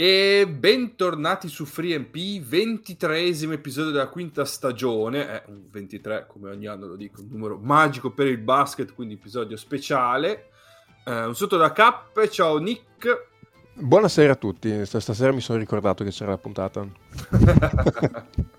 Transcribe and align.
E 0.00 0.46
bentornati 0.46 1.48
su 1.48 1.64
FreeMP, 1.64 2.14
23esimo 2.14 3.50
episodio 3.50 3.90
della 3.90 4.06
quinta 4.06 4.44
stagione, 4.44 5.42
eh, 5.42 5.42
un 5.48 5.62
23 5.68 6.26
come 6.28 6.50
ogni 6.50 6.68
anno 6.68 6.86
lo 6.86 6.94
dico, 6.94 7.20
un 7.20 7.26
numero 7.30 7.58
magico 7.60 8.12
per 8.12 8.28
il 8.28 8.38
basket, 8.38 8.94
quindi 8.94 9.14
episodio 9.14 9.56
speciale. 9.56 10.50
Eh, 11.04 11.24
un 11.24 11.34
saluto 11.34 11.56
da 11.56 11.72
Cap, 11.72 12.28
ciao 12.28 12.58
Nick. 12.58 13.26
Buonasera 13.74 14.34
a 14.34 14.36
tutti, 14.36 14.86
stasera 14.86 15.32
mi 15.32 15.40
sono 15.40 15.58
ricordato 15.58 16.04
che 16.04 16.10
c'era 16.10 16.30
la 16.30 16.38
puntata. 16.38 16.86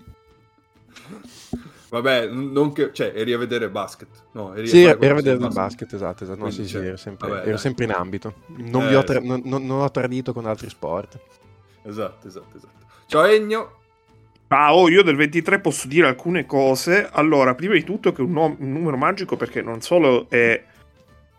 Vabbè, 1.90 2.28
non 2.28 2.72
che, 2.72 2.92
cioè, 2.92 3.12
eri 3.14 3.32
a 3.32 3.38
vedere 3.38 3.68
basket. 3.68 4.08
No, 4.32 4.54
eri 4.54 4.68
sì, 4.68 4.84
a, 4.84 4.90
ero 4.90 5.10
a 5.10 5.14
vedere 5.14 5.34
il 5.34 5.40
basket. 5.40 5.54
basket, 5.54 5.92
esatto, 5.92 6.24
esatto. 6.24 6.38
No, 6.44 6.50
sì, 6.50 6.66
sì, 6.66 6.76
ero 6.76 6.96
sempre, 6.96 7.28
vabbè, 7.28 7.48
ero 7.48 7.56
sempre 7.56 7.84
in 7.84 7.90
ambito. 7.90 8.34
Non, 8.56 8.88
eh, 8.88 8.94
ho 8.94 9.02
tra- 9.02 9.18
non, 9.20 9.42
non, 9.44 9.66
non, 9.66 9.80
ho 9.80 9.90
tradito 9.90 10.32
con 10.32 10.46
altri 10.46 10.68
sport. 10.68 11.18
Esatto, 11.82 12.28
esatto, 12.28 12.56
esatto. 12.56 12.86
Ciao 13.06 13.24
Egno. 13.24 13.78
Ah, 14.48 14.74
oh, 14.74 14.88
io 14.88 15.02
del 15.02 15.16
23 15.16 15.60
posso 15.60 15.88
dire 15.88 16.06
alcune 16.06 16.46
cose. 16.46 17.08
Allora, 17.10 17.54
prima 17.54 17.74
di 17.74 17.82
tutto 17.82 18.12
che 18.12 18.22
è 18.22 18.24
un, 18.24 18.32
no- 18.32 18.56
un 18.56 18.72
numero 18.72 18.96
magico 18.96 19.36
perché 19.36 19.60
non 19.60 19.80
solo 19.80 20.28
è, 20.28 20.62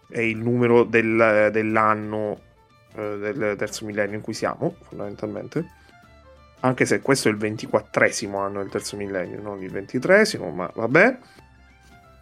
è 0.10 0.20
il 0.20 0.38
numero 0.38 0.84
del, 0.84 1.50
dell'anno 1.52 2.40
eh, 2.96 3.18
del 3.18 3.56
terzo 3.58 3.86
millennio 3.86 4.18
in 4.18 4.22
cui 4.22 4.34
siamo, 4.34 4.76
fondamentalmente, 4.82 5.66
anche 6.62 6.86
se 6.86 7.02
questo 7.02 7.28
è 7.28 7.31
il 7.31 7.38
24 7.38 8.06
anno 8.38 8.62
del 8.62 8.70
terzo 8.70 8.95
millennio, 8.95 9.42
non 9.42 9.62
il 9.62 9.72
23 9.72 10.23
ma 10.54 10.72
vabbè. 10.73 11.18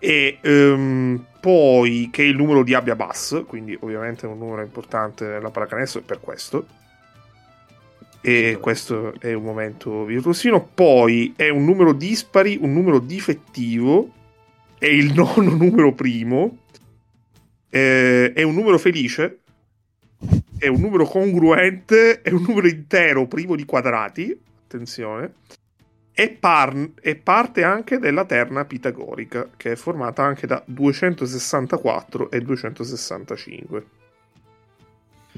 E 0.01 0.39
um, 0.43 1.25
poi 1.41 2.09
che 2.11 2.23
il 2.23 2.37
numero 2.37 2.63
di 2.63 2.73
abbia 2.73 2.95
bass, 2.95 3.43
quindi 3.45 3.77
ovviamente 3.81 4.25
è 4.25 4.29
un 4.29 4.37
numero 4.37 4.61
importante 4.61 5.25
nella 5.25 5.49
pallacanestro 5.49 6.01
per 6.01 6.19
questo. 6.21 6.65
E 8.21 8.57
questo 8.59 9.13
è 9.19 9.33
un 9.33 9.43
momento 9.43 10.05
virtuosino. 10.05 10.69
Poi 10.73 11.33
è 11.35 11.49
un 11.49 11.65
numero 11.65 11.91
dispari, 11.93 12.57
un 12.61 12.73
numero 12.73 12.99
difettivo, 12.99 14.11
è 14.77 14.87
il 14.87 15.11
nono 15.15 15.53
numero 15.53 15.93
primo, 15.93 16.59
eh, 17.69 18.31
è 18.33 18.43
un 18.43 18.53
numero 18.53 18.77
felice, 18.77 19.38
è 20.59 20.67
un 20.67 20.81
numero 20.81 21.05
congruente, 21.05 22.21
è 22.21 22.31
un 22.31 22.43
numero 22.45 22.67
intero 22.67 23.25
privo 23.27 23.55
di 23.55 23.65
quadrati, 23.65 24.37
attenzione, 24.65 25.33
e, 26.11 26.29
par- 26.29 26.91
e, 27.01 27.15
parte 27.15 27.63
anche 27.63 27.97
della 27.97 28.25
terna 28.25 28.65
pitagorica, 28.65 29.49
che 29.55 29.71
è 29.71 29.75
formata 29.75 30.21
anche 30.21 30.45
da 30.45 30.61
264 30.65 32.29
e 32.29 32.41
265. 32.41 33.85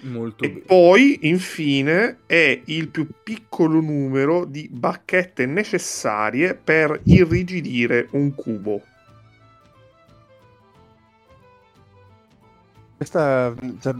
Molto 0.03 0.43
e 0.43 0.49
bene. 0.49 0.61
poi, 0.61 1.19
infine, 1.27 2.21
è 2.25 2.59
il 2.65 2.87
più 2.87 3.07
piccolo 3.23 3.79
numero 3.79 4.45
di 4.45 4.67
bacchette 4.71 5.45
necessarie 5.45 6.55
per 6.55 6.99
irrigidire 7.03 8.07
un 8.11 8.33
cubo. 8.33 8.81
Questa, 13.01 13.51
cioè, 13.79 13.95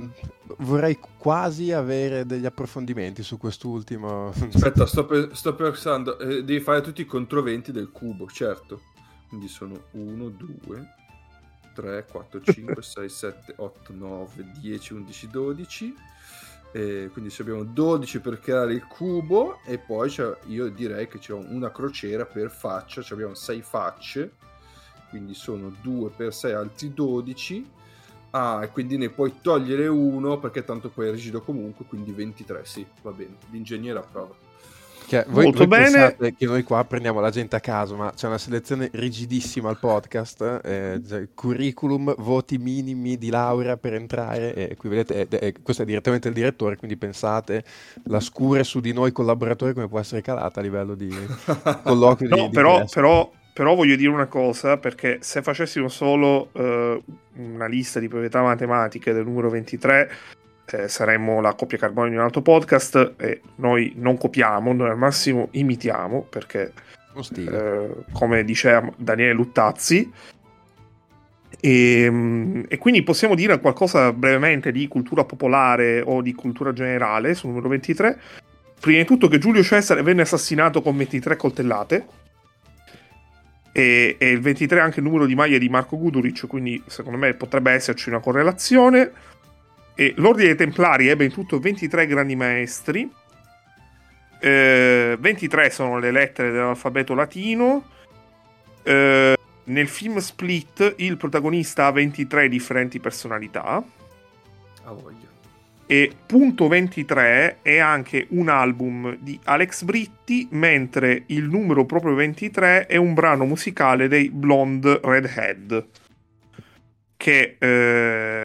vorrei 0.60 1.00
quasi 1.18 1.72
avere 1.72 2.24
degli 2.24 2.46
approfondimenti 2.46 3.24
su 3.24 3.40
quest'ultimo. 3.40 4.28
Aspetta, 4.28 4.86
sto, 4.86 5.08
pe- 5.08 5.30
sto 5.32 5.56
pensando, 5.56 6.20
eh, 6.20 6.44
devi 6.44 6.60
fare 6.60 6.82
tutti 6.82 7.02
i 7.02 7.08
controventi 7.08 7.72
del 7.72 7.90
cubo, 7.90 8.28
certo. 8.28 8.80
Quindi 9.28 9.48
sono 9.48 9.86
1, 9.94 10.30
2, 10.30 10.96
3, 11.74 12.06
4, 12.12 12.42
5, 12.42 12.80
6, 12.80 13.10
7, 13.10 13.54
8, 13.58 13.92
9, 13.92 14.52
10, 14.60 14.94
11, 14.94 15.28
12. 15.30 15.96
Eh, 16.72 17.10
quindi 17.12 17.32
se 17.32 17.42
abbiamo 17.42 17.64
12 17.64 18.20
per 18.20 18.40
creare 18.40 18.74
il 18.74 18.86
cubo 18.86 19.62
e 19.66 19.80
poi 19.80 20.14
io 20.46 20.70
direi 20.70 21.08
che 21.08 21.18
c'è 21.18 21.34
una 21.34 21.72
crociera 21.72 22.28
per 22.28 22.52
faccia, 22.52 23.02
cioè 23.02 23.14
abbiamo 23.14 23.34
6 23.34 23.62
facce, 23.64 24.34
quindi 25.10 25.34
sono 25.34 25.76
2 25.82 26.12
per 26.12 26.32
6 26.32 26.54
altri 26.54 26.94
12 26.94 27.80
Ah, 28.32 28.62
e 28.64 28.70
quindi 28.70 28.98
ne 28.98 29.10
puoi 29.10 29.36
togliere 29.42 29.88
uno 29.88 30.40
perché 30.40 30.64
tanto 30.64 30.90
poi 30.90 31.10
è 31.10 31.12
rigido 31.12 31.42
comunque, 31.42 31.86
quindi 31.86 32.12
23, 32.12 32.62
sì, 32.64 32.86
va 33.02 33.12
bene. 33.12 33.36
L'ingegnere 33.50 34.00
approva. 34.00 34.50
Che 35.06 35.26
voi, 35.28 35.44
Molto 35.44 35.66
voi 35.66 35.68
bene. 35.68 36.16
che 36.38 36.46
noi 36.46 36.64
qua 36.64 36.86
prendiamo 36.86 37.20
la 37.20 37.30
gente 37.32 37.58
a 37.58 37.60
caso, 37.60 37.98
ma 37.98 38.14
c'è 38.16 38.28
una 38.28 38.38
selezione 38.38 38.90
rigidissima 38.94 39.68
al 39.68 39.78
podcast, 39.78 40.62
eh, 40.64 41.02
cioè, 41.06 41.28
curriculum, 41.36 42.16
voti 42.20 42.58
minimi 42.58 43.18
di 43.18 43.30
laurea 43.30 43.76
per 43.76 43.96
entrare, 43.96 44.54
e 44.54 44.78
qui 44.78 44.88
vedete, 44.88 45.28
è, 45.28 45.38
è, 45.38 45.54
questo 45.62 45.84
è 45.84 45.86
direttamente 45.86 46.30
il 46.30 46.34
direttore, 46.34 46.78
quindi 46.78 46.96
pensate 46.96 47.66
la 48.06 48.22
scure 48.22 48.64
su 48.64 48.80
di 48.80 48.94
noi 48.94 49.12
collaboratori 49.12 49.74
come 49.74 49.90
può 49.90 50.00
essere 50.00 50.22
calata 50.22 50.62
a 50.62 50.64
livello 50.64 50.96
di 50.96 51.10
colloquio. 51.84 52.30
no, 52.30 52.36
di, 52.36 52.42
di 52.44 52.50
però 52.52 52.86
però 52.90 53.30
voglio 53.54 53.96
dire 53.96 54.10
una 54.10 54.28
cosa, 54.28 54.78
perché 54.78 55.20
se 55.22 55.42
facessimo 55.42 55.88
solo 55.88 56.50
uh, 56.54 57.04
una 57.36 57.68
lista 57.68 58.00
di 58.00 58.08
proprietà 58.08 58.42
matematiche 58.42 59.14
del 59.14 59.26
numero 59.26 59.50
23, 59.50 60.12
eh, 60.72 60.88
saremmo 60.88 61.42
la 61.42 61.54
coppia 61.54 61.78
carbonio 61.78 62.12
di 62.12 62.16
un 62.16 62.24
altro 62.24 62.42
podcast 62.42 63.14
e 63.18 63.42
noi 63.56 63.94
non 63.98 64.18
copiamo, 64.18 64.74
noi 64.74 64.90
al 64.90 64.98
massimo 64.98 65.50
imitiamo, 65.52 66.26
perché 66.30 66.72
eh, 67.36 67.90
come 68.12 68.44
dice 68.44 68.94
Daniele 68.98 69.34
Luttazzi, 69.34 70.12
e, 71.60 72.02
ehm, 72.02 72.66
e, 72.68 72.78
quindi 72.78 73.04
possiamo 73.04 73.36
dire 73.36 73.60
qualcosa 73.60 74.12
brevemente 74.14 74.72
di 74.72 74.88
cultura 74.88 75.26
popolare 75.26 76.02
o 76.02 76.22
di 76.22 76.34
cultura 76.34 76.74
generale 76.74 77.36
sul 77.36 77.50
numero 77.50 77.70
23. 77.70 78.20
Prima 78.80 78.98
di 78.98 79.06
tutto 79.06 79.28
che 79.28 79.38
Giulio 79.38 79.62
Cesare 79.62 80.02
venne 80.02 80.24
assassinato 80.24 80.82
con 80.82 80.98
23 80.98 81.36
coltellate 81.36 82.06
e, 83.72 84.18
e, 84.20 84.30
il 84.30 84.42
23 84.42 84.80
è 84.80 84.82
anche 84.82 85.00
il 85.00 85.06
numero 85.06 85.26
di 85.26 85.36
maglie 85.36 85.60
di 85.60 85.70
Marco 85.70 85.98
Guduric, 85.98 86.48
quindi 86.48 86.82
secondo 86.88 87.18
me 87.18 87.34
potrebbe 87.34 87.72
esserci 87.72 88.10
una 88.10 88.20
correlazione. 88.20 89.12
E 89.96 90.14
l'ordine 90.18 90.48
dei 90.48 90.56
Templari 90.56 91.08
ebbe 91.08 91.26
in 91.26 91.32
tutto 91.32 91.60
23 91.60 92.06
grandi 92.08 92.36
maestri. 92.36 93.10
Eh, 94.40 95.16
23 95.20 95.70
sono 95.70 96.00
le 96.00 96.12
lettere 96.12 96.52
dell'alfabeto 96.52 97.14
latino. 97.14 97.86
Eh, 98.84 99.38
nel 99.64 99.88
film 99.88 100.18
Split 100.18 100.96
il 100.98 101.18
protagonista 101.18 101.86
ha 101.86 101.92
23 101.92 102.50
differenti 102.50 103.00
personalità. 103.00 103.84
A 104.84 104.92
voglia. 104.92 105.31
E 105.92 106.10
punto 106.26 106.70
23 106.70 107.58
è 107.62 107.80
anche 107.80 108.28
un 108.30 108.48
album 108.48 109.18
di 109.20 109.38
Alex 109.44 109.84
Britti, 109.84 110.48
mentre 110.52 111.24
il 111.26 111.50
numero 111.50 111.86
proprio 111.86 112.14
23 112.14 112.86
è 112.86 112.96
un 112.96 113.14
brano 113.14 113.44
musicale 113.44 114.08
dei 114.08 114.30
Blonde 114.30 115.02
Redhead, 115.04 115.86
che 117.18 117.58
eh, 117.60 118.42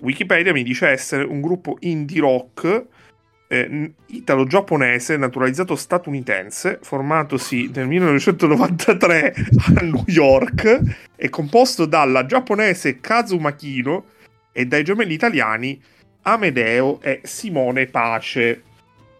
Wikipedia 0.00 0.54
mi 0.54 0.62
dice 0.62 0.88
essere 0.88 1.24
un 1.24 1.42
gruppo 1.42 1.76
indie 1.80 2.22
rock 2.22 2.86
eh, 3.46 3.92
italo-giapponese 4.06 5.18
naturalizzato 5.18 5.76
statunitense, 5.76 6.78
formatosi 6.80 7.70
nel 7.74 7.88
1993 7.88 9.34
a 9.74 9.80
New 9.82 10.04
York 10.06 10.80
e 11.14 11.28
composto 11.28 11.84
dalla 11.84 12.24
giapponese 12.24 13.00
Kazuma 13.00 13.54
Kino 13.54 14.06
e 14.50 14.64
dai 14.64 14.82
gemelli 14.82 15.12
italiani 15.12 15.78
Amedeo 16.22 17.00
e 17.00 17.20
Simone 17.24 17.86
Pace. 17.86 18.62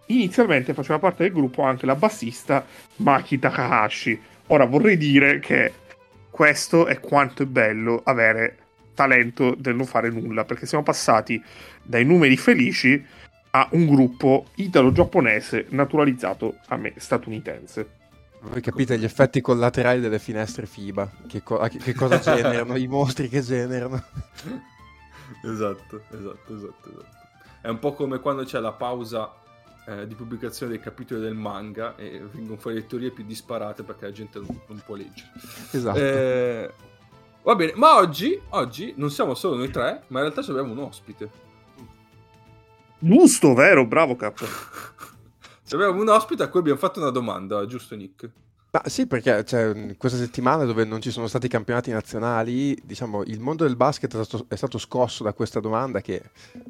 Inizialmente 0.07 0.75
faceva 0.75 0.99
parte 0.99 1.23
del 1.23 1.33
gruppo 1.33 1.63
anche 1.63 1.87
la 1.87 1.95
bassista 1.95 2.65
Maki 2.97 3.39
Takahashi. 3.39 4.21
Ora 4.49 4.65
vorrei 4.65 4.97
dire 4.97 5.39
che 5.39 5.73
questo 6.31 6.87
è 6.87 7.01
quanto 7.01 7.43
è 7.45 7.47
bello 7.47 8.01
avere 8.05 8.57
talento 8.95 9.55
del 9.57 9.77
non 9.77 9.87
fare 9.87 10.11
nulla, 10.11 10.45
perché 10.45 10.67
siamo 10.67 10.85
passati 10.85 11.43
dai 11.83 12.05
numeri 12.05 12.37
felici 12.37 13.03
a 13.53 13.69
un 13.73 13.87
gruppo 13.87 14.47
italo-giapponese 14.57 15.67
naturalizzato 15.71 16.57
a 16.69 16.77
me 16.77 16.93
statunitense. 16.97 17.99
Voi 18.43 18.61
capite 18.61 18.99
gli 18.99 19.05
effetti 19.05 19.41
collaterali 19.41 20.01
delle 20.01 20.19
finestre 20.19 20.67
FIBA, 20.67 21.11
che, 21.29 21.43
co- 21.43 21.59
che 21.83 21.95
cosa 21.95 22.19
generano, 22.21 22.77
i 22.77 22.87
mostri 22.87 23.29
che 23.29 23.43
generano. 23.43 24.03
Esatto, 25.43 26.03
esatto, 26.11 26.55
esatto, 26.55 26.89
esatto. 26.89 27.19
È 27.61 27.69
un 27.69 27.79
po' 27.79 27.93
come 27.93 28.21
quando 28.21 28.45
c'è 28.45 28.59
la 28.59 28.73
pausa 28.73 29.33
eh, 29.87 30.07
di 30.07 30.15
pubblicazione 30.15 30.73
dei 30.73 30.81
capitoli 30.81 31.21
del 31.21 31.35
manga 31.35 31.97
e 31.97 32.23
vengono 32.33 32.59
fuori 32.59 32.77
le 32.77 32.87
teorie 32.87 33.11
più 33.11 33.25
disparate 33.25 33.83
perché 33.83 34.07
la 34.07 34.13
gente 34.13 34.39
non, 34.39 34.61
non 34.67 34.83
può 34.85 34.95
leggere. 34.95 35.31
Esatto. 35.71 35.99
Eh, 35.99 36.73
va 37.43 37.55
bene, 37.55 37.73
ma 37.77 37.97
oggi, 37.97 38.41
oggi 38.51 38.95
non 38.97 39.11
siamo 39.11 39.35
solo 39.35 39.57
noi 39.57 39.71
tre, 39.71 40.05
ma 40.09 40.21
in 40.21 40.31
realtà 40.31 40.49
abbiamo 40.51 40.73
un 40.73 40.79
ospite. 40.79 41.31
Giusto, 42.99 43.55
vero, 43.55 43.87
bravo 43.87 44.17
capo. 44.17 44.45
abbiamo 45.73 46.01
un 46.01 46.09
ospite 46.09 46.43
a 46.43 46.49
cui 46.49 46.61
abbiamo 46.61 46.79
fatto 46.79 47.01
una 47.01 47.11
domanda, 47.11 47.65
giusto 47.67 47.95
Nick? 47.97 48.31
Ma 48.73 48.83
sì, 48.87 49.09
perché 49.09 49.45
cioè, 49.45 49.97
questa 49.97 50.17
settimana 50.17 50.65
dove 50.65 50.85
non 50.85 51.01
ci 51.01 51.11
sono 51.11 51.27
stati 51.27 51.49
campionati 51.49 51.91
nazionali, 51.91 52.79
diciamo, 52.85 53.25
il 53.25 53.41
mondo 53.41 53.65
del 53.65 53.75
basket 53.75 54.17
è 54.17 54.25
stato, 54.25 54.47
è 54.47 54.55
stato 54.55 54.79
scosso 54.79 55.25
da 55.25 55.33
questa 55.33 55.59
domanda 55.59 56.01
che 56.01 56.23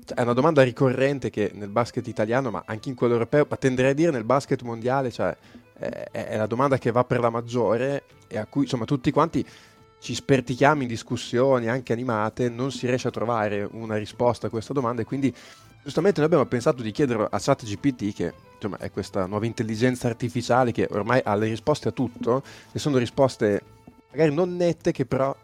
cioè, 0.06 0.16
è 0.16 0.22
una 0.22 0.32
domanda 0.32 0.62
ricorrente 0.62 1.28
che 1.28 1.50
nel 1.54 1.68
basket 1.68 2.06
italiano, 2.06 2.50
ma 2.50 2.62
anche 2.64 2.88
in 2.88 2.94
quello 2.94 3.12
europeo, 3.12 3.46
ma 3.48 3.56
tenderei 3.56 3.90
a 3.90 3.94
dire 3.94 4.10
nel 4.12 4.24
basket 4.24 4.62
mondiale, 4.62 5.10
cioè, 5.10 5.36
è, 5.74 6.08
è 6.10 6.36
la 6.38 6.46
domanda 6.46 6.78
che 6.78 6.90
va 6.90 7.04
per 7.04 7.20
la 7.20 7.28
maggiore 7.30 8.04
e 8.28 8.38
a 8.38 8.46
cui 8.46 8.62
insomma 8.62 8.86
tutti 8.86 9.10
quanti 9.10 9.44
ci 9.98 10.14
spertichiamo 10.14 10.80
in 10.80 10.88
discussioni 10.88 11.68
anche 11.68 11.92
animate, 11.92 12.48
non 12.48 12.72
si 12.72 12.86
riesce 12.86 13.08
a 13.08 13.10
trovare 13.10 13.68
una 13.72 13.96
risposta 13.96 14.46
a 14.46 14.50
questa 14.50 14.72
domanda 14.72 15.02
e 15.02 15.04
quindi 15.04 15.34
giustamente 15.82 16.18
noi 16.18 16.26
abbiamo 16.26 16.46
pensato 16.46 16.82
di 16.82 16.90
chiedere 16.90 17.26
a 17.30 17.38
ChatGPT 17.38 18.14
che 18.14 18.34
insomma, 18.54 18.78
è 18.78 18.90
questa 18.90 19.26
nuova 19.26 19.46
intelligenza 19.46 20.08
artificiale 20.08 20.72
che 20.72 20.86
ormai 20.90 21.20
ha 21.24 21.34
le 21.34 21.48
risposte 21.48 21.88
a 21.88 21.92
tutto 21.92 22.42
e 22.72 22.78
sono 22.78 22.98
risposte 22.98 23.62
magari 24.10 24.34
non 24.34 24.56
nette 24.56 24.92
che 24.92 25.06
però 25.06 25.34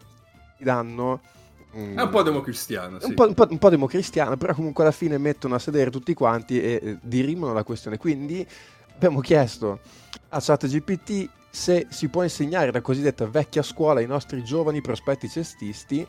ti 0.57 0.63
danno 0.63 1.21
è 1.69 2.01
un 2.01 2.09
po' 2.09 2.23
democristiano, 2.23 2.99
sì. 2.99 3.05
Un 3.05 3.13
po', 3.13 3.27
un, 3.27 3.33
po', 3.35 3.45
un 3.47 3.57
po', 3.59 3.69
democristiano, 3.69 4.35
però 4.35 4.55
comunque 4.55 4.83
alla 4.83 4.91
fine 4.91 5.19
mettono 5.19 5.53
a 5.53 5.59
sedere 5.59 5.91
tutti 5.91 6.15
quanti 6.15 6.59
e 6.59 6.79
eh, 6.81 6.97
dirimono 7.01 7.53
la 7.53 7.63
questione. 7.63 7.97
Quindi 7.97 8.47
abbiamo 8.95 9.19
chiesto 9.19 9.81
a 10.29 10.41
ChatGPT 10.41 11.29
se 11.51 11.85
si 11.89 12.07
può 12.07 12.23
insegnare 12.23 12.71
la 12.71 12.81
cosiddetta 12.81 13.27
vecchia 13.27 13.61
scuola 13.61 13.99
ai 13.99 14.07
nostri 14.07 14.43
giovani 14.43 14.81
prospetti 14.81 15.29
cestisti, 15.29 16.07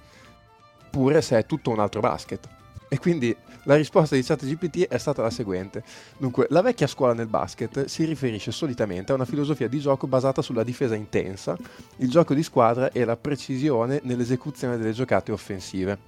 oppure 0.87 1.21
se 1.21 1.39
è 1.39 1.45
tutto 1.45 1.71
un 1.71 1.81
altro 1.81 2.01
basket. 2.01 2.49
E 2.89 2.99
quindi 2.99 3.37
la 3.65 3.77
risposta 3.77 4.15
di 4.15 4.23
ChatGPT 4.23 4.89
è 4.89 4.97
stata 4.97 5.23
la 5.23 5.31
seguente. 5.31 5.83
Dunque, 6.17 6.47
la 6.51 6.63
vecchia 6.63 6.87
scuola 6.87 7.13
nel 7.13 7.27
basket 7.27 7.85
si 7.85 8.05
riferisce 8.05 8.51
solitamente 8.51 9.13
a 9.13 9.15
una 9.15 9.27
filosofia 9.27 9.69
di 9.69 9.79
gioco 9.79 10.07
basata 10.07 10.41
sulla 10.41 10.65
difesa 10.65 10.95
intensa, 10.95 11.57
il 11.97 12.09
gioco 12.09 12.33
di 12.33 12.43
squadra 12.43 12.91
e 12.91 13.05
la 13.05 13.17
precisione 13.17 14.01
nell'esecuzione 14.05 14.79
delle 14.79 14.93
giocate 14.93 15.33
offensive. 15.33 15.99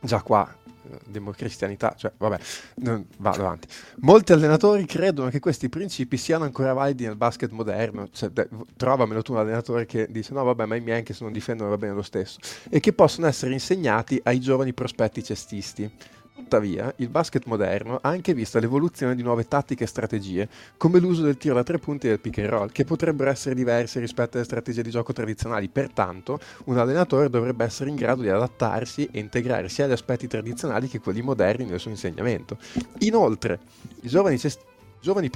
Già 0.00 0.22
qua 0.22 0.64
democristianità, 1.04 1.94
cioè 1.96 2.12
vabbè, 2.16 2.38
non, 2.76 3.06
vado 3.18 3.42
avanti. 3.42 3.68
Molti 3.98 4.32
allenatori 4.32 4.84
credono 4.86 5.30
che 5.30 5.40
questi 5.40 5.68
principi 5.68 6.16
siano 6.16 6.44
ancora 6.44 6.72
validi 6.72 7.04
nel 7.04 7.16
basket 7.16 7.50
moderno, 7.50 8.08
cioè, 8.12 8.30
de, 8.30 8.48
trovamelo 8.76 9.22
tu 9.22 9.32
un 9.32 9.38
allenatore 9.38 9.86
che 9.86 10.06
dice 10.10 10.32
no 10.32 10.44
vabbè 10.44 10.66
ma 10.66 10.76
i 10.76 10.80
miei 10.80 10.98
anche 10.98 11.14
se 11.14 11.24
non 11.24 11.32
difendono 11.32 11.70
va 11.70 11.78
bene 11.78 11.94
lo 11.94 12.02
stesso, 12.02 12.38
e 12.68 12.80
che 12.80 12.92
possono 12.92 13.26
essere 13.26 13.52
insegnati 13.52 14.20
ai 14.22 14.40
giovani 14.40 14.72
prospetti 14.72 15.22
cestisti. 15.22 15.90
Tuttavia, 16.36 16.92
il 16.98 17.08
basket 17.08 17.46
moderno 17.46 17.98
ha 18.00 18.10
anche 18.10 18.34
visto 18.34 18.58
l'evoluzione 18.58 19.16
di 19.16 19.22
nuove 19.22 19.48
tattiche 19.48 19.84
e 19.84 19.86
strategie, 19.86 20.48
come 20.76 21.00
l'uso 21.00 21.22
del 21.22 21.38
tiro 21.38 21.54
da 21.54 21.62
tre 21.62 21.78
punti 21.78 22.06
e 22.06 22.10
del 22.10 22.20
pick 22.20 22.38
and 22.38 22.48
roll, 22.48 22.70
che 22.70 22.84
potrebbero 22.84 23.30
essere 23.30 23.54
diverse 23.54 24.00
rispetto 24.00 24.36
alle 24.36 24.44
strategie 24.44 24.82
di 24.82 24.90
gioco 24.90 25.14
tradizionali. 25.14 25.68
Pertanto, 25.68 26.38
un 26.64 26.76
allenatore 26.76 27.30
dovrebbe 27.30 27.64
essere 27.64 27.88
in 27.88 27.96
grado 27.96 28.20
di 28.20 28.28
adattarsi 28.28 29.08
e 29.10 29.18
integrare 29.18 29.70
sia 29.70 29.86
gli 29.86 29.92
aspetti 29.92 30.28
tradizionali 30.28 30.88
che 30.88 31.00
quelli 31.00 31.22
moderni 31.22 31.64
nel 31.64 31.80
suo 31.80 31.90
insegnamento. 31.90 32.58
Inoltre, 32.98 33.58
i 34.02 34.08
giovani 34.08 34.38
cestisti 34.38 34.74
giovani 35.00 35.30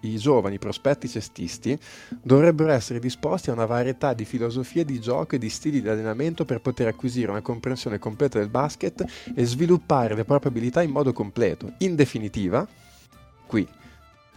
I 0.00 0.16
giovani 0.16 0.58
prospetti 0.58 1.08
cestisti 1.08 1.78
dovrebbero 2.22 2.72
essere 2.72 2.98
disposti 2.98 3.50
a 3.50 3.52
una 3.52 3.66
varietà 3.66 4.12
di 4.14 4.24
filosofie 4.24 4.84
di 4.84 5.00
gioco 5.00 5.34
e 5.34 5.38
di 5.38 5.48
stili 5.48 5.80
di 5.80 5.88
allenamento 5.88 6.44
per 6.44 6.60
poter 6.60 6.88
acquisire 6.88 7.30
una 7.30 7.42
comprensione 7.42 7.98
completa 7.98 8.38
del 8.38 8.48
basket 8.48 9.04
e 9.34 9.44
sviluppare 9.44 10.14
le 10.14 10.24
proprie 10.24 10.50
abilità 10.50 10.82
in 10.82 10.90
modo 10.90 11.12
completo. 11.12 11.74
In 11.78 11.94
definitiva, 11.94 12.66
qui 13.46 13.66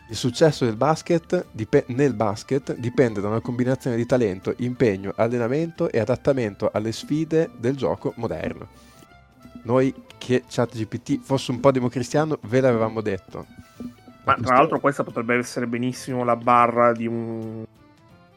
il 0.10 0.16
successo 0.16 0.66
del 0.66 0.76
basket, 0.76 1.46
dip- 1.52 1.86
nel 1.90 2.14
basket 2.16 2.76
dipende 2.76 3.22
da 3.22 3.28
una 3.28 3.42
combinazione 3.42 3.96
di 3.96 4.08
talento, 4.08 4.56
impegno, 4.58 5.14
allenamento 5.16 5.92
e 5.92 6.00
adattamento 6.00 6.72
alle 6.74 6.92
sfide 6.92 7.52
del 7.60 7.76
gioco 7.76 8.14
moderno. 8.16 8.68
Noi 9.64 9.94
che 10.18 10.46
ChatGPT 10.48 11.20
fosse 11.22 11.52
un 11.52 11.60
po' 11.60 11.72
democristiano 11.72 12.40
ve 12.44 12.60
l'avevamo 12.60 13.02
detto. 13.02 13.46
Ma 14.24 14.36
tra 14.36 14.56
l'altro 14.56 14.80
questa 14.80 15.04
potrebbe 15.04 15.36
essere 15.36 15.68
benissimo 15.68 16.24
la 16.24 16.36
barra 16.36 16.92
di 16.92 17.08
un, 17.08 17.66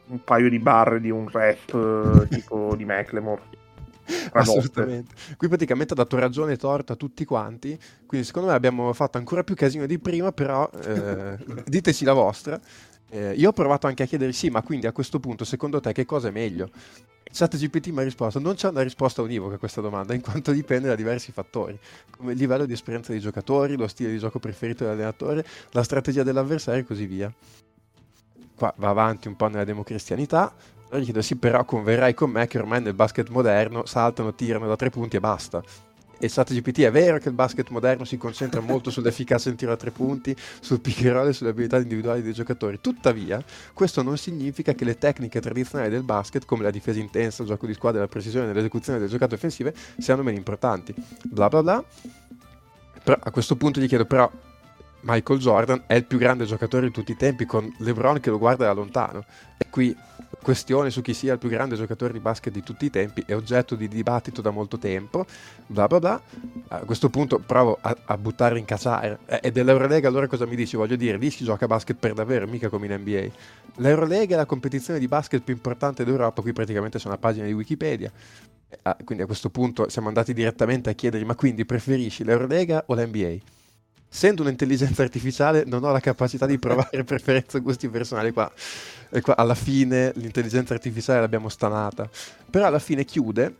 un 0.07 0.23
paio 0.23 0.49
di 0.49 0.59
barre 0.59 0.99
di 0.99 1.09
un 1.09 1.29
rap 1.29 1.73
eh, 1.73 2.27
tipo 2.33 2.75
di 2.75 2.85
Macklemore. 2.85 3.61
Assolutamente. 4.33 5.13
Qui 5.37 5.47
praticamente 5.47 5.93
ha 5.93 5.95
dato 5.95 6.17
ragione 6.17 6.53
e 6.53 6.57
torto 6.57 6.93
a 6.93 6.95
tutti 6.95 7.23
quanti, 7.25 7.77
quindi 8.05 8.25
secondo 8.25 8.49
me 8.49 8.55
abbiamo 8.55 8.91
fatto 8.93 9.17
ancora 9.17 9.43
più 9.43 9.55
casino 9.55 9.85
di 9.85 9.99
prima, 9.99 10.31
però 10.31 10.69
eh, 10.83 11.37
diteci 11.65 12.03
la 12.03 12.13
vostra. 12.13 12.59
Eh, 13.09 13.33
io 13.33 13.49
ho 13.49 13.53
provato 13.53 13.87
anche 13.87 14.03
a 14.03 14.05
chiedere 14.05 14.31
sì, 14.33 14.49
ma 14.49 14.61
quindi 14.63 14.87
a 14.87 14.91
questo 14.91 15.19
punto 15.19 15.45
secondo 15.45 15.79
te 15.79 15.91
che 15.93 16.05
cosa 16.05 16.29
è 16.29 16.31
meglio? 16.31 16.69
ChatGPT 17.33 17.87
mi 17.87 17.99
ha 17.99 18.03
risposto, 18.03 18.39
non 18.39 18.53
c'è 18.53 18.69
una 18.69 18.83
risposta 18.83 19.21
univoca 19.21 19.55
a 19.55 19.57
questa 19.57 19.81
domanda, 19.81 20.13
in 20.13 20.21
quanto 20.21 20.51
dipende 20.51 20.87
da 20.87 20.95
diversi 20.95 21.31
fattori, 21.31 21.77
come 22.15 22.33
il 22.33 22.37
livello 22.37 22.65
di 22.65 22.73
esperienza 22.73 23.11
dei 23.11 23.19
giocatori, 23.19 23.75
lo 23.75 23.87
stile 23.87 24.11
di 24.11 24.19
gioco 24.19 24.39
preferito 24.39 24.83
dell'allenatore, 24.83 25.45
la 25.71 25.83
strategia 25.83 26.23
dell'avversario 26.23 26.81
e 26.81 26.85
così 26.85 27.05
via. 27.05 27.33
Qua 28.55 28.71
va 28.77 28.89
avanti 28.89 29.27
un 29.27 29.35
po' 29.35 29.47
nella 29.47 29.63
democristianità, 29.63 30.53
allora 30.83 30.99
gli 30.99 31.05
chiedo 31.05 31.21
sì, 31.23 31.35
però 31.35 31.65
converrai 31.65 32.13
con 32.13 32.29
me 32.29 32.45
che 32.45 32.59
ormai 32.59 32.81
nel 32.81 32.93
basket 32.93 33.29
moderno 33.29 33.85
saltano, 33.85 34.35
tirano 34.35 34.67
da 34.67 34.75
tre 34.75 34.91
punti 34.91 35.15
e 35.15 35.19
basta 35.19 35.63
e 36.23 36.29
ChatGPT 36.29 36.83
è 36.83 36.91
vero 36.91 37.17
che 37.17 37.27
il 37.27 37.35
basket 37.35 37.67
moderno 37.69 38.05
si 38.05 38.15
concentra 38.15 38.61
molto 38.61 38.89
sull'efficacia 38.89 39.49
in 39.49 39.57
tiro 39.57 39.73
a 39.73 39.75
tre 39.75 39.91
punti, 39.91 40.33
sul 40.61 40.79
pick 40.79 41.03
and 41.03 41.11
roll 41.11 41.27
e 41.27 41.33
sulle 41.33 41.49
abilità 41.49 41.77
individuali 41.77 42.21
dei 42.21 42.31
giocatori. 42.31 42.79
Tuttavia, 42.79 43.43
questo 43.73 44.01
non 44.01 44.17
significa 44.17 44.73
che 44.73 44.85
le 44.85 44.97
tecniche 44.97 45.41
tradizionali 45.41 45.89
del 45.89 46.03
basket, 46.03 46.45
come 46.45 46.63
la 46.63 46.71
difesa 46.71 46.99
intensa, 46.99 47.41
il 47.41 47.49
gioco 47.49 47.67
di 47.67 47.73
squadra 47.73 47.99
la 47.99 48.07
precisione 48.07 48.47
nell'esecuzione 48.47 48.99
delle 48.99 49.11
giocate 49.11 49.35
offensive, 49.35 49.73
siano 49.97 50.23
meno 50.23 50.37
importanti. 50.37 50.93
Bla 51.23 51.49
bla 51.49 51.61
bla. 51.61 51.83
Però 53.03 53.19
a 53.21 53.31
questo 53.31 53.57
punto 53.57 53.81
gli 53.81 53.87
chiedo 53.87 54.05
però 54.05 54.31
Michael 55.01 55.39
Jordan 55.39 55.83
è 55.87 55.95
il 55.95 56.05
più 56.05 56.17
grande 56.17 56.45
giocatore 56.45 56.85
di 56.87 56.93
tutti 56.93 57.11
i 57.11 57.17
tempi 57.17 57.45
con 57.45 57.69
LeBron 57.79 58.21
che 58.21 58.29
lo 58.29 58.37
guarda 58.37 58.63
da 58.63 58.71
lontano. 58.71 59.25
E 59.57 59.67
qui 59.69 59.93
questione 60.43 60.91
su 60.91 61.01
chi 61.01 61.15
sia 61.15 61.33
il 61.33 61.39
più 61.39 61.49
grande 61.49 61.75
giocatore 61.75 62.13
di 62.13 62.19
basket 62.19 62.53
di 62.53 62.61
tutti 62.61 62.85
i 62.85 62.89
tempi 62.91 63.23
è 63.25 63.35
oggetto 63.35 63.73
di 63.73 63.87
dibattito 63.87 64.41
da 64.41 64.51
molto 64.51 64.77
tempo, 64.77 65.25
bla 65.65 65.87
bla 65.87 65.99
bla. 65.99 66.21
A 66.67 66.79
questo 66.79 67.09
punto 67.09 67.39
provo 67.39 67.79
a, 67.81 67.97
a 68.05 68.17
buttare 68.17 68.59
in 68.59 68.65
cacciare. 68.65 69.17
Eh, 69.25 69.39
e 69.43 69.51
dell'Eurolega 69.51 70.07
allora 70.07 70.27
cosa 70.27 70.45
mi 70.45 70.55
dici? 70.55 70.75
Voglio 70.75 70.95
dire, 70.95 71.17
lì 71.17 71.31
si 71.31 71.43
gioca 71.43 71.65
basket 71.65 71.97
per 71.97 72.13
davvero, 72.13 72.47
mica 72.47 72.69
come 72.69 72.85
in 72.85 72.93
NBA. 73.01 73.27
L'Eurolega 73.77 74.35
è 74.35 74.37
la 74.37 74.45
competizione 74.45 74.99
di 74.99 75.07
basket 75.07 75.41
più 75.41 75.55
importante 75.55 76.03
d'Europa, 76.03 76.41
qui 76.41 76.53
praticamente 76.53 76.99
c'è 76.99 77.07
una 77.07 77.17
pagina 77.17 77.47
di 77.47 77.53
Wikipedia. 77.53 78.11
Ah, 78.83 78.97
quindi 79.03 79.23
a 79.23 79.27
questo 79.27 79.49
punto 79.49 79.89
siamo 79.89 80.09
andati 80.09 80.33
direttamente 80.33 80.89
a 80.89 80.93
chiedergli, 80.93 81.25
ma 81.25 81.35
quindi 81.35 81.65
preferisci 81.65 82.23
l'Eurolega 82.23 82.83
o 82.87 82.93
l'NBA? 82.93 83.62
Essendo 84.13 84.43
un'intelligenza 84.43 85.01
artificiale 85.01 85.63
non 85.65 85.83
ho 85.83 85.91
la 85.91 85.99
capacità 85.99 86.45
di 86.45 86.59
provare 86.59 87.01
preferenze 87.03 87.57
o 87.57 87.61
gusti 87.61 87.89
personali 87.89 88.31
qua. 88.31 88.49
E 89.09 89.21
qua 89.21 89.35
alla 89.35 89.55
fine 89.55 90.11
l'intelligenza 90.15 90.75
artificiale 90.75 91.19
l'abbiamo 91.19 91.49
stanata. 91.49 92.07
Però 92.47 92.67
alla 92.67 92.77
fine 92.77 93.05
chiude, 93.05 93.55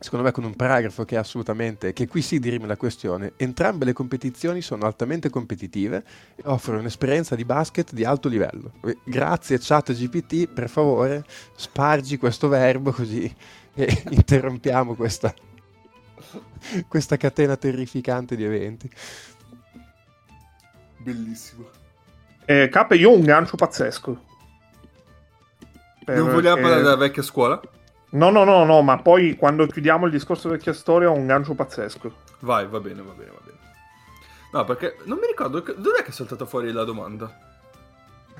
secondo 0.00 0.24
me 0.24 0.32
con 0.32 0.42
un 0.42 0.56
paragrafo 0.56 1.04
che 1.04 1.14
è 1.14 1.18
assolutamente, 1.18 1.92
che 1.92 2.08
qui 2.08 2.22
si 2.22 2.40
dirime 2.40 2.66
la 2.66 2.76
questione, 2.76 3.34
entrambe 3.36 3.84
le 3.84 3.92
competizioni 3.92 4.60
sono 4.62 4.84
altamente 4.84 5.30
competitive 5.30 6.04
e 6.34 6.42
offrono 6.46 6.80
un'esperienza 6.80 7.36
di 7.36 7.44
basket 7.44 7.92
di 7.92 8.04
alto 8.04 8.28
livello. 8.28 8.72
Grazie 9.04 9.60
chat 9.60 9.92
GPT, 9.92 10.48
per 10.48 10.68
favore, 10.68 11.24
spargi 11.54 12.18
questo 12.18 12.48
verbo 12.48 12.90
così 12.90 13.32
e 13.74 14.02
interrompiamo 14.10 14.96
questa, 14.96 15.32
questa 16.88 17.16
catena 17.16 17.56
terrificante 17.56 18.34
di 18.34 18.42
eventi. 18.42 18.90
Bellissimo. 21.06 21.68
Eh, 22.44 22.68
K, 22.68 22.86
io 22.94 23.10
ho 23.10 23.14
un 23.14 23.22
gancio 23.22 23.54
pazzesco. 23.54 24.24
Per, 26.04 26.16
non 26.16 26.32
vogliamo 26.32 26.60
parlare 26.60 26.82
della 26.82 26.96
vecchia 26.96 27.22
scuola? 27.22 27.60
No, 28.10 28.30
no, 28.30 28.42
no, 28.42 28.64
no, 28.64 28.82
ma 28.82 28.98
poi 28.98 29.36
quando 29.36 29.66
chiudiamo 29.68 30.06
il 30.06 30.10
discorso 30.10 30.48
vecchia 30.48 30.72
storia 30.72 31.08
ho 31.08 31.14
un 31.14 31.26
gancio 31.26 31.54
pazzesco. 31.54 32.12
Vai, 32.40 32.66
va 32.66 32.80
bene, 32.80 33.02
va 33.02 33.12
bene, 33.12 33.30
va 33.30 33.40
bene. 33.44 33.58
No, 34.50 34.64
perché 34.64 34.96
non 35.04 35.18
mi 35.20 35.28
ricordo, 35.28 35.60
dov'è 35.60 36.02
che 36.02 36.08
è 36.08 36.12
saltata 36.12 36.44
fuori 36.44 36.72
la 36.72 36.82
domanda? 36.82 37.38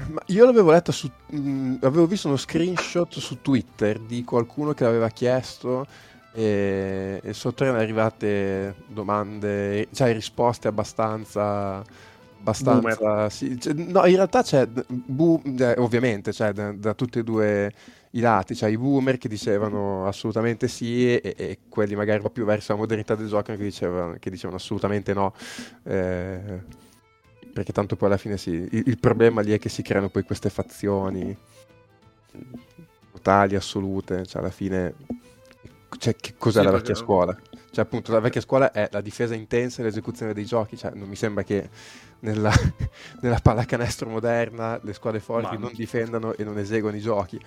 Ma 0.08 0.20
io 0.26 0.44
l'avevo 0.44 0.72
letta 0.72 0.90
su. 0.90 1.08
Mh, 1.26 1.38
mm, 1.38 1.74
avevo 1.82 2.06
visto 2.06 2.26
uno 2.26 2.36
screenshot 2.36 3.16
su 3.16 3.42
Twitter 3.42 4.00
di 4.00 4.24
qualcuno 4.24 4.74
che 4.74 4.82
l'aveva 4.82 5.08
chiesto. 5.08 5.86
E, 6.32 7.20
e 7.22 7.32
sotto 7.32 7.62
erano 7.62 7.78
arrivate 7.78 8.74
domande, 8.88 9.86
cioè 9.92 10.12
risposte 10.12 10.66
abbastanza 10.66 11.82
abbastanza. 12.40 13.30
Sì, 13.30 13.58
cioè, 13.60 13.72
no, 13.74 14.04
in 14.06 14.16
realtà 14.16 14.42
c'è, 14.42 14.66
bu, 14.88 15.40
eh, 15.58 15.74
ovviamente, 15.78 16.32
cioè, 16.32 16.52
da, 16.52 16.72
da, 16.72 16.94
tutti 16.94 17.18
e 17.18 17.24
due 17.24 17.72
i 18.10 18.20
lati, 18.20 18.54
cioè 18.54 18.70
i 18.70 18.78
boomer 18.78 19.18
che 19.18 19.28
dicevano 19.28 20.06
assolutamente 20.06 20.68
sì 20.68 21.14
e, 21.16 21.34
e 21.36 21.58
quelli 21.68 21.94
magari 21.94 22.18
un 22.18 22.24
po' 22.24 22.30
più 22.30 22.44
verso 22.44 22.72
la 22.72 22.78
modernità 22.78 23.14
del 23.14 23.28
gioco 23.28 23.54
che 23.54 23.62
dicevano, 23.62 24.16
che 24.18 24.30
dicevano 24.30 24.56
assolutamente 24.56 25.12
no. 25.12 25.34
Eh, 25.82 26.84
perché 27.52 27.72
tanto 27.72 27.96
poi 27.96 28.08
alla 28.08 28.18
fine 28.18 28.36
sì, 28.36 28.50
il, 28.50 28.82
il 28.86 28.98
problema 28.98 29.40
lì 29.40 29.52
è 29.52 29.58
che 29.58 29.68
si 29.68 29.82
creano 29.82 30.08
poi 30.08 30.24
queste 30.24 30.50
fazioni 30.50 31.36
totali, 33.12 33.56
assolute, 33.56 34.26
cioè 34.26 34.42
alla 34.42 34.50
fine 34.50 34.94
cioè, 35.98 36.14
che 36.16 36.34
cos'è 36.36 36.60
sì, 36.60 36.64
la 36.64 36.70
vecchia 36.70 36.94
scuola? 36.94 37.36
Cioè, 37.76 37.84
appunto, 37.84 38.10
la 38.10 38.20
vecchia 38.20 38.40
scuola 38.40 38.72
è 38.72 38.88
la 38.90 39.02
difesa 39.02 39.34
intensa 39.34 39.82
e 39.82 39.84
l'esecuzione 39.84 40.32
dei 40.32 40.46
giochi. 40.46 40.78
Cioè, 40.78 40.92
non 40.94 41.10
mi 41.10 41.14
sembra 41.14 41.42
che 41.42 41.68
nella, 42.20 42.50
nella 43.20 43.38
pallacanestro 43.38 44.08
moderna 44.08 44.80
le 44.82 44.94
squadre 44.94 45.20
forti 45.20 45.48
Manchi. 45.48 45.62
non 45.62 45.72
difendano 45.74 46.32
e 46.32 46.42
non 46.42 46.56
eseguono 46.56 46.96
i 46.96 47.00
giochi. 47.00 47.38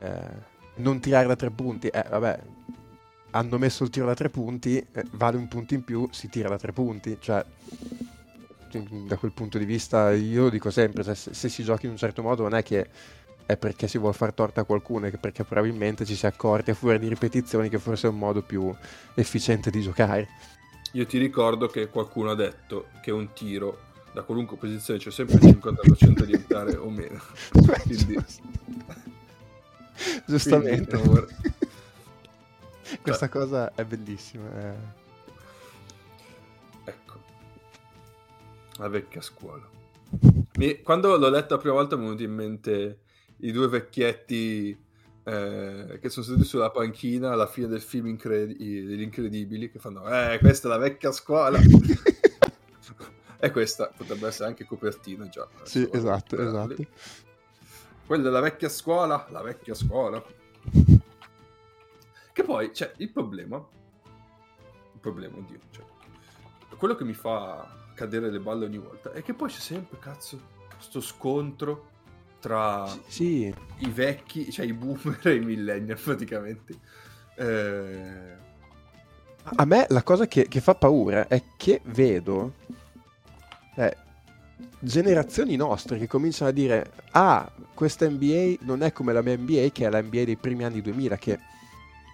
Eh, 0.00 0.58
non 0.74 1.00
tirare 1.00 1.26
da 1.26 1.34
tre 1.34 1.50
punti, 1.50 1.86
eh, 1.86 2.04
vabbè, 2.06 2.40
hanno 3.30 3.56
messo 3.56 3.84
il 3.84 3.88
tiro 3.88 4.04
da 4.04 4.12
tre 4.12 4.28
punti, 4.28 4.76
eh, 4.76 5.04
vale 5.12 5.38
un 5.38 5.48
punto 5.48 5.72
in 5.72 5.82
più, 5.82 6.06
si 6.10 6.28
tira 6.28 6.50
da 6.50 6.58
tre 6.58 6.72
punti. 6.72 7.16
Cioè, 7.18 7.42
da 9.06 9.16
quel 9.16 9.32
punto 9.32 9.56
di 9.56 9.64
vista, 9.64 10.12
io 10.12 10.42
lo 10.42 10.50
dico 10.50 10.70
sempre: 10.70 11.02
se, 11.04 11.32
se 11.32 11.48
si 11.48 11.62
gioca 11.62 11.86
in 11.86 11.92
un 11.92 11.96
certo 11.96 12.20
modo, 12.20 12.42
non 12.42 12.54
è 12.54 12.62
che 12.62 12.86
è 13.50 13.56
perché 13.56 13.88
si 13.88 13.98
vuole 13.98 14.14
far 14.14 14.32
torta 14.32 14.60
a 14.60 14.64
qualcuno 14.64 15.06
e 15.06 15.10
perché 15.18 15.42
probabilmente 15.42 16.04
ci 16.04 16.14
si 16.14 16.24
è 16.24 16.28
accorti 16.28 16.70
a 16.70 16.74
fuori 16.74 17.00
di 17.00 17.08
ripetizioni 17.08 17.68
che 17.68 17.80
forse 17.80 18.06
è 18.06 18.10
un 18.10 18.18
modo 18.18 18.42
più 18.42 18.72
efficiente 19.14 19.70
di 19.70 19.82
giocare. 19.82 20.28
Io 20.92 21.04
ti 21.04 21.18
ricordo 21.18 21.66
che 21.66 21.88
qualcuno 21.88 22.30
ha 22.30 22.36
detto 22.36 22.86
che 23.02 23.10
un 23.10 23.32
tiro 23.32 23.88
da 24.12 24.22
qualunque 24.22 24.56
posizione 24.56 25.00
c'è 25.00 25.10
sempre 25.10 25.36
il 25.36 25.58
50% 25.58 26.22
di 26.22 26.32
entrare 26.32 26.76
o 26.76 26.88
meno. 26.90 27.20
Quindi... 27.50 28.24
Giustamente. 30.26 30.96
Quindi, 30.96 31.26
Questa 33.02 33.28
cioè... 33.28 33.28
cosa 33.28 33.74
è 33.74 33.84
bellissima. 33.84 34.48
Eh. 34.60 34.74
Ecco. 36.84 37.18
La 38.76 38.88
vecchia 38.88 39.20
scuola. 39.20 39.68
Mi... 40.54 40.82
Quando 40.82 41.16
l'ho 41.16 41.28
letta 41.28 41.54
la 41.54 41.60
prima 41.60 41.74
volta 41.74 41.96
mi 41.96 42.02
è 42.02 42.04
venuto 42.06 42.22
in 42.22 42.32
mente 42.32 42.98
i 43.40 43.52
due 43.52 43.68
vecchietti 43.68 44.76
eh, 45.22 45.98
che 46.00 46.08
sono 46.08 46.24
seduti 46.24 46.44
sulla 46.44 46.70
panchina 46.70 47.32
alla 47.32 47.46
fine 47.46 47.68
del 47.68 47.80
film 47.80 48.06
incred- 48.06 48.56
degli 48.56 49.02
incredibili 49.02 49.70
che 49.70 49.78
fanno 49.78 50.06
eh 50.08 50.38
questa 50.38 50.68
è 50.68 50.70
la 50.70 50.78
vecchia 50.78 51.12
scuola 51.12 51.58
e 53.38 53.50
questa 53.50 53.92
potrebbe 53.94 54.28
essere 54.28 54.48
anche 54.48 54.64
copertina 54.64 55.28
già 55.28 55.46
sì 55.62 55.88
esatto 55.92 56.38
esatto. 56.38 56.86
quella 58.06 58.22
della 58.22 58.40
vecchia 58.40 58.68
scuola 58.68 59.26
la 59.30 59.42
vecchia 59.42 59.74
scuola. 59.74 60.22
Che 62.32 62.44
poi 62.44 62.70
c'è 62.70 62.92
il 62.98 63.10
problema 63.10 63.56
il 63.56 65.00
problema 65.00 65.36
oddio 65.36 65.58
cioè, 65.70 65.84
quello 66.76 66.94
che 66.94 67.04
mi 67.04 67.12
fa 67.12 67.92
cadere 67.94 68.30
le 68.30 68.40
balle 68.40 68.64
ogni 68.64 68.78
volta 68.78 69.12
è 69.12 69.22
che 69.22 69.34
poi 69.34 69.48
c'è 69.50 69.60
sempre 69.60 69.98
cazzo 69.98 70.40
questo 70.74 71.00
scontro 71.00 71.88
tra 72.40 72.86
sì. 73.06 73.54
i 73.78 73.90
vecchi, 73.90 74.50
cioè 74.50 74.66
i 74.66 74.72
boomer 74.72 75.20
e 75.22 75.34
i 75.34 75.40
millennial 75.40 75.98
praticamente. 75.98 76.74
Eh... 77.36 78.38
A 79.42 79.64
me 79.64 79.86
la 79.88 80.02
cosa 80.02 80.26
che, 80.26 80.48
che, 80.48 80.60
fa 80.60 80.74
paura 80.74 81.26
è 81.28 81.42
che 81.56 81.80
vedo 81.84 82.54
eh, 83.76 83.96
generazioni 84.78 85.56
nostre 85.56 85.98
che 85.98 86.06
cominciano 86.06 86.50
a 86.50 86.52
dire 86.52 86.90
ah, 87.12 87.50
questa 87.74 88.08
NBA 88.08 88.56
non 88.60 88.82
è 88.82 88.92
come 88.92 89.12
la 89.12 89.22
mia 89.22 89.36
NBA 89.36 89.68
che 89.72 89.86
è 89.86 89.90
la 89.90 90.02
NBA 90.02 90.24
dei 90.24 90.36
primi 90.36 90.64
anni 90.64 90.82
2000 90.82 91.16
che 91.16 91.38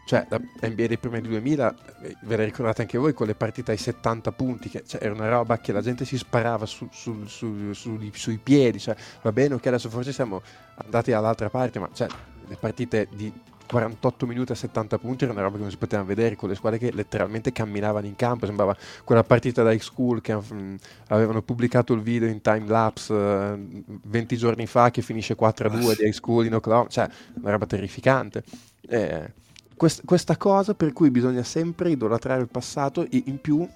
cioè 0.07 0.25
la 0.29 0.39
NBA 0.39 0.87
dei 0.87 0.99
primi 0.99 1.17
anni 1.17 1.29
2000 1.29 1.75
ve 2.23 2.37
la 2.37 2.45
ricordate 2.45 2.83
anche 2.83 2.97
voi 2.97 3.13
con 3.13 3.27
le 3.27 3.35
partite 3.35 3.73
ai 3.73 3.77
70 3.77 4.31
punti 4.33 4.69
che 4.69 4.85
cioè, 4.87 5.03
era 5.03 5.13
una 5.13 5.29
roba 5.29 5.59
che 5.59 5.73
la 5.73 5.81
gente 5.81 6.05
si 6.05 6.17
sparava 6.17 6.65
su, 6.65 6.89
su, 6.93 7.27
su, 7.27 7.73
sui 7.73 8.39
piedi 8.39 8.79
cioè, 8.79 8.95
va 9.23 9.33
bene 9.33 9.55
ok 9.55 9.67
adesso 9.67 9.91
forse 9.91 10.13
siamo 10.13 10.43
andati 10.77 11.11
all'altra 11.11 11.51
parte 11.51 11.81
ma 11.81 11.91
cioè, 11.93 12.07
le 12.47 12.57
partite 12.57 13.09
di 13.17 13.33
48 13.67 14.27
minuti 14.27 14.53
a 14.53 14.55
70 14.55 14.99
punti 14.99 15.25
era 15.25 15.33
una 15.33 15.43
roba 15.43 15.57
che 15.57 15.63
non 15.63 15.71
si 15.73 15.77
poteva 15.77 16.05
vedere 16.05 16.37
con 16.37 16.49
le 16.49 16.55
squadre 16.55 16.79
che 16.79 16.93
letteralmente 16.93 17.51
camminavano 17.51 18.07
in 18.07 18.15
campo 18.15 18.47
sembrava 18.47 18.77
quella 19.03 19.25
partita 19.25 19.65
da 19.65 19.73
high 19.73 19.81
school 19.81 20.21
che 20.21 20.37
mh, 20.37 20.45
mm, 20.53 20.75
avevano 21.09 21.43
pubblicato 21.43 21.93
il 21.95 22.01
video 22.01 22.29
in 22.29 22.41
time 22.41 22.69
lapse 22.69 23.13
uh, 23.13 23.85
20 24.05 24.37
giorni 24.37 24.69
fa 24.69 24.93
che 24.93 25.03
finisce 25.03 25.35
4 25.35 25.67
a 25.67 25.71
2 25.71 25.97
di 25.97 26.05
high 26.05 26.13
school 26.13 26.47
in 26.47 26.55
Oklahoma 26.55 26.89
cioè 26.89 27.09
una 27.41 27.51
roba 27.51 27.67
terrificante. 27.67 28.45
Eh, 28.89 29.45
quest- 29.77 30.05
questa 30.05 30.37
cosa 30.37 30.75
per 30.75 30.93
cui 30.93 31.11
bisogna 31.11 31.43
sempre 31.43 31.91
idolatrare 31.91 32.41
il 32.41 32.49
passato 32.49 33.09
e 33.09 33.23
in 33.27 33.41
più 33.41 33.61
ho 33.61 33.69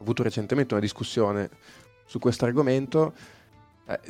avuto 0.00 0.22
recentemente 0.22 0.74
una 0.74 0.82
discussione 0.82 1.50
su 2.06 2.18
questo 2.18 2.44
argomento 2.44 3.12
eh, 3.86 4.00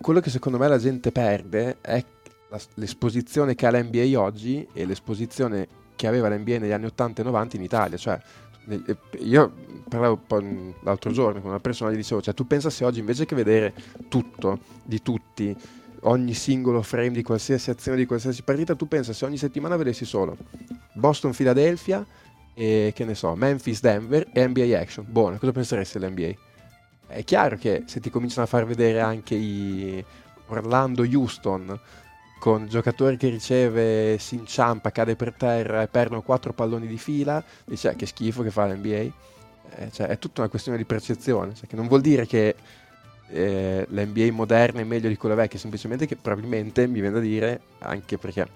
quello 0.00 0.20
che 0.20 0.30
secondo 0.30 0.58
me 0.58 0.68
la 0.68 0.78
gente 0.78 1.10
perde 1.10 1.78
è 1.80 2.04
la, 2.48 2.60
l'esposizione 2.74 3.54
che 3.54 3.66
ha 3.66 3.70
l'NBA 3.70 4.18
oggi 4.20 4.66
e 4.72 4.84
l'esposizione 4.84 5.68
che 5.96 6.06
aveva 6.06 6.28
l'NBA 6.28 6.58
negli 6.58 6.72
anni 6.72 6.86
80 6.86 7.22
e 7.22 7.24
90 7.24 7.56
in 7.56 7.62
Italia 7.62 7.96
cioè 7.96 8.20
eh, 8.68 8.96
io 9.18 9.52
parlavo 9.88 10.22
l'altro 10.82 11.10
giorno 11.10 11.40
con 11.40 11.50
una 11.50 11.60
persona 11.60 11.90
e 11.90 11.94
gli 11.94 11.98
dicevo 11.98 12.22
cioè 12.22 12.34
tu 12.34 12.46
pensa 12.46 12.70
se 12.70 12.84
oggi 12.84 13.00
invece 13.00 13.24
che 13.24 13.34
vedere 13.34 13.74
tutto 14.08 14.58
di 14.82 15.02
tutti 15.02 15.56
ogni 16.02 16.34
singolo 16.34 16.82
frame 16.82 17.10
di 17.10 17.22
qualsiasi 17.22 17.70
azione 17.70 17.98
di 17.98 18.06
qualsiasi 18.06 18.42
partita, 18.42 18.74
tu 18.74 18.88
pensa 18.88 19.12
se 19.12 19.24
ogni 19.24 19.36
settimana 19.36 19.76
vedessi 19.76 20.04
solo 20.04 20.36
Boston 20.94 21.32
Philadelphia 21.32 22.04
e 22.54 22.92
che 22.94 23.04
ne 23.04 23.14
so, 23.14 23.34
Memphis 23.34 23.80
Denver 23.80 24.28
e 24.32 24.46
NBA 24.46 24.78
Action. 24.78 25.06
Buono, 25.08 25.38
cosa 25.38 25.52
penseresti 25.52 25.98
dell'NBA? 25.98 26.32
È 27.06 27.24
chiaro 27.24 27.56
che 27.56 27.84
se 27.86 28.00
ti 28.00 28.10
cominciano 28.10 28.44
a 28.44 28.48
far 28.48 28.66
vedere 28.66 29.00
anche 29.00 29.34
i 29.34 30.04
Orlando 30.48 31.02
Houston 31.02 31.78
con 32.38 32.66
giocatori 32.66 33.16
che 33.16 33.28
riceve, 33.28 34.18
si 34.18 34.34
inciampa, 34.34 34.90
cade 34.90 35.14
per 35.14 35.32
terra 35.32 35.82
e 35.82 35.86
perdono 35.86 36.22
quattro 36.22 36.52
palloni 36.52 36.88
di 36.88 36.98
fila, 36.98 37.42
dice 37.64 37.90
ah, 37.90 37.94
che 37.94 38.06
schifo 38.06 38.42
che 38.42 38.50
fa 38.50 38.66
l'NBA. 38.66 38.88
Eh, 39.74 39.90
cioè, 39.92 40.08
è 40.08 40.18
tutta 40.18 40.40
una 40.40 40.50
questione 40.50 40.76
di 40.76 40.84
percezione, 40.84 41.54
cioè, 41.54 41.68
che 41.68 41.76
non 41.76 41.86
vuol 41.86 42.00
dire 42.00 42.26
che 42.26 42.56
eh, 43.32 43.86
l'NBA 43.88 44.30
moderna 44.32 44.80
è 44.80 44.84
meglio 44.84 45.08
di 45.08 45.16
quella 45.16 45.34
vecchia, 45.34 45.58
semplicemente 45.58 46.06
che 46.06 46.16
probabilmente 46.16 46.86
mi 46.86 47.00
viene 47.00 47.14
da 47.14 47.20
dire, 47.20 47.60
anche 47.78 48.18
perché 48.18 48.46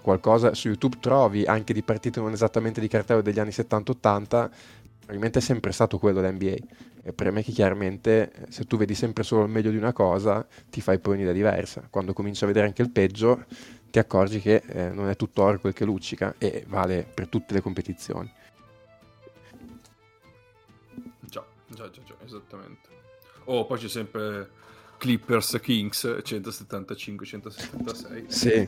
qualcosa 0.00 0.54
su 0.54 0.68
YouTube 0.68 0.96
trovi 1.00 1.44
anche 1.44 1.72
di 1.72 1.82
partite 1.82 2.20
non 2.20 2.32
esattamente 2.32 2.80
di 2.80 2.88
cartello 2.88 3.22
degli 3.22 3.38
anni 3.38 3.50
70-80, 3.50 4.50
probabilmente 4.98 5.38
è 5.38 5.42
sempre 5.42 5.72
stato 5.72 5.98
quello 5.98 6.20
l'NBA. 6.20 6.56
E 7.04 7.12
per 7.12 7.32
me 7.32 7.42
che 7.42 7.50
chiaramente 7.50 8.32
se 8.48 8.64
tu 8.64 8.76
vedi 8.76 8.94
sempre 8.94 9.24
solo 9.24 9.42
il 9.44 9.50
meglio 9.50 9.70
di 9.70 9.76
una 9.76 9.92
cosa, 9.92 10.46
ti 10.70 10.80
fai 10.80 10.98
poi 10.98 11.14
un'idea 11.14 11.32
diversa. 11.32 11.86
Quando 11.90 12.12
cominci 12.12 12.44
a 12.44 12.46
vedere 12.46 12.66
anche 12.66 12.82
il 12.82 12.90
peggio, 12.90 13.44
ti 13.90 13.98
accorgi 13.98 14.40
che 14.40 14.62
eh, 14.66 14.88
non 14.90 15.08
è 15.08 15.16
tutto 15.16 15.42
oro 15.42 15.58
quel 15.58 15.72
che 15.72 15.84
luccica 15.84 16.34
e 16.38 16.64
vale 16.68 17.04
per 17.12 17.26
tutte 17.28 17.54
le 17.54 17.60
competizioni. 17.60 18.32
Già, 21.20 21.44
già, 21.68 21.90
già, 21.90 22.02
già 22.04 22.14
esattamente. 22.24 22.81
Oh, 23.44 23.66
poi 23.66 23.78
c'è 23.78 23.88
sempre 23.88 24.50
Clippers 24.98 25.58
Kings 25.60 26.04
175-176. 26.04 28.26
Sì. 28.26 28.66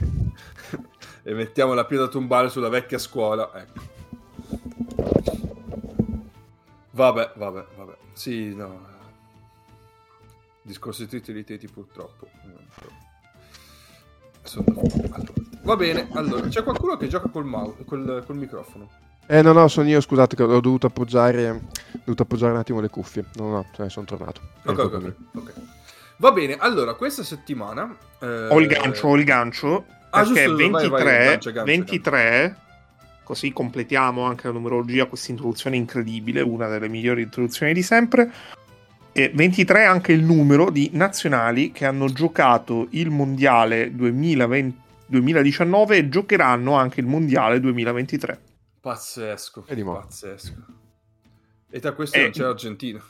e 1.22 1.34
mettiamo 1.34 1.74
la 1.74 1.84
pietra 1.84 2.08
tombale 2.08 2.48
sulla 2.48 2.68
vecchia 2.68 2.98
scuola. 2.98 3.52
Ecco. 3.54 3.80
Vabbè, 6.90 7.32
vabbè, 7.36 7.66
vabbè. 7.76 7.96
Sì, 8.12 8.54
no. 8.54 8.92
Discorsi 10.62 11.06
titoli 11.06 11.44
purtroppo. 11.72 12.28
Sono 14.42 14.64
allora. 15.10 15.32
Va 15.62 15.76
bene, 15.76 16.08
allora, 16.12 16.48
c'è 16.48 16.62
qualcuno 16.62 16.96
che 16.96 17.08
gioca 17.08 17.28
col, 17.28 17.44
mouse, 17.44 17.84
col, 17.84 18.22
col 18.26 18.36
microfono. 18.36 18.90
Eh 19.26 19.42
no, 19.42 19.52
no, 19.52 19.68
sono 19.68 19.88
io, 19.88 20.00
scusate 20.00 20.36
che 20.36 20.42
ho 20.42 20.60
dovuto 20.60 20.86
appoggiare, 20.86 21.48
ho 21.50 21.60
dovuto 22.04 22.22
appoggiare 22.22 22.52
un 22.52 22.58
attimo 22.58 22.80
le 22.80 22.88
cuffie. 22.88 23.24
No, 23.36 23.48
no, 23.48 23.66
cioè, 23.74 23.88
sono 23.88 24.06
tornato. 24.06 24.40
Ok, 24.64 24.78
ok, 24.78 25.14
ok. 25.34 25.52
Va 26.16 26.32
bene, 26.32 26.56
allora, 26.58 26.94
questa 26.94 27.22
settimana... 27.22 27.96
Eh... 28.20 28.48
Ho 28.48 28.60
il 28.60 28.66
gancio, 28.66 29.08
ho 29.08 29.16
il 29.16 29.24
gancio. 29.24 29.84
Ah, 30.10 30.22
perché 30.22 30.44
giusto, 30.44 30.56
23, 30.56 30.88
vai, 30.88 30.88
vai, 30.88 31.04
gancio, 31.04 31.50
gancio, 31.50 31.64
23 31.64 32.56
così 33.24 33.52
completiamo 33.52 34.22
anche 34.22 34.46
la 34.46 34.52
numerologia, 34.52 35.06
questa 35.06 35.32
introduzione 35.32 35.76
incredibile, 35.76 36.42
una 36.42 36.68
delle 36.68 36.88
migliori 36.88 37.22
introduzioni 37.22 37.72
di 37.72 37.82
sempre. 37.82 38.30
E 39.10 39.30
23 39.34 39.80
è 39.80 39.84
anche 39.84 40.12
il 40.12 40.22
numero 40.22 40.70
di 40.70 40.90
nazionali 40.92 41.72
che 41.72 41.86
hanno 41.86 42.08
giocato 42.12 42.88
il 42.90 43.10
mondiale 43.10 43.94
2020, 43.94 44.78
2019 45.06 45.96
e 45.96 46.08
giocheranno 46.08 46.74
anche 46.74 47.00
il 47.00 47.06
mondiale 47.06 47.58
2023. 47.60 48.38
Pazzesco, 48.84 49.62
pazzesco. 49.62 50.54
E 51.70 51.80
tra 51.80 51.92
questi 51.92 52.20
non 52.20 52.30
c'è 52.32 52.42
l'Argentina. 52.42 53.02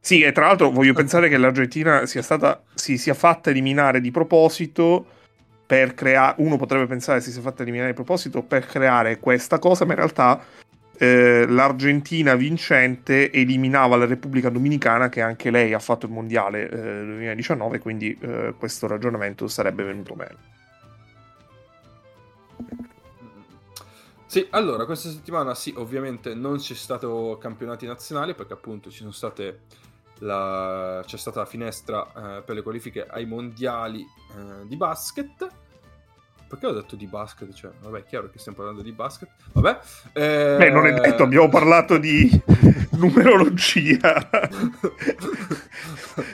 Sì, 0.00 0.22
e 0.22 0.32
tra 0.32 0.46
l'altro 0.46 0.72
voglio 0.72 0.92
pensare 0.98 1.28
che 1.28 1.36
l'Argentina 1.36 2.04
sia 2.04 2.20
stata 2.20 2.64
si 2.74 2.98
sia 2.98 3.14
fatta 3.14 3.50
eliminare 3.50 4.00
di 4.00 4.10
proposito 4.10 5.06
per 5.64 5.94
creare 5.94 6.42
uno 6.42 6.56
potrebbe 6.56 6.86
pensare 6.86 7.20
si 7.20 7.30
sia 7.30 7.42
fatta 7.42 7.62
eliminare 7.62 7.90
di 7.90 7.94
proposito 7.94 8.42
per 8.42 8.66
creare 8.66 9.20
questa 9.20 9.60
cosa, 9.60 9.84
ma 9.84 9.92
in 9.92 9.98
realtà 9.98 10.44
eh, 10.96 11.46
l'Argentina 11.46 12.34
vincente 12.34 13.30
eliminava 13.30 13.94
la 13.94 14.06
Repubblica 14.06 14.48
Dominicana 14.48 15.08
che 15.08 15.20
anche 15.20 15.52
lei 15.52 15.74
ha 15.74 15.78
fatto 15.78 16.06
il 16.06 16.12
mondiale 16.12 16.68
eh, 16.68 17.04
2019, 17.04 17.78
quindi 17.78 18.18
eh, 18.20 18.52
questo 18.58 18.88
ragionamento 18.88 19.46
sarebbe 19.46 19.84
venuto 19.84 20.16
meno. 20.16 20.36
Sì, 24.28 24.46
allora, 24.50 24.84
questa 24.84 25.08
settimana 25.08 25.54
sì, 25.54 25.72
ovviamente 25.78 26.34
non 26.34 26.58
c'è 26.58 26.74
stato 26.74 27.38
campionati 27.40 27.86
nazionali 27.86 28.34
perché 28.34 28.52
appunto 28.52 28.90
la... 30.18 31.02
c'è 31.06 31.16
stata 31.16 31.40
la 31.40 31.46
finestra 31.46 32.36
eh, 32.36 32.42
per 32.42 32.54
le 32.54 32.60
qualifiche 32.60 33.06
ai 33.06 33.24
mondiali 33.24 34.02
eh, 34.02 34.66
di 34.66 34.76
basket 34.76 35.48
perché 36.48 36.66
ho 36.66 36.72
detto 36.72 36.96
di 36.96 37.06
basket? 37.06 37.52
Cioè, 37.52 37.70
vabbè, 37.80 37.98
è 37.98 38.04
chiaro 38.04 38.30
che 38.30 38.38
stiamo 38.38 38.56
parlando 38.56 38.82
di 38.82 38.92
basket. 38.92 39.28
Vabbè. 39.52 39.78
Eh... 40.14 40.56
Beh, 40.58 40.70
non 40.70 40.86
è 40.86 40.94
detto, 40.94 41.22
abbiamo 41.22 41.48
parlato 41.48 41.98
di 41.98 42.30
numerologia. 42.96 44.28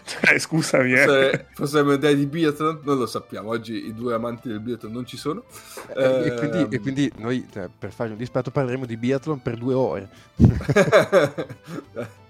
cioè, 0.04 0.38
scusami. 0.38 0.92
Eh. 0.92 1.04
Se 1.04 1.46
fossimo 1.52 1.92
idea 1.92 2.12
di 2.12 2.26
biathlon, 2.26 2.80
non 2.84 2.98
lo 2.98 3.06
sappiamo. 3.06 3.50
Oggi 3.50 3.86
i 3.86 3.92
due 3.92 4.14
amanti 4.14 4.48
del 4.48 4.60
biathlon 4.60 4.92
non 4.92 5.04
ci 5.04 5.16
sono. 5.16 5.42
Eh, 5.96 6.26
e, 6.26 6.34
quindi, 6.34 6.74
e, 6.76 6.80
quindi, 6.80 7.12
noi, 7.16 7.46
cioè, 7.52 7.68
per 7.76 7.92
fargli 7.92 8.12
un 8.12 8.18
dispetto, 8.18 8.52
parleremo 8.52 8.86
di 8.86 8.96
biathlon 8.96 9.42
per 9.42 9.56
due 9.56 9.74
ore. 9.74 10.08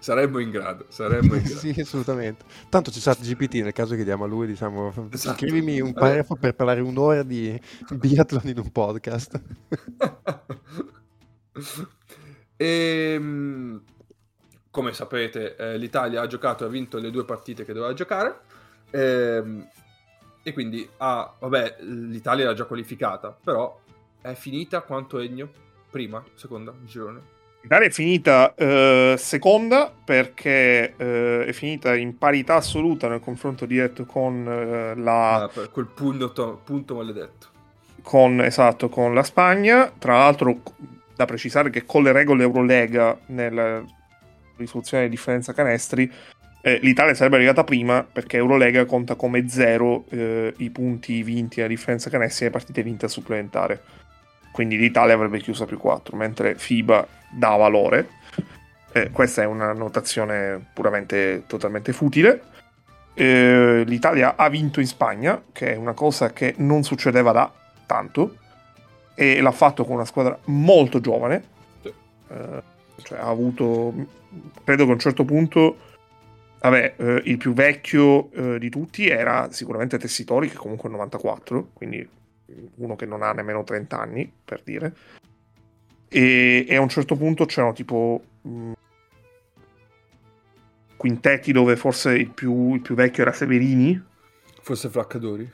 saremmo 0.00 0.40
in 0.40 0.50
grado, 0.50 0.86
saremmo 0.88 1.34
in 1.36 1.42
grado. 1.44 1.58
sì, 1.60 1.80
assolutamente. 1.80 2.44
Tanto 2.68 2.90
c'è 2.90 2.98
chat 2.98 3.20
GPT 3.20 3.54
nel 3.62 3.72
caso 3.72 3.94
chiediamo 3.94 4.24
a 4.24 4.26
lui, 4.26 4.48
diciamo, 4.48 5.08
esatto. 5.12 5.36
scrivimi 5.36 5.80
un 5.80 5.92
paragrafo 5.92 6.34
per 6.34 6.54
parlare 6.54 6.80
un'ora 6.80 7.22
di 7.22 7.58
biathlon 7.90 8.48
in 8.48 8.58
un 8.58 8.72
podcast. 8.72 9.40
e, 12.56 12.66
ehm, 13.14 13.82
come 14.70 14.92
sapete, 14.92 15.56
eh, 15.56 15.78
l'Italia 15.78 16.22
ha 16.22 16.26
giocato 16.26 16.64
e 16.64 16.66
ha 16.66 16.70
vinto 16.70 16.98
le 16.98 17.10
due 17.10 17.24
partite 17.24 17.64
che 17.64 17.72
doveva 17.72 17.92
giocare. 17.92 18.40
Eh, 18.90 19.68
e 20.42 20.52
quindi, 20.52 20.88
ah, 20.98 21.36
vabbè, 21.38 21.76
l'Italia 21.80 22.44
era 22.44 22.54
già 22.54 22.64
qualificata, 22.64 23.30
però 23.30 23.78
è 24.20 24.32
finita 24.34 24.80
quanto 24.82 25.18
Egno? 25.18 25.50
Prima, 25.90 26.24
seconda, 26.34 26.72
girone? 26.84 27.38
L'Italia 27.62 27.88
è 27.88 27.90
finita 27.90 28.54
eh, 28.54 29.14
seconda 29.18 29.92
perché 30.04 30.94
eh, 30.96 31.44
è 31.44 31.52
finita 31.52 31.94
in 31.94 32.16
parità 32.16 32.54
assoluta 32.54 33.06
nel 33.06 33.20
confronto 33.20 33.66
diretto 33.66 34.06
con 34.06 34.46
eh, 34.48 34.94
la... 34.96 35.42
Ah, 35.42 35.68
quel 35.70 35.86
punto, 35.86 36.62
punto 36.64 36.94
maledetto. 36.94 37.48
Con, 38.02 38.40
esatto, 38.40 38.88
con 38.88 39.12
la 39.12 39.22
Spagna. 39.22 39.92
Tra 39.98 40.18
l'altro, 40.18 40.62
da 41.14 41.26
precisare 41.26 41.68
che 41.68 41.84
con 41.84 42.02
le 42.02 42.12
regole 42.12 42.44
Eurolega 42.44 43.18
nella 43.26 43.84
risoluzione 44.56 45.04
di 45.04 45.10
differenza 45.10 45.52
canestri, 45.52 46.10
eh, 46.62 46.78
l'Italia 46.80 47.14
sarebbe 47.14 47.36
arrivata 47.36 47.62
prima 47.62 48.02
perché 48.10 48.38
Eurolega 48.38 48.86
conta 48.86 49.16
come 49.16 49.48
zero 49.48 50.06
eh, 50.08 50.54
i 50.56 50.70
punti 50.70 51.22
vinti 51.22 51.60
a 51.60 51.66
differenza 51.66 52.08
canestri 52.08 52.46
e 52.46 52.48
le 52.48 52.54
partite 52.54 52.82
vinte 52.82 53.04
a 53.04 53.08
supplementare. 53.08 53.82
Quindi 54.52 54.76
l'Italia 54.76 55.14
avrebbe 55.14 55.38
chiuso 55.38 55.64
a 55.64 55.66
più 55.66 55.78
4, 55.78 56.16
mentre 56.16 56.56
FIBA 56.56 57.06
dà 57.30 57.56
valore. 57.56 58.08
Eh, 58.92 59.10
questa 59.10 59.42
è 59.42 59.46
una 59.46 59.72
notazione 59.72 60.64
puramente 60.72 61.44
totalmente 61.46 61.92
futile. 61.92 62.42
Eh, 63.14 63.84
L'Italia 63.86 64.34
ha 64.36 64.48
vinto 64.48 64.80
in 64.80 64.86
Spagna, 64.86 65.40
che 65.52 65.74
è 65.74 65.76
una 65.76 65.92
cosa 65.92 66.32
che 66.32 66.54
non 66.58 66.82
succedeva 66.82 67.32
da 67.32 67.52
tanto, 67.86 68.36
e 69.14 69.40
l'ha 69.40 69.52
fatto 69.52 69.84
con 69.84 69.94
una 69.94 70.04
squadra 70.04 70.38
molto 70.46 71.00
giovane. 71.00 71.44
Eh, 71.82 72.62
cioè 73.02 73.18
ha 73.18 73.28
avuto, 73.28 73.92
credo 74.64 74.84
che 74.84 74.90
a 74.90 74.94
un 74.94 74.98
certo 74.98 75.24
punto, 75.24 75.76
vabbè, 76.60 76.94
eh, 76.96 77.22
il 77.24 77.36
più 77.36 77.52
vecchio 77.52 78.30
eh, 78.32 78.58
di 78.58 78.70
tutti 78.70 79.08
era 79.08 79.50
sicuramente 79.52 79.98
Tessitori, 79.98 80.48
che 80.48 80.56
comunque 80.56 80.88
è 80.88 80.92
94, 80.92 81.68
quindi 81.72 82.08
uno 82.76 82.96
che 82.96 83.06
non 83.06 83.22
ha 83.22 83.32
nemmeno 83.32 83.64
30 83.64 83.98
anni, 83.98 84.32
per 84.44 84.62
dire 84.62 84.94
e, 86.12 86.66
e 86.68 86.76
a 86.76 86.80
un 86.80 86.88
certo 86.88 87.14
punto 87.14 87.44
c'erano 87.44 87.72
tipo 87.72 88.20
mh, 88.42 88.50
mm, 88.50 88.72
quintetti 90.96 91.52
dove 91.52 91.76
forse 91.76 92.12
il 92.14 92.30
più, 92.30 92.74
il 92.74 92.80
più, 92.80 92.96
vecchio 92.96 93.22
era 93.22 93.32
Severini. 93.32 94.02
Forse 94.60 94.88
Flaccadori. 94.88 95.48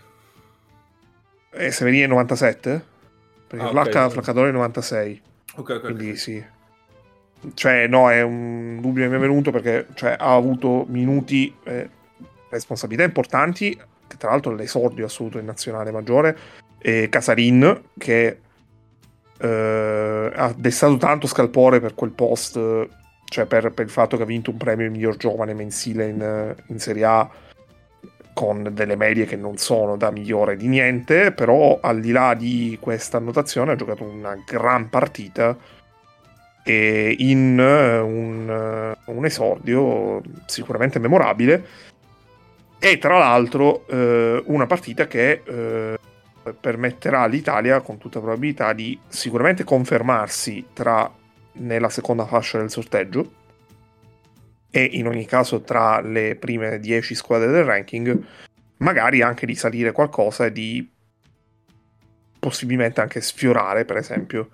E 1.53 1.67
eh, 1.67 1.71
Severini 1.71 2.05
è 2.05 2.07
97? 2.07 2.85
Perché 3.47 3.65
ah, 3.65 3.69
Flacca, 3.69 4.05
okay. 4.05 4.11
Flaccadori 4.11 4.49
è 4.49 4.53
96. 4.53 5.23
Ok, 5.57 5.71
ok. 5.71 5.81
Quindi 5.81 6.05
okay. 6.05 6.17
sì. 6.17 6.45
Cioè, 7.53 7.87
no, 7.87 8.11
è 8.11 8.23
un 8.23 8.81
dubbio 8.81 9.05
che 9.05 9.11
mi 9.11 9.17
è 9.17 9.21
venuto 9.21 9.51
perché 9.51 9.87
cioè, 9.95 10.17
ha 10.19 10.35
avuto 10.35 10.87
minuti, 10.89 11.55
eh, 11.65 11.89
responsabilità 12.49 13.05
importanti, 13.05 13.79
che 14.07 14.17
tra 14.17 14.31
l'altro 14.31 14.53
è 14.53 14.57
l'esordio 14.57 15.05
assoluto 15.05 15.39
in 15.39 15.45
nazionale 15.45 15.93
maggiore, 15.93 16.37
e 16.87 17.09
Casarin, 17.09 17.83
che 17.99 18.39
eh, 19.39 20.33
ha 20.33 20.55
destato 20.57 20.97
tanto 20.99 21.27
scalpore 21.27 21.81
per 21.81 21.97
quel 21.97 22.13
post, 22.13 22.55
cioè 23.25 23.45
per, 23.47 23.73
per, 23.73 23.87
il 23.87 23.91
fatto 23.91 24.17
che 24.17 24.23
ha 24.23 24.27
vinto 24.27 24.53
un 24.53 24.57
premio 24.57 24.87
il 24.87 24.93
miglior 24.93 25.17
giovane 25.17 25.53
mensile 25.53 26.07
in, 26.07 26.55
in 26.69 26.79
Serie 26.79 27.05
A 27.05 27.29
con 28.33 28.69
delle 28.71 28.95
medie 28.95 29.25
che 29.25 29.35
non 29.35 29.57
sono 29.57 29.97
da 29.97 30.13
migliore 30.13 30.57
di 30.57 30.69
niente, 30.69 31.33
però 31.33 31.81
al 31.83 31.99
di 31.99 32.13
là 32.13 32.35
di 32.35 32.79
questa 32.81 33.17
annotazione 33.17 33.73
ha 33.73 33.77
giocato 33.77 34.05
una 34.05 34.41
gran 34.47 34.89
partita 34.89 35.57
e 36.63 37.17
in 37.19 37.59
un, 37.59 38.95
un 39.07 39.25
esordio 39.25 40.23
sicuramente 40.47 41.01
memorabile. 41.01 41.67
E 42.79 42.99
tra 42.99 43.19
l'altro 43.19 43.89
eh, 43.89 44.41
una 44.47 44.67
partita 44.67 45.09
che 45.09 45.43
eh, 45.45 45.99
permetterà 46.53 47.21
all'Italia 47.21 47.81
con 47.81 47.99
tutta 47.99 48.21
probabilità 48.21 48.73
di 48.73 48.99
sicuramente 49.09 49.65
confermarsi 49.65 50.67
tra 50.73 51.11
nella 51.53 51.89
seconda 51.89 52.27
fascia 52.27 52.59
del 52.59 52.71
sorteggio 52.71 53.45
e 54.71 54.85
in 54.93 55.07
ogni 55.07 55.25
caso 55.25 55.63
tra 55.63 56.01
le 56.01 56.37
prime 56.37 56.79
10 56.79 57.15
squadre 57.15 57.51
del 57.51 57.65
ranking, 57.65 58.25
magari 58.79 59.23
anche 59.23 59.47
di 59.47 59.55
salire 59.55 59.93
qualcosa 59.93 60.45
e 60.45 60.53
di 60.53 60.87
possibilmente 62.39 63.01
anche 63.01 63.21
sfiorare, 63.21 63.85
per 63.85 63.97
esempio, 63.97 64.51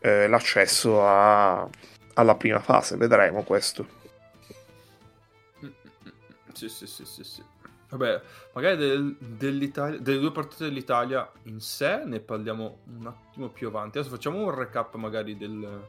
eh, 0.00 0.28
l'accesso 0.28 1.04
a, 1.04 1.68
alla 2.14 2.34
prima 2.36 2.60
fase. 2.60 2.96
Vedremo 2.96 3.42
questo. 3.42 4.00
Sì, 6.52 6.68
sì, 6.68 6.86
sì, 6.86 7.04
sì, 7.04 7.24
sì. 7.24 7.51
Vabbè, 7.92 8.22
magari 8.54 8.76
del, 8.78 9.16
delle 9.18 10.18
due 10.18 10.32
partite 10.32 10.64
dell'Italia 10.64 11.30
in 11.44 11.60
sé 11.60 12.00
ne 12.06 12.20
parliamo 12.20 12.78
un 12.98 13.06
attimo 13.06 13.48
più 13.48 13.68
avanti. 13.68 13.98
Adesso 13.98 14.14
facciamo 14.14 14.42
un 14.42 14.54
recap 14.54 14.94
magari 14.94 15.36
del, 15.36 15.82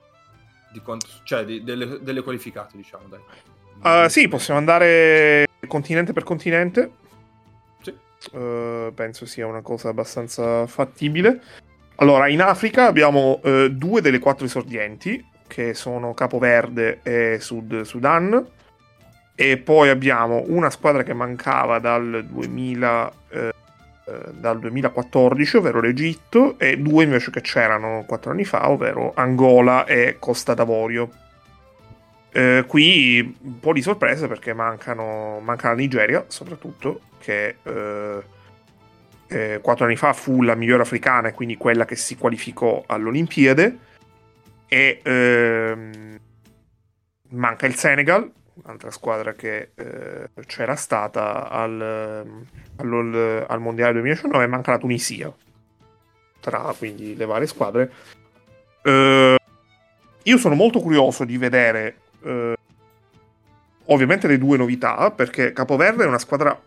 di 0.73 0.79
quanto, 0.81 1.07
cioè 1.23 1.45
di, 1.45 1.63
delle, 1.63 1.99
delle, 2.01 2.21
qualificate, 2.21 2.75
diciamo, 2.75 3.05
dai. 3.07 4.05
Uh, 4.05 4.09
sì, 4.09 4.27
possiamo 4.27 4.59
andare 4.59 5.47
continente 5.65 6.11
per 6.11 6.23
continente. 6.23 6.91
Sì. 7.81 7.95
Uh, 8.33 8.91
penso 8.93 9.25
sia 9.25 9.47
una 9.47 9.61
cosa 9.61 9.87
abbastanza 9.87 10.67
fattibile. 10.67 11.41
Allora, 11.95 12.27
in 12.27 12.41
Africa 12.41 12.85
abbiamo 12.85 13.39
uh, 13.41 13.69
due 13.69 14.01
delle 14.01 14.19
quattro 14.19 14.45
esordienti, 14.45 15.25
che 15.47 15.73
sono 15.73 16.13
Capo 16.13 16.37
Verde 16.37 16.99
e 17.01 17.37
Sud 17.39 17.83
Sudan 17.83 18.61
e 19.35 19.57
poi 19.57 19.89
abbiamo 19.89 20.43
una 20.47 20.69
squadra 20.69 21.03
che 21.03 21.13
mancava 21.13 21.79
dal, 21.79 22.25
2000, 22.27 23.11
eh, 23.29 23.53
dal 24.31 24.59
2014, 24.59 25.57
ovvero 25.57 25.81
l'Egitto, 25.81 26.59
e 26.59 26.77
due 26.77 27.03
invece 27.03 27.31
che 27.31 27.41
c'erano 27.41 28.03
quattro 28.05 28.31
anni 28.31 28.45
fa, 28.45 28.69
ovvero 28.69 29.13
Angola 29.15 29.85
e 29.85 30.17
Costa 30.19 30.53
d'Avorio. 30.53 31.09
Eh, 32.31 32.63
qui 32.67 33.37
un 33.41 33.59
po' 33.59 33.73
di 33.73 33.81
sorpresa 33.81 34.27
perché 34.27 34.53
mancano, 34.53 35.39
manca 35.39 35.69
la 35.69 35.75
Nigeria, 35.75 36.25
soprattutto, 36.27 37.01
che 37.19 37.57
eh, 37.63 38.23
eh, 39.27 39.59
quattro 39.61 39.85
anni 39.85 39.95
fa 39.95 40.13
fu 40.13 40.43
la 40.43 40.55
migliore 40.55 40.83
africana 40.83 41.29
e 41.29 41.33
quindi 41.33 41.57
quella 41.57 41.85
che 41.85 41.95
si 41.95 42.17
qualificò 42.17 42.83
all'Olimpiade. 42.85 43.77
E 44.67 44.99
ehm, 45.03 46.19
manca 47.29 47.65
il 47.65 47.75
Senegal, 47.75 48.31
un'altra 48.55 48.91
squadra 48.91 49.33
che 49.33 49.71
eh, 49.75 50.29
c'era 50.45 50.75
stata 50.75 51.49
al, 51.49 51.81
al, 52.77 53.45
al, 53.47 53.59
Mondiale 53.59 53.93
2019, 53.93 54.47
manca 54.47 54.71
la 54.71 54.77
Tunisia 54.77 55.33
tra 56.39 56.73
quindi 56.77 57.15
le 57.15 57.25
varie 57.25 57.47
squadre. 57.47 57.91
Eh, 58.83 59.37
io 60.23 60.37
sono 60.37 60.55
molto 60.55 60.81
curioso 60.81 61.23
di 61.23 61.37
vedere 61.37 61.97
eh, 62.23 62.55
ovviamente 63.85 64.27
le 64.27 64.37
due 64.37 64.57
novità, 64.57 65.11
perché 65.11 65.53
Capoverde 65.53 66.03
è 66.03 66.07
una 66.07 66.19
squadra 66.19 66.59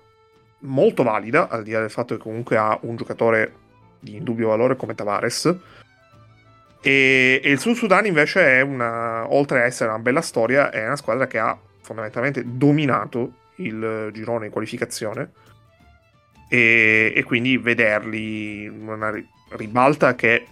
molto 0.60 1.02
valida, 1.02 1.48
al 1.48 1.62
di 1.62 1.72
là 1.72 1.80
del 1.80 1.90
fatto 1.90 2.16
che 2.16 2.22
comunque 2.22 2.56
ha 2.56 2.76
un 2.82 2.96
giocatore 2.96 3.52
di 3.98 4.16
indubbio 4.16 4.48
valore 4.48 4.76
come 4.76 4.94
Tavares. 4.94 5.54
E, 6.82 7.40
e, 7.42 7.50
il 7.50 7.58
Sud 7.58 7.74
Sudan 7.74 8.06
invece 8.06 8.58
è 8.58 8.60
una, 8.60 9.32
oltre 9.32 9.62
a 9.62 9.64
essere 9.64 9.90
una 9.90 9.98
bella 9.98 10.20
storia, 10.20 10.70
è 10.70 10.84
una 10.84 10.96
squadra 10.96 11.26
che 11.26 11.38
ha 11.38 11.56
fondamentalmente 11.86 12.42
dominato 12.44 13.44
il 13.56 14.10
girone 14.12 14.46
in 14.46 14.52
qualificazione 14.52 15.30
e, 16.48 17.12
e 17.14 17.22
quindi 17.22 17.56
vederli 17.56 18.66
una 18.66 19.14
ribalta 19.50 20.16
che 20.16 20.46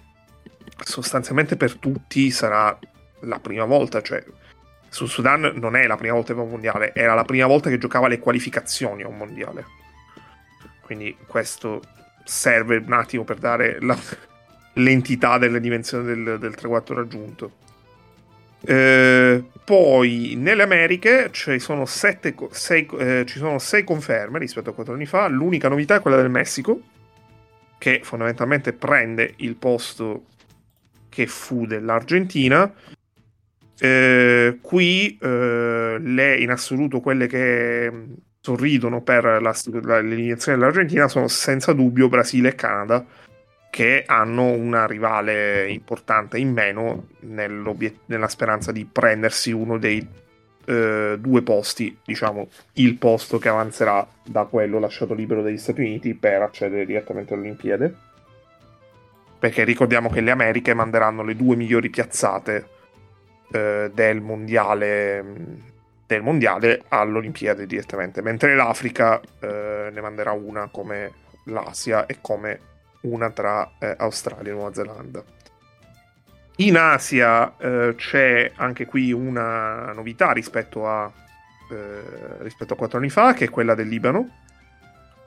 sostanzialmente 0.84 1.56
per 1.56 1.74
tutti 1.74 2.30
sarà 2.30 2.78
la 3.22 3.40
prima 3.40 3.64
volta, 3.64 4.00
cioè 4.00 4.24
sul 4.88 5.08
Sudan 5.08 5.52
non 5.56 5.74
è 5.74 5.88
la 5.88 5.96
prima 5.96 6.14
volta 6.14 6.28
che 6.28 6.38
va 6.38 6.44
un 6.44 6.50
mondiale, 6.50 6.94
era 6.94 7.14
la 7.14 7.24
prima 7.24 7.46
volta 7.46 7.68
che 7.68 7.78
giocava 7.78 8.06
le 8.06 8.20
qualificazioni 8.20 9.02
a 9.02 9.08
un 9.08 9.16
mondiale. 9.16 9.66
Quindi 10.82 11.16
questo 11.26 11.82
serve 12.22 12.76
un 12.76 12.92
attimo 12.92 13.24
per 13.24 13.38
dare 13.38 13.80
la, 13.80 13.98
l'entità 14.74 15.36
delle 15.38 15.58
dimensioni 15.58 16.04
del, 16.04 16.38
del 16.38 16.54
3-4 16.56 16.94
raggiunto. 16.94 17.62
Eh, 18.66 19.44
poi 19.64 20.34
nelle 20.36 20.62
Americhe 20.62 21.28
ci 21.32 21.58
sono, 21.58 21.86
sette, 21.86 22.34
sei, 22.50 22.86
eh, 22.98 23.24
ci 23.26 23.38
sono 23.38 23.58
sei 23.58 23.84
conferme 23.84 24.38
rispetto 24.38 24.70
a 24.70 24.72
quattro 24.74 24.94
anni 24.94 25.06
fa. 25.06 25.26
L'unica 25.28 25.68
novità 25.68 25.96
è 25.96 26.00
quella 26.00 26.16
del 26.16 26.30
Messico, 26.30 26.80
che 27.78 28.00
fondamentalmente 28.02 28.72
prende 28.72 29.34
il 29.36 29.56
posto 29.56 30.24
che 31.08 31.26
fu 31.26 31.66
dell'Argentina. 31.66 32.72
Eh, 33.78 34.58
qui 34.60 35.18
eh, 35.20 35.96
le 35.98 36.36
in 36.36 36.50
assoluto 36.50 37.00
quelle 37.00 37.26
che 37.26 37.92
sorridono 38.40 39.02
per 39.02 39.24
la, 39.24 39.40
la, 39.40 40.00
l'eliminazione 40.00 40.58
dell'Argentina 40.58 41.08
sono 41.08 41.28
senza 41.28 41.72
dubbio 41.72 42.08
Brasile 42.08 42.50
e 42.50 42.54
Canada 42.54 43.04
che 43.74 44.04
hanno 44.06 44.52
una 44.52 44.86
rivale 44.86 45.68
importante 45.68 46.38
in 46.38 46.52
meno 46.52 47.08
nella 47.22 48.28
speranza 48.28 48.70
di 48.70 48.84
prendersi 48.84 49.50
uno 49.50 49.78
dei 49.78 50.06
eh, 50.64 51.16
due 51.18 51.42
posti, 51.42 51.98
diciamo 52.04 52.46
il 52.74 52.94
posto 52.98 53.38
che 53.38 53.48
avanzerà 53.48 54.06
da 54.22 54.44
quello 54.44 54.78
lasciato 54.78 55.12
libero 55.12 55.42
dagli 55.42 55.58
Stati 55.58 55.80
Uniti 55.80 56.14
per 56.14 56.42
accedere 56.42 56.86
direttamente 56.86 57.34
alle 57.34 57.42
Olimpiadi. 57.42 57.94
Perché 59.40 59.64
ricordiamo 59.64 60.08
che 60.08 60.20
le 60.20 60.30
Americhe 60.30 60.72
manderanno 60.72 61.24
le 61.24 61.34
due 61.34 61.56
migliori 61.56 61.90
piazzate 61.90 62.68
eh, 63.50 63.90
del 63.92 64.20
mondiale 64.20 65.24
del 66.06 66.22
mondiale 66.22 66.84
all'Olimpiade 66.86 67.66
direttamente, 67.66 68.22
mentre 68.22 68.54
l'Africa 68.54 69.20
eh, 69.40 69.90
ne 69.92 70.00
manderà 70.00 70.30
una 70.30 70.68
come 70.70 71.10
l'Asia 71.46 72.06
e 72.06 72.18
come 72.20 72.72
una 73.04 73.30
tra 73.30 73.72
eh, 73.78 73.94
Australia 73.98 74.50
e 74.50 74.54
Nuova 74.54 74.72
Zelanda. 74.72 75.22
In 76.56 76.76
Asia 76.76 77.56
eh, 77.58 77.94
c'è 77.96 78.52
anche 78.54 78.86
qui 78.86 79.12
una 79.12 79.92
novità 79.92 80.32
rispetto 80.32 80.88
a, 80.88 81.10
eh, 81.70 82.02
rispetto 82.38 82.74
a 82.74 82.76
quattro 82.76 82.98
anni 82.98 83.10
fa, 83.10 83.34
che 83.34 83.46
è 83.46 83.50
quella 83.50 83.74
del 83.74 83.88
Libano, 83.88 84.42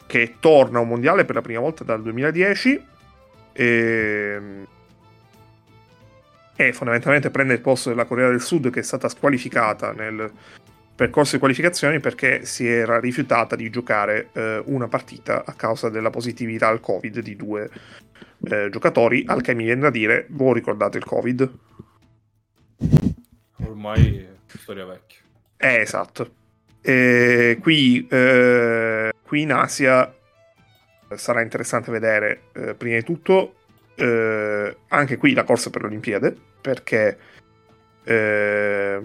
che 0.06 0.36
torna 0.40 0.78
a 0.80 0.82
un 0.82 0.88
mondiale 0.88 1.26
per 1.26 1.36
la 1.36 1.42
prima 1.42 1.60
volta 1.60 1.84
dal 1.84 2.02
2010 2.02 2.86
e, 3.52 4.42
e 6.56 6.74
fondamentalmente 6.74 7.30
prende 7.30 7.54
il 7.54 7.60
posto 7.60 7.90
della 7.90 8.06
Corea 8.06 8.30
del 8.30 8.42
Sud 8.42 8.70
che 8.70 8.80
è 8.80 8.84
stata 8.84 9.10
squalificata 9.10 9.92
nel 9.92 10.32
percorso 10.98 11.34
di 11.34 11.40
qualificazioni 11.40 12.00
perché 12.00 12.44
si 12.44 12.68
era 12.68 13.00
rifiutata 13.00 13.56
di 13.56 13.70
giocare 13.70 14.30
eh, 14.34 14.64
una 14.66 14.88
partita 14.88 15.46
a 15.46 15.54
causa 15.54 15.90
della 15.90 16.10
positività 16.10 16.70
al 16.70 16.80
Covid 16.80 17.20
di 17.20 17.36
due 17.36 17.70
eh, 18.50 18.70
giocatori, 18.72 19.24
al 19.28 19.42
che 19.44 19.54
mi 19.54 19.66
viene 19.66 19.82
da 19.82 19.90
dire, 19.92 20.26
voi 20.30 20.56
ricordate 20.56 20.98
il 20.98 21.06
Covid? 21.06 21.52
Ormai 23.64 24.18
è 24.18 24.58
storia 24.58 24.86
vecchia. 24.86 25.20
Eh, 25.58 25.76
esatto. 25.82 26.34
E 26.82 27.60
qui, 27.62 28.08
eh, 28.10 29.14
qui 29.22 29.42
in 29.42 29.52
Asia 29.52 30.12
sarà 31.16 31.42
interessante 31.44 31.92
vedere, 31.92 32.46
eh, 32.54 32.74
prima 32.74 32.96
di 32.96 33.04
tutto, 33.04 33.54
eh, 33.94 34.78
anche 34.88 35.18
qui 35.18 35.34
la 35.34 35.44
corsa 35.44 35.70
per 35.70 35.82
le 35.82 35.88
Olimpiadi, 35.88 36.42
perché 36.60 37.18
eh, 38.04 39.02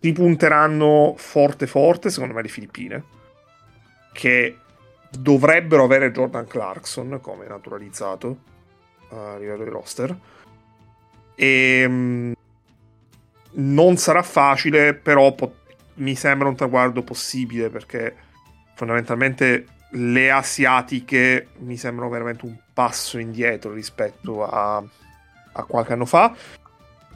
si 0.00 0.12
punteranno 0.12 1.14
forte 1.18 1.66
forte, 1.66 2.08
secondo 2.08 2.34
me, 2.34 2.42
le 2.42 2.48
Filippine, 2.48 3.04
che 4.12 4.58
dovrebbero 5.10 5.84
avere 5.84 6.10
Jordan 6.10 6.46
Clarkson 6.46 7.18
come 7.20 7.46
naturalizzato 7.46 8.38
a 9.10 9.36
livello 9.36 9.64
di 9.64 9.70
roster. 9.70 10.16
E 11.34 11.80
ehm, 11.82 12.32
non 13.52 13.96
sarà 13.96 14.22
facile, 14.22 14.94
però 14.94 15.32
po- 15.34 15.56
mi 15.94 16.14
sembra 16.14 16.48
un 16.48 16.56
traguardo 16.56 17.02
possibile 17.02 17.68
perché 17.68 18.16
fondamentalmente 18.74 19.66
le 19.90 20.30
asiatiche 20.30 21.48
mi 21.58 21.76
sembrano 21.76 22.10
veramente 22.10 22.46
un 22.46 22.56
passo 22.72 23.18
indietro 23.18 23.72
rispetto 23.72 24.44
a, 24.44 24.82
a 25.52 25.62
qualche 25.64 25.92
anno 25.92 26.06
fa. 26.06 26.34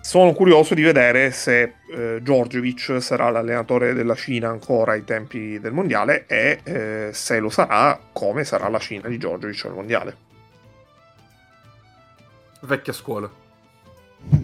Sono 0.08 0.32
curioso 0.32 0.72
di 0.72 0.80
vedere 0.80 1.32
se 1.32 1.74
eh, 1.92 2.20
Giorgiovic 2.22 2.96
sarà 3.02 3.28
l'allenatore 3.28 3.92
della 3.92 4.14
Cina 4.14 4.48
ancora 4.48 4.92
ai 4.92 5.04
tempi 5.04 5.60
del 5.60 5.74
mondiale 5.74 6.24
e 6.26 6.60
eh, 6.64 7.10
se 7.12 7.38
lo 7.38 7.50
sarà, 7.50 8.00
come 8.10 8.44
sarà 8.44 8.70
la 8.70 8.78
Cina 8.78 9.06
di 9.06 9.18
Giorgiovic 9.18 9.66
al 9.66 9.74
mondiale. 9.74 10.16
Vecchia 12.62 12.94
scuola. 12.94 13.30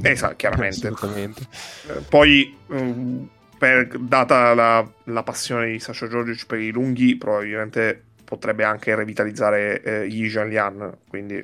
Esatto, 0.02 0.36
chiaramente. 0.36 0.88
Eh, 0.88 2.00
poi, 2.10 2.54
um, 2.66 3.26
per, 3.56 3.86
data 4.00 4.52
la, 4.52 4.86
la, 5.04 5.22
passione 5.22 5.70
di 5.70 5.78
Sasha 5.78 6.06
Giorgiovic 6.06 6.44
per 6.44 6.58
i 6.58 6.72
lunghi, 6.72 7.16
probabilmente 7.16 7.98
potrebbe 8.22 8.64
anche 8.64 8.94
revitalizzare 8.94 9.80
eh, 9.80 10.04
Yi 10.04 10.28
Jianlian, 10.28 10.94
quindi 11.08 11.42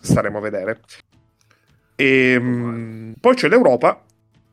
staremo 0.00 0.38
a 0.38 0.40
vedere. 0.42 0.80
E, 2.00 2.36
um, 2.36 3.14
poi 3.20 3.34
c'è 3.34 3.48
l'Europa, 3.48 4.00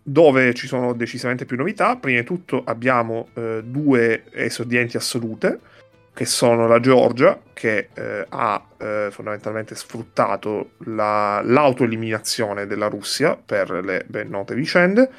dove 0.02 0.56
ci 0.56 0.66
sono 0.66 0.94
decisamente 0.94 1.46
più 1.46 1.56
novità. 1.58 1.96
Prima 1.96 2.20
di 2.20 2.26
tutto 2.26 2.64
abbiamo 2.66 3.28
eh, 3.36 3.62
due 3.64 4.24
esordienti 4.32 4.98
assolute, 4.98 5.60
che 6.12 6.26
sono 6.26 6.66
la 6.66 6.80
Georgia, 6.80 7.40
che 7.54 7.90
eh, 7.94 8.26
ha 8.28 8.66
eh, 8.78 9.10
fondamentalmente 9.12 9.76
sfruttato 9.76 10.72
la, 10.86 11.42
l'autoeliminazione 11.44 12.66
della 12.66 12.88
Russia 12.88 13.36
per 13.36 13.70
le 13.70 14.06
ben 14.08 14.28
note 14.30 14.56
vicende. 14.56 15.12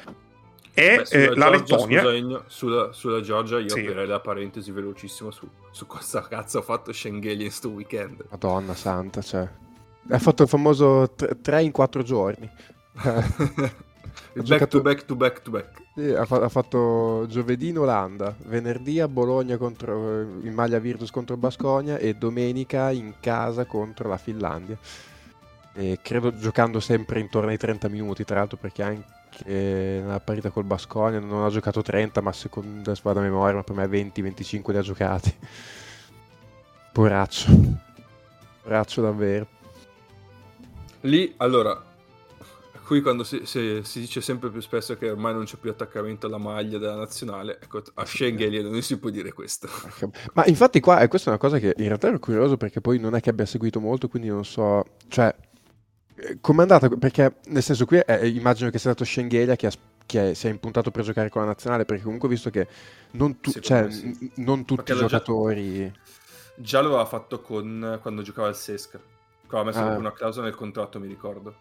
E 0.73 1.03
Beh, 1.09 1.23
eh, 1.23 1.33
la 1.33 1.49
Lettonia. 1.49 2.01
Scusa, 2.01 2.43
sulla, 2.47 2.91
sulla, 2.91 3.21
Georgia 3.21 3.57
io 3.57 3.69
sì. 3.69 3.79
aprirei 3.79 4.05
la 4.05 4.19
parentesi 4.19 4.71
velocissima 4.71 5.31
su, 5.31 5.49
su 5.71 5.87
cosa 5.87 6.27
cazzo 6.27 6.57
ha 6.59 6.61
fatto 6.61 6.91
Schengeli 6.91 7.45
in 7.45 7.51
sto 7.51 7.69
weekend. 7.69 8.25
Madonna 8.29 8.75
santa, 8.75 9.21
cioè. 9.21 9.47
Ha 10.09 10.19
fatto 10.19 10.43
il 10.43 10.49
famoso 10.49 11.13
3 11.41 11.61
in 11.63 11.71
4 11.71 12.03
giorni. 12.03 12.49
back 14.37 14.41
giocato... 14.43 14.77
to 14.77 14.81
back 14.81 15.05
to 15.05 15.15
back 15.15 15.41
to 15.41 15.51
back. 15.51 15.81
Sì, 15.95 16.09
ha, 16.09 16.25
fa- 16.25 16.41
ha, 16.41 16.49
fatto 16.49 17.25
giovedì 17.27 17.69
in 17.69 17.79
Olanda, 17.79 18.35
venerdì 18.45 18.99
a 18.99 19.07
Bologna 19.07 19.57
contro, 19.57 20.21
in 20.21 20.53
maglia 20.53 20.79
Virtus 20.79 21.09
contro 21.09 21.37
Basconia 21.37 21.97
e 21.97 22.13
domenica 22.13 22.91
in 22.91 23.15
casa 23.19 23.65
contro 23.65 24.07
la 24.07 24.17
Finlandia. 24.17 24.77
E 25.73 25.99
credo 26.01 26.35
giocando 26.37 26.79
sempre 26.79 27.19
intorno 27.19 27.49
ai 27.49 27.57
30 27.57 27.87
minuti, 27.89 28.23
tra 28.23 28.37
l'altro 28.37 28.57
perché 28.57 28.83
anche 28.83 29.05
nella 29.45 30.19
partita 30.19 30.49
col 30.49 30.63
Basconia 30.63 31.19
non 31.19 31.43
ha 31.43 31.49
giocato 31.49 31.81
30, 31.81 32.21
ma 32.21 32.31
secondo 32.31 32.93
vado 33.01 33.19
a 33.19 33.23
memoria, 33.23 33.55
ma 33.55 33.63
per 33.63 33.75
me 33.75 33.85
20-25 33.85 34.71
li 34.71 34.77
ha 34.77 34.81
giocati. 34.81 35.35
Poraccio. 36.91 37.51
Poraccio 38.63 39.01
davvero. 39.01 39.47
Lì, 41.01 41.33
allora, 41.37 41.81
qui 42.87 43.01
quando 43.01 43.25
si, 43.25 43.41
si, 43.43 43.81
si, 43.83 43.99
dice 43.99 44.21
sempre 44.21 44.49
più 44.49 44.61
spesso 44.61 44.97
che 44.97 45.09
ormai 45.09 45.33
non 45.33 45.43
c'è 45.43 45.57
più 45.57 45.69
attaccamento 45.69 46.25
alla 46.25 46.37
maglia 46.37 46.77
della 46.77 46.95
nazionale, 46.95 47.59
ecco, 47.61 47.81
a 47.95 48.05
Schengen 48.05 48.65
non 48.69 48.81
si 48.81 48.97
può 48.97 49.09
dire 49.09 49.33
questo. 49.33 49.67
Ma 50.33 50.45
infatti 50.45 50.79
qua, 50.79 51.01
e 51.01 51.09
questa 51.09 51.27
è 51.27 51.33
una 51.33 51.41
cosa 51.41 51.59
che 51.59 51.73
in 51.77 51.87
realtà 51.87 52.07
ero 52.07 52.19
curioso 52.19 52.55
perché 52.55 52.79
poi 52.79 52.97
non 52.97 53.13
è 53.13 53.19
che 53.19 53.29
abbia 53.29 53.45
seguito 53.45 53.81
molto, 53.81 54.07
quindi 54.07 54.29
non 54.29 54.45
so, 54.45 54.85
cioè, 55.09 55.35
eh, 56.15 56.37
com'è 56.39 56.61
andata? 56.61 56.87
Perché 56.87 57.35
nel 57.47 57.61
senso 57.61 57.85
qui 57.85 57.97
è, 57.97 58.23
immagino 58.23 58.69
che 58.69 58.79
sia 58.79 58.91
stato 58.91 59.03
Schengelia 59.03 59.57
che, 59.57 59.67
ha, 59.67 59.71
che 60.05 60.33
si 60.33 60.47
è 60.47 60.49
impuntato 60.49 60.89
per 60.89 61.03
giocare 61.03 61.29
con 61.29 61.41
la 61.41 61.47
nazionale, 61.47 61.83
perché 61.83 62.03
comunque 62.03 62.29
ho 62.29 62.31
visto 62.31 62.49
che 62.49 62.67
non, 63.11 63.41
tu, 63.41 63.51
cioè, 63.51 63.91
sì. 63.91 64.31
non 64.35 64.63
tutti 64.63 64.93
i 64.93 64.95
giocatori... 64.95 65.91
Già, 65.91 65.99
già 66.55 66.81
lo 66.81 66.87
aveva 66.87 67.05
fatto 67.05 67.41
con, 67.41 67.99
quando 68.01 68.21
giocava 68.21 68.47
al 68.47 68.55
Sesca. 68.55 68.99
Qua 69.47 69.61
ha 69.61 69.63
messo 69.63 69.79
ah. 69.79 69.97
una 69.97 70.11
clausola 70.11 70.45
nel 70.47 70.55
contratto, 70.55 70.99
mi 70.99 71.07
ricordo. 71.07 71.55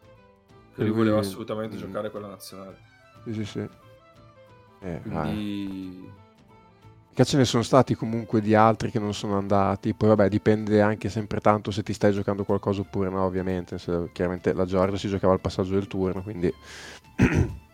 Che 0.75 0.83
lui 0.83 0.91
voleva 0.91 1.19
assolutamente 1.19 1.77
mm. 1.77 1.79
giocare 1.79 2.11
con 2.11 2.21
la 2.21 2.29
nazionale. 2.29 2.79
Sì, 3.25 3.33
sì, 3.33 3.45
sì. 3.45 3.69
Eh, 4.81 5.01
Quindi... 5.03 6.13
che 7.15 7.25
ce 7.25 7.37
ne 7.39 7.45
sono 7.45 7.63
stati 7.63 7.95
comunque 7.95 8.41
di 8.41 8.55
altri 8.55 8.91
che 8.91 8.99
non 8.99 9.15
sono 9.15 9.39
andati. 9.39 9.95
Poi, 9.95 10.09
vabbè, 10.09 10.29
dipende 10.29 10.83
anche 10.83 11.09
sempre 11.09 11.41
tanto 11.41 11.71
se 11.71 11.83
ti 11.83 11.93
stai 11.93 12.13
giocando 12.13 12.45
qualcosa 12.45 12.83
oppure 12.83 13.09
no, 13.09 13.25
ovviamente. 13.25 13.79
Se, 13.79 14.11
chiaramente 14.13 14.53
la 14.53 14.67
Georgia 14.67 14.97
si 14.97 15.09
giocava 15.09 15.33
al 15.33 15.41
passaggio 15.41 15.75
del 15.75 15.87
turno, 15.87 16.23
quindi. 16.23 16.53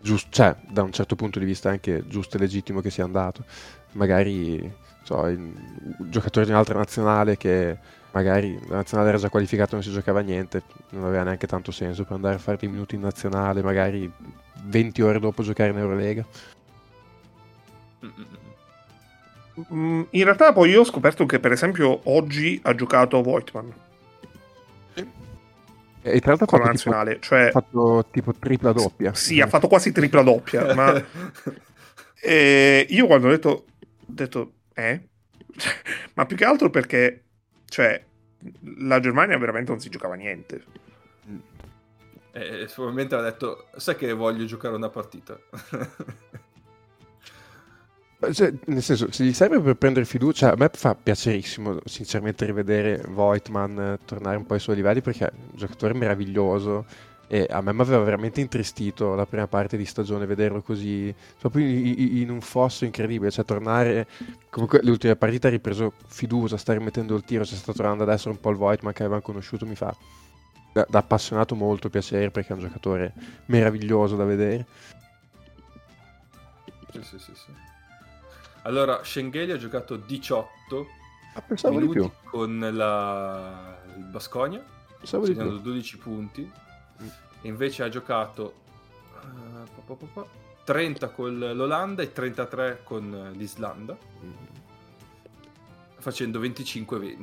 giusto, 0.00 0.28
cioè, 0.30 0.54
da 0.68 0.82
un 0.82 0.92
certo 0.92 1.16
punto 1.16 1.38
di 1.38 1.44
vista 1.44 1.70
è 1.70 1.72
anche 1.72 2.06
giusto 2.06 2.36
e 2.36 2.40
legittimo 2.40 2.80
che 2.80 2.90
sia 2.90 3.04
andato. 3.04 3.44
Magari 3.92 4.70
so, 5.02 5.26
il, 5.26 5.38
un 5.38 6.10
giocatore 6.10 6.44
di 6.44 6.52
un'altra 6.52 6.78
nazionale 6.78 7.36
che 7.36 7.78
magari 8.12 8.58
la 8.68 8.76
nazionale 8.76 9.10
era 9.10 9.18
già 9.18 9.28
qualificata 9.28 9.70
non 9.72 9.82
si 9.82 9.90
giocava 9.90 10.20
niente, 10.20 10.62
non 10.90 11.04
aveva 11.04 11.22
neanche 11.24 11.46
tanto 11.46 11.70
senso 11.70 12.04
per 12.04 12.12
andare 12.12 12.36
a 12.36 12.38
fare 12.38 12.56
dei 12.58 12.68
minuti 12.68 12.94
in 12.94 13.02
nazionale, 13.02 13.62
magari 13.62 14.10
20 14.64 15.02
ore 15.02 15.18
dopo 15.18 15.42
giocare 15.42 15.70
in 15.70 15.78
Eurolega. 15.78 16.24
Mm, 19.72 20.02
in 20.10 20.24
realtà 20.24 20.52
poi 20.52 20.70
io 20.70 20.80
ho 20.80 20.84
scoperto 20.84 21.26
che 21.26 21.40
per 21.40 21.52
esempio 21.52 22.00
oggi 22.04 22.60
ha 22.62 22.74
giocato 22.74 23.22
Voigtman. 23.22 23.72
E 26.00 26.20
tra 26.20 26.30
l'altro 26.30 26.46
con 26.46 26.60
la 26.60 26.66
nazionale, 26.66 27.14
tipo, 27.14 27.26
cioè... 27.26 27.48
ha 27.48 27.50
fatto 27.50 28.06
tipo 28.10 28.32
tripla 28.32 28.72
doppia. 28.72 29.14
Sì, 29.14 29.40
ha 29.40 29.46
fatto 29.46 29.68
quasi 29.68 29.92
tripla 29.92 30.22
doppia, 30.22 30.74
ma... 30.74 31.04
E 32.20 32.84
io 32.90 33.06
quando 33.06 33.28
ho 33.28 33.30
detto, 33.30 33.48
ho 33.48 33.64
detto 34.06 34.52
eh? 34.74 35.08
ma 36.14 36.26
più 36.26 36.36
che 36.36 36.44
altro 36.44 36.70
perché, 36.70 37.24
cioè, 37.68 38.02
la 38.78 39.00
Germania 39.00 39.38
veramente 39.38 39.70
non 39.70 39.80
si 39.80 39.88
giocava 39.88 40.14
niente. 40.14 40.64
E 42.32 42.68
probabilmente 42.72 43.14
ha 43.14 43.20
detto, 43.20 43.68
sai 43.76 43.96
che 43.96 44.12
voglio 44.12 44.44
giocare 44.44 44.74
una 44.74 44.90
partita. 44.90 45.38
Cioè, 48.32 48.52
nel 48.64 48.82
senso, 48.82 49.12
se 49.12 49.22
gli 49.22 49.32
serve 49.32 49.60
per 49.60 49.76
prendere 49.76 50.04
fiducia, 50.04 50.48
cioè, 50.48 50.56
a 50.56 50.58
me 50.58 50.68
fa 50.72 50.96
piacerissimo, 50.96 51.78
sinceramente, 51.84 52.44
rivedere 52.46 53.00
Voigtman 53.06 53.78
eh, 53.78 53.98
tornare 54.04 54.36
un 54.36 54.44
po' 54.44 54.54
ai 54.54 54.60
suoi 54.60 54.74
livelli 54.74 55.00
perché 55.00 55.28
è 55.28 55.32
un 55.32 55.56
giocatore 55.56 55.94
meraviglioso 55.94 56.84
e 57.28 57.46
a 57.48 57.60
me 57.60 57.74
mi 57.74 57.82
aveva 57.82 58.02
veramente 58.02 58.40
intristito 58.40 59.14
la 59.14 59.26
prima 59.26 59.46
parte 59.46 59.76
di 59.76 59.84
stagione 59.84 60.24
vederlo 60.24 60.62
così, 60.62 61.14
proprio 61.38 61.66
in, 61.66 62.16
in 62.18 62.30
un 62.30 62.40
fosso 62.40 62.86
incredibile, 62.86 63.30
cioè 63.30 63.44
tornare, 63.44 64.08
comunque 64.48 64.80
le 64.82 64.90
ultime 64.90 65.14
partite 65.14 65.48
ha 65.48 65.50
ripreso 65.50 65.92
fiducia, 66.06 66.56
sta 66.56 66.72
rimettendo 66.72 67.14
il 67.14 67.24
tiro, 67.24 67.44
si 67.44 67.54
sta 67.54 67.74
tornando 67.74 68.02
ad 68.02 68.08
essere 68.08 68.30
un 68.30 68.40
po' 68.40 68.50
il 68.50 68.56
Voigtman 68.56 68.94
che 68.94 69.02
avevamo 69.02 69.22
conosciuto, 69.22 69.66
mi 69.66 69.74
fa 69.74 69.94
da, 70.72 70.86
da 70.88 70.98
appassionato 70.98 71.54
molto 71.54 71.90
piacere 71.90 72.30
perché 72.30 72.52
è 72.52 72.56
un 72.56 72.62
giocatore 72.62 73.12
meraviglioso 73.46 74.16
da 74.16 74.24
vedere. 74.24 74.66
Sì, 76.92 77.02
sì, 77.02 77.18
sì, 77.18 77.32
sì. 77.34 77.52
Allora, 78.62 79.04
Schengeli 79.04 79.52
ha 79.52 79.56
giocato 79.56 79.96
18 79.96 80.86
ah, 81.34 81.70
minuti 81.70 82.10
con 82.24 82.58
la... 82.72 83.78
il 83.96 84.04
Basconia, 84.04 84.64
segnando 85.02 85.58
12 85.58 85.98
punti. 85.98 86.50
Invece 87.42 87.82
ha 87.82 87.88
giocato 87.88 88.54
uh, 89.22 90.26
30 90.64 91.08
con 91.08 91.38
l'Olanda 91.38 92.02
e 92.02 92.12
33 92.12 92.80
con 92.84 93.32
l'Islanda, 93.34 93.96
mm. 93.96 94.32
facendo 95.98 96.40
25-20. 96.40 97.16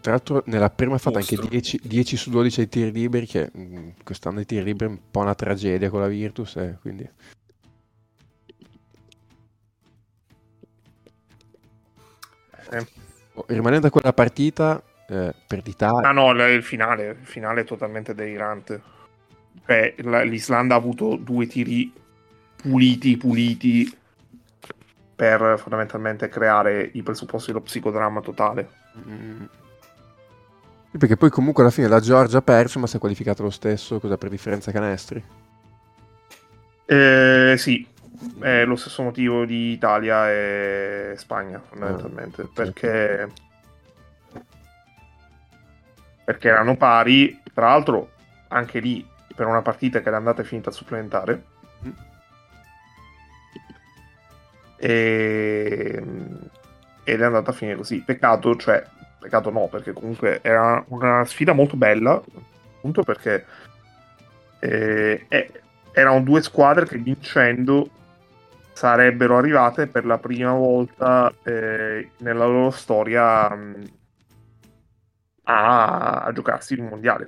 Tra 0.00 0.14
l'altro 0.14 0.42
nella 0.46 0.70
prima 0.70 0.94
ha 0.94 0.98
fatto 0.98 1.18
anche 1.18 1.36
10, 1.36 1.80
10, 1.82 2.16
su 2.16 2.30
12 2.30 2.60
ai 2.60 2.68
tiri 2.68 2.92
liberi, 2.92 3.26
che 3.26 3.50
mh, 3.52 3.60
mm, 3.60 3.88
quest'anno 4.04 4.40
i 4.40 4.46
tiri 4.46 4.62
liberi 4.62 4.90
è 4.90 4.94
un 4.94 5.00
po' 5.10 5.20
una 5.20 5.34
tragedia 5.34 5.90
con 5.90 6.00
la 6.00 6.06
Virtus, 6.06 6.56
eh, 6.56 6.78
quindi... 6.80 7.10
Eh. 12.70 12.86
Rimanendo 13.48 13.88
a 13.88 13.90
quella 13.90 14.12
partita, 14.12 14.82
eh, 15.08 15.34
per 15.46 15.62
l'Italia... 15.64 16.08
Ah 16.08 16.12
no, 16.12 16.30
il 16.30 16.62
finale, 16.62 17.16
il 17.20 17.26
finale 17.26 17.62
è 17.62 17.64
totalmente 17.64 18.14
delirante. 18.14 18.94
Cioè, 19.64 19.94
l'Islanda 20.24 20.74
ha 20.74 20.78
avuto 20.78 21.16
due 21.16 21.46
tiri 21.46 21.92
puliti, 22.56 23.16
puliti, 23.16 23.98
per 25.16 25.58
fondamentalmente 25.58 26.28
creare 26.28 26.90
i 26.92 27.02
presupposti 27.02 27.50
dello 27.50 27.62
psicodramma 27.62 28.20
totale. 28.20 28.68
Mm. 29.08 29.44
Perché 30.98 31.16
poi 31.16 31.30
comunque 31.30 31.62
alla 31.62 31.72
fine 31.72 31.88
la 31.88 32.00
Georgia 32.00 32.38
ha 32.38 32.42
perso, 32.42 32.78
ma 32.78 32.86
si 32.86 32.96
è 32.96 32.98
qualificata 33.00 33.42
lo 33.42 33.50
stesso, 33.50 33.98
cosa 33.98 34.16
per 34.16 34.28
differenza 34.28 34.70
canestri? 34.72 35.22
Eh, 36.84 37.54
sì, 37.58 37.86
è 38.40 38.64
lo 38.64 38.76
stesso 38.76 39.02
motivo 39.02 39.44
di 39.44 39.72
Italia 39.72 40.30
e 40.30 41.14
Spagna, 41.16 41.60
fondamentalmente. 41.66 42.42
Ah, 42.42 42.48
perché... 42.52 43.28
perché 46.26 46.48
erano 46.48 46.76
pari, 46.76 47.40
tra 47.54 47.68
l'altro 47.68 48.10
anche 48.48 48.80
lì 48.80 49.06
per 49.32 49.46
una 49.46 49.62
partita 49.62 50.00
che 50.00 50.08
era 50.08 50.16
andata 50.16 50.42
finita 50.42 50.70
a 50.70 50.72
supplementare. 50.72 51.44
E... 54.76 56.02
Ed 57.04 57.20
è 57.20 57.24
andata 57.24 57.52
a 57.52 57.54
finire 57.54 57.76
così. 57.76 58.02
Peccato, 58.04 58.56
cioè, 58.56 58.84
peccato 59.20 59.50
no, 59.50 59.68
perché 59.68 59.92
comunque 59.92 60.40
era 60.42 60.84
una 60.88 61.24
sfida 61.24 61.52
molto 61.52 61.76
bella, 61.76 62.20
appunto 62.76 63.04
perché 63.04 63.46
eh, 64.58 65.26
eh, 65.28 65.52
erano 65.92 66.22
due 66.22 66.42
squadre 66.42 66.86
che 66.86 66.96
vincendo 66.96 67.88
sarebbero 68.72 69.38
arrivate 69.38 69.86
per 69.86 70.04
la 70.04 70.18
prima 70.18 70.52
volta 70.54 71.32
eh, 71.44 72.10
nella 72.16 72.46
loro 72.46 72.70
storia 72.70 73.48
mh, 73.48 73.84
a, 75.46 76.22
a 76.22 76.32
giocarsi 76.32 76.74
il 76.74 76.82
mondiale. 76.82 77.26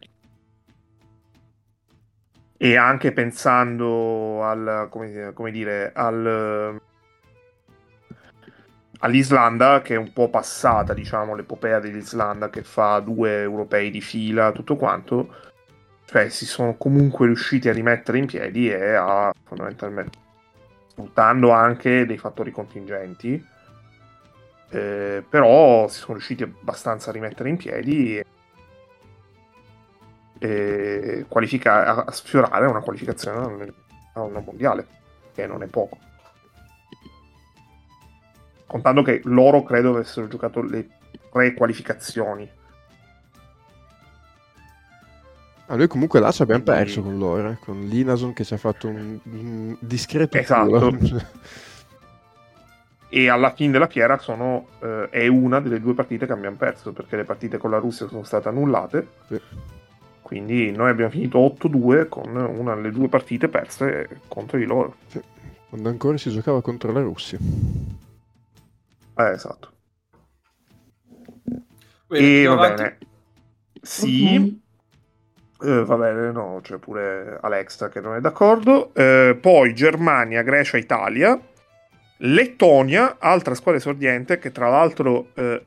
E 2.57 2.77
anche 2.77 3.13
pensando 3.13 4.43
al, 4.45 4.89
come, 4.91 5.33
come 5.33 5.51
dire, 5.51 5.93
al, 5.95 6.81
all'Islanda, 9.01 9.81
che 9.81 9.95
è 9.95 9.99
un 9.99 10.13
po' 10.13 10.29
passata, 10.29 10.93
diciamo, 10.93 11.35
l'epopea 11.35 11.79
dell'Islanda 11.79 12.51
che 12.51 12.63
fa 12.63 12.99
due 13.01 13.43
europei 13.43 13.91
di 13.91 14.01
fila, 14.01 14.51
tutto 14.53 14.77
quanto, 14.77 15.35
cioè 16.07 16.29
si 16.31 16.47
sono 16.47 16.77
comunque 16.77 17.27
riusciti 17.27 17.69
a 17.69 17.73
rimettere 17.73 18.19
in 18.19 18.27
piedi 18.27 18.71
e 18.71 18.95
a 18.95 19.33
fondamentalmente 19.45 20.27
sfruttando 20.99 21.53
anche 21.53 22.07
dei 22.07 22.19
fattori 22.19 22.51
contingenti, 22.51 23.45
eh, 24.71 25.25
però 25.29 25.89
si 25.89 25.99
sono 25.99 26.15
riusciti 26.15 26.43
abbastanza 26.43 27.11
a 27.11 27.13
rimettere 27.13 27.49
in 27.49 27.57
piedi 27.57 28.19
e, 28.19 28.27
e 30.39 31.25
qualifica- 31.29 32.05
a 32.05 32.13
sfiorare 32.13 32.67
una 32.67 32.81
qualificazione 32.81 33.73
a 34.15 34.23
una 34.23 34.41
mondiale, 34.41 34.87
che 35.35 35.47
non 35.47 35.63
è 35.63 35.67
poco 35.67 35.99
contando 38.69 39.03
che 39.03 39.23
loro 39.25 39.65
credo 39.65 39.91
avessero 39.91 40.29
giocato 40.29 40.63
le 40.63 40.89
tre 41.33 41.55
qualificazioni. 41.55 42.49
A 45.71 45.77
noi 45.77 45.87
comunque 45.89 46.21
là 46.21 46.31
ci 46.31 46.43
abbiamo 46.43 46.63
perso 46.63 47.03
con 47.03 47.19
loro, 47.19 47.51
eh, 47.51 47.59
con 47.59 47.81
Linason 47.81 48.33
che 48.33 48.45
ci 48.45 48.55
ha 48.55 48.59
fatto 48.59 48.89
un, 48.89 49.19
un 49.25 49.77
discreto 49.81 50.37
esatto. 50.37 50.97
e 53.11 53.29
alla 53.29 53.55
fine 53.55 53.73
della 53.73 53.87
fiera 53.87 54.19
sono, 54.19 54.67
eh, 54.81 55.09
è 55.11 55.27
una 55.27 55.61
delle 55.61 55.81
due 55.81 55.95
partite 55.95 56.27
che 56.27 56.33
abbiamo 56.33 56.57
perso, 56.57 56.93
perché 56.93 57.17
le 57.17 57.25
partite 57.25 57.57
con 57.57 57.71
la 57.71 57.79
Russia 57.79 58.07
sono 58.07 58.23
state 58.23 58.49
annullate. 58.49 59.07
Sì. 59.27 59.41
Quindi 60.21 60.71
noi 60.73 60.91
abbiamo 60.91 61.11
finito 61.11 61.39
8-2 61.39 62.07
con 62.09 62.37
una 62.37 62.75
delle 62.75 62.91
due 62.91 63.09
partite 63.09 63.49
perse 63.49 64.21
contro 64.29 64.59
di 64.59 64.67
loro. 64.67 64.97
Sì. 65.07 65.21
Quando 65.71 65.89
ancora 65.89 66.19
si 66.19 66.31
giocava 66.31 66.61
contro 66.61 66.93
la 66.93 67.01
Russia. 67.01 67.39
Eh, 69.17 69.31
esatto. 69.31 69.73
E 72.09 72.45
va 72.45 72.53
avanti. 72.53 72.83
bene. 72.83 72.99
Sì. 73.81 74.61
Uh-huh. 75.61 75.71
Eh, 75.71 75.85
va 75.85 75.97
bene, 75.97 76.31
no, 76.31 76.61
c'è 76.63 76.77
pure 76.77 77.39
Alexa 77.41 77.89
che 77.89 78.01
non 78.01 78.15
è 78.15 78.21
d'accordo. 78.21 78.93
Eh, 78.95 79.37
poi 79.41 79.75
Germania, 79.75 80.43
Grecia, 80.43 80.77
Italia. 80.77 81.39
Lettonia, 82.19 83.17
altra 83.19 83.55
squadra 83.55 83.81
esordiente 83.81 84.39
che 84.39 84.51
tra 84.51 84.69
l'altro 84.69 85.31
eh, 85.35 85.63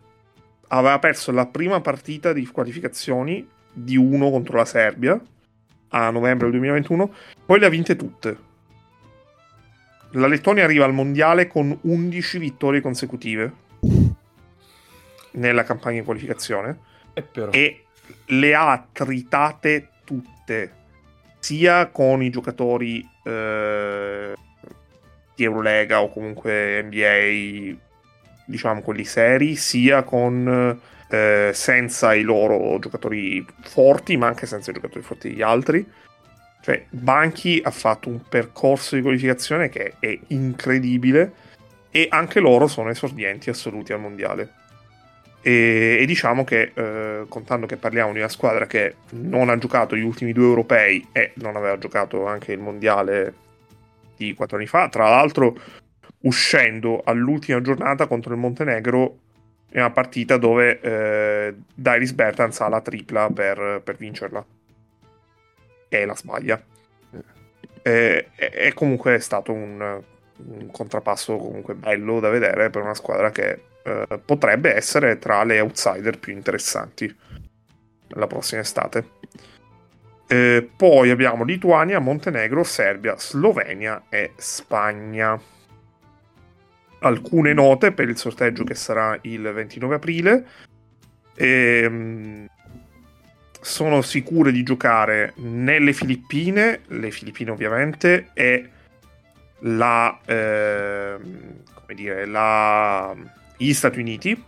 aveva 0.69 0.99
perso 0.99 1.31
la 1.31 1.45
prima 1.45 1.79
partita 1.81 2.33
di 2.33 2.45
qualificazioni 2.45 3.47
di 3.71 3.95
1 3.95 4.29
contro 4.29 4.57
la 4.57 4.65
Serbia 4.65 5.19
a 5.89 6.09
novembre 6.09 6.49
del 6.49 6.59
2021, 6.59 7.13
poi 7.45 7.59
le 7.59 7.65
ha 7.65 7.69
vinte 7.69 7.95
tutte. 7.95 8.49
La 10.11 10.27
Lettonia 10.27 10.65
arriva 10.65 10.83
al 10.83 10.93
mondiale 10.93 11.47
con 11.47 11.77
11 11.81 12.37
vittorie 12.37 12.81
consecutive 12.81 13.53
nella 15.31 15.63
campagna 15.63 15.99
di 15.99 16.05
qualificazione 16.05 16.79
e, 17.13 17.27
e 17.51 17.83
le 18.27 18.55
ha 18.55 18.85
tritate 18.91 19.89
tutte 20.03 20.79
sia 21.39 21.87
con 21.87 22.21
i 22.21 22.29
giocatori 22.29 23.07
eh, 23.23 24.33
di 25.41 25.43
Eurolega 25.43 26.01
o 26.01 26.09
comunque 26.09 26.83
NBA, 26.83 27.75
diciamo 28.45 28.81
quelli 28.81 29.03
seri, 29.03 29.55
sia 29.55 30.03
con 30.03 30.79
eh, 31.09 31.51
senza 31.53 32.13
i 32.13 32.21
loro 32.21 32.77
giocatori 32.79 33.45
forti, 33.63 34.17
ma 34.17 34.27
anche 34.27 34.45
senza 34.45 34.69
i 34.69 34.73
giocatori 34.73 35.03
forti 35.03 35.29
degli 35.29 35.41
altri. 35.41 35.85
Cioè, 36.61 36.85
Banchi 36.89 37.59
ha 37.63 37.71
fatto 37.71 38.07
un 38.07 38.21
percorso 38.29 38.95
di 38.95 39.01
qualificazione 39.01 39.69
che 39.69 39.95
è 39.99 40.17
incredibile 40.27 41.33
e 41.89 42.07
anche 42.09 42.39
loro 42.39 42.67
sono 42.67 42.89
esordienti 42.89 43.49
assoluti 43.49 43.93
al 43.93 43.99
mondiale. 43.99 44.59
E, 45.41 45.97
e 45.99 46.05
diciamo 46.05 46.43
che, 46.43 46.71
eh, 46.71 47.25
contando 47.27 47.65
che 47.65 47.77
parliamo 47.77 48.13
di 48.13 48.19
una 48.19 48.29
squadra 48.29 48.67
che 48.67 48.97
non 49.11 49.49
ha 49.49 49.57
giocato 49.57 49.95
gli 49.95 50.03
ultimi 50.03 50.33
due 50.33 50.45
europei 50.45 51.07
e 51.11 51.31
non 51.35 51.55
aveva 51.55 51.79
giocato 51.79 52.27
anche 52.27 52.51
il 52.51 52.59
mondiale 52.59 53.33
di 54.25 54.33
quattro 54.33 54.57
anni 54.57 54.67
fa, 54.67 54.89
tra 54.89 55.09
l'altro 55.09 55.57
uscendo 56.21 57.01
all'ultima 57.03 57.61
giornata 57.61 58.07
contro 58.07 58.33
il 58.33 58.39
Montenegro 58.39 59.17
in 59.71 59.79
una 59.79 59.91
partita 59.91 60.37
dove 60.37 60.79
eh, 60.81 61.55
Dairis 61.73 62.11
Bertans 62.11 62.59
ha 62.59 62.67
la 62.67 62.81
tripla 62.81 63.29
per, 63.29 63.81
per 63.83 63.95
vincerla 63.95 64.45
e 65.87 66.05
la 66.05 66.15
sbaglia. 66.15 66.61
E, 67.83 68.27
e, 68.35 68.73
comunque 68.73 69.15
è 69.15 69.19
stato 69.19 69.53
un, 69.53 70.01
un, 70.35 70.71
contrappasso 70.71 71.35
comunque 71.37 71.73
bello 71.73 72.19
da 72.19 72.29
vedere 72.29 72.69
per 72.69 72.83
una 72.83 72.93
squadra 72.93 73.31
che 73.31 73.59
eh, 73.81 74.19
potrebbe 74.23 74.75
essere 74.75 75.17
tra 75.17 75.43
le 75.43 75.59
outsider 75.59 76.19
più 76.19 76.31
interessanti 76.33 77.13
la 78.09 78.27
prossima 78.27 78.61
estate. 78.61 79.19
Eh, 80.31 80.65
poi 80.77 81.09
abbiamo 81.09 81.43
Lituania, 81.43 81.99
Montenegro, 81.99 82.63
Serbia, 82.63 83.15
Slovenia 83.17 84.03
e 84.07 84.31
Spagna. 84.37 85.37
Alcune 86.99 87.51
note 87.51 87.91
per 87.91 88.07
il 88.07 88.15
sorteggio 88.15 88.63
che 88.63 88.73
sarà 88.73 89.19
il 89.23 89.41
29 89.41 89.95
aprile. 89.95 90.45
Ehm, 91.35 92.47
sono 93.59 94.01
sicure 94.01 94.53
di 94.53 94.63
giocare 94.63 95.33
nelle 95.35 95.91
Filippine, 95.91 96.83
le 96.87 97.11
Filippine 97.11 97.51
ovviamente, 97.51 98.29
e 98.31 98.69
la, 99.59 100.17
eh, 100.25 101.17
come 101.73 101.93
dire, 101.93 102.25
la, 102.25 103.13
gli 103.57 103.73
Stati 103.73 103.99
Uniti. 103.99 104.41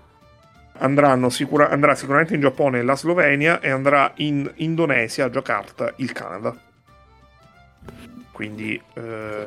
Sicura, 1.30 1.70
andrà 1.70 1.96
sicuramente 1.96 2.34
in 2.34 2.42
Giappone 2.42 2.82
la 2.82 2.96
Slovenia 2.96 3.60
e 3.60 3.70
andrà 3.70 4.12
in 4.16 4.52
Indonesia, 4.56 5.30
Jakarta, 5.30 5.94
il 5.98 6.12
Canada. 6.12 6.56
Quindi 8.32 8.82
eh, 8.96 9.46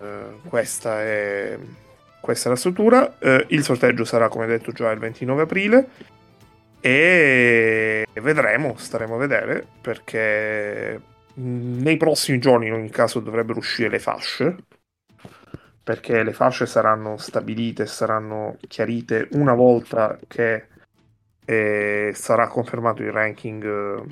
questa, 0.48 1.02
è, 1.02 1.58
questa, 2.20 2.48
è, 2.48 2.52
la 2.52 2.58
struttura. 2.58 3.18
Eh, 3.18 3.46
il 3.48 3.62
sorteggio 3.64 4.04
sarà, 4.04 4.28
come 4.28 4.46
detto 4.46 4.72
già, 4.72 4.90
il 4.90 4.98
29 4.98 5.42
aprile 5.42 5.88
e 6.80 8.06
vedremo, 8.14 8.76
staremo 8.76 9.16
a 9.16 9.18
vedere 9.18 9.66
perché 9.80 11.00
nei 11.34 11.96
prossimi 11.96 12.38
giorni 12.38 12.68
in 12.68 12.74
ogni 12.74 12.90
caso 12.90 13.20
dovrebbero 13.20 13.58
uscire 13.58 13.88
le 13.88 13.98
fasce 13.98 14.56
perché 15.86 16.24
le 16.24 16.32
fasce 16.32 16.66
saranno 16.66 17.16
stabilite, 17.16 17.86
saranno 17.86 18.56
chiarite 18.66 19.28
una 19.32 19.54
volta 19.54 20.18
che 20.26 20.66
eh, 21.46 22.12
sarà 22.14 22.48
confermato 22.48 23.02
il 23.02 23.12
ranking 23.12 24.04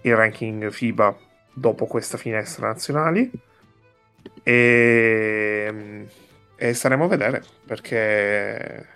il 0.00 0.16
ranking 0.16 0.70
FIBA 0.70 1.16
dopo 1.52 1.86
questa 1.86 2.16
finestra 2.16 2.68
nazionali. 2.68 3.30
E, 4.42 6.06
e 6.56 6.74
staremo 6.74 7.04
a 7.04 7.08
vedere 7.08 7.42
perché 7.64 8.86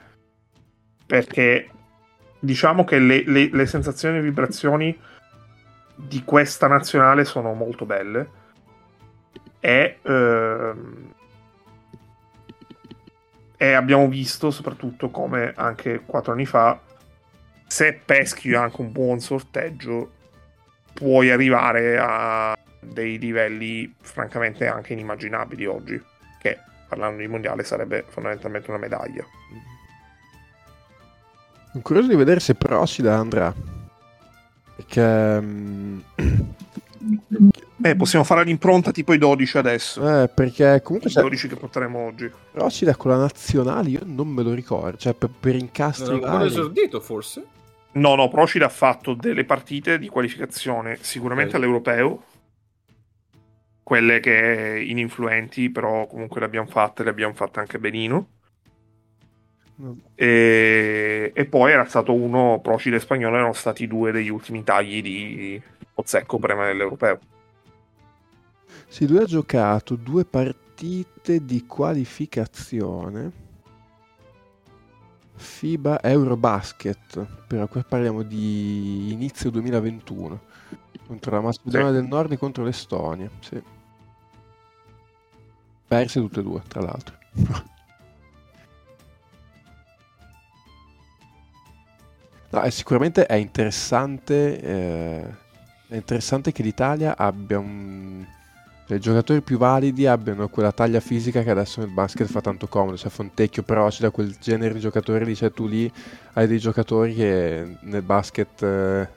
perché 1.06 1.68
diciamo 2.38 2.84
che 2.84 2.98
le, 2.98 3.24
le, 3.26 3.50
le 3.52 3.66
sensazioni 3.66 4.18
e 4.18 4.22
vibrazioni 4.22 4.96
di 5.96 6.22
questa 6.24 6.68
nazionale 6.68 7.24
sono 7.24 7.52
molto 7.52 7.84
belle. 7.84 8.38
E, 9.58 9.98
ehm, 10.02 11.09
e 13.62 13.74
abbiamo 13.74 14.08
visto 14.08 14.50
soprattutto 14.50 15.10
come 15.10 15.52
anche 15.54 16.00
quattro 16.06 16.32
anni 16.32 16.46
fa 16.46 16.80
se 17.66 18.00
peschi 18.02 18.54
anche 18.54 18.80
un 18.80 18.90
buon 18.90 19.20
sorteggio 19.20 20.12
puoi 20.94 21.30
arrivare 21.30 21.98
a 22.00 22.56
dei 22.80 23.18
livelli 23.18 23.94
francamente 24.00 24.66
anche 24.66 24.94
inimmaginabili 24.94 25.66
oggi 25.66 26.02
che 26.40 26.58
parlando 26.88 27.20
di 27.20 27.28
mondiale 27.28 27.62
sarebbe 27.62 28.06
fondamentalmente 28.08 28.70
una 28.70 28.80
medaglia 28.80 29.26
sono 31.70 31.82
curioso 31.84 32.08
di 32.08 32.16
vedere 32.16 32.40
se 32.40 32.54
Procida 32.54 33.16
andrà. 33.16 33.54
Perché... 34.74 36.08
Beh, 37.76 37.96
possiamo 37.96 38.24
fare 38.24 38.44
l'impronta 38.44 38.90
tipo 38.90 39.14
i 39.14 39.18
12 39.18 39.58
adesso. 39.58 40.22
Eh, 40.22 40.28
perché 40.28 40.82
comunque... 40.82 41.10
I 41.10 41.14
12 41.14 41.48
che 41.48 41.56
porteremo 41.56 41.98
oggi. 41.98 42.30
Procida 42.52 42.94
con 42.94 43.10
la 43.10 43.16
nazionale 43.16 43.88
io 43.88 44.00
non 44.04 44.28
me 44.28 44.42
lo 44.42 44.52
ricordo. 44.52 44.98
Cioè, 44.98 45.14
per, 45.14 45.30
per 45.40 45.54
incastri 45.54 46.20
non 46.20 46.20
vari... 46.20 46.46
esordito, 46.46 47.00
forse? 47.00 47.44
No, 47.92 48.14
no, 48.14 48.28
Procida 48.28 48.66
ha 48.66 48.70
fatto 48.70 49.14
delle 49.14 49.44
partite 49.44 49.98
di 49.98 50.08
qualificazione 50.08 50.98
sicuramente 51.00 51.56
okay. 51.56 51.62
all'europeo. 51.62 52.22
Quelle 53.82 54.20
che 54.20 54.84
ininfluenti, 54.86 55.70
però 55.70 56.06
comunque 56.06 56.40
le 56.40 56.46
abbiamo 56.46 56.68
fatte, 56.68 57.02
le 57.02 57.10
abbiamo 57.10 57.32
fatte 57.34 57.60
anche 57.60 57.78
benino. 57.78 58.28
E, 60.14 61.32
e, 61.34 61.44
poi 61.46 61.72
era 61.72 61.86
stato 61.86 62.12
uno, 62.12 62.60
Procide 62.62 62.96
e 62.96 63.00
Spagnolo 63.00 63.36
erano 63.36 63.54
stati 63.54 63.86
due 63.86 64.12
degli 64.12 64.28
ultimi 64.28 64.62
tagli 64.62 65.00
di 65.00 65.62
Ozzecco 66.00 66.38
prima 66.38 66.66
dell'Europeo. 66.66 67.18
Sì, 68.88 69.06
lui 69.06 69.18
ha 69.18 69.24
giocato 69.24 69.94
due 69.94 70.24
partite 70.24 71.44
di 71.44 71.66
qualificazione 71.66 73.48
FIBA 75.40 76.02
Eurobasket, 76.02 77.26
però 77.46 77.66
qui 77.66 77.82
parliamo 77.86 78.22
di 78.22 79.12
inizio 79.12 79.50
2021, 79.50 80.40
contro 81.06 81.30
la 81.32 81.40
Macedonia 81.40 81.88
sì. 81.88 81.92
del 81.94 82.04
Nord 82.04 82.32
e 82.32 82.36
contro 82.36 82.64
l'Estonia, 82.64 83.30
sì. 83.40 83.62
Perse 85.86 86.20
tutte 86.20 86.40
e 86.40 86.42
due, 86.42 86.62
tra 86.66 86.80
l'altro. 86.80 87.18
No, 92.52 92.68
sicuramente 92.68 93.26
è 93.26 93.34
interessante, 93.34 94.60
eh, 94.60 95.34
è 95.90 95.96
interessante 95.96 96.52
che 96.52 96.62
l'Italia 96.62 97.16
abbia 97.16 97.58
un... 97.58 98.24
Cioè, 98.86 98.96
i 98.96 99.00
giocatori 99.00 99.40
più 99.40 99.58
validi 99.58 100.06
abbiano 100.06 100.48
quella 100.48 100.72
taglia 100.72 101.00
fisica 101.00 101.42
che 101.42 101.50
adesso 101.50 101.80
nel 101.80 101.90
basket 101.90 102.28
fa 102.28 102.40
tanto 102.40 102.66
comodo, 102.66 102.96
cioè 102.96 103.10
Fontecchio 103.10 103.62
però 103.62 103.88
c'è 103.88 104.00
da 104.00 104.10
quel 104.10 104.36
genere 104.40 104.74
di 104.74 104.80
giocatori 104.80 105.24
lì, 105.24 105.36
cioè 105.36 105.52
tu 105.52 105.66
lì 105.66 105.90
hai 106.34 106.46
dei 106.46 106.58
giocatori 106.58 107.14
che 107.14 107.76
nel 107.82 108.02
basket 108.02 108.62
eh, 108.62 109.08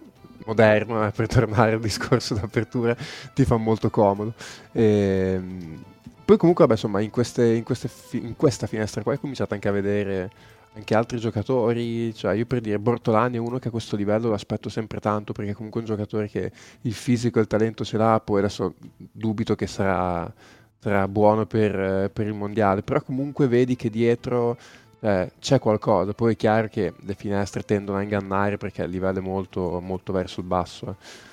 moderno, 0.46 1.06
eh, 1.06 1.12
per 1.12 1.28
tornare 1.30 1.74
al 1.74 1.80
discorso 1.80 2.36
d'apertura, 2.36 2.96
ti 3.34 3.46
fa 3.46 3.58
molto 3.58 3.90
comodo. 3.90 4.34
E, 4.72 4.84
ehm, 4.84 5.84
poi 6.26 6.38
comunque, 6.38 6.66
vabbè, 6.66 6.80
insomma, 6.80 7.02
in, 7.02 7.10
queste, 7.10 7.46
in, 7.54 7.64
queste 7.64 7.90
in 8.18 8.36
questa 8.36 8.66
finestra 8.68 9.02
qua 9.02 9.12
hai 9.14 9.20
cominciato 9.20 9.54
anche 9.54 9.68
a 9.68 9.72
vedere 9.72 10.30
anche 10.76 10.96
altri 10.96 11.20
giocatori, 11.20 12.14
cioè 12.16 12.34
io 12.34 12.46
per 12.46 12.60
dire 12.60 12.80
Bortolani 12.80 13.38
è 13.38 13.40
uno 13.40 13.60
che 13.60 13.68
a 13.68 13.72
questo 13.72 13.96
livello 13.96 14.30
lo 14.30 14.34
aspetto 14.34 14.70
sempre 14.70 15.00
tanto 15.00 15.32
perché 15.32 15.54
comunque 15.54 15.82
è 15.82 15.84
un 15.84 15.90
giocatore 15.90 16.28
che 16.28 16.52
il 16.82 16.94
fisico 16.94 17.38
e 17.38 17.44
il 17.44 17.48
talento 17.48 17.84
ce 17.84 17.98
l'ha, 17.98 18.20
poi 18.20 18.40
adesso 18.40 18.74
dubito 18.98 19.56
che 19.56 19.68
sarà, 19.68 20.32
sarà 20.80 21.08
buono 21.08 21.46
per, 21.46 22.10
per, 22.12 22.26
il 22.26 22.34
mondiale, 22.34 22.82
però 22.82 23.02
comunque 23.04 23.48
vedi 23.48 23.76
che 23.76 23.90
dietro 23.92 24.58
eh, 25.00 25.32
c'è 25.40 25.60
qualcosa, 25.60 26.14
poi 26.14 26.34
è 26.34 26.36
chiaro 26.36 26.68
che 26.70 26.94
le 26.98 27.14
finestre 27.14 27.62
tendono 27.64 28.00
a 28.00 28.02
ingannare 28.02 28.58
perché 28.58 28.84
il 28.84 28.90
livello 28.90 29.20
è 29.20 29.22
molto, 29.22 29.80
molto 29.80 30.12
verso 30.12 30.40
il 30.40 30.48
basso. 30.48 30.90
Eh 30.90 31.32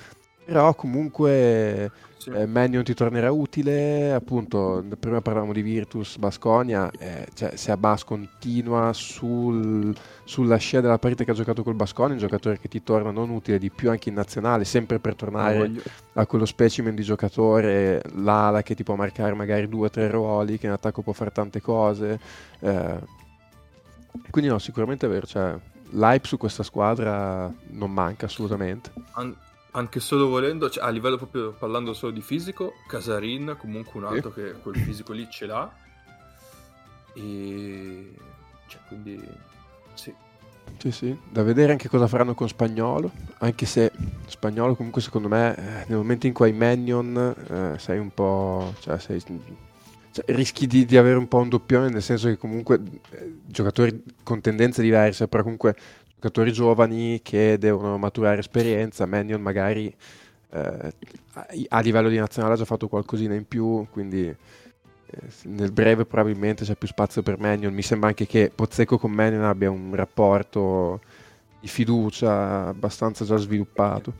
però 0.51 0.75
comunque 0.75 1.89
sì. 2.17 2.29
eh, 2.29 2.45
Mannion 2.45 2.83
ti 2.83 2.93
tornerà 2.93 3.31
utile, 3.31 4.11
appunto, 4.11 4.83
prima 4.99 5.21
parlavamo 5.21 5.53
di 5.53 5.61
Virtus, 5.61 6.17
Basconia, 6.17 6.91
eh, 6.99 7.25
cioè, 7.33 7.55
se 7.55 7.71
Abbas 7.71 8.03
continua 8.03 8.91
sul, 8.91 9.95
sulla 10.25 10.57
scia 10.57 10.81
della 10.81 10.97
partita 10.97 11.23
che 11.23 11.31
ha 11.31 11.33
giocato 11.33 11.63
col 11.63 11.75
Basconia, 11.75 12.15
un 12.15 12.19
giocatore 12.19 12.59
che 12.59 12.67
ti 12.67 12.83
torna 12.83 13.11
non 13.11 13.29
utile 13.29 13.59
di 13.59 13.71
più 13.71 13.89
anche 13.89 14.09
in 14.09 14.15
nazionale, 14.15 14.65
sempre 14.65 14.99
per 14.99 15.15
tornare 15.15 15.71
a 16.13 16.25
quello 16.25 16.45
specimen 16.45 16.95
di 16.95 17.03
giocatore, 17.03 18.01
l'ala 18.15 18.61
che 18.61 18.75
ti 18.75 18.83
può 18.83 18.95
marcare 18.95 19.33
magari 19.33 19.69
due 19.69 19.85
o 19.85 19.89
tre 19.89 20.09
ruoli, 20.09 20.57
che 20.57 20.65
in 20.65 20.73
attacco 20.73 21.01
può 21.01 21.13
fare 21.13 21.31
tante 21.31 21.61
cose. 21.61 22.19
Eh, 22.59 22.99
quindi 24.29 24.49
no, 24.49 24.59
sicuramente 24.59 25.05
è 25.05 25.09
vero, 25.09 25.25
cioè, 25.25 25.55
l'hype 25.91 26.27
su 26.27 26.35
questa 26.35 26.63
squadra 26.63 27.49
non 27.69 27.89
manca 27.89 28.25
assolutamente. 28.25 28.91
An- 29.13 29.33
anche 29.71 29.99
solo 29.99 30.27
volendo, 30.27 30.69
cioè, 30.69 30.83
a 30.83 30.89
livello 30.89 31.17
proprio 31.17 31.51
parlando 31.51 31.93
solo 31.93 32.11
di 32.11 32.21
fisico, 32.21 32.73
Casarin 32.87 33.55
comunque 33.57 33.99
un 33.99 34.05
altro 34.05 34.31
sì. 34.33 34.41
che 34.41 34.51
quel 34.61 34.75
fisico 34.75 35.13
lì 35.13 35.27
ce 35.29 35.45
l'ha 35.45 35.73
E 37.13 38.13
cioè, 38.67 38.79
quindi 38.87 39.21
sì. 39.93 40.13
Sì, 40.77 40.91
sì, 40.91 41.17
da 41.29 41.43
vedere 41.43 41.73
anche 41.73 41.89
cosa 41.89 42.07
faranno 42.07 42.33
con 42.33 42.47
Spagnolo, 42.47 43.11
anche 43.39 43.65
se 43.65 43.91
Spagnolo 44.25 44.75
comunque 44.75 45.01
secondo 45.01 45.27
me 45.27 45.55
eh, 45.55 45.85
nel 45.87 45.97
momento 45.97 46.27
in 46.27 46.33
cui 46.33 46.45
hai 46.45 46.53
Mannion 46.53 47.35
eh, 47.49 47.77
sei 47.77 47.99
un 47.99 48.09
po'... 48.11 48.73
Cioè, 48.79 48.97
sei, 48.97 49.21
cioè, 50.11 50.25
rischi 50.33 50.67
di, 50.67 50.85
di, 50.85 50.97
avere 50.97 51.17
un 51.17 51.27
po' 51.27 51.37
un 51.37 51.49
doppione 51.49 51.89
nel 51.89 52.01
senso 52.01 52.27
che 52.27 52.37
comunque 52.37 52.81
eh, 53.11 53.35
giocatori 53.45 54.03
con 54.23 54.41
tendenze 54.41 54.81
diverse, 54.81 55.27
però 55.27 55.43
comunque 55.43 55.75
giocatori 56.21 56.53
giovani 56.53 57.19
che 57.23 57.57
devono 57.57 57.97
maturare 57.97 58.39
esperienza, 58.39 59.07
Mannion 59.07 59.41
magari 59.41 59.93
eh, 60.51 60.93
a 61.67 61.79
livello 61.79 62.09
di 62.09 62.17
nazionale 62.17 62.53
ha 62.53 62.57
già 62.57 62.65
fatto 62.65 62.87
qualcosina 62.87 63.33
in 63.33 63.47
più, 63.47 63.87
quindi 63.89 64.27
eh, 64.27 64.37
nel 65.45 65.71
breve 65.71 66.05
probabilmente 66.05 66.63
c'è 66.63 66.75
più 66.75 66.87
spazio 66.87 67.23
per 67.23 67.39
Mannion. 67.39 67.73
Mi 67.73 67.81
sembra 67.81 68.09
anche 68.09 68.27
che 68.27 68.51
Pozzecco 68.53 68.99
con 68.99 69.11
Mannion 69.11 69.43
abbia 69.43 69.71
un 69.71 69.95
rapporto 69.95 71.01
di 71.59 71.67
fiducia 71.67 72.67
abbastanza 72.67 73.25
già 73.25 73.37
sviluppato. 73.37 74.13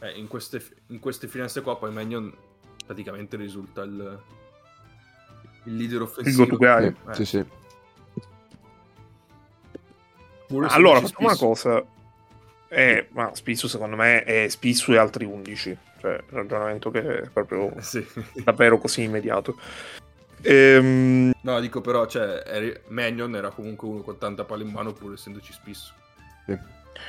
Eh, 0.00 0.18
in, 0.18 0.26
queste, 0.26 0.60
in 0.88 0.98
queste 0.98 1.28
finestre 1.28 1.62
qua 1.62 1.76
poi 1.78 1.92
Mannion 1.92 2.34
praticamente 2.84 3.36
risulta 3.36 3.82
il, 3.82 4.20
il 5.66 5.76
leader 5.76 6.02
offensivo. 6.02 6.42
Il 6.42 6.56
go 6.56 6.76
eh, 6.78 7.24
sì, 7.24 7.44
sì. 10.48 10.56
allora, 10.68 11.00
facciamo 11.00 11.28
una 11.28 11.36
cosa. 11.36 11.84
Eh, 12.68 13.08
ma 13.12 13.30
Spissu 13.32 13.68
secondo 13.68 13.96
me 13.96 14.24
è 14.24 14.48
Spissu 14.48 14.92
e 14.92 14.98
altri 14.98 15.24
11. 15.24 15.78
Cioè, 16.00 16.22
ragionamento 16.30 16.90
che 16.90 17.22
è 17.22 17.28
proprio 17.28 17.72
sì. 17.80 18.04
davvero 18.44 18.78
così 18.78 19.02
immediato. 19.02 19.56
Ehm... 20.42 21.32
No, 21.40 21.60
dico 21.60 21.80
però, 21.80 22.06
cioè, 22.06 22.42
eri... 22.46 22.74
Mannion 22.88 23.34
era 23.34 23.50
comunque 23.50 23.88
uno 23.88 24.02
con 24.02 24.18
tanta 24.18 24.44
palla 24.44 24.62
in 24.62 24.70
mano 24.70 24.92
pur 24.92 25.14
essendoci 25.14 25.52
Spissu. 25.52 25.92
Sì. 26.46 26.58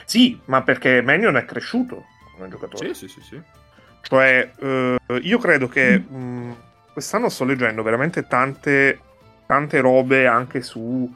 sì, 0.05 0.39
ma 0.45 0.63
perché 0.63 1.01
Mannion 1.01 1.37
è 1.37 1.45
cresciuto 1.45 2.05
come 2.35 2.49
giocatore. 2.49 2.93
Sì, 2.93 3.07
sì, 3.07 3.07
sì, 3.07 3.21
sì. 3.21 3.41
Cioè, 4.01 4.51
eh, 4.57 4.97
io 5.21 5.37
credo 5.37 5.67
che 5.67 5.99
mh, 5.99 6.17
mm, 6.17 6.51
quest'anno 6.93 7.29
sto 7.29 7.43
leggendo 7.43 7.83
veramente 7.83 8.25
tante, 8.25 8.99
tante 9.45 9.79
robe 9.81 10.27
anche 10.27 10.61
su 10.61 11.11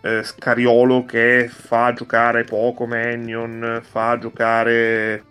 eh, 0.00 0.22
Scariolo 0.22 1.04
che 1.04 1.48
fa 1.48 1.92
giocare 1.92 2.44
poco 2.44 2.86
Mannion, 2.86 3.80
fa 3.82 4.18
giocare... 4.18 5.24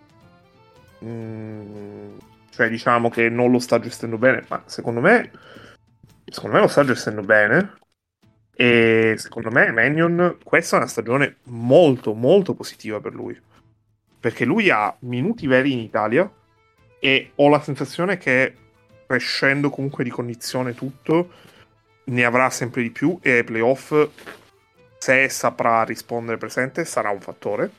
Mm, 1.03 2.17
cioè 2.49 2.69
diciamo 2.69 3.09
che 3.09 3.29
non 3.29 3.51
lo 3.51 3.59
sta 3.59 3.79
gestendo 3.79 4.17
bene, 4.17 4.43
ma 4.47 4.63
secondo 4.65 4.99
me, 4.99 5.31
secondo 6.25 6.55
me 6.55 6.61
lo 6.61 6.67
sta 6.67 6.83
gestendo 6.83 7.21
bene. 7.21 7.73
E 8.59 9.13
secondo 9.17 9.51
me 9.51 9.71
Mannion, 9.71 10.37
questa 10.43 10.75
è 10.75 10.79
una 10.79 10.87
stagione 10.87 11.37
molto 11.43 12.13
molto 12.13 12.55
positiva 12.55 12.99
per 12.99 13.13
lui. 13.13 13.39
Perché 14.19 14.45
lui 14.45 14.71
ha 14.71 14.95
minuti 15.01 15.45
veri 15.45 15.73
in 15.73 15.79
Italia 15.79 16.29
e 16.99 17.31
ho 17.35 17.49
la 17.49 17.61
sensazione 17.61 18.17
che 18.17 18.55
crescendo 19.05 19.69
comunque 19.69 20.03
di 20.03 20.09
condizione 20.09 20.73
tutto, 20.73 21.29
ne 22.05 22.25
avrà 22.25 22.49
sempre 22.49 22.81
di 22.81 22.91
più 22.91 23.17
e 23.21 23.37
ai 23.37 23.43
playoff, 23.43 23.93
se 24.97 25.29
saprà 25.29 25.83
rispondere 25.83 26.37
presente, 26.37 26.85
sarà 26.85 27.09
un 27.09 27.19
fattore. 27.19 27.71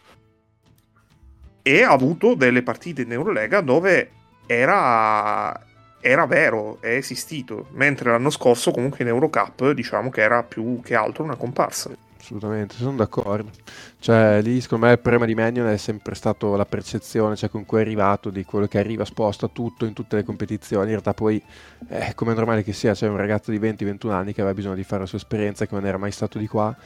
E 1.62 1.83
ha 1.83 1.91
avuto 1.91 2.35
delle 2.35 2.62
partite 2.62 3.03
in 3.03 3.12
Eurolega 3.12 3.61
dove 3.61 4.11
era, 4.47 5.61
era 6.01 6.27
vero, 6.27 6.79
è 6.81 6.95
esistito, 6.95 7.69
mentre 7.73 8.11
l'anno 8.11 8.31
scorso 8.31 8.71
comunque 8.71 9.03
in 9.03 9.09
Eurocup 9.09 9.73
diciamo 9.73 10.09
che 10.09 10.23
era 10.23 10.43
più 10.43 10.81
che 10.83 10.95
altro 10.95 11.25
una 11.25 11.37
comparsa 11.37 11.91
assolutamente, 12.29 12.75
sono 12.75 12.97
d'accordo. 12.97 13.51
Cioè, 13.99 14.41
lì 14.43 14.61
secondo 14.61 14.87
me 14.87 14.93
il 14.93 14.99
problema 14.99 15.25
di 15.25 15.35
Mannion 15.35 15.66
è 15.69 15.77
sempre 15.77 16.14
stato 16.14 16.55
la 16.57 16.66
percezione, 16.66 17.37
cioè 17.37 17.49
con 17.49 17.64
cui 17.64 17.79
è 17.79 17.81
arrivato, 17.81 18.31
di 18.31 18.45
quello 18.45 18.66
che 18.66 18.79
arriva, 18.79 19.05
sposta 19.05 19.49
tutto 19.49 19.87
in 19.87 19.95
tutte 19.95 20.16
le 20.16 20.25
competizioni. 20.25 20.85
In 20.85 20.91
realtà 20.91 21.14
poi, 21.14 21.43
eh, 21.89 22.12
come 22.14 22.33
è 22.33 22.35
normale 22.35 22.62
che 22.62 22.73
sia, 22.73 22.93
c'è 22.93 22.99
cioè 22.99 23.09
un 23.09 23.16
ragazzo 23.16 23.51
di 23.51 23.59
20-21 23.59 24.11
anni 24.11 24.33
che 24.35 24.41
aveva 24.41 24.55
bisogno 24.55 24.75
di 24.75 24.85
fare 24.85 25.03
la 25.03 25.07
sua 25.07 25.19
esperienza, 25.19 25.66
che 25.66 25.75
non 25.75 25.87
era 25.87 25.97
mai 25.97 26.12
stato 26.12 26.39
di 26.39 26.47
qua. 26.47 26.77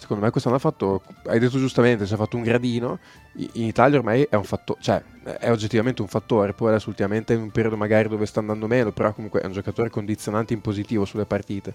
Secondo 0.00 0.24
me 0.24 0.30
quest'anno 0.30 0.56
ha 0.56 0.58
fatto, 0.58 1.02
hai 1.26 1.38
detto 1.38 1.58
giustamente, 1.58 2.06
ci 2.06 2.14
ha 2.14 2.16
fatto 2.16 2.36
un 2.36 2.42
gradino. 2.42 2.98
In 3.34 3.64
Italia 3.66 3.98
ormai 3.98 4.26
è 4.28 4.34
un 4.34 4.44
fattore, 4.44 4.80
cioè 4.82 5.02
è 5.38 5.50
oggettivamente 5.50 6.00
un 6.02 6.08
fattore. 6.08 6.54
Poi 6.54 6.70
adesso 6.70 6.88
ultimamente 6.88 7.34
è 7.34 7.36
in 7.36 7.42
un 7.42 7.50
periodo 7.50 7.76
magari 7.76 8.08
dove 8.08 8.26
sta 8.26 8.40
andando 8.40 8.66
meno, 8.66 8.92
però 8.92 9.12
comunque 9.12 9.40
è 9.40 9.46
un 9.46 9.52
giocatore 9.52 9.90
condizionante 9.90 10.54
in 10.54 10.60
positivo 10.60 11.04
sulle 11.04 11.26
partite 11.26 11.74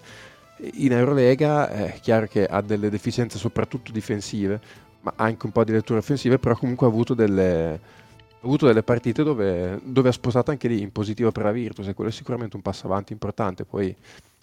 in 0.58 0.92
Eurolega 0.92 1.68
è 1.68 1.98
chiaro 2.00 2.26
che 2.26 2.46
ha 2.46 2.62
delle 2.62 2.88
deficienze 2.88 3.38
soprattutto 3.38 3.92
difensive, 3.92 4.60
ma 5.02 5.12
anche 5.16 5.46
un 5.46 5.52
po' 5.52 5.64
di 5.64 5.72
letture 5.72 5.98
offensive, 5.98 6.38
però 6.38 6.56
comunque 6.56 6.86
ha 6.86 6.90
avuto 6.90 7.14
delle, 7.14 7.74
ha 7.74 8.44
avuto 8.44 8.66
delle 8.66 8.82
partite 8.82 9.22
dove, 9.22 9.78
dove, 9.82 10.08
ha 10.08 10.12
sposato 10.12 10.50
anche 10.50 10.68
lì 10.68 10.80
in 10.80 10.92
positivo 10.92 11.30
per 11.30 11.44
la 11.44 11.52
Virtus 11.52 11.88
e 11.88 11.94
quello 11.94 12.10
è 12.10 12.12
sicuramente 12.12 12.56
un 12.56 12.62
passo 12.62 12.86
avanti 12.86 13.12
importante. 13.12 13.64
Poi 13.64 13.94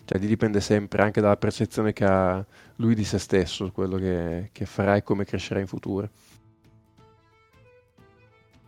cioè, 0.05 0.19
dipende 0.19 0.59
sempre 0.61 1.01
anche 1.01 1.21
dalla 1.21 1.37
percezione 1.37 1.93
che 1.93 2.05
ha 2.05 2.45
lui 2.77 2.95
di 2.95 3.03
se 3.03 3.19
stesso, 3.19 3.71
quello 3.71 3.97
che, 3.97 4.49
che 4.51 4.65
farà 4.65 4.95
e 4.95 5.03
come 5.03 5.25
crescerà 5.25 5.59
in 5.59 5.67
futuro. 5.67 6.09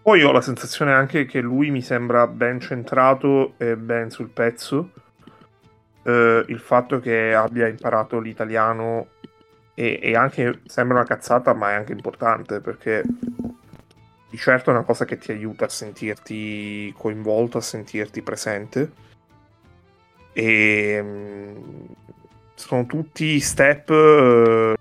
Poi 0.01 0.23
ho 0.23 0.31
la 0.31 0.41
sensazione 0.41 0.93
anche 0.93 1.25
che 1.25 1.41
lui 1.41 1.71
mi 1.71 1.81
sembra 1.81 2.27
ben 2.27 2.59
centrato 2.59 3.53
e 3.57 3.75
ben 3.75 4.11
sul 4.11 4.29
pezzo 4.29 4.91
eh, 6.05 6.45
il 6.47 6.59
fatto 6.59 6.99
che 6.99 7.33
abbia 7.33 7.67
imparato 7.67 8.19
l'italiano 8.19 9.07
e, 9.73 9.99
e, 10.01 10.15
anche 10.15 10.61
sembra 10.65 10.97
una 10.97 11.05
cazzata, 11.05 11.53
ma 11.53 11.71
è 11.71 11.73
anche 11.73 11.91
importante 11.91 12.61
perché 12.61 13.03
di 14.29 14.37
certo 14.37 14.69
è 14.69 14.73
una 14.73 14.83
cosa 14.83 15.05
che 15.05 15.17
ti 15.17 15.31
aiuta 15.31 15.65
a 15.65 15.69
sentirti 15.69 16.93
coinvolto, 16.95 17.57
a 17.57 17.61
sentirti 17.61 18.21
presente. 18.21 18.91
E 20.37 20.99
mm, 21.01 21.85
sono 22.55 22.85
tutti 22.85 23.39
step 23.39 23.89
eh, 23.89 24.75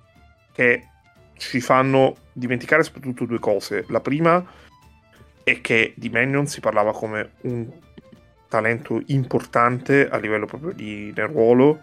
che 0.52 0.88
ci 1.36 1.61
fanno 1.61 2.16
dimenticare 2.32 2.82
soprattutto 2.82 3.24
due 3.24 3.38
cose. 3.38 3.84
La 3.88 4.00
prima 4.00 4.44
è 5.42 5.61
che 5.61 5.94
di 5.96 6.09
Mannion 6.09 6.46
si 6.46 6.61
parlava 6.61 6.92
come 6.92 7.32
un 7.42 7.70
talento 8.48 9.00
importante 9.07 10.09
a 10.09 10.16
livello 10.16 10.46
proprio 10.46 10.72
di, 10.72 11.12
del 11.12 11.28
ruolo 11.28 11.80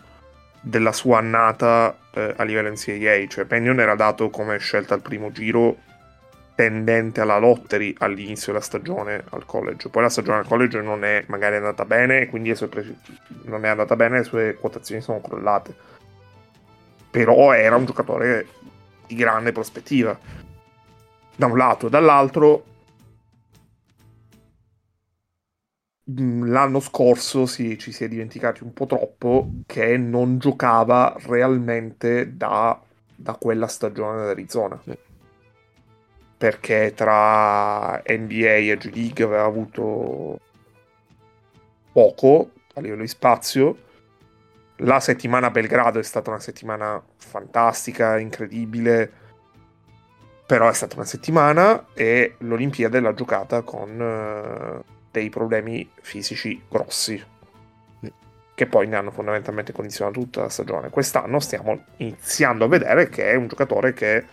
della 0.61 0.91
sua 0.91 1.17
annata 1.17 1.97
eh, 2.13 2.33
a 2.37 2.43
livello 2.43 2.69
NCAA, 2.69 3.27
cioe 3.27 3.45
Pennion 3.45 3.79
era 3.79 3.95
dato 3.95 4.29
come 4.29 4.57
scelta 4.59 4.93
al 4.93 5.01
primo 5.01 5.31
giro 5.31 5.77
tendente 6.55 7.21
alla 7.21 7.37
lottery 7.37 7.93
all'inizio 7.97 8.51
della 8.51 8.63
stagione 8.63 9.23
al 9.29 9.45
college. 9.45 9.89
Poi 9.89 10.03
la 10.03 10.09
stagione 10.09 10.39
al 10.39 10.47
college 10.47 10.81
non 10.81 11.03
è 11.03 11.23
magari 11.27 11.55
andata 11.55 11.85
bene, 11.85 12.27
quindi 12.27 12.53
pre- 12.53 12.95
non 13.43 13.65
è 13.65 13.69
andata 13.69 13.95
bene, 13.95 14.19
le 14.19 14.23
sue 14.23 14.55
quotazioni 14.55 15.01
sono 15.01 15.21
crollate. 15.21 15.75
Però 17.09 17.53
era 17.53 17.75
un 17.75 17.85
giocatore 17.85 18.47
di 19.07 19.15
grande 19.15 19.51
prospettiva. 19.51 20.17
Da 21.35 21.45
un 21.45 21.57
lato, 21.57 21.89
dall'altro 21.89 22.65
Mm, 26.09 26.49
l'anno 26.51 26.79
scorso 26.79 27.45
si, 27.45 27.77
ci 27.77 27.91
si 27.91 28.03
è 28.03 28.07
dimenticati 28.07 28.63
un 28.63 28.73
po' 28.73 28.85
troppo 28.85 29.51
che 29.65 29.97
non 29.97 30.39
giocava 30.39 31.15
realmente 31.25 32.35
da, 32.35 32.79
da 33.15 33.35
quella 33.35 33.67
stagione 33.67 34.25
d'Arizona. 34.25 34.79
Sì. 34.83 34.97
Perché 36.41 36.93
tra 36.95 38.01
NBA 38.03 38.55
e 38.55 38.77
G 38.77 38.95
League 38.95 39.23
aveva 39.23 39.43
avuto 39.43 40.39
poco 41.91 42.49
a 42.73 42.81
livello 42.81 43.03
di 43.03 43.07
spazio. 43.07 43.77
La 44.77 44.99
settimana 44.99 45.47
a 45.47 45.51
Belgrado 45.51 45.99
è 45.99 46.03
stata 46.03 46.31
una 46.31 46.39
settimana 46.39 46.99
fantastica, 47.17 48.17
incredibile, 48.17 49.11
però 50.47 50.67
è 50.67 50.73
stata 50.73 50.95
una 50.95 51.05
settimana 51.05 51.85
e 51.93 52.37
l'Olimpiade 52.39 52.99
l'ha 52.99 53.13
giocata 53.13 53.61
con 53.61 54.01
eh, 54.01 54.83
dei 55.11 55.29
problemi 55.29 55.87
fisici 56.01 56.59
grossi 56.67 57.23
che 58.55 58.67
poi 58.67 58.87
ne 58.87 58.95
hanno 58.95 59.11
fondamentalmente 59.11 59.71
condizionato 59.71 60.19
tutta 60.19 60.41
la 60.41 60.49
stagione. 60.49 60.89
Quest'anno 60.89 61.39
stiamo 61.39 61.85
iniziando 61.97 62.65
a 62.65 62.67
vedere 62.67 63.09
che 63.09 63.31
è 63.31 63.35
un 63.35 63.47
giocatore 63.47 63.93
che 63.93 64.23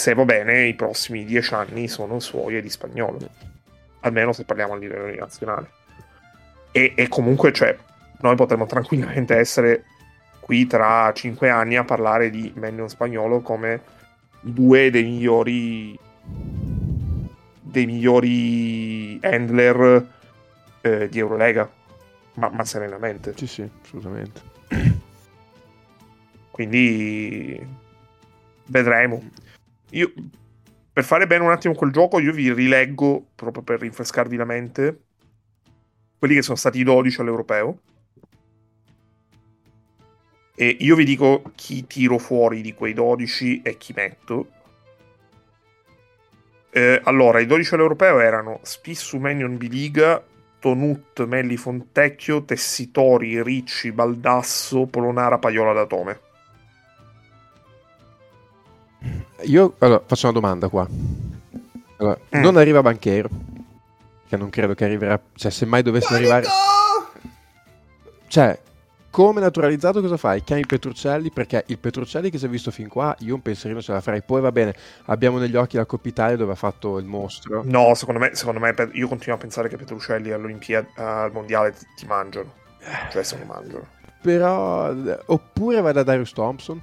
se 0.00 0.14
va 0.14 0.24
bene 0.24 0.62
i 0.62 0.72
prossimi 0.72 1.26
dieci 1.26 1.52
anni 1.52 1.86
sono 1.86 2.20
suoi 2.20 2.56
e 2.56 2.62
di 2.62 2.70
spagnolo, 2.70 3.18
almeno 4.00 4.32
se 4.32 4.46
parliamo 4.46 4.72
a 4.72 4.76
livello 4.78 5.14
nazionale. 5.14 5.70
E, 6.72 6.94
e 6.96 7.06
comunque, 7.08 7.52
cioè, 7.52 7.76
noi 8.20 8.34
potremmo 8.34 8.64
tranquillamente 8.64 9.36
essere 9.36 9.84
qui 10.40 10.66
tra 10.66 11.12
cinque 11.12 11.50
anni 11.50 11.76
a 11.76 11.84
parlare 11.84 12.30
di 12.30 12.50
Menno 12.56 12.88
spagnolo 12.88 13.42
come 13.42 13.82
due 14.40 14.90
dei 14.90 15.04
migliori 15.04 15.98
dei 17.60 17.84
migliori 17.84 19.20
handler 19.22 20.06
eh, 20.80 21.08
di 21.10 21.18
Eurolega, 21.18 21.70
ma, 22.36 22.48
ma, 22.48 22.64
serenamente. 22.64 23.34
Sì, 23.36 23.46
sì, 23.46 23.70
assolutamente. 23.82 24.40
Quindi 26.50 27.60
vedremo. 28.64 29.48
Io, 29.90 30.12
per 30.92 31.04
fare 31.04 31.26
bene 31.26 31.44
un 31.44 31.50
attimo 31.50 31.74
quel 31.74 31.92
gioco, 31.92 32.18
io 32.20 32.32
vi 32.32 32.52
rileggo, 32.52 33.30
proprio 33.34 33.62
per 33.62 33.80
rinfrescarvi 33.80 34.36
la 34.36 34.44
mente, 34.44 35.00
quelli 36.18 36.34
che 36.34 36.42
sono 36.42 36.56
stati 36.56 36.78
i 36.78 36.84
12 36.84 37.20
all'europeo. 37.20 37.78
E 40.54 40.76
io 40.80 40.94
vi 40.94 41.04
dico 41.04 41.42
chi 41.54 41.86
tiro 41.86 42.18
fuori 42.18 42.60
di 42.60 42.74
quei 42.74 42.92
12 42.92 43.62
e 43.62 43.78
chi 43.78 43.92
metto. 43.96 44.48
Eh, 46.70 47.00
allora, 47.04 47.40
i 47.40 47.46
12 47.46 47.74
all'europeo 47.74 48.20
erano 48.20 48.60
Spissu, 48.62 49.18
Menion, 49.18 49.56
Biliga, 49.56 50.22
Tonut, 50.60 51.24
Melli, 51.24 51.56
Fontecchio, 51.56 52.44
Tessitori, 52.44 53.42
Ricci, 53.42 53.90
Baldasso, 53.90 54.86
Polonara, 54.86 55.38
Paiola 55.38 55.72
d'Atome. 55.72 56.20
Io 59.42 59.74
allora, 59.78 60.02
faccio 60.04 60.26
una 60.26 60.38
domanda 60.38 60.68
qua. 60.68 60.86
Allora, 61.96 62.18
mm. 62.36 62.40
Non 62.40 62.56
arriva 62.56 62.82
Banchero, 62.82 63.28
che 64.28 64.36
non 64.36 64.50
credo 64.50 64.74
che 64.74 64.84
arriverà. 64.84 65.20
Cioè, 65.34 65.50
se 65.50 65.66
mai 65.66 65.82
dovesse 65.82 66.08
Panico! 66.08 66.32
arrivare. 66.32 66.54
Cioè, 68.26 68.60
come 69.10 69.40
naturalizzato 69.40 70.00
cosa 70.00 70.16
fai? 70.16 70.42
Chiami 70.44 70.64
Petruccelli 70.64 71.30
perché 71.32 71.64
il 71.66 71.78
Petruccelli 71.78 72.30
che 72.30 72.38
si 72.38 72.46
è 72.46 72.48
visto 72.48 72.70
fin 72.70 72.86
qua 72.86 73.14
io 73.20 73.34
un 73.34 73.42
pensierino 73.42 73.82
ce 73.82 73.92
la 73.92 74.00
farei. 74.00 74.22
Poi 74.22 74.40
va 74.40 74.52
bene, 74.52 74.74
abbiamo 75.06 75.38
negli 75.38 75.56
occhi 75.56 75.76
la 75.76 75.84
Coppa 75.84 76.08
Italia 76.08 76.36
dove 76.36 76.52
ha 76.52 76.56
fatto 76.56 76.96
il 76.98 77.06
mostro. 77.06 77.62
No, 77.64 77.92
secondo 77.94 78.20
me, 78.20 78.34
secondo 78.34 78.60
me 78.60 78.72
io 78.92 79.08
continuo 79.08 79.36
a 79.36 79.40
pensare 79.40 79.68
che 79.68 79.76
Petruccelli 79.76 80.30
all'Olimpiade, 80.30 80.90
al 80.94 81.32
Mondiale 81.32 81.72
ti, 81.72 81.84
ti 81.96 82.06
mangiano. 82.06 82.54
Cioè 83.10 83.24
se 83.24 83.36
lo 83.36 83.44
mangiano. 83.46 83.86
Però, 84.22 84.94
oppure 85.26 85.80
vai 85.80 85.92
da 85.92 86.04
Darius 86.04 86.32
Thompson. 86.32 86.80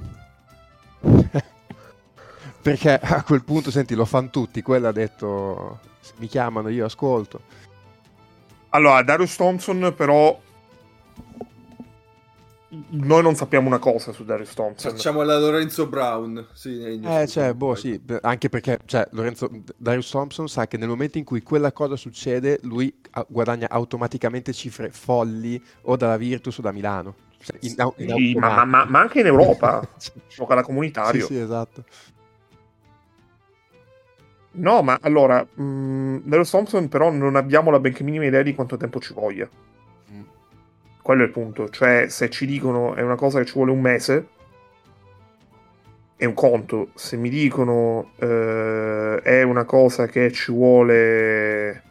Perché 2.67 2.99
a 2.99 3.23
quel 3.23 3.45
punto, 3.45 3.71
senti, 3.71 3.95
lo 3.95 4.03
fanno 4.03 4.29
tutti. 4.29 4.61
Quello 4.61 4.89
ha 4.89 4.91
detto, 4.91 5.79
mi 6.17 6.27
chiamano, 6.27 6.67
io 6.67 6.83
ascolto. 6.83 7.39
Allora, 8.71 9.01
Darius 9.03 9.37
Thompson 9.37 9.93
però 9.95 10.37
noi 12.69 13.23
non 13.23 13.35
sappiamo 13.35 13.67
una 13.67 13.79
cosa 13.79 14.11
su 14.11 14.25
Darius 14.25 14.53
Thompson. 14.53 14.91
Facciamo 14.91 15.21
la 15.23 15.39
Lorenzo 15.39 15.87
Brown. 15.87 16.45
Sì, 16.51 16.99
eh, 17.01 17.27
cioè, 17.27 17.53
boh, 17.53 17.73
sì, 17.75 18.01
anche 18.19 18.49
perché 18.49 18.79
cioè, 18.83 19.07
Lorenzo, 19.11 19.49
Darius 19.77 20.09
Thompson 20.09 20.49
sa 20.49 20.67
che 20.67 20.75
nel 20.75 20.89
momento 20.89 21.17
in 21.17 21.23
cui 21.23 21.41
quella 21.41 21.71
cosa 21.71 21.95
succede, 21.95 22.59
lui 22.63 22.93
guadagna 23.29 23.69
automaticamente 23.69 24.51
cifre 24.51 24.89
folli 24.89 25.63
o 25.83 25.95
dalla 25.95 26.17
Virtus 26.17 26.57
o 26.57 26.61
da 26.61 26.73
Milano. 26.73 27.15
Cioè, 27.41 27.59
in, 27.61 27.75
in 27.97 28.13
sì, 28.13 28.35
ma, 28.35 28.65
ma, 28.65 28.83
ma, 28.83 28.99
anche 28.99 29.21
in 29.21 29.27
Europa. 29.27 29.87
Gioca 30.27 30.55
da 30.55 30.63
comunitario. 30.63 31.25
Sì, 31.25 31.35
sì, 31.35 31.39
esatto. 31.39 31.85
No, 34.57 34.81
ma 34.81 34.97
allora, 35.01 35.45
mh, 35.53 35.63
mm, 35.63 36.17
Darius 36.23 36.49
Thompson 36.49 36.89
però 36.89 37.11
non 37.11 37.35
abbiamo 37.35 37.71
la 37.71 37.79
benché 37.79 38.03
minima 38.03 38.25
idea 38.25 38.41
di 38.41 38.55
quanto 38.55 38.77
tempo 38.77 38.99
ci 38.99 39.13
voglia. 39.13 39.47
Quello 41.01 41.23
è 41.23 41.25
il 41.25 41.31
punto. 41.31 41.69
Cioè, 41.69 42.07
se 42.09 42.29
ci 42.29 42.45
dicono 42.45 42.93
è 42.95 43.01
una 43.01 43.15
cosa 43.15 43.39
che 43.39 43.45
ci 43.45 43.53
vuole 43.53 43.71
un 43.71 43.79
mese, 43.79 44.27
è 46.17 46.25
un 46.25 46.33
conto. 46.33 46.89
Se 46.95 47.15
mi 47.15 47.29
dicono 47.29 48.11
eh, 48.17 49.19
è 49.23 49.41
una 49.43 49.63
cosa 49.63 50.07
che 50.07 50.31
ci 50.31 50.51
vuole 50.51 51.83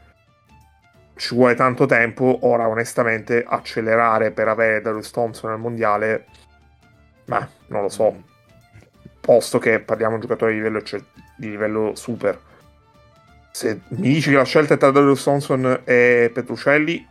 ci 1.17 1.35
vuole 1.35 1.55
tanto 1.55 1.87
tempo, 1.87 2.41
ora 2.43 2.69
onestamente 2.69 3.43
accelerare 3.47 4.33
per 4.33 4.49
avere 4.49 4.83
Darius 4.83 5.11
Thompson 5.11 5.51
al 5.51 5.59
mondiale, 5.59 6.27
ma 7.27 7.49
non 7.69 7.83
lo 7.83 7.89
so. 7.89 8.23
Posto 9.21 9.59
che 9.59 9.81
parliamo 9.81 10.17
di 10.17 10.21
un 10.21 10.29
giocatore 10.29 10.53
di 10.53 10.59
livello, 10.59 10.83
cioè, 10.83 11.01
di 11.37 11.49
livello 11.49 11.95
super. 11.95 12.39
Se 13.57 13.81
mi 13.89 14.09
dici 14.09 14.29
che 14.29 14.37
la 14.37 14.45
scelta 14.45 14.77
tra 14.77 14.91
Darius 14.91 15.23
Thompson 15.23 15.81
e 15.85 16.31
Petrucelli, 16.31 17.09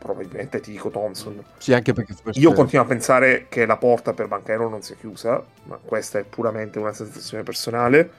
probabilmente 0.00 0.58
ti 0.58 0.72
dico 0.72 0.90
Thompson. 0.90 1.40
Sì, 1.58 1.74
anche 1.74 1.92
perché 1.92 2.12
Io 2.32 2.52
continuo 2.54 2.84
a 2.84 2.88
pensare 2.88 3.46
che 3.48 3.64
la 3.66 3.76
porta 3.76 4.12
per 4.12 4.26
Banchero 4.26 4.68
non 4.68 4.82
sia 4.82 4.96
chiusa, 4.96 5.40
ma 5.62 5.76
questa 5.76 6.18
è 6.18 6.24
puramente 6.24 6.80
una 6.80 6.92
sensazione 6.92 7.44
personale. 7.44 8.10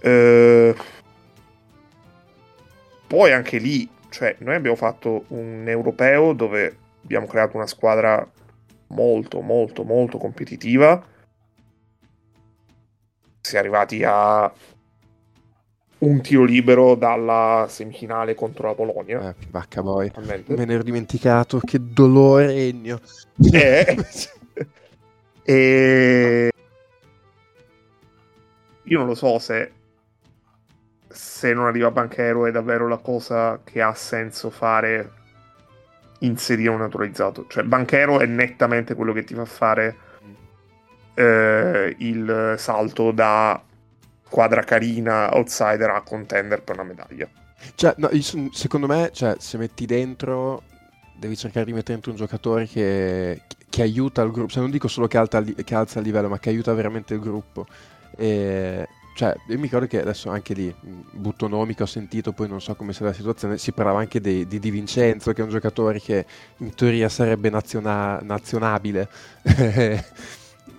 Eh... 0.00 0.74
Poi 3.06 3.30
anche 3.30 3.58
lì, 3.58 3.86
cioè, 4.08 4.34
noi 4.38 4.54
abbiamo 4.54 4.76
fatto 4.76 5.24
un 5.28 5.64
europeo 5.68 6.32
dove 6.32 6.78
abbiamo 7.04 7.26
creato 7.26 7.58
una 7.58 7.66
squadra 7.66 8.26
molto, 8.86 9.42
molto, 9.42 9.84
molto 9.84 10.16
competitiva. 10.16 11.04
Si 13.38 13.54
è 13.54 13.58
arrivati 13.58 14.02
a 14.02 14.50
un 16.02 16.20
tiro 16.20 16.44
libero 16.44 16.94
dalla 16.94 17.66
semifinale 17.68 18.34
contro 18.34 18.68
la 18.68 18.74
Polonia. 18.74 19.30
Eh, 19.30 19.34
vacca 19.50 19.82
poi. 19.82 20.10
Me 20.46 20.64
ne 20.64 20.74
ero 20.74 20.82
dimenticato, 20.82 21.58
che 21.58 21.78
dolore 21.80 22.54
Ennio. 22.54 23.00
Eh. 23.52 23.96
e... 25.42 26.52
Io 28.84 28.98
non 28.98 29.06
lo 29.06 29.14
so 29.14 29.38
se 29.38 29.72
se 31.08 31.52
non 31.52 31.66
arriva 31.66 31.90
Banchero 31.90 32.46
è 32.46 32.50
davvero 32.50 32.88
la 32.88 32.96
cosa 32.96 33.60
che 33.62 33.82
ha 33.82 33.92
senso 33.94 34.48
fare 34.48 35.10
inserire 36.20 36.70
un 36.70 36.78
naturalizzato. 36.78 37.46
Cioè 37.48 37.64
Banchero 37.64 38.18
è 38.18 38.26
nettamente 38.26 38.94
quello 38.94 39.12
che 39.12 39.24
ti 39.24 39.34
fa 39.34 39.44
fare 39.44 39.96
eh, 41.14 41.94
il 41.98 42.54
salto 42.56 43.12
da 43.12 43.62
squadra 44.32 44.62
carina, 44.62 45.28
outsider 45.36 45.90
a 45.90 46.00
contender 46.00 46.62
per 46.62 46.76
una 46.76 46.84
medaglia. 46.84 47.28
Cioè, 47.74 47.94
no, 47.98 48.08
secondo 48.50 48.86
me, 48.86 49.10
cioè, 49.12 49.36
se 49.38 49.58
metti 49.58 49.84
dentro, 49.84 50.62
devi 51.14 51.36
cercare 51.36 51.66
di 51.66 51.72
mettere 51.72 51.92
dentro 51.92 52.12
un 52.12 52.16
giocatore 52.16 52.66
che, 52.66 53.42
che 53.68 53.82
aiuta 53.82 54.22
il 54.22 54.30
gruppo, 54.30 54.50
cioè, 54.50 54.62
non 54.62 54.70
dico 54.70 54.88
solo 54.88 55.06
che, 55.06 55.18
alta, 55.18 55.42
che, 55.42 55.74
alza 55.74 55.98
il 55.98 56.06
livello, 56.06 56.30
ma 56.30 56.38
che 56.38 56.48
aiuta 56.48 56.72
veramente 56.72 57.12
il 57.12 57.20
gruppo. 57.20 57.66
E, 58.16 58.88
cioè, 59.14 59.36
io 59.48 59.56
mi 59.56 59.64
ricordo 59.64 59.86
che 59.86 60.00
adesso 60.00 60.30
anche 60.30 60.54
lì, 60.54 60.74
butto 60.80 61.46
nomi 61.46 61.74
che 61.74 61.82
ho 61.82 61.86
sentito, 61.86 62.32
poi 62.32 62.48
non 62.48 62.62
so 62.62 62.74
come 62.74 62.94
sia 62.94 63.04
la 63.04 63.12
situazione, 63.12 63.58
si 63.58 63.72
parlava 63.72 64.00
anche 64.00 64.18
di, 64.18 64.46
di 64.46 64.58
Di 64.58 64.70
Vincenzo, 64.70 65.32
che 65.34 65.42
è 65.42 65.44
un 65.44 65.50
giocatore 65.50 66.00
che 66.00 66.24
in 66.56 66.74
teoria 66.74 67.10
sarebbe 67.10 67.50
naziona, 67.50 68.18
nazionabile. 68.22 69.08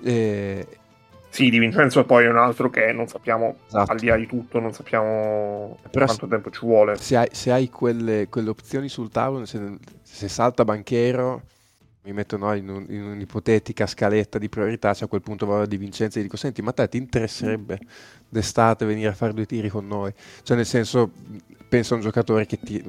e, 0.04 0.68
sì, 1.34 1.49
Di 1.49 1.57
Vincenzo 1.57 2.05
poi 2.05 2.25
è 2.25 2.29
un 2.29 2.38
altro 2.38 2.69
che 2.69 2.93
non 2.93 3.07
sappiamo, 3.07 3.55
esatto. 3.65 3.91
al 3.91 3.97
di 3.97 4.05
là 4.05 4.15
di 4.15 4.27
tutto, 4.27 4.59
non 4.59 4.71
sappiamo 4.71 5.79
Però 5.89 6.05
quanto 6.05 6.25
se, 6.25 6.31
tempo 6.31 6.51
ci 6.51 6.59
vuole. 6.59 6.95
Se 6.97 7.17
hai, 7.17 7.27
se 7.31 7.51
hai 7.51 7.71
quelle, 7.71 8.27
quelle, 8.29 8.49
opzioni 8.49 8.88
sul 8.88 9.09
tavolo, 9.09 9.43
se, 9.45 9.59
se 10.03 10.27
salta 10.27 10.63
banchero, 10.63 11.41
mi 12.03 12.13
metto 12.13 12.38
no, 12.38 12.53
in, 12.53 12.69
un, 12.69 12.86
in, 12.88 13.01
un'ipotetica 13.01 13.88
scaletta 13.88 14.38
di 14.38 14.47
priorità, 14.47 14.93
cioè 14.93 15.05
a 15.05 15.07
quel 15.07 15.23
punto 15.23 15.47
vado 15.47 15.63
a 15.63 15.65
Di 15.65 15.77
Vincenzo 15.77 16.19
e 16.19 16.21
dico, 16.21 16.38
senti, 16.38 16.61
ma 16.61 16.71
te 16.71 16.88
ti 16.88 16.97
interesserebbe 16.97 17.79
d'estate 18.29 18.86
venire 18.86 19.09
a 19.09 19.13
fare 19.13 19.34
due 19.34 19.47
tiri 19.47 19.69
con 19.69 19.88
noi? 19.88 20.13
Cioè 20.43 20.55
nel 20.55 20.67
senso, 20.67 21.13
penso 21.67 21.93
a 21.93 21.97
un 21.97 22.03
giocatore 22.03 22.45
che 22.45 22.59
ti, 22.59 22.79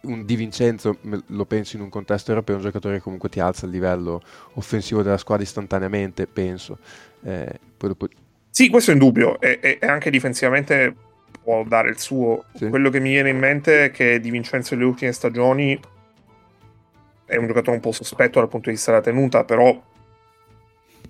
un 0.00 0.24
Di 0.24 0.34
Vincenzo, 0.34 0.98
lo 1.26 1.44
penso 1.44 1.76
in 1.76 1.82
un 1.82 1.88
contesto 1.88 2.32
europeo, 2.32 2.56
un 2.56 2.62
giocatore 2.62 2.96
che 2.96 3.02
comunque 3.02 3.28
ti 3.28 3.38
alza 3.38 3.64
il 3.64 3.70
livello 3.70 4.20
offensivo 4.54 5.02
della 5.02 5.18
squadra 5.18 5.44
istantaneamente, 5.44 6.26
penso. 6.26 6.78
Eh, 7.24 7.58
dopo... 7.76 8.08
Sì, 8.50 8.68
questo 8.68 8.90
è 8.90 8.94
indubbio, 8.94 9.40
e, 9.40 9.58
e, 9.60 9.86
anche 9.86 10.10
difensivamente 10.10 10.94
può 11.42 11.64
dare 11.64 11.90
il 11.90 11.98
suo. 11.98 12.44
Sì. 12.54 12.68
Quello 12.68 12.90
che 12.90 13.00
mi 13.00 13.10
viene 13.10 13.30
in 13.30 13.38
mente 13.38 13.86
è 13.86 13.90
che 13.90 14.20
Di 14.20 14.30
Vincenzo 14.30 14.74
nelle 14.74 14.86
ultime 14.86 15.12
stagioni 15.12 15.78
è 17.24 17.36
un 17.36 17.46
giocatore 17.46 17.76
un 17.76 17.82
po' 17.82 17.92
sospetto 17.92 18.38
dal 18.38 18.48
punto 18.48 18.68
di 18.68 18.76
vista 18.76 18.90
della 18.90 19.02
tenuta, 19.02 19.44
però... 19.44 19.80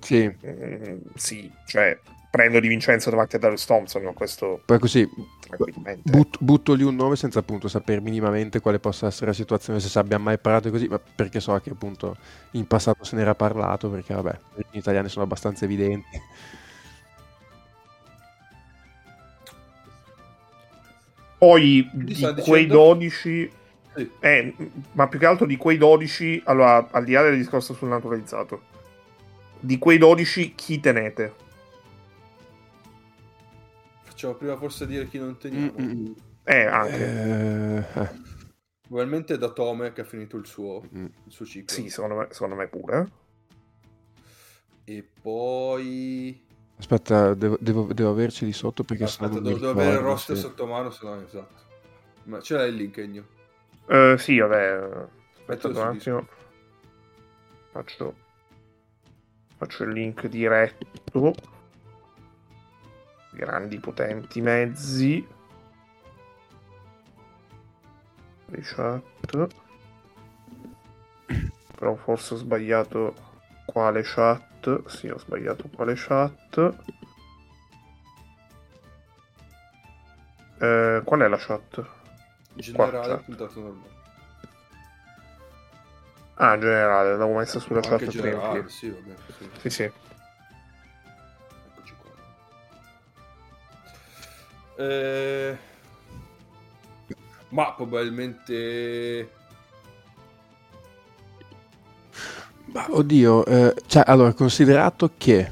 Sì. 0.01 0.33
Mm, 0.47 0.99
sì, 1.15 1.51
cioè 1.67 1.99
prendo 2.33 2.61
Di 2.61 2.69
Vincenzo 2.69 3.11
davanti 3.11 3.37
a 3.37 3.39
Darius 3.39 3.67
Thompson, 3.67 4.05
ma 4.05 4.13
questo... 4.13 4.63
Poi 4.65 4.79
così, 4.79 5.07
but, 6.03 6.39
butto 6.41 6.73
lì 6.73 6.83
un 6.83 6.95
nome 6.97 7.15
senza 7.15 7.41
appunto 7.41 7.69
sapere 7.69 8.01
minimamente 8.01 8.61
quale 8.61 8.79
possa 8.79 9.07
essere 9.07 9.27
la 9.27 9.33
situazione, 9.35 9.81
se 9.81 9.99
abbiamo 9.99 10.25
mai 10.25 10.39
parlato 10.39 10.71
così, 10.71 10.87
ma 10.89 10.99
perché 10.99 11.41
so 11.41 11.61
che 11.61 11.69
appunto 11.69 12.17
in 12.53 12.67
passato 12.67 13.05
se 13.05 13.17
n'era 13.17 13.35
parlato, 13.35 13.91
perché 13.91 14.15
vabbè, 14.15 14.39
gli 14.71 14.79
italiani 14.79 15.11
sono 15.11 15.27
abbastanza 15.27 15.67
evidenti. 15.67 16.19
Poi 21.37 21.87
di 21.93 22.35
quei 22.41 22.67
12... 22.67 23.53
Sì. 23.95 24.11
Eh, 24.21 24.55
ma 24.93 25.07
più 25.07 25.19
che 25.19 25.27
altro 25.27 25.45
di 25.45 25.59
quei 25.59 25.77
12, 25.77 26.45
allora, 26.47 26.89
al 26.93 27.05
di 27.05 27.13
là 27.13 27.21
del 27.21 27.37
discorso 27.37 27.75
sul 27.75 27.89
naturalizzato, 27.89 28.63
di 29.61 29.77
quei 29.77 29.99
12 29.99 30.55
chi 30.55 30.81
tenete? 30.81 31.51
Facciamo 34.23 34.39
prima 34.39 34.57
forse 34.57 34.87
dire 34.87 35.09
chi 35.09 35.19
non 35.19 35.37
teniamo. 35.37 35.73
Mm-mm. 35.81 36.15
Eh, 36.45 36.65
anche. 36.65 37.87
Eh. 37.93 38.09
Probabilmente 38.87 39.37
da 39.37 39.51
Tome 39.51 39.93
che 39.93 40.03
ha 40.03 40.05
finito 40.05 40.37
il 40.37 40.47
suo, 40.47 40.81
mm. 40.97 41.05
il 41.25 41.33
suo 41.33 41.45
ciclo. 41.45 41.75
Sì, 41.75 41.89
secondo 41.89 42.15
me, 42.15 42.29
secondo 42.31 42.55
me 42.55 42.69
pure. 42.69 43.11
E 44.85 45.05
poi... 45.21 46.41
Aspetta, 46.79 47.35
devo, 47.35 47.59
devo, 47.59 47.93
devo 47.93 48.11
averci 48.11 48.45
di 48.45 48.53
sotto 48.53 48.85
perché 48.85 49.03
Aspetta, 49.03 49.41
devo, 49.41 49.59
devo 49.59 49.71
avere 49.71 49.95
il 49.95 49.99
roster 49.99 50.37
sì. 50.37 50.43
sotto 50.43 50.67
mano, 50.67 50.91
se 50.91 51.05
no 51.05 51.21
esatto. 51.21 51.63
Ma 52.25 52.41
ce 52.41 52.55
l'hai 52.55 52.69
il 52.69 52.77
link, 52.77 52.97
Egno? 52.99 53.27
Uh, 53.87 54.17
sì, 54.19 54.39
vabbè. 54.39 55.09
Aspetta 55.39 55.67
un 55.67 55.77
attimo. 55.79 56.29
Faccio... 57.73 58.15
Faccio 59.57 59.83
il 59.83 59.91
link 59.91 60.29
diretto. 60.29 61.35
Grandi 63.33 63.79
potenti 63.81 64.41
mezzi. 64.41 65.27
Chat. 68.61 69.47
Però 71.75 71.95
forse 71.97 72.35
ho 72.35 72.37
sbagliato 72.37 73.15
quale 73.65 74.03
chat. 74.05 74.87
Sì, 74.87 75.09
ho 75.09 75.19
sbagliato 75.19 75.69
quale 75.75 75.95
chat. 75.97 76.75
Eh, 80.61 81.01
qual 81.05 81.21
è 81.21 81.29
la 81.29 81.39
chat? 81.39 81.85
Generale, 82.55 83.17
puntato 83.19 83.61
normale. 83.61 83.91
Ah, 86.35 86.59
generale, 86.59 87.11
l'avevo 87.11 87.39
messa 87.39 87.59
sulla 87.59 87.81
Anche 87.81 88.05
chat 88.05 88.11
generale, 88.11 88.51
prima. 88.51 88.69
sì, 88.69 88.91
vabbè. 88.91 89.15
Sì. 89.39 89.51
Sì, 89.61 89.71
sì. 89.71 89.93
Eh... 94.83 95.57
Ma 97.51 97.73
probabilmente... 97.75 99.31
Ma 102.73 102.87
oddio, 102.89 103.45
eh, 103.45 103.75
cioè, 103.87 104.03
allora, 104.07 104.33
considerato 104.33 105.11
che 105.19 105.51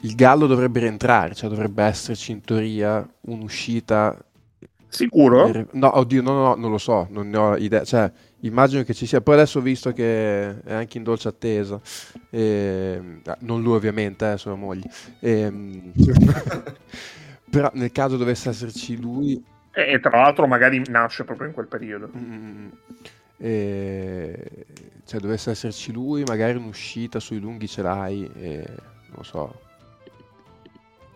il 0.00 0.14
Gallo 0.14 0.46
dovrebbe 0.46 0.78
rientrare, 0.80 1.34
cioè 1.34 1.50
dovrebbe 1.50 1.82
esserci 1.82 2.30
in 2.30 2.40
teoria 2.42 3.04
un'uscita. 3.22 4.16
Sicuro? 4.86 5.50
per- 5.50 5.66
No, 5.72 5.98
oddio, 5.98 6.22
no, 6.22 6.32
no, 6.34 6.42
no, 6.42 6.54
non 6.54 6.70
lo 6.70 6.78
so, 6.78 7.08
non 7.10 7.28
ne 7.30 7.36
ho 7.36 7.56
idea. 7.56 7.82
Cioè, 7.82 8.10
immagino 8.40 8.84
che 8.84 8.94
ci 8.94 9.06
sia. 9.06 9.20
Poi 9.20 9.34
adesso 9.34 9.58
ho 9.58 9.62
visto 9.62 9.92
che 9.92 10.62
è 10.62 10.72
anche 10.72 10.98
in 10.98 11.02
dolce 11.02 11.26
attesa. 11.26 11.80
E... 12.30 13.20
ah, 13.24 13.36
Non 13.40 13.60
lui, 13.60 13.74
ovviamente, 13.74 14.30
eh, 14.32 14.38
sua 14.38 14.54
moglie. 14.54 14.88
Ehm, 15.18 15.90
Però 17.50 17.70
nel 17.74 17.92
caso 17.92 18.16
dovesse 18.16 18.48
esserci 18.50 18.98
lui, 19.00 19.42
E, 19.72 19.92
e 19.92 20.00
tra 20.00 20.20
l'altro 20.20 20.46
magari 20.46 20.82
nasce 20.88 21.24
proprio 21.24 21.46
in 21.48 21.52
quel 21.54 21.66
periodo. 21.66 22.10
Mm, 22.16 22.68
e- 23.38 24.66
cioè 25.04 25.20
dovesse 25.20 25.50
esserci 25.50 25.92
lui, 25.92 26.22
magari 26.24 26.56
un'uscita 26.56 27.20
sui 27.20 27.38
lunghi 27.38 27.68
ce 27.68 27.82
l'hai, 27.82 28.28
e, 28.34 28.66
non 29.14 29.24
so, 29.24 29.60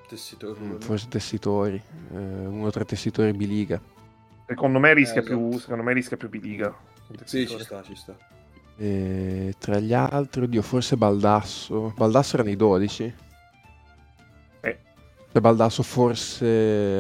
Tessitore. 0.09 0.59
mm, 0.61 0.77
forse 0.81 1.09
tessitori, 1.09 1.81
eh, 2.13 2.17
uno 2.17 2.67
o 2.67 2.71
tre 2.71 2.85
tessitori 2.85 3.33
biliga. 3.33 3.81
Secondo 4.47 4.79
me 4.81 4.93
rischia 4.95 5.21
Eh, 5.21 5.25
più. 5.25 5.47
esatto. 5.49 5.59
Secondo 5.61 5.83
me 5.85 5.93
rischia 5.93 6.17
più 6.17 6.29
biliga. 6.29 6.75
Sì, 7.25 7.47
ci 7.47 7.59
sta, 7.61 7.83
ci 7.83 7.95
sta. 7.95 8.17
E 8.77 9.55
tra 9.59 9.79
gli 9.79 9.93
altri, 9.93 10.43
oddio, 10.43 10.63
forse 10.63 10.97
Baldasso. 10.97 11.93
Baldasso 11.97 12.35
era 12.37 12.45
nei 12.45 12.57
12. 12.57 13.13
Eh. 15.33 15.41
Cioè, 15.41 15.41
Baldasso 15.41 15.83
forse 15.83 16.47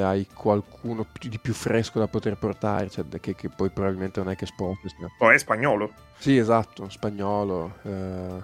hai 0.02 0.26
qualcuno 0.32 1.06
di 1.20 1.38
più 1.40 1.52
fresco 1.52 1.98
da 1.98 2.06
poter 2.08 2.36
portare, 2.38 2.88
cioè, 2.88 3.04
che, 3.20 3.34
che 3.34 3.48
poi 3.50 3.70
probabilmente 3.70 4.20
non 4.20 4.30
è 4.30 4.36
che 4.36 4.46
sposta. 4.46 4.88
Oh, 5.20 5.30
è 5.30 5.38
spagnolo. 5.38 5.94
Sì, 6.18 6.36
esatto, 6.36 6.88
spagnolo. 6.88 7.78
eh. 7.82 8.42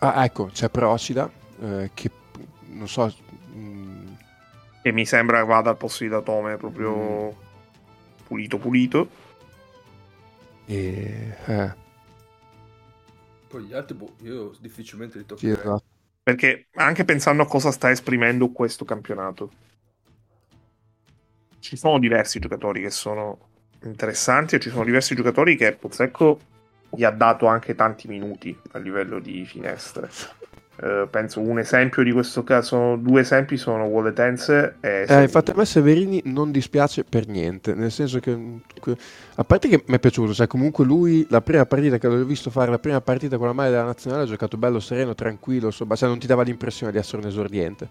Ah, 0.00 0.24
ecco, 0.24 0.46
c'è 0.46 0.68
Procida, 0.68 1.30
eh, 1.60 1.90
che 1.94 2.10
non 2.70 2.88
so... 2.88 3.12
mm, 3.54 4.12
E 4.82 4.92
mi 4.92 5.04
sembra 5.06 5.44
vada 5.44 5.70
al 5.70 5.76
posto 5.76 6.04
di 6.04 6.10
Datome 6.10 6.56
proprio 6.56 6.90
Mm. 6.90 7.32
pulito 8.24 8.58
pulito. 8.58 9.08
e, 10.68 11.36
eh, 11.46 11.74
Poi 13.46 13.64
gli 13.66 13.72
altri, 13.72 13.94
boh, 13.96 14.16
io 14.22 14.52
difficilmente 14.58 15.16
li 15.18 15.24
sì, 15.34 15.48
toccherei. 15.48 15.50
esatto. 15.50 15.91
Perché 16.22 16.68
anche 16.74 17.04
pensando 17.04 17.42
a 17.42 17.46
cosa 17.46 17.72
sta 17.72 17.90
esprimendo 17.90 18.52
questo 18.52 18.84
campionato, 18.84 19.50
ci 21.58 21.76
sono 21.76 21.98
diversi 21.98 22.38
giocatori 22.38 22.80
che 22.80 22.90
sono 22.90 23.48
interessanti 23.82 24.54
e 24.54 24.60
ci 24.60 24.70
sono 24.70 24.84
diversi 24.84 25.14
giocatori 25.14 25.56
che 25.56 25.72
Pozzecco 25.72 26.38
gli 26.90 27.04
ha 27.04 27.10
dato 27.10 27.46
anche 27.46 27.74
tanti 27.74 28.06
minuti 28.06 28.56
a 28.72 28.78
livello 28.78 29.18
di 29.18 29.44
finestre. 29.44 30.08
Eh, 30.74 31.06
penso 31.10 31.38
un 31.38 31.58
esempio 31.58 32.02
di 32.02 32.10
questo 32.12 32.42
caso, 32.44 32.96
due 32.96 33.20
esempi 33.20 33.58
sono 33.58 33.84
Walletense 33.84 34.76
e 34.80 35.04
Eh, 35.06 35.22
infatti 35.22 35.50
a 35.50 35.54
me 35.54 35.66
Severini 35.66 36.22
non 36.24 36.50
dispiace 36.50 37.04
per 37.04 37.28
niente, 37.28 37.74
nel 37.74 37.92
senso 37.92 38.18
che, 38.20 38.36
a 39.34 39.44
parte 39.44 39.68
che 39.68 39.84
mi 39.86 39.96
è 39.96 39.98
piaciuto, 39.98 40.32
cioè 40.32 40.46
comunque 40.46 40.86
lui 40.86 41.26
la 41.28 41.42
prima 41.42 41.66
partita 41.66 41.98
che 41.98 42.08
l'ho 42.08 42.24
visto 42.24 42.48
fare, 42.48 42.70
la 42.70 42.78
prima 42.78 43.02
partita 43.02 43.36
con 43.36 43.48
la 43.48 43.52
maglia 43.52 43.70
della 43.70 43.84
nazionale 43.84 44.22
ha 44.22 44.26
giocato 44.26 44.56
bello, 44.56 44.80
sereno, 44.80 45.14
tranquillo, 45.14 45.66
insomma, 45.66 45.94
cioè 45.94 46.08
non 46.08 46.18
ti 46.18 46.26
dava 46.26 46.42
l'impressione 46.42 46.90
di 46.90 46.98
essere 46.98 47.18
un 47.18 47.28
esordiente. 47.28 47.88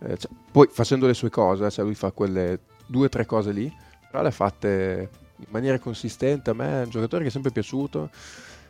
Eh, 0.00 0.16
cioè, 0.18 0.30
poi 0.50 0.68
facendo 0.70 1.06
le 1.06 1.14
sue 1.14 1.30
cose, 1.30 1.70
cioè 1.70 1.84
lui 1.84 1.94
fa 1.94 2.10
quelle 2.10 2.58
due 2.84 3.06
o 3.06 3.08
tre 3.08 3.26
cose 3.26 3.52
lì, 3.52 3.72
però 4.10 4.22
le 4.22 4.28
ha 4.28 4.32
fatte 4.32 5.08
in 5.36 5.46
maniera 5.50 5.78
consistente, 5.78 6.50
a 6.50 6.54
me 6.54 6.80
è 6.80 6.84
un 6.84 6.90
giocatore 6.90 7.22
che 7.22 7.28
è 7.28 7.32
sempre 7.32 7.52
piaciuto. 7.52 8.10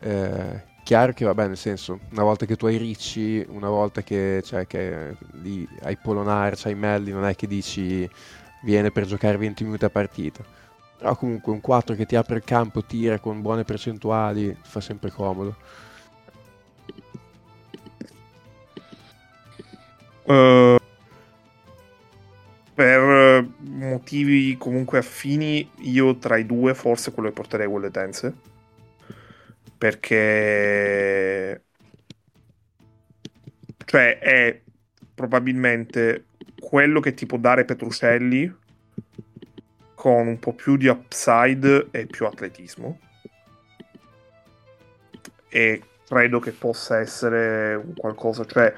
Eh, 0.01 0.73
chiaro 0.85 1.13
che 1.13 1.25
vabbè, 1.25 1.47
nel 1.47 1.57
senso, 1.57 1.99
una 2.11 2.21
volta 2.21 2.45
che 2.45 2.55
tu 2.55 2.67
hai 2.67 2.77
Ricci, 2.77 3.43
una 3.49 3.69
volta 3.69 4.03
che, 4.03 4.41
cioè, 4.45 4.67
che 4.67 5.17
lì 5.41 5.67
hai 5.81 5.97
Polonar, 5.97 6.53
c'hai 6.55 6.75
Melli, 6.75 7.11
non 7.11 7.25
è 7.25 7.35
che 7.35 7.47
dici 7.47 8.07
viene 8.61 8.91
per 8.91 9.05
giocare 9.05 9.35
20 9.37 9.63
minuti 9.63 9.83
a 9.85 9.89
partita. 9.89 10.43
Però 10.97 11.15
comunque 11.15 11.51
un 11.51 11.59
4 11.59 11.95
che 11.95 12.05
ti 12.05 12.15
apre 12.15 12.37
il 12.37 12.43
campo, 12.43 12.83
tira 12.83 13.17
con 13.17 13.41
buone 13.41 13.63
percentuali, 13.63 14.55
fa 14.61 14.79
sempre 14.79 15.09
comodo. 15.09 15.55
Eh, 20.25 20.79
per 22.75 23.47
motivi 23.59 24.55
comunque 24.57 24.99
affini, 24.99 25.67
io 25.79 26.15
tra 26.17 26.37
i 26.37 26.45
due 26.45 26.75
forse 26.75 27.11
quello 27.11 27.29
che 27.29 27.35
porterei 27.35 27.65
Walletense. 27.65 28.53
Perché... 29.77 31.63
Cioè 33.85 34.19
è 34.19 34.61
probabilmente 35.13 36.25
quello 36.59 36.99
che 36.99 37.13
ti 37.13 37.25
può 37.25 37.37
dare 37.37 37.65
Petrucelli 37.65 38.53
con 39.93 40.27
un 40.27 40.39
po' 40.39 40.53
più 40.53 40.77
di 40.77 40.87
upside 40.87 41.87
e 41.91 42.05
più 42.05 42.25
atletismo. 42.25 42.99
E 45.47 45.81
credo 46.07 46.39
che 46.39 46.51
possa 46.51 46.99
essere 46.99 47.83
qualcosa, 47.97 48.45
cioè 48.45 48.75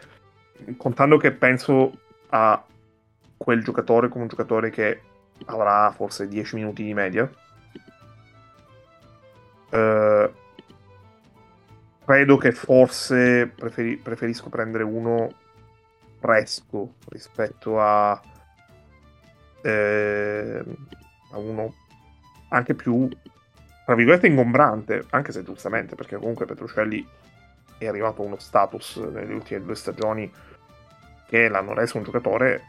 contando 0.78 1.18
che 1.18 1.32
penso 1.32 2.00
a 2.30 2.64
quel 3.36 3.64
giocatore 3.64 4.10
come 4.10 4.24
un 4.24 4.30
giocatore 4.30 4.70
che 4.70 5.02
avrà 5.46 5.92
forse 5.92 6.28
10 6.28 6.56
minuti 6.56 6.84
di 6.84 6.94
media. 6.94 7.30
Eh, 9.70 10.32
credo 12.08 12.38
che 12.38 12.54
forse 12.54 13.52
preferi- 13.54 13.98
preferisco 13.98 14.48
prendere 14.48 14.84
uno 14.86 15.30
fresco 16.20 16.94
rispetto 17.10 17.82
a, 17.82 18.18
eh, 19.62 20.64
a 21.32 21.38
uno 21.38 21.74
anche 22.48 22.76
più 22.76 23.10
tra 23.84 23.94
virgolette 23.96 24.28
ingombrante, 24.28 25.06
anche 25.10 25.34
se 25.34 25.44
giustamente, 25.44 25.96
perché 25.96 26.16
comunque 26.16 26.46
Petrucelli 26.46 27.06
è 27.78 27.88
arrivato 27.88 28.22
a 28.22 28.26
uno 28.26 28.38
status 28.38 28.98
nelle 28.98 29.34
ultime 29.34 29.62
due 29.62 29.76
stagioni 29.76 30.32
che 31.28 31.50
l'hanno 31.50 31.74
reso 31.74 31.98
un 31.98 32.04
giocatore 32.04 32.64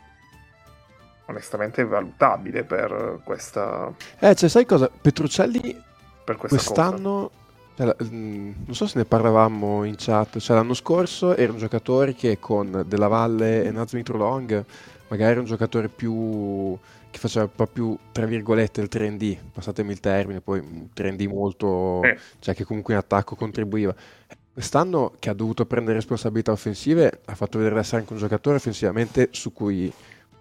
onestamente 1.26 1.84
valutabile 1.84 2.64
per 2.64 3.20
questa, 3.22 3.92
Eh, 4.18 4.34
cioè, 4.34 4.48
sai 4.48 4.64
cosa? 4.64 4.90
Petrucelli 4.90 5.80
per 6.24 6.36
questa 6.36 6.56
cosa. 6.56 7.46
La- 7.86 7.96
mm, 8.02 8.50
non 8.66 8.74
so 8.74 8.86
se 8.86 8.98
ne 8.98 9.04
parlavamo 9.04 9.84
in 9.84 9.94
chat, 9.96 10.38
cioè 10.38 10.56
l'anno 10.56 10.74
scorso 10.74 11.34
era 11.36 11.52
un 11.52 11.58
giocatore 11.58 12.14
che 12.14 12.38
con 12.38 12.84
Della 12.86 13.08
Valle 13.08 13.64
e 13.64 13.70
Nazmi 13.70 14.02
Long 14.06 14.64
magari 15.08 15.30
era 15.32 15.40
un 15.40 15.46
giocatore 15.46 15.88
più 15.88 16.76
che 17.10 17.18
faceva 17.18 17.46
un 17.46 17.52
po' 17.54 17.66
più 17.66 17.96
tra 18.12 18.26
virgolette 18.26 18.80
il 18.80 18.88
3D, 18.90 19.36
passatemi 19.52 19.92
il 19.92 20.00
termine, 20.00 20.40
poi 20.40 20.58
un 20.60 20.88
3D 20.94 21.26
molto, 21.26 22.02
Eh. 22.02 22.18
cioè 22.38 22.54
che 22.54 22.64
comunque 22.64 22.92
in 22.94 22.98
attacco 23.00 23.34
contribuiva. 23.34 23.94
Quest'anno 24.52 25.12
che 25.18 25.30
ha 25.30 25.34
dovuto 25.34 25.64
prendere 25.66 25.94
responsabilità 25.96 26.50
offensive 26.52 27.20
ha 27.24 27.34
fatto 27.34 27.58
vedere 27.58 27.76
di 27.76 27.80
essere 27.80 27.98
anche 28.00 28.12
un 28.12 28.18
giocatore 28.18 28.56
offensivamente 28.56 29.28
su 29.30 29.52
cui 29.52 29.90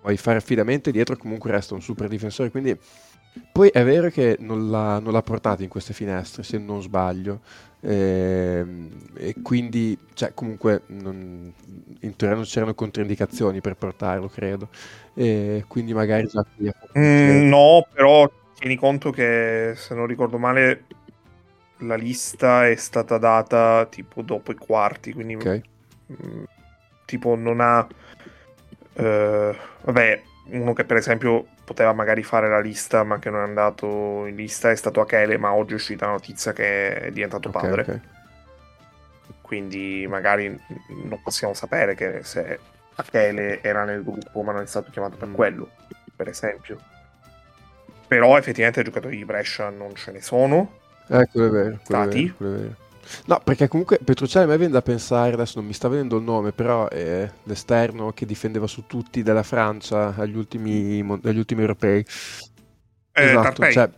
puoi 0.02 0.18
fare 0.18 0.38
affidamento 0.38 0.90
e 0.90 0.92
dietro 0.92 1.16
comunque 1.18 1.52
resta 1.52 1.74
un 1.76 1.82
super 1.82 2.08
difensore, 2.08 2.50
quindi 2.50 2.78
Poi 3.52 3.70
è 3.70 3.84
vero 3.84 4.10
che 4.10 4.38
non 4.40 4.70
l'ha, 4.70 5.00
non 5.00 5.14
l'ha 5.14 5.22
portato 5.22 5.64
in 5.64 5.70
queste 5.70 5.94
finestre, 5.94 6.44
se 6.44 6.58
non 6.58 6.82
sbaglio. 6.82 7.42
Eh, 7.80 8.66
e 9.16 9.36
quindi, 9.42 9.98
cioè, 10.14 10.34
comunque, 10.34 10.84
non, 10.88 11.52
in 12.02 12.16
teoria 12.16 12.36
non 12.36 12.46
c'erano 12.46 12.74
controindicazioni 12.74 13.62
per 13.62 13.76
portarlo, 13.76 14.28
credo. 14.28 14.70
E 15.14 15.66
quindi 15.68 15.94
magari 15.94 16.28
già 16.28 16.46
qui 16.56 16.72
mm, 17.00 17.48
No, 17.48 17.88
però 17.92 18.30
tieni 18.60 18.76
conto 18.76 19.12
che, 19.12 19.74
se 19.76 19.96
non 19.96 20.06
ricordo 20.06 20.38
male, 20.38 20.84
la 21.80 21.96
lista 21.96 22.68
è 22.68 22.76
stata 22.76 23.18
data 23.18 23.88
tipo 23.90 24.22
dopo 24.22 24.52
i 24.52 24.56
quarti, 24.56 25.14
quindi... 25.14 25.36
Okay. 25.36 25.62
Mh, 26.08 26.14
mm, 26.28 26.44
tipo 27.06 27.36
non 27.36 27.60
ha... 27.60 27.88
Uh, 28.94 29.56
vabbè, 29.84 30.22
uno 30.50 30.74
che 30.74 30.84
per 30.84 30.98
esempio 30.98 31.48
poteva 31.68 31.92
magari 31.92 32.24
fare 32.24 32.48
la 32.48 32.62
lista 32.62 33.04
ma 33.04 33.20
che 33.20 33.30
non 33.30 33.42
è 33.42 33.44
andato 33.44 34.26
in 34.26 34.38
lista 34.38 34.72
è 34.72 34.76
stato 34.78 35.02
Achele 35.02 35.38
ma 35.38 35.54
oggi 35.54 35.74
è 35.74 35.76
uscita 35.76 36.06
la 36.06 36.14
notizia 36.14 36.54
che 36.54 36.96
è 36.96 37.12
diventato 37.12 37.50
okay, 37.50 37.62
padre 37.62 37.82
okay. 37.82 38.02
quindi 39.42 40.08
magari 40.08 40.48
non 41.04 41.22
possiamo 41.22 41.54
sapere 41.54 41.94
che 41.94 42.24
se 42.24 42.58
Achele 42.96 43.62
era 43.62 43.84
nel 43.84 44.02
gruppo 44.02 44.44
ma 44.44 44.54
non 44.54 44.62
è 44.62 44.66
stato 44.66 44.92
chiamato 44.92 45.18
per 45.18 45.28
mm. 45.28 45.34
quello 45.34 45.70
per 46.16 46.30
esempio 46.30 46.80
però 48.08 48.38
effettivamente 48.38 48.84
giocatori 48.84 49.18
di 49.18 49.26
Brescia 49.26 49.70
non 49.70 49.94
ce 49.94 50.14
ne 50.14 50.22
sono 50.22 50.72
eh, 51.10 51.28
quello 51.30 51.48
è 51.48 51.50
vero, 51.50 51.80
quello 51.84 52.02
stati 52.04 52.20
è 52.20 52.24
vero, 52.24 52.36
quello 52.38 52.56
è 52.56 52.60
vero. 52.60 52.76
No, 53.26 53.42
perché 53.44 53.68
comunque 53.68 54.00
Petrucciani 54.04 54.46
a 54.46 54.48
me 54.48 54.58
viene 54.58 54.74
da 54.74 54.82
pensare, 54.82 55.34
adesso 55.34 55.58
non 55.58 55.68
mi 55.68 55.74
sta 55.74 55.88
venendo 55.88 56.18
il 56.18 56.24
nome, 56.24 56.52
però 56.52 56.88
è 56.88 57.30
l'esterno 57.44 58.12
che 58.14 58.26
difendeva 58.26 58.68
su 58.68 58.86
tutti 58.88 59.24
della 59.24 59.44
Francia 59.44 60.14
agli 60.16 60.36
ultimi, 60.36 61.00
agli 61.24 61.38
ultimi 61.38 61.62
europei. 61.62 62.06
Eh, 63.12 63.24
esatto, 63.24 63.72
cioè, 63.72 63.90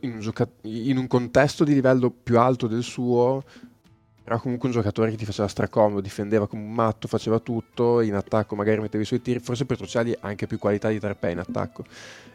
in, 0.00 0.12
un 0.12 0.20
gioca- 0.20 0.48
in 0.62 0.96
un 0.96 1.06
contesto 1.06 1.62
di 1.62 1.74
livello 1.74 2.10
più 2.10 2.38
alto 2.38 2.66
del 2.66 2.82
suo, 2.82 3.44
era 4.24 4.38
comunque 4.38 4.68
un 4.68 4.74
giocatore 4.74 5.10
che 5.10 5.16
ti 5.16 5.24
faceva 5.24 5.48
stracomodo, 5.48 6.00
difendeva 6.00 6.46
come 6.46 6.62
un 6.62 6.72
matto, 6.72 7.08
faceva 7.08 7.40
tutto, 7.40 8.00
in 8.00 8.14
attacco 8.14 8.54
magari 8.54 8.80
metteva 8.80 9.02
i 9.02 9.06
suoi 9.06 9.20
tiri, 9.20 9.40
forse 9.40 9.66
Petrucciani 9.66 10.12
ha 10.12 10.18
anche 10.20 10.46
più 10.46 10.58
qualità 10.58 10.88
di 10.88 11.00
Tarpei 11.00 11.32
in 11.32 11.40
attacco. 11.40 11.84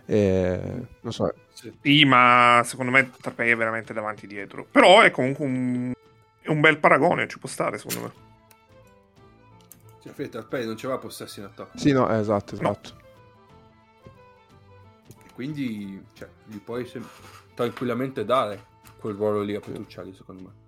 Eh, 0.05 0.87
non 1.01 1.13
so. 1.13 1.33
Sì, 1.81 2.03
ma 2.03 2.61
secondo 2.65 2.91
me 2.91 3.11
Tarpei 3.21 3.51
è 3.51 3.55
veramente 3.55 3.93
davanti 3.93 4.25
e 4.25 4.27
dietro. 4.27 4.67
Però 4.69 5.01
è 5.01 5.11
comunque 5.11 5.45
un, 5.45 5.93
è 6.41 6.49
un 6.49 6.59
bel 6.59 6.77
paragone, 6.77 7.27
ci 7.27 7.39
può 7.39 7.47
stare 7.47 7.77
secondo 7.77 8.01
me. 8.03 8.25
Cioè, 10.13 10.29
Tarpei 10.29 10.65
non 10.65 10.75
c'aveva 10.75 10.99
possessi 10.99 11.39
in 11.39 11.45
attacco. 11.45 11.77
Sì, 11.77 11.93
no, 11.93 12.09
esatto, 12.09 12.55
esatto. 12.55 12.89
No. 12.93 13.05
E 15.07 15.33
quindi 15.33 16.03
cioè, 16.13 16.27
gli 16.45 16.57
puoi 16.57 16.85
sem- 16.85 17.07
tranquillamente 17.53 18.25
dare 18.25 18.75
quel 18.99 19.15
ruolo 19.15 19.41
lì 19.41 19.55
a 19.55 19.61
Petrucciani, 19.61 20.13
secondo 20.13 20.43
me. 20.43 20.65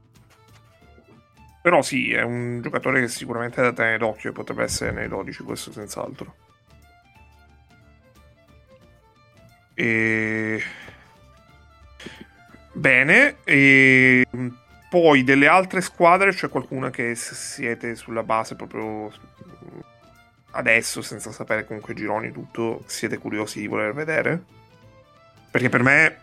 Però 1.61 1.81
sì, 1.81 2.13
è 2.13 2.21
un 2.21 2.61
giocatore 2.61 3.01
che 3.01 3.07
sicuramente 3.09 3.59
è 3.59 3.63
da 3.63 3.73
tenere 3.73 3.97
d'occhio 3.97 4.29
e 4.29 4.33
potrebbe 4.33 4.63
essere 4.63 4.91
nei 4.91 5.07
12, 5.07 5.43
questo 5.43 5.71
senz'altro. 5.71 6.35
E... 9.73 10.61
Bene, 12.71 13.37
e 13.43 14.25
poi 14.89 15.23
delle 15.23 15.47
altre 15.47 15.81
squadre 15.81 16.31
c'è 16.31 16.47
qualcuna 16.47 16.89
che 16.89 17.13
siete 17.15 17.95
sulla 17.95 18.23
base 18.23 18.55
proprio 18.55 19.11
adesso, 20.51 21.01
senza 21.01 21.31
sapere 21.31 21.65
comunque 21.65 21.93
gironi 21.93 22.31
tutto, 22.31 22.83
siete 22.85 23.17
curiosi 23.17 23.59
di 23.59 23.67
voler 23.67 23.93
vedere? 23.93 24.41
Perché 25.51 25.67
per 25.67 25.83
me, 25.83 26.17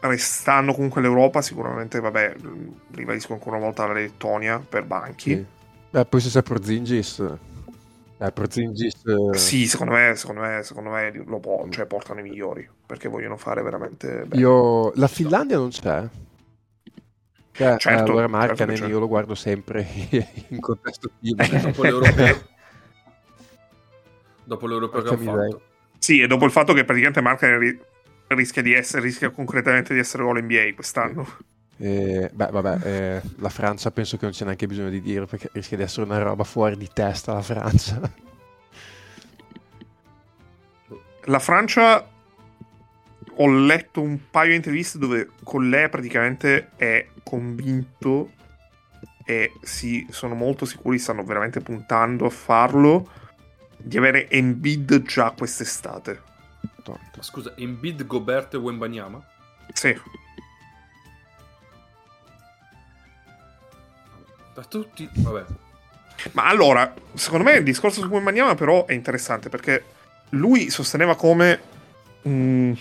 restando 0.00 0.72
comunque 0.72 1.00
l'Europa, 1.00 1.42
sicuramente, 1.42 2.00
vabbè, 2.00 2.34
ribadisco 2.92 3.32
ancora 3.32 3.56
una 3.56 3.66
volta 3.66 3.86
la 3.86 3.94
Lettonia 3.94 4.58
per 4.58 4.84
banchi. 4.84 5.34
Sì. 5.34 5.46
Beh, 5.90 6.04
poi 6.04 6.20
se 6.20 6.28
c'è 6.28 6.42
Porzingis 6.42 7.38
eh, 8.22 8.32
Porzingis... 8.32 9.02
Eh... 9.06 9.38
Sì, 9.38 9.66
secondo 9.66 9.94
me, 9.94 10.14
secondo 10.14 10.42
me, 10.42 10.62
secondo 10.62 10.90
me 10.90 11.10
lo 11.10 11.38
può, 11.38 11.66
cioè, 11.70 11.86
portano 11.86 12.20
i 12.20 12.22
migliori, 12.22 12.68
perché 12.84 13.08
vogliono 13.08 13.38
fare 13.38 13.62
veramente 13.62 14.24
bene. 14.26 14.40
Io... 14.40 14.92
La 14.96 15.08
Finlandia 15.08 15.56
non 15.56 15.70
c'è? 15.70 16.06
Cioè, 17.52 17.78
certo, 17.78 18.12
allora 18.12 18.28
Markkanen 18.28 18.76
certo 18.76 18.92
io 18.92 18.98
lo 18.98 19.08
guardo 19.08 19.34
sempre 19.34 19.86
in 20.48 20.60
contesto 20.60 21.10
team. 21.18 21.40
Eh, 21.40 21.60
dopo 21.60 21.82
l'europeo. 21.82 22.42
dopo 24.44 24.66
l'europeo 24.66 25.02
che 25.02 25.14
ha 25.14 25.16
fatto. 25.16 25.62
Sì, 25.98 26.20
e 26.20 26.26
dopo 26.26 26.44
il 26.44 26.50
fatto 26.50 26.74
che 26.74 26.84
praticamente 26.84 27.22
Markkanen 27.22 27.80
rischia 28.34 28.62
di 28.62 28.72
essere, 28.72 29.02
rischia 29.02 29.30
concretamente 29.30 29.94
di 29.94 30.00
essere 30.00 30.22
gol 30.22 30.42
NBA 30.42 30.72
quest'anno. 30.74 31.26
Eh, 31.78 32.30
beh, 32.32 32.48
vabbè, 32.50 32.78
eh, 32.86 33.22
la 33.36 33.48
Francia 33.48 33.90
penso 33.90 34.16
che 34.16 34.24
non 34.24 34.32
c'è 34.32 34.44
neanche 34.44 34.66
bisogno 34.66 34.90
di 34.90 35.00
dirlo 35.00 35.26
perché 35.26 35.48
rischia 35.52 35.78
di 35.78 35.82
essere 35.82 36.04
una 36.04 36.18
roba 36.18 36.44
fuori 36.44 36.76
di 36.76 36.88
testa 36.92 37.32
la 37.32 37.42
Francia. 37.42 38.12
La 41.24 41.38
Francia 41.38 42.08
ho 43.42 43.48
letto 43.48 44.02
un 44.02 44.18
paio 44.30 44.50
di 44.50 44.56
interviste 44.56 44.98
dove 44.98 45.30
con 45.42 45.68
lei 45.70 45.88
praticamente 45.88 46.70
è 46.76 47.06
convinto 47.22 48.32
e 49.24 49.52
si 49.62 50.06
sono 50.10 50.34
molto 50.34 50.64
sicuri, 50.64 50.98
stanno 50.98 51.24
veramente 51.24 51.60
puntando 51.60 52.26
a 52.26 52.30
farlo, 52.30 53.08
di 53.78 53.96
avere 53.96 54.28
Embiid 54.28 55.02
già 55.02 55.30
quest'estate. 55.30 56.28
Scusa, 57.20 57.54
Embiid, 57.56 58.06
Gobert 58.06 58.54
e 58.54 58.56
Wembanyama? 58.56 59.24
Sì. 59.72 59.98
Da 64.54 64.64
tutti, 64.64 65.08
vabbè. 65.12 65.44
Ma 66.32 66.46
allora, 66.46 66.92
secondo 67.14 67.44
me 67.44 67.52
il 67.54 67.64
discorso 67.64 68.00
su 68.00 68.08
Wembanyama 68.08 68.54
però 68.54 68.84
è 68.84 68.92
interessante 68.92 69.48
perché 69.48 69.84
lui 70.30 70.68
sosteneva 70.70 71.16
come 71.16 71.60
mh, 72.22 72.30
mm, 72.30 72.72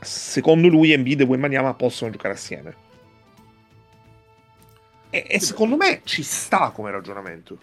secondo 0.00 0.68
lui 0.68 0.92
Embiid 0.92 1.20
e 1.20 1.24
Wembanyama 1.24 1.74
possono 1.74 2.10
giocare 2.10 2.34
assieme. 2.34 2.90
E, 5.10 5.26
e 5.28 5.40
secondo 5.40 5.76
me 5.76 6.00
ci 6.04 6.22
sta 6.22 6.70
come 6.70 6.90
ragionamento. 6.90 7.58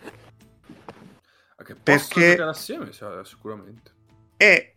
Che 1.64 1.76
perché 1.76 2.32
giocare 2.32 2.50
assieme 2.50 2.92
sicuramente. 3.24 3.98
E, 4.42 4.74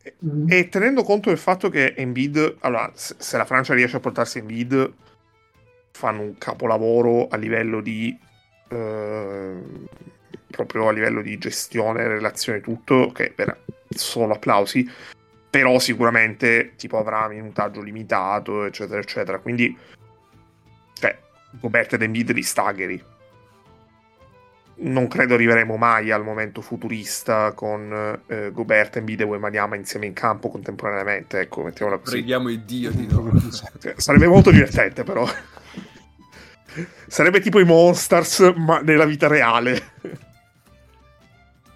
e, 0.49 0.69
tenendo 0.69 1.05
conto 1.05 1.29
del 1.29 1.39
fatto 1.39 1.69
che 1.69 1.95
Embiid, 1.97 2.57
allora, 2.61 2.91
se 2.95 3.37
la 3.37 3.45
Francia 3.45 3.75
riesce 3.75 3.97
a 3.97 4.01
portarsi 4.01 4.39
Embiid, 4.39 4.93
fanno 5.93 6.23
un 6.23 6.39
capolavoro 6.39 7.29
a 7.29 7.37
livello 7.37 7.81
di 7.81 8.19
Ehm, 8.73 9.87
proprio 10.51 10.89
a 10.89 10.93
livello 10.93 11.23
di 11.23 11.39
gestione, 11.39 12.09
relazione, 12.09 12.61
tutto, 12.61 13.11
che 13.13 13.33
per 13.35 13.65
solo 13.89 14.35
applausi, 14.35 14.89
però 15.49 15.79
sicuramente 15.79 16.73
tipo 16.77 16.99
avrà 16.99 17.29
minutaggio 17.29 17.81
limitato, 17.81 18.65
eccetera, 18.65 19.01
eccetera. 19.01 19.39
Quindi, 19.39 19.77
cioè, 20.95 21.19
Gobert 21.53 21.95
ed 21.95 22.03
Embiid 22.03 22.33
li 22.33 22.43
stagheri. 22.43 23.03
Non 24.85 25.07
credo 25.07 25.35
arriveremo 25.35 25.77
mai 25.77 26.11
al 26.11 26.25
momento 26.25 26.61
futurista 26.61 27.53
con 27.53 28.21
eh, 28.27 28.51
Gobert, 28.51 28.97
Embiid 28.97 29.21
e 29.21 29.25
Wemaniama 29.25 29.77
insieme 29.77 30.07
in 30.07 30.13
campo 30.13 30.49
contemporaneamente. 30.49 31.39
Ecco, 31.39 31.63
mettiamola 31.63 31.99
così. 31.99 32.17
Preghiamo 32.17 32.49
il 32.49 32.61
Dio 32.63 32.91
di 32.91 33.07
no. 33.07 33.31
Sarebbe 33.97 34.27
molto 34.27 34.51
divertente, 34.51 35.05
però. 35.05 35.25
Sarebbe 37.07 37.41
tipo 37.41 37.61
i 37.61 37.65
Monsters, 37.65 38.53
ma 38.57 38.81
nella 38.81 39.05
vita 39.05 39.29
reale. 39.29 39.91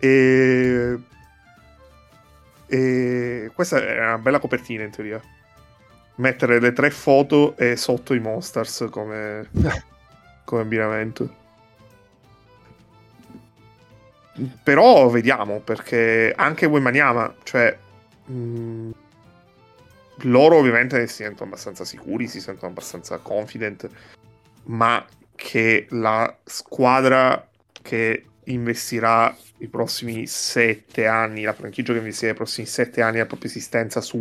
e... 0.00 0.98
e 2.66 3.50
questa 3.54 3.86
è 3.86 3.98
una 4.00 4.18
bella 4.18 4.40
copertina 4.40 4.82
in 4.82 4.90
teoria. 4.90 5.20
Mettere 6.16 6.58
le 6.58 6.72
tre 6.72 6.90
foto 6.90 7.56
e 7.56 7.76
sotto 7.76 8.14
i 8.14 8.18
Monsters 8.18 8.88
come, 8.90 9.48
come 10.44 10.62
abbinamento. 10.62 11.44
Però 14.62 15.08
vediamo, 15.08 15.60
perché 15.60 16.32
anche 16.36 16.66
Wemaniama, 16.66 17.34
cioè... 17.42 17.76
Mh, 18.26 18.34
mm, 18.34 18.90
loro 20.20 20.56
ovviamente 20.56 21.06
si 21.08 21.16
sentono 21.16 21.50
abbastanza 21.50 21.84
sicuri, 21.84 22.26
si 22.26 22.40
sentono 22.40 22.70
abbastanza 22.70 23.18
confident 23.18 23.86
ma 24.66 25.04
che 25.34 25.86
la 25.90 26.34
squadra 26.44 27.48
che 27.82 28.24
investirà 28.44 29.36
i 29.58 29.68
prossimi 29.68 30.26
sette 30.26 31.06
anni, 31.06 31.42
la 31.42 31.52
franchigia 31.52 31.92
che 31.92 31.98
investirà 31.98 32.32
i 32.32 32.36
prossimi 32.36 32.66
sette 32.66 33.02
anni 33.02 33.14
della 33.14 33.26
propria 33.26 33.50
esistenza 33.50 34.00
su 34.00 34.18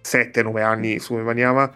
sette, 0.00 0.42
nove 0.42 0.62
anni 0.62 0.98
su 0.98 1.14
Wembanyama, 1.14 1.72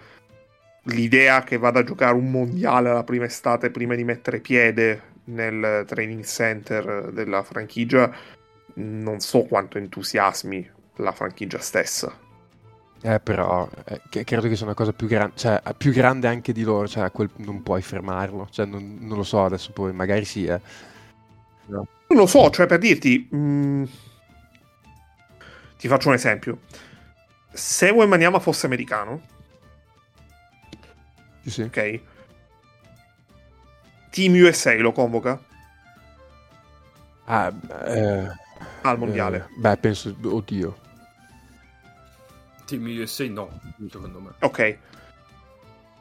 l'idea 0.84 1.42
che 1.42 1.58
vada 1.58 1.80
a 1.80 1.84
giocare 1.84 2.14
un 2.14 2.30
mondiale 2.30 2.92
la 2.92 3.04
prima 3.04 3.24
estate 3.24 3.70
prima 3.70 3.94
di 3.94 4.04
mettere 4.04 4.40
piede 4.40 5.14
nel 5.26 5.84
training 5.86 6.24
center 6.24 7.10
della 7.12 7.42
franchigia, 7.42 8.12
non 8.74 9.20
so 9.20 9.42
quanto 9.42 9.78
entusiasmi 9.78 10.70
la 10.96 11.12
franchigia 11.12 11.58
stessa. 11.58 12.24
Eh, 13.02 13.20
però 13.20 13.68
eh, 13.84 14.24
credo 14.24 14.48
che 14.48 14.56
sia 14.56 14.64
una 14.64 14.74
cosa 14.74 14.92
più 14.92 15.06
grande, 15.06 15.36
cioè 15.36 15.62
più 15.76 15.92
grande 15.92 16.28
anche 16.28 16.52
di 16.52 16.62
loro, 16.62 16.88
cioè 16.88 17.10
quel, 17.12 17.30
non 17.36 17.62
puoi 17.62 17.82
fermarlo, 17.82 18.48
cioè 18.50 18.66
non, 18.66 18.98
non, 19.00 19.16
lo 19.16 19.22
so 19.22 19.44
adesso 19.44 19.70
poi, 19.72 19.92
magari 19.92 20.24
sì, 20.24 20.46
eh. 20.46 20.60
No. 21.66 21.86
Non 22.08 22.18
lo 22.18 22.26
so, 22.26 22.50
cioè 22.50 22.66
per 22.66 22.78
dirti, 22.78 23.28
mh, 23.30 23.36
mm, 23.36 23.84
ti 25.78 25.88
faccio 25.88 26.08
un 26.08 26.14
esempio. 26.14 26.60
Se 27.52 27.90
Wembanyama 27.90 28.38
fosse 28.38 28.66
americano, 28.66 29.22
sì, 31.42 31.50
sì. 31.50 31.62
ok, 31.62 32.00
Team 34.16 34.32
USA 34.32 34.72
lo 34.76 34.92
convoca? 34.92 35.38
Ah, 37.26 37.52
eh, 37.84 38.26
al 38.80 38.96
mondiale. 38.96 39.36
Eh, 39.36 39.58
beh, 39.58 39.76
penso, 39.76 40.16
oddio. 40.22 40.74
Team 42.64 42.86
USA 42.98 43.28
no, 43.28 43.60
secondo 43.90 44.20
me. 44.20 44.30
Ok. 44.38 44.78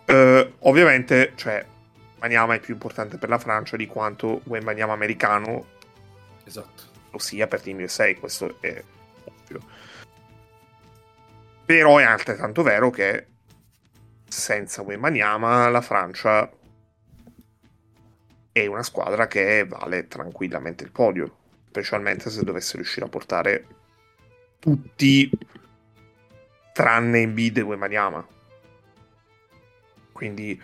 Uh, 0.08 0.50
ovviamente, 0.60 1.34
cioè, 1.36 1.66
Maniama 2.20 2.54
è 2.54 2.62
più 2.62 2.76
importante 2.76 3.18
per 3.18 3.28
la 3.28 3.38
Francia 3.38 3.76
di 3.76 3.86
quanto 3.86 4.40
Maniama 4.46 4.94
americano 4.94 5.66
esatto. 6.46 6.84
lo 7.12 7.18
sia 7.18 7.48
per 7.48 7.60
Team 7.60 7.82
USA, 7.82 8.14
questo 8.16 8.56
è 8.62 8.82
ovvio. 9.26 9.60
Però 11.66 11.98
è 11.98 12.04
altrettanto 12.04 12.64
vero 12.64 12.90
che 12.92 13.26
senza 14.26 14.84
Maniama 14.84 15.68
la 15.68 15.82
Francia 15.82 16.50
è 18.58 18.68
una 18.68 18.84
squadra 18.84 19.28
che 19.28 19.66
vale 19.68 20.08
tranquillamente 20.08 20.86
il 20.86 20.92
podio, 20.92 21.36
specialmente 21.68 22.30
se 22.30 22.42
dovesse 22.46 22.78
riuscire 22.78 23.06
a 23.06 23.10
portare 23.10 23.68
tutti 24.60 25.30
tranne 26.72 27.20
in 27.20 27.34
bid 27.34 27.58
e 27.58 27.62
Wemanyama. 27.62 28.26
Quindi 30.14 30.58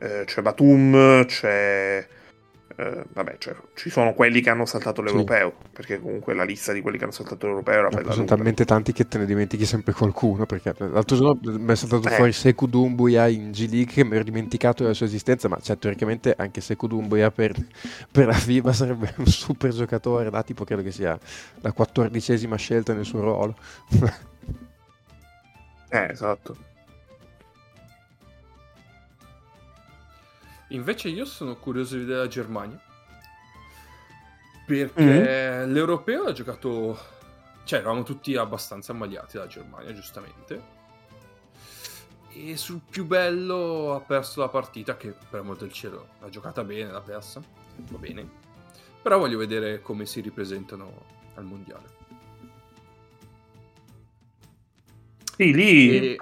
eh, 0.00 0.24
c'è 0.24 0.42
Batum, 0.42 1.24
c'è... 1.26 2.08
Eh, 2.78 3.04
vabbè, 3.10 3.36
cioè, 3.38 3.56
ci 3.74 3.88
sono 3.88 4.12
quelli 4.12 4.42
che 4.42 4.50
hanno 4.50 4.66
saltato 4.66 5.00
l'europeo, 5.00 5.54
sì. 5.62 5.68
perché 5.72 5.98
comunque 5.98 6.34
la 6.34 6.44
lista 6.44 6.74
di 6.74 6.82
quelli 6.82 6.98
che 6.98 7.04
hanno 7.04 7.12
saltato 7.12 7.46
l'europeo 7.46 7.78
era 7.78 7.88
bella. 7.88 8.12
Sono 8.12 8.26
talmente 8.26 8.66
tanti 8.66 8.92
che 8.92 9.08
te 9.08 9.16
ne 9.16 9.24
dimentichi 9.24 9.64
sempre 9.64 9.94
qualcuno, 9.94 10.44
perché 10.44 10.74
l'altro 10.76 11.16
giorno 11.16 11.58
mi 11.58 11.72
è 11.72 11.74
saltato 11.74 12.08
eh. 12.08 12.10
fuori 12.10 12.32
Seku 12.32 12.66
Dumbuya 12.66 13.28
in 13.28 13.50
G 13.50 13.66
League 13.70 13.94
che 13.94 14.04
mi 14.04 14.16
ero 14.16 14.24
dimenticato 14.24 14.82
della 14.82 14.94
sua 14.94 15.06
esistenza, 15.06 15.48
ma 15.48 15.58
cioè, 15.58 15.78
teoricamente 15.78 16.34
anche 16.36 16.60
Seku 16.60 16.86
Dumbuya 16.86 17.30
per, 17.30 17.54
per 18.12 18.26
la 18.26 18.34
FIBA 18.34 18.72
sarebbe 18.74 19.14
un 19.16 19.26
super 19.26 19.70
giocatore, 19.70 20.28
da 20.28 20.42
tipo 20.42 20.64
credo 20.64 20.82
che 20.82 20.90
sia 20.90 21.18
la 21.62 21.72
quattordicesima 21.72 22.56
scelta 22.56 22.92
nel 22.92 23.06
suo 23.06 23.20
ruolo. 23.20 23.56
Eh, 25.88 26.08
esatto. 26.10 26.56
Invece 30.68 31.08
io 31.08 31.24
sono 31.24 31.56
curioso 31.56 31.94
di 31.94 32.00
vedere 32.00 32.20
la 32.20 32.28
Germania. 32.28 32.80
Perché 34.66 35.02
mm-hmm. 35.02 35.72
l'europeo 35.72 36.24
ha 36.24 36.32
giocato... 36.32 36.98
Cioè, 37.64 37.80
eravamo 37.80 38.02
tutti 38.02 38.36
abbastanza 38.36 38.92
ammagliati 38.92 39.36
dalla 39.36 39.48
Germania, 39.48 39.92
giustamente. 39.92 40.74
E 42.32 42.56
sul 42.56 42.80
più 42.88 43.04
bello 43.06 43.94
ha 43.94 44.00
perso 44.00 44.40
la 44.40 44.48
partita, 44.48 44.96
che 44.96 45.14
per 45.30 45.40
amor 45.40 45.56
del 45.56 45.72
cielo 45.72 46.08
l'ha 46.20 46.28
giocata 46.28 46.62
bene, 46.64 46.90
l'ha 46.90 47.00
persa. 47.00 47.40
Va 47.90 47.98
bene. 47.98 48.28
Però 49.02 49.18
voglio 49.18 49.38
vedere 49.38 49.80
come 49.80 50.04
si 50.04 50.20
ripresentano 50.20 51.04
al 51.34 51.44
mondiale. 51.44 51.94
Sì, 55.36 55.54
lì 55.54 56.16
e... 56.16 56.18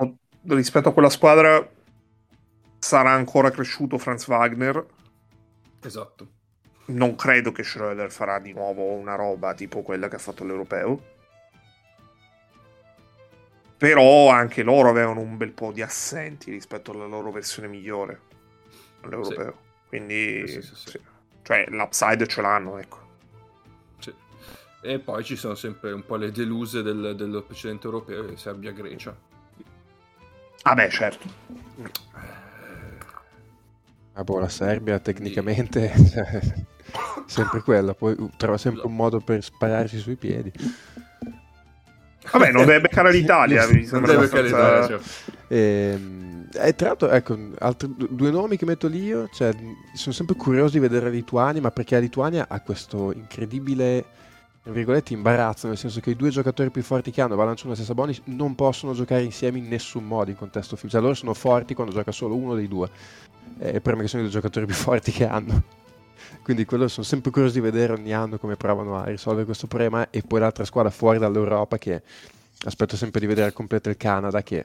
rispetto 0.48 0.88
a 0.88 0.92
quella 0.92 1.08
squadra 1.08 1.66
sarà 2.84 3.12
ancora 3.12 3.50
cresciuto 3.50 3.96
Franz 3.96 4.26
Wagner. 4.28 4.86
Esatto. 5.80 6.28
Non 6.86 7.16
credo 7.16 7.50
che 7.50 7.62
Schroeder 7.62 8.12
farà 8.12 8.38
di 8.38 8.52
nuovo 8.52 8.92
una 8.92 9.14
roba 9.14 9.54
tipo 9.54 9.80
quella 9.80 10.08
che 10.08 10.16
ha 10.16 10.18
fatto 10.18 10.44
l'europeo. 10.44 11.12
Però 13.78 14.28
anche 14.28 14.62
loro 14.62 14.90
avevano 14.90 15.20
un 15.20 15.38
bel 15.38 15.52
po' 15.52 15.72
di 15.72 15.80
assenti 15.80 16.50
rispetto 16.50 16.92
alla 16.92 17.06
loro 17.06 17.30
versione 17.30 17.68
migliore 17.68 18.20
all'europeo. 19.00 19.52
Sì. 19.52 19.88
Quindi, 19.88 20.46
sì, 20.46 20.62
sì, 20.62 21.00
cioè, 21.42 21.64
l'upside 21.68 22.26
ce 22.26 22.42
l'hanno, 22.42 22.78
ecco. 22.78 23.02
E 24.82 24.98
poi 24.98 25.24
ci 25.24 25.36
sono 25.36 25.54
sempre 25.54 25.92
un 25.92 26.04
po' 26.04 26.16
le 26.16 26.30
deluse 26.30 26.82
del, 26.82 27.14
del 27.16 27.42
precedente 27.46 27.86
europeo, 27.86 28.36
Serbia-Grecia. 28.36 29.16
Ah 30.64 30.74
beh, 30.74 30.90
certo. 30.90 31.26
Ah 34.14 34.22
boh, 34.22 34.38
la 34.38 34.48
Serbia 34.48 34.98
tecnicamente 35.00 35.92
cioè, 36.10 36.40
sempre 37.26 37.60
quella, 37.62 37.94
poi 37.94 38.16
trova 38.36 38.56
sempre 38.56 38.86
un 38.86 38.94
modo 38.94 39.20
per 39.20 39.42
spararsi 39.42 39.98
sui 39.98 40.16
piedi. 40.16 40.52
Vabbè, 42.30 42.52
non 42.52 42.64
deve 42.64 42.82
beccare 42.82 43.12
l'Italia, 43.12 43.66
mi 43.68 43.84
sembra 43.84 44.14
non 44.14 44.26
deve 44.28 44.40
abbastanza... 44.40 44.86
Cioè. 44.86 45.00
Ehm, 45.48 46.48
e 46.54 46.74
tra 46.74 46.88
l'altro, 46.88 47.10
ecco, 47.10 47.36
altri 47.58 47.92
due 48.08 48.30
nomi 48.30 48.56
che 48.56 48.64
metto 48.64 48.86
lì 48.86 49.02
io, 49.02 49.28
cioè, 49.32 49.52
sono 49.94 50.14
sempre 50.14 50.36
curioso 50.36 50.74
di 50.74 50.78
vedere 50.78 51.06
la 51.06 51.10
Lituania, 51.10 51.60
ma 51.60 51.70
perché 51.70 51.96
la 51.96 52.00
Lituania 52.00 52.46
ha 52.48 52.60
questo 52.60 53.12
incredibile 53.12 54.04
virgolette 54.72 55.12
imbarazzo, 55.12 55.66
nel 55.66 55.76
senso 55.76 56.00
che 56.00 56.10
i 56.10 56.16
due 56.16 56.30
giocatori 56.30 56.70
più 56.70 56.82
forti 56.82 57.10
che 57.10 57.20
hanno, 57.20 57.36
Valanciunas 57.36 57.78
e 57.78 57.84
Sabonis, 57.84 58.22
non 58.24 58.54
possono 58.54 58.94
giocare 58.94 59.22
insieme 59.22 59.58
in 59.58 59.68
nessun 59.68 60.04
modo 60.04 60.30
in 60.30 60.36
contesto 60.36 60.76
film. 60.76 60.90
Cioè 60.90 61.02
loro 61.02 61.14
sono 61.14 61.34
forti 61.34 61.74
quando 61.74 61.92
gioca 61.92 62.12
solo 62.12 62.34
uno 62.34 62.54
dei 62.54 62.66
due. 62.66 62.88
E 63.58 63.80
per 63.80 63.94
me 63.94 64.02
che 64.02 64.08
sono 64.08 64.22
i 64.22 64.24
due 64.24 64.34
giocatori 64.34 64.64
più 64.64 64.74
forti 64.74 65.12
che 65.12 65.26
hanno. 65.26 65.62
Quindi 66.42 66.64
quello 66.64 66.88
sono 66.88 67.04
sempre 67.04 67.30
curioso 67.30 67.54
di 67.54 67.60
vedere 67.60 67.92
ogni 67.92 68.12
anno 68.12 68.38
come 68.38 68.56
provano 68.56 68.96
a 68.96 69.04
risolvere 69.04 69.44
questo 69.44 69.66
problema. 69.66 70.08
E 70.08 70.22
poi 70.22 70.40
l'altra 70.40 70.64
squadra 70.64 70.90
fuori 70.90 71.18
dall'Europa 71.18 71.76
che 71.76 72.02
aspetto 72.64 72.96
sempre 72.96 73.20
di 73.20 73.26
vedere 73.26 73.48
al 73.48 73.52
completo 73.52 73.90
il 73.90 73.98
Canada 73.98 74.42
che 74.42 74.64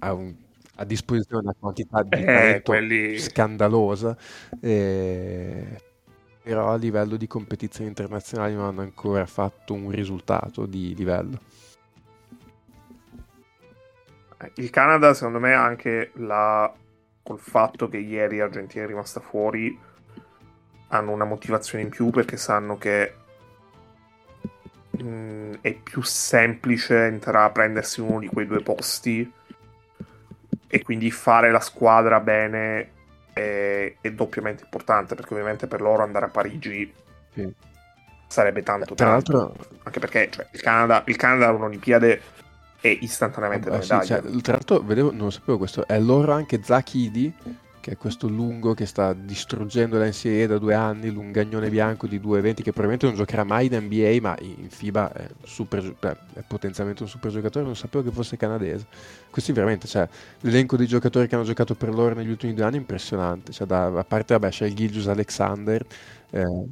ha 0.00 0.12
un, 0.12 0.34
a 0.76 0.84
disposizione 0.84 1.42
una 1.44 1.54
quantità 1.56 2.02
di 2.02 2.24
eh, 2.24 2.60
quelli... 2.64 3.18
scandalosa. 3.18 4.16
E 4.60 5.86
però 6.48 6.72
a 6.72 6.76
livello 6.76 7.16
di 7.16 7.26
competizioni 7.26 7.90
internazionali 7.90 8.54
non 8.54 8.64
hanno 8.64 8.80
ancora 8.80 9.26
fatto 9.26 9.74
un 9.74 9.90
risultato 9.90 10.64
di 10.64 10.94
livello. 10.94 11.38
Il 14.54 14.70
Canada, 14.70 15.12
secondo 15.12 15.40
me, 15.40 15.52
anche 15.52 16.12
la... 16.14 16.72
col 17.22 17.38
fatto 17.38 17.90
che 17.90 17.98
ieri 17.98 18.40
Argentina 18.40 18.84
è 18.84 18.86
rimasta 18.86 19.20
fuori, 19.20 19.78
hanno 20.86 21.12
una 21.12 21.26
motivazione 21.26 21.84
in 21.84 21.90
più 21.90 22.08
perché 22.08 22.38
sanno 22.38 22.78
che 22.78 23.14
mh, 24.92 25.02
mm, 25.02 25.52
è 25.60 25.74
più 25.74 26.00
semplice 26.00 27.04
entrare 27.04 27.44
a 27.44 27.50
prendersi 27.50 28.00
uno 28.00 28.20
di 28.20 28.26
quei 28.28 28.46
due 28.46 28.62
posti 28.62 29.30
e 30.66 30.82
quindi 30.82 31.10
fare 31.10 31.50
la 31.50 31.60
squadra 31.60 32.20
bene 32.20 32.96
è, 33.38 33.94
è, 34.00 34.10
doppiamente 34.12 34.64
importante 34.64 35.14
perché 35.14 35.34
ovviamente 35.34 35.66
per 35.66 35.80
loro 35.80 36.02
andare 36.02 36.26
a 36.26 36.28
Parigi 36.28 36.92
sì. 37.32 37.52
sarebbe 38.26 38.62
tanto 38.62 38.94
Tra 38.94 39.10
l'altro 39.10 39.54
anche 39.84 40.00
perché 40.00 40.28
cioè, 40.30 40.46
il, 40.52 40.60
Canada, 40.60 41.02
il 41.06 41.16
Canada 41.16 41.50
un'Olimpiade 41.50 42.20
è 42.80 42.96
istantaneamente 43.00 43.70
ah, 43.70 43.80
sì, 43.80 44.06
cioè, 44.06 44.20
tra 44.42 44.52
l'altro 44.52 44.80
vedevo, 44.80 45.10
non 45.10 45.24
lo 45.24 45.30
sapevo 45.30 45.58
questo 45.58 45.86
è 45.86 45.98
loro 45.98 46.32
anche 46.32 46.60
Zachidi 46.62 47.32
che 47.88 47.94
è 47.94 47.96
questo 47.96 48.28
lungo 48.28 48.74
che 48.74 48.84
sta 48.84 49.14
distruggendo 49.14 49.96
la 49.96 50.06
NCAA 50.06 50.46
da 50.46 50.58
due 50.58 50.74
anni, 50.74 51.10
lungagnone 51.10 51.70
bianco 51.70 52.06
di 52.06 52.20
2,20 52.20 52.54
che 52.56 52.72
probabilmente 52.72 53.06
non 53.06 53.14
giocherà 53.14 53.44
mai 53.44 53.66
in 53.66 53.76
NBA, 53.82 54.18
ma 54.20 54.36
in 54.40 54.68
FIBA 54.68 55.12
è, 55.14 55.28
super, 55.44 55.96
è 56.34 56.42
potenzialmente 56.46 57.02
un 57.02 57.08
super 57.08 57.30
giocatore, 57.30 57.64
non 57.64 57.76
sapevo 57.76 58.04
che 58.04 58.10
fosse 58.10 58.36
canadese. 58.36 58.86
Questi 59.30 59.52
veramente, 59.52 59.86
cioè, 59.86 60.06
l'elenco 60.40 60.76
dei 60.76 60.86
giocatori 60.86 61.26
che 61.26 61.34
hanno 61.34 61.44
giocato 61.44 61.74
per 61.74 61.94
loro 61.94 62.14
negli 62.14 62.28
ultimi 62.28 62.52
due 62.52 62.64
anni 62.64 62.76
è 62.76 62.80
impressionante, 62.80 63.52
cioè, 63.52 63.66
da, 63.66 63.86
a 63.86 64.04
parte, 64.04 64.34
vabbè, 64.34 64.50
c'è 64.50 64.66
il 64.66 64.74
Gilgius 64.74 65.08
Alexander. 65.08 65.84
Eh, 66.30 66.66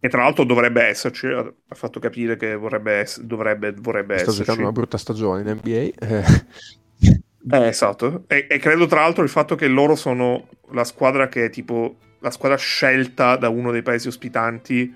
e 0.00 0.08
tra 0.08 0.22
l'altro 0.22 0.44
dovrebbe 0.44 0.82
esserci, 0.82 1.26
ha 1.28 1.52
fatto 1.68 2.00
capire 2.00 2.36
che 2.36 2.56
vorrebbe, 2.56 3.06
dovrebbe, 3.20 3.72
vorrebbe 3.72 4.14
sta 4.18 4.30
esserci. 4.30 4.40
giocando 4.40 4.62
una 4.62 4.72
brutta 4.72 4.98
stagione 4.98 5.42
in 5.42 5.60
NBA. 5.62 6.06
Eh. 6.06 6.24
Eh, 7.48 7.66
esatto. 7.66 8.24
E, 8.26 8.46
e, 8.48 8.58
credo 8.58 8.86
tra 8.86 9.00
l'altro 9.00 9.22
il 9.22 9.30
fatto 9.30 9.54
che 9.54 9.66
loro 9.66 9.94
sono 9.94 10.48
la 10.72 10.84
squadra 10.84 11.28
che 11.28 11.46
è 11.46 11.50
tipo 11.50 11.96
la 12.20 12.30
squadra 12.30 12.58
scelta 12.58 13.36
da 13.36 13.48
uno 13.48 13.70
dei 13.70 13.82
paesi 13.82 14.08
ospitanti 14.08 14.94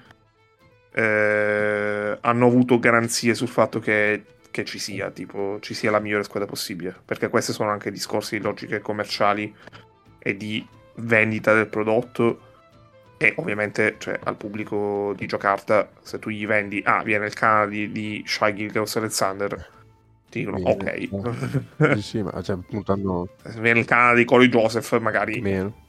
eh, 0.93 2.19
hanno 2.21 2.47
avuto 2.47 2.79
garanzie 2.79 3.35
sul 3.35 3.49
fatto 3.49 3.81
che, 3.81 4.25
che, 4.51 4.65
ci 4.65 4.79
sia, 4.79 5.11
tipo, 5.11 5.59
ci 5.61 5.75
sia 5.75 5.91
la 5.91 5.99
migliore 5.99 6.23
squadra 6.23 6.49
possibile. 6.49 6.95
Perché 7.05 7.29
questi 7.29 7.53
sono 7.53 7.71
anche 7.71 7.91
discorsi 7.91 8.37
di 8.37 8.45
logiche 8.45 8.81
commerciali 8.81 9.53
e 10.19 10.37
di 10.37 10.65
vendita 10.97 11.55
del 11.55 11.67
prodotto. 11.67 12.53
E 13.17 13.33
ovviamente, 13.37 13.97
cioè, 13.99 14.19
al 14.23 14.37
pubblico 14.37 15.15
di 15.17 15.27
Giacarta, 15.27 15.89
se 16.03 16.19
tu 16.19 16.29
gli 16.29 16.47
vendi, 16.47 16.83
ah, 16.85 17.03
viene 17.03 17.27
il 17.27 17.35
canale 17.35 17.71
di, 17.71 17.91
di 17.91 18.23
Shai 18.27 18.55
Gilgaus 18.55 18.97
Alexander 18.97 19.73
Pochettino, 20.35 20.53
Meno. 20.53 20.71
ok. 20.71 21.95
sì, 21.97 22.03
sì, 22.19 22.23
ma 22.23 22.43
cioè, 22.43 22.57
puntando... 22.57 23.29
Viene 23.59 23.81
il 23.81 23.85
canale 23.85 24.17
di 24.17 24.25
Corey 24.25 24.49
Joseph, 24.49 24.99
magari... 24.99 25.41
Meno. 25.41 25.83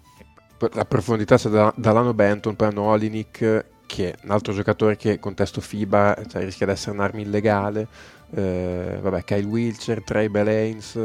La 0.72 0.86
profondità 0.86 1.38
c'è 1.38 1.50
da, 1.50 2.14
Benton, 2.14 2.56
poi 2.56 2.68
hanno 2.68 2.84
Olinick, 2.84 3.66
che 3.86 4.12
è 4.12 4.16
un 4.24 4.32
altro 4.32 4.54
giocatore 4.54 4.96
che 4.96 5.20
contesto 5.20 5.60
FIBA 5.60 6.24
cioè, 6.28 6.43
rischia 6.43 6.66
di 6.66 6.72
essere 6.72 6.91
un'arma 6.91 7.20
illegale. 7.20 7.88
Eh, 8.34 8.98
vabbè, 9.02 9.24
Kyle 9.24 9.46
Wilcher, 9.46 10.02
Trey 10.04 10.30
Belanes, 10.30 10.98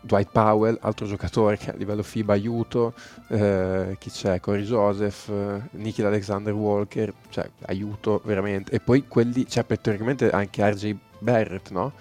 Dwight 0.00 0.30
Powell, 0.32 0.78
altro 0.80 1.06
giocatore 1.06 1.58
che 1.58 1.70
a 1.70 1.74
livello 1.76 2.02
FIBA 2.02 2.32
aiuto, 2.32 2.94
eh, 3.28 3.96
chi 3.98 4.10
c'è? 4.10 4.40
Corey 4.40 4.64
Joseph, 4.64 5.30
Nikhil 5.72 6.06
Alexander 6.06 6.54
Walker, 6.54 7.12
cioè 7.28 7.48
aiuto 7.66 8.22
veramente. 8.24 8.72
E 8.72 8.80
poi 8.80 9.06
quelli, 9.06 9.46
cioè 9.46 9.64
teoricamente 9.78 10.30
anche 10.30 10.68
RJ 10.68 10.96
Barrett, 11.18 11.70
no? 11.70 11.92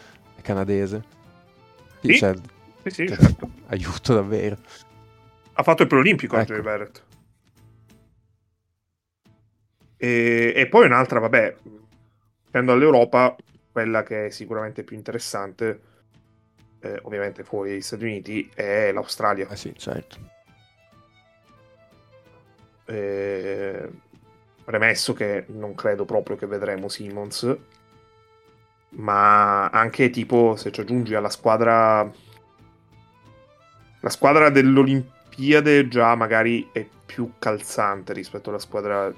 Canadese. 0.46 1.04
Sì, 2.02 2.16
cioè, 2.18 2.36
sì, 2.84 2.90
sì 2.92 3.08
cioè, 3.08 3.18
certo. 3.18 3.50
aiuto 3.68 4.14
davvero. 4.14 4.58
Ha 5.54 5.64
fatto 5.64 5.82
il 5.82 5.88
preolimpico 5.88 6.38
ecco. 6.38 6.54
RJ 6.54 6.62
Barrett. 6.62 7.04
E, 9.98 10.54
e 10.56 10.68
poi 10.68 10.86
un'altra, 10.86 11.20
vabbè, 11.20 11.56
prendo 12.52 12.74
all'Europa, 12.74 13.36
quella 13.72 14.04
che 14.04 14.28
è 14.28 14.30
sicuramente 14.30 14.84
più 14.84 14.96
interessante, 14.96 15.82
eh, 16.80 17.00
ovviamente 17.02 17.44
fuori 17.44 17.72
dagli 17.72 17.82
Stati 17.82 18.04
Uniti, 18.04 18.50
è 18.54 18.92
l'Australia. 18.92 19.48
Ah 19.50 19.56
sì, 19.56 19.74
certo. 19.76 20.34
Eh, 22.86 23.90
premesso 24.64 25.14
che 25.14 25.46
non 25.48 25.74
credo 25.74 26.06
proprio 26.06 26.36
che 26.36 26.46
vedremo 26.46 26.88
Simmons, 26.88 27.58
ma 28.98 29.68
anche 29.68 30.10
tipo 30.10 30.56
se 30.56 30.72
ci 30.72 30.82
aggiungi 30.82 31.16
alla 31.16 31.30
squadra 31.30 32.10
la 34.06 34.10
squadra 34.10 34.50
dell'Olimpiade 34.50 35.88
già 35.88 36.16
magari 36.16 36.70
è 36.72 36.88
più 37.06 37.34
calzante 37.40 38.14
rispetto 38.14 38.50
alla 38.50 38.60
squadra 38.60 39.12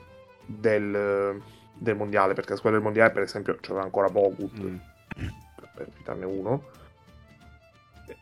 del, 0.45 1.41
del 1.73 1.95
mondiale, 1.95 2.33
perché 2.33 2.51
la 2.51 2.57
squadra 2.57 2.79
del 2.79 2.87
mondiale, 2.87 3.11
per 3.11 3.23
esempio, 3.23 3.57
c'era 3.59 3.81
ancora 3.81 4.07
Bogut, 4.07 4.57
mm. 4.57 4.77
per 5.75 5.89
citarne 5.97 6.25
uno, 6.25 6.63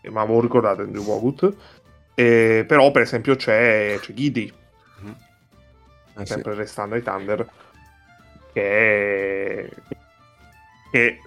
eh, 0.02 0.10
ma 0.10 0.22
avevo 0.22 0.42
ricordato 0.42 0.82
Andrew 0.82 1.04
Bogut, 1.04 1.56
eh, 2.16 2.66
però 2.68 2.90
per 2.90 3.04
esempio 3.04 3.36
c'è, 3.36 3.98
c'è 4.00 4.14
Giddy, 4.14 4.52
mm. 5.04 5.12
eh, 6.18 6.26
sempre 6.26 6.54
sì. 6.54 6.58
restando 6.58 6.96
ai 6.96 7.04
Thunder, 7.04 7.48
che, 8.54 9.70
che 10.90 11.20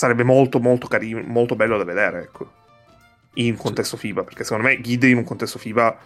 sarebbe 0.00 0.24
molto 0.24 0.60
molto 0.60 0.88
carino, 0.88 1.20
molto 1.26 1.54
bello 1.56 1.76
da 1.76 1.84
vedere, 1.84 2.22
ecco, 2.22 2.50
in 3.34 3.54
contesto 3.56 3.96
sì. 3.98 4.06
FIBA, 4.06 4.24
perché 4.24 4.44
secondo 4.44 4.66
me 4.66 4.80
Giddy 4.80 5.10
in 5.10 5.18
un 5.18 5.24
contesto 5.24 5.58
FIBA 5.58 5.98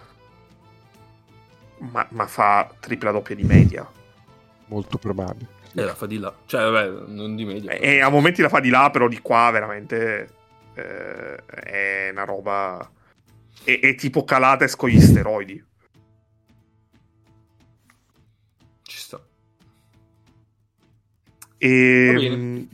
ma, 1.92 2.04
ma 2.10 2.26
fa 2.26 2.74
tripla 2.80 3.12
doppia 3.12 3.36
di 3.36 3.44
media. 3.44 3.88
Molto 4.66 4.98
probabile. 4.98 5.46
E 5.72 5.82
la 5.82 5.94
fa 5.94 6.06
di 6.06 6.18
là, 6.18 6.34
cioè 6.46 6.68
vabbè, 6.68 7.06
non 7.06 7.36
di 7.36 7.44
media. 7.44 7.70
E, 7.70 8.00
a 8.00 8.08
momenti 8.08 8.42
la 8.42 8.48
fa 8.48 8.58
di 8.58 8.68
là, 8.68 8.90
però 8.90 9.06
di 9.06 9.20
qua 9.20 9.50
veramente 9.52 10.28
eh, 10.74 11.36
è 11.44 12.08
una 12.10 12.24
roba... 12.24 12.90
È, 13.62 13.78
è 13.78 13.94
tipo 13.94 14.24
Calates 14.24 14.74
con 14.74 14.88
gli 14.88 15.00
steroidi. 15.00 15.64
Ci 18.82 18.96
sta. 18.98 19.20
E, 21.58 21.68
ehm, 21.68 22.68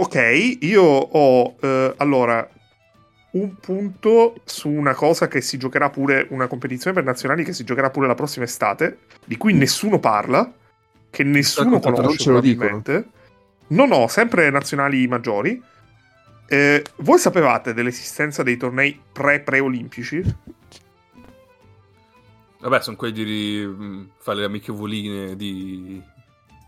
ok, 0.00 0.58
io 0.60 0.82
ho... 0.82 1.56
Eh, 1.60 1.94
allora, 1.96 2.48
un 3.30 3.56
punto 3.56 4.34
su 4.44 4.68
una 4.68 4.94
cosa 4.94 5.28
che 5.28 5.40
si 5.40 5.58
giocherà 5.58 5.90
pure, 5.90 6.26
una 6.30 6.46
competizione 6.46 6.94
per 6.94 7.04
nazionali 7.04 7.44
che 7.44 7.52
si 7.52 7.64
giocherà 7.64 7.90
pure 7.90 8.06
la 8.06 8.14
prossima 8.14 8.44
estate, 8.44 9.00
di 9.24 9.36
cui 9.36 9.52
nessuno 9.52 9.98
parla, 9.98 10.50
che 11.10 11.24
nessuno 11.24 11.80
conosce 11.80 12.24
probabilmente. 12.24 13.08
No, 13.68 13.86
no, 13.86 14.08
sempre 14.08 14.50
nazionali 14.50 15.06
maggiori. 15.06 15.60
Eh, 16.46 16.82
voi 16.96 17.18
sapevate 17.18 17.74
dell'esistenza 17.74 18.42
dei 18.42 18.56
tornei 18.56 18.98
pre-pre-olimpici? 19.12 20.22
Vabbè, 22.60 22.80
sono 22.80 22.96
quelli 22.96 23.24
di 23.24 23.64
mm, 23.66 24.04
fare 24.18 24.38
le 24.38 24.44
amichevoline 24.46 25.36
di, 25.36 26.02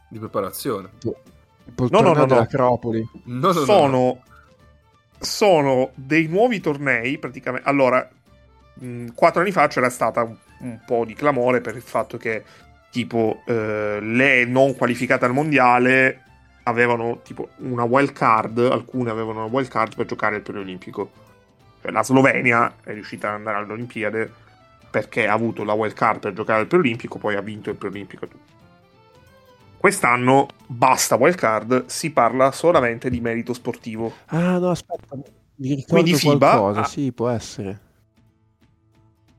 di 0.09 0.19
preparazione. 0.19 0.91
Il 1.03 1.15
no, 1.77 2.01
no, 2.01 2.13
no, 2.13 2.25
no. 2.25 2.39
Acropoli. 2.39 3.09
No, 3.25 3.53
no, 3.53 3.53
sono 3.53 4.19
sono 5.21 5.91
dei 5.95 6.27
nuovi 6.27 6.61
tornei, 6.61 7.19
praticamente. 7.19 7.69
Allora, 7.69 8.09
mh, 8.75 9.09
quattro 9.15 9.43
anni 9.43 9.53
fa 9.53 9.69
c'era 9.69 9.91
stata 9.91 10.23
un, 10.23 10.35
un, 10.61 10.81
po' 10.85 11.05
di 11.05 11.15
clamore 11.15 11.61
per 11.61 11.77
il 11.77 11.83
fatto 11.83 12.17
che, 12.17 12.43
tipo, 12.91 13.43
eh, 13.47 13.99
le 14.01 14.45
non 14.47 14.75
qualificate 14.75 15.27
al 15.27 15.33
mondiale 15.33 16.25
avevano 16.65 17.21
tipo 17.23 17.51
una 17.59 17.85
wild 17.85 18.13
card, 18.13 18.59
alcune 18.59 19.11
avevano 19.11 19.45
una 19.45 19.53
wild 19.53 19.69
card 19.69 19.95
per 19.95 20.07
giocare 20.07 20.37
al 20.37 20.43
preolimpico. 20.43 21.11
Cioè, 21.83 21.91
la 21.91 22.03
Slovenia 22.03 22.75
è 22.83 22.93
riuscita 22.93 23.29
ad 23.29 23.35
andare 23.35 23.59
alle 23.59 23.73
Olimpiadi 23.73 24.29
perché 24.91 25.29
ha 25.29 25.33
avuto 25.33 25.65
la 25.65 25.73
wild 25.73 25.95
card 25.95 26.21
per 26.21 26.33
giocare 26.33 26.61
al 26.61 26.67
preolimpico, 26.67 27.19
poi 27.19 27.37
ha 27.37 27.41
vinto 27.41 27.71
il 27.71 27.77
preolimpico. 27.77 28.27
Quest'anno 29.81 30.47
basta 30.67 31.15
wildcard, 31.15 31.87
si 31.87 32.11
parla 32.11 32.53
solamente 32.53 33.09
di 33.09 33.19
merito 33.19 33.55
sportivo. 33.55 34.13
Ah 34.27 34.59
no, 34.59 34.69
aspetta, 34.69 35.17
mi 35.55 35.75
ricordo 35.75 36.03
Quindi 36.03 36.15
FIBA 36.17 36.51
qualcosa, 36.51 36.81
ha... 36.81 36.85
sì, 36.85 37.11
può 37.13 37.31
essere. 37.31 37.81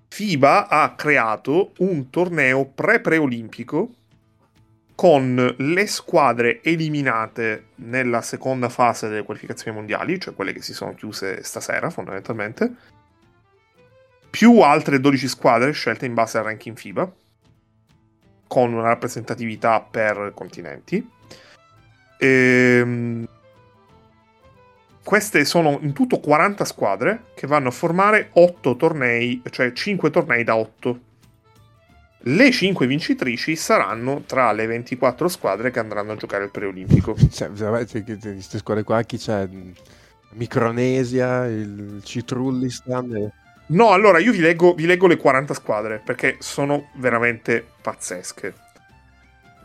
FIBA 0.08 0.68
ha 0.68 0.96
creato 0.96 1.74
un 1.78 2.10
torneo 2.10 2.66
pre-preolimpico 2.66 3.94
con 4.96 5.56
le 5.60 5.86
squadre 5.86 6.64
eliminate 6.64 7.68
nella 7.76 8.24
seconda 8.24 8.70
fase 8.70 9.10
delle 9.10 9.22
qualificazioni 9.22 9.78
mondiali, 9.78 10.20
cioè 10.20 10.34
quelle 10.34 10.54
che 10.54 10.64
si 10.64 10.74
sono 10.74 10.96
chiuse 10.96 11.44
stasera 11.44 11.92
fondamentalmente, 11.92 12.74
più 14.32 14.60
altre 14.62 15.00
12 15.00 15.28
squadre 15.28 15.72
scelte 15.72 16.08
in 16.08 16.16
base 16.16 16.40
al 16.40 16.46
ranking 16.46 16.76
FIBA 16.76 17.14
con 18.52 18.74
una 18.74 18.90
rappresentatività 18.90 19.80
per 19.80 20.34
continenti. 20.36 21.10
E, 22.18 22.28
ehm, 22.28 23.26
queste 25.02 25.46
sono 25.46 25.80
in 25.82 25.94
tutto 25.94 26.20
40 26.20 26.66
squadre 26.66 27.24
che 27.34 27.48
vanno 27.48 27.70
a 27.70 27.72
formare 27.72 28.32
8 28.34 28.76
tornei, 28.76 29.42
cioè 29.52 29.72
5 29.72 30.10
tornei 30.10 30.44
da 30.44 30.58
8. 30.58 31.00
Le 32.24 32.52
5 32.52 32.86
vincitrici 32.88 33.56
saranno 33.56 34.24
tra 34.26 34.52
le 34.52 34.66
24 34.66 35.30
squadre 35.30 35.72
che 35.72 35.80
andranno 35.80 36.12
a 36.12 36.18
giocare 36.18 36.44
il 36.44 36.52
preolimpico. 36.52 37.16
Cioè, 37.32 37.52
queste 37.52 38.58
squadre 38.58 38.84
qua 38.84 39.02
chi 39.04 39.18
c'è? 39.18 39.48
Micronesia, 40.32 41.46
il 41.46 42.02
Citrullistan. 42.04 43.16
E... 43.16 43.32
No, 43.72 43.92
allora 43.92 44.20
io 44.20 44.32
vi 44.32 44.40
leggo, 44.40 44.74
vi 44.74 44.86
leggo 44.86 45.08
le 45.08 45.18
40 45.18 45.54
squadre 45.54 46.02
perché 46.04 46.38
sono 46.40 46.90
veramente 46.96 47.66
pazzesche. 47.82 48.54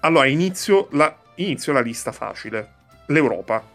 Allora, 0.01 0.27
inizio 0.27 0.89
la, 0.93 1.15
inizio 1.37 1.73
la 1.73 1.81
lista 1.81 2.13
facile. 2.13 2.75
L'Europa. 3.07 3.75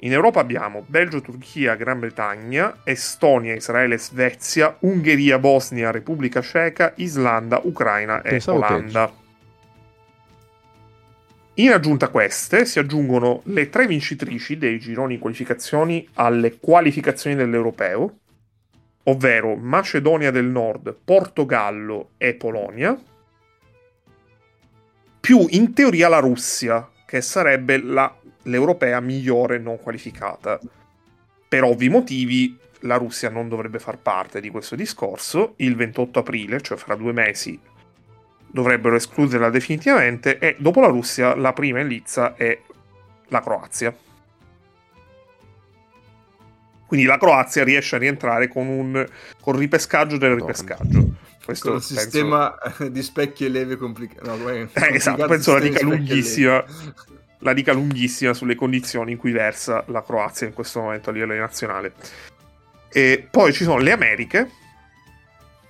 In 0.00 0.12
Europa 0.12 0.40
abbiamo 0.40 0.84
Belgio, 0.86 1.22
Turchia, 1.22 1.74
Gran 1.74 1.98
Bretagna, 1.98 2.80
Estonia, 2.84 3.54
Israele, 3.54 3.96
Svezia, 3.96 4.76
Ungheria, 4.80 5.38
Bosnia, 5.38 5.90
Repubblica 5.90 6.42
Ceca, 6.42 6.92
Islanda, 6.96 7.60
Ucraina 7.62 8.20
e 8.20 8.30
Pensavo 8.30 8.58
Olanda. 8.58 9.06
Peggio. 9.06 9.24
In 11.54 11.72
aggiunta 11.72 12.06
a 12.06 12.08
queste 12.10 12.66
si 12.66 12.78
aggiungono 12.78 13.40
le 13.44 13.70
tre 13.70 13.86
vincitrici 13.86 14.58
dei 14.58 14.78
gironi 14.78 15.18
qualificazioni 15.18 16.06
alle 16.14 16.58
qualificazioni 16.58 17.34
dell'Europeo, 17.34 18.18
ovvero 19.08 19.56
Macedonia 19.56 20.30
del 20.30 20.46
Nord, 20.46 20.94
Portogallo 21.04 22.10
e 22.16 22.34
Polonia, 22.34 22.98
più 25.20 25.46
in 25.50 25.72
teoria 25.72 26.08
la 26.08 26.18
Russia, 26.18 26.88
che 27.04 27.20
sarebbe 27.20 27.80
la, 27.82 28.14
l'europea 28.42 29.00
migliore 29.00 29.58
non 29.58 29.78
qualificata. 29.80 30.58
Per 31.48 31.62
ovvi 31.62 31.88
motivi 31.88 32.56
la 32.80 32.96
Russia 32.96 33.30
non 33.30 33.48
dovrebbe 33.48 33.78
far 33.78 33.98
parte 33.98 34.40
di 34.40 34.50
questo 34.50 34.76
discorso. 34.76 35.54
Il 35.56 35.76
28 35.76 36.18
aprile, 36.20 36.60
cioè 36.60 36.76
fra 36.76 36.94
due 36.94 37.12
mesi, 37.12 37.58
dovrebbero 38.48 38.96
escluderla 38.96 39.50
definitivamente 39.50 40.38
e 40.38 40.56
dopo 40.58 40.80
la 40.80 40.88
Russia 40.88 41.34
la 41.34 41.52
prima 41.52 41.80
in 41.80 41.88
lizza 41.88 42.34
è 42.34 42.58
la 43.28 43.40
Croazia. 43.40 43.94
Quindi 46.86 47.06
la 47.06 47.18
Croazia 47.18 47.64
riesce 47.64 47.96
a 47.96 47.98
rientrare 47.98 48.48
con 48.48 48.66
un 48.68 49.06
con 49.40 49.56
ripescaggio 49.56 50.16
del 50.16 50.34
ripescaggio. 50.34 51.14
Questo 51.44 51.68
con 51.68 51.76
un 51.76 51.80
penso... 51.80 52.00
sistema 52.00 52.56
di 52.90 53.02
specchi 53.02 53.44
e 53.44 53.48
leve 53.48 53.76
complicato. 53.76 54.36
No, 54.36 54.48
eh, 54.48 54.68
esatto, 54.72 55.26
penso 55.26 55.52
la 55.54 55.60
dica 55.60 55.82
lunghissima. 55.82 56.64
la 57.40 57.52
dica 57.52 57.72
lunghissima 57.72 58.34
sulle 58.34 58.54
condizioni 58.54 59.12
in 59.12 59.18
cui 59.18 59.32
versa 59.32 59.84
la 59.88 60.02
Croazia 60.02 60.46
in 60.46 60.52
questo 60.52 60.80
momento 60.80 61.10
a 61.10 61.12
livello 61.12 61.34
nazionale. 61.34 61.92
E 62.88 63.26
poi 63.30 63.52
ci 63.52 63.64
sono 63.64 63.78
le 63.78 63.92
Americhe, 63.92 64.50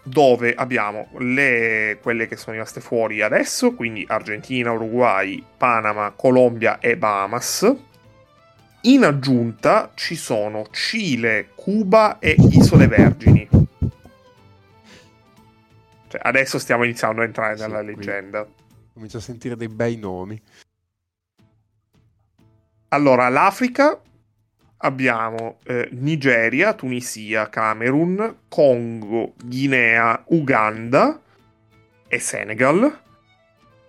dove 0.03 0.55
abbiamo 0.55 1.09
le, 1.19 1.99
quelle 2.01 2.29
che 2.29 2.37
sono 2.37 2.53
rimaste 2.53 2.81
fuori 2.81 3.21
adesso, 3.21 3.75
quindi 3.75 4.05
Argentina, 4.09 4.71
Uruguay, 4.71 5.45
Panama, 5.57 6.13
Colombia 6.15 6.79
e 6.79 6.97
Bahamas. 6.97 7.75
In 8.87 9.03
aggiunta 9.03 9.91
ci 9.97 10.15
sono 10.15 10.69
Cile, 10.71 11.49
Cuba 11.57 12.21
e 12.21 12.37
Isole 12.39 12.87
Vergini. 12.87 13.49
Cioè, 16.07 16.21
adesso 16.23 16.61
stiamo 16.61 16.85
iniziando 16.85 17.21
a 17.21 17.25
entrare 17.25 17.57
nella 17.57 17.81
sì, 17.81 17.87
leggenda. 17.87 18.47
Comincio 18.93 19.17
a 19.17 19.21
sentire 19.21 19.57
dei 19.57 19.67
bei 19.67 19.97
nomi. 19.97 20.41
Allora, 22.91 23.29
l'Africa 23.29 24.01
abbiamo 24.77 25.59
eh, 25.65 25.89
Nigeria, 25.91 26.73
Tunisia, 26.75 27.49
Camerun, 27.49 28.37
Congo, 28.47 29.35
Guinea, 29.45 30.23
Uganda 30.29 31.21
e 32.07 32.19
Senegal. 32.21 33.01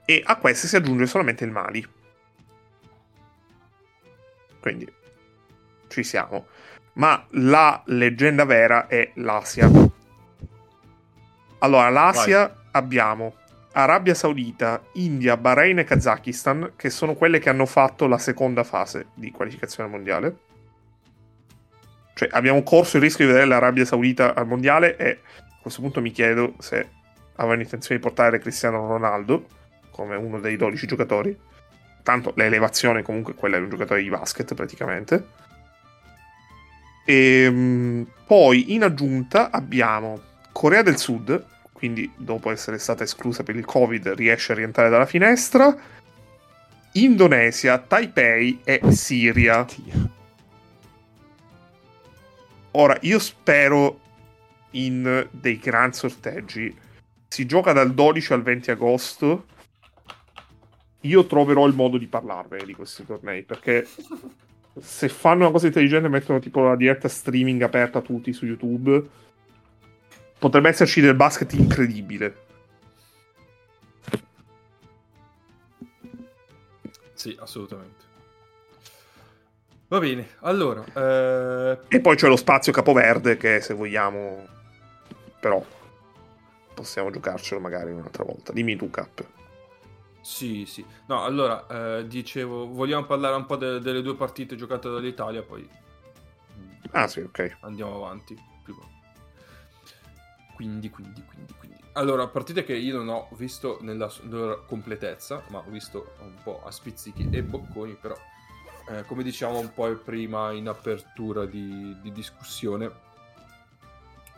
E 0.06 0.24
a 0.26 0.38
queste 0.38 0.68
si 0.68 0.76
aggiunge 0.76 1.06
solamente 1.06 1.46
il 1.46 1.52
Mali. 1.52 1.88
Quindi 4.68 4.94
ci 5.88 6.04
siamo. 6.04 6.48
Ma 6.94 7.26
la 7.32 7.82
leggenda 7.86 8.44
vera 8.44 8.88
è 8.88 9.12
l'Asia. 9.16 9.70
Allora, 11.60 11.90
l'Asia 11.90 12.48
Vai. 12.48 12.58
abbiamo 12.72 13.36
Arabia 13.72 14.14
Saudita, 14.14 14.82
India, 14.94 15.38
Bahrain 15.38 15.80
e 15.80 15.84
Kazakistan, 15.86 16.74
che 16.76 16.90
sono 16.90 17.14
quelle 17.14 17.40
che 17.40 17.48
hanno 17.48 17.66
fatto 17.66 18.08
la 18.08 18.18
seconda 18.18 18.66
fase 18.66 19.08
di 19.14 19.32
qualificazione 19.32 19.90
mondiale. 19.90 20.38
Cioè, 22.14 22.28
abbiamo 22.32 22.62
corso 22.64 22.98
il 22.98 23.04
rischio 23.04 23.26
di 23.26 23.32
vedere 23.32 23.48
l'Arabia 23.48 23.86
Saudita 23.86 24.34
al 24.34 24.48
mondiale 24.48 24.98
e 24.98 25.22
a 25.38 25.62
questo 25.62 25.80
punto 25.82 26.02
mi 26.02 26.12
chiedo 26.12 26.56
se 26.60 26.90
avevano 27.36 27.62
intenzione 27.62 28.02
di 28.02 28.06
portare 28.06 28.40
Cristiano 28.40 28.86
Ronaldo 28.86 29.46
come 29.92 30.18
uno 30.18 30.42
dei 30.42 30.58
12 30.58 30.88
giocatori. 30.88 31.38
Tanto 32.08 32.32
l'elevazione 32.38 33.02
comunque 33.02 33.34
quella 33.34 33.58
di 33.58 33.64
un 33.64 33.70
giocatore 33.70 34.02
di 34.02 34.10
basket 34.10 34.54
praticamente. 34.54 35.28
E 37.04 37.42
ehm, 37.44 38.08
poi 38.26 38.74
in 38.74 38.84
aggiunta 38.84 39.52
abbiamo 39.52 40.22
Corea 40.54 40.84
del 40.84 40.96
Sud, 40.96 41.46
quindi 41.74 42.10
dopo 42.16 42.50
essere 42.50 42.78
stata 42.78 43.04
esclusa 43.04 43.44
per 43.44 43.58
il 43.58 43.66
Covid 43.66 44.08
riesce 44.14 44.54
a 44.54 44.56
rientrare 44.56 44.90
dalla 44.90 45.06
finestra. 45.06 45.76
Indonesia, 46.94 47.78
Taipei 47.78 48.62
e 48.64 48.80
Siria. 48.92 49.66
Ora, 52.72 52.98
io 53.02 53.20
spero 53.20 54.00
in 54.72 55.28
dei 55.30 55.60
gran 55.60 55.92
sorteggi. 55.92 56.74
Si 57.28 57.46
gioca 57.46 57.74
dal 57.74 57.94
12 57.94 58.32
al 58.32 58.44
20 58.44 58.72
agosto. 58.72 59.46
Io 61.08 61.26
troverò 61.26 61.66
il 61.66 61.74
modo 61.74 61.98
di 61.98 62.08
parlarvene 62.08 62.66
di 62.66 62.74
questi 62.74 63.06
tornei 63.06 63.44
perché 63.44 63.88
se 64.80 65.10
fanno 65.10 65.44
una 65.44 65.52
cosa 65.52 65.68
intelligente 65.68 66.10
mettono 66.10 66.40
tipo 66.40 66.62
la 66.62 66.76
diretta 66.76 67.08
streaming 67.08 67.62
aperta 67.62 68.00
a 68.00 68.02
tutti 68.02 68.34
su 68.34 68.46
YouTube 68.46 69.02
potrebbe 70.38 70.70
esserci 70.70 71.02
del 71.02 71.16
basket 71.16 71.54
incredibile. 71.54 72.46
Sì, 77.14 77.36
assolutamente. 77.40 78.06
Va 79.88 80.00
bene, 80.00 80.28
allora... 80.42 80.84
Eh... 80.84 81.80
E 81.88 82.00
poi 82.02 82.16
c'è 82.18 82.28
lo 82.28 82.36
spazio 82.36 82.74
capoverde 82.74 83.38
che 83.38 83.62
se 83.62 83.74
vogliamo... 83.74 84.46
Però 85.40 85.66
possiamo 86.74 87.10
giocarcelo 87.10 87.60
magari 87.62 87.92
un'altra 87.92 88.24
volta. 88.24 88.52
Dimmi 88.52 88.76
tu, 88.76 88.90
Cap. 88.92 89.26
Sì, 90.28 90.66
sì. 90.66 90.86
No, 91.06 91.24
allora, 91.24 91.66
eh, 92.00 92.06
dicevo, 92.06 92.68
vogliamo 92.68 93.06
parlare 93.06 93.38
un 93.38 93.46
po' 93.46 93.56
de- 93.56 93.80
delle 93.80 94.02
due 94.02 94.14
partite 94.14 94.58
giocate 94.58 94.90
dall'Italia, 94.90 95.42
poi... 95.42 95.68
Ah 96.92 97.08
sì, 97.08 97.22
ok. 97.22 97.60
Andiamo 97.62 97.96
avanti. 97.96 98.38
Quindi, 100.54 100.90
quindi, 100.90 101.24
quindi, 101.24 101.54
quindi. 101.58 101.78
Allora, 101.94 102.28
partite 102.28 102.66
che 102.66 102.76
io 102.76 102.98
non 102.98 103.08
ho 103.08 103.30
visto 103.38 103.78
nella, 103.82 104.12
nella 104.24 104.58
completezza, 104.58 105.44
ma 105.48 105.60
ho 105.60 105.70
visto 105.70 106.16
un 106.20 106.36
po' 106.44 106.62
a 106.66 106.72
spizzichi 106.72 107.30
e 107.32 107.42
bocconi, 107.42 107.94
però, 107.94 108.16
eh, 108.90 109.06
come 109.06 109.24
diciamo 109.24 109.60
un 109.60 109.74
po' 109.74 109.96
prima 109.96 110.52
in 110.52 110.68
apertura 110.68 111.46
di, 111.46 111.96
di 112.02 112.12
discussione, 112.12 112.92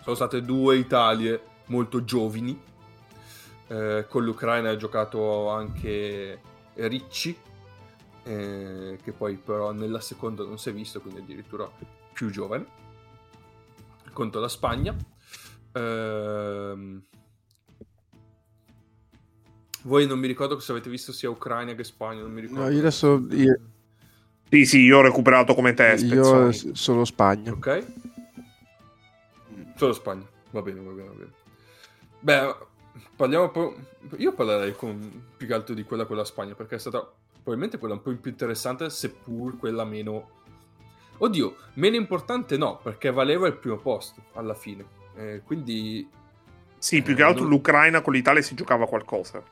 sono 0.04 0.16
state 0.16 0.44
due 0.44 0.78
Italie 0.78 1.42
molto 1.66 2.04
giovani. 2.04 2.68
Eh, 3.70 4.06
con 4.10 4.24
l'Ucraina 4.24 4.72
ha 4.72 4.76
giocato 4.76 5.50
anche 5.50 6.42
Ricci, 6.74 7.38
eh, 8.24 9.00
che 9.02 9.12
poi 9.12 9.36
però 9.36 9.72
nella 9.72 10.02
seconda 10.02 10.44
non 10.44 10.58
si 10.58 10.70
è 10.70 10.74
visto, 10.74 11.00
quindi 11.00 11.22
addirittura 11.22 11.70
più 12.12 12.30
giovane, 12.32 12.66
contro 14.12 14.42
la 14.42 14.50
Spagna. 14.50 14.96
Ehm... 15.74 17.04
Voi 19.84 20.06
non 20.08 20.20
mi 20.20 20.28
ricordo 20.28 20.60
se 20.60 20.72
avete 20.72 20.90
visto 20.90 21.14
sia 21.14 21.30
Ucraina 21.30 21.74
che 21.74 21.86
Spagna, 21.86 22.22
non 22.22 22.32
mi 22.34 22.42
ricordo. 22.42 22.64
No, 22.64 22.70
io 22.70 22.80
adesso... 22.80 23.26
Io... 23.30 23.60
Sì, 24.50 24.66
sì, 24.66 24.80
io 24.80 24.98
ho 24.98 25.02
recuperato 25.02 25.54
come 25.54 25.74
te. 25.74 25.94
Io 26.02 26.52
solo 26.52 27.06
Spagna. 27.06 27.52
Ok. 27.52 27.86
Solo 29.76 29.94
Spagna. 29.94 30.28
Va 30.50 30.62
bene, 30.62 30.82
va 30.82 30.92
bene, 30.92 31.08
va 31.08 31.14
bene. 31.14 31.32
Beh, 32.20 32.56
parliamo 33.16 33.46
un 33.46 33.52
po'... 33.52 33.76
Io 34.18 34.34
parlerei 34.34 34.76
con... 34.76 35.26
più 35.36 35.48
che 35.48 35.54
altro 35.54 35.74
di 35.74 35.84
quella 35.84 36.06
con 36.06 36.18
la 36.18 36.26
Spagna, 36.26 36.56
perché 36.56 36.76
è 36.76 36.80
stata 36.80 37.00
probabilmente 37.32 37.78
quella 37.78 37.96
un 37.96 38.02
po' 38.02 38.14
più 38.16 38.32
interessante, 38.32 38.90
seppur 38.90 39.58
quella 39.58 39.86
meno... 39.86 40.38
Oddio, 41.18 41.56
meno 41.74 41.96
importante 41.96 42.58
no, 42.58 42.80
perché 42.82 43.12
valeva 43.12 43.48
il 43.48 43.58
primo 43.58 43.78
posto 43.78 44.24
alla 44.34 44.54
fine. 44.54 44.86
Eh, 45.16 45.42
quindi... 45.46 46.10
Sì, 46.78 47.02
più 47.02 47.16
che 47.16 47.24
altro 47.24 47.44
non... 47.44 47.52
l'Ucraina 47.52 48.02
con 48.02 48.14
l'Italia 48.14 48.42
si 48.42 48.56
giocava 48.56 48.88
qualcosa. 48.88 49.44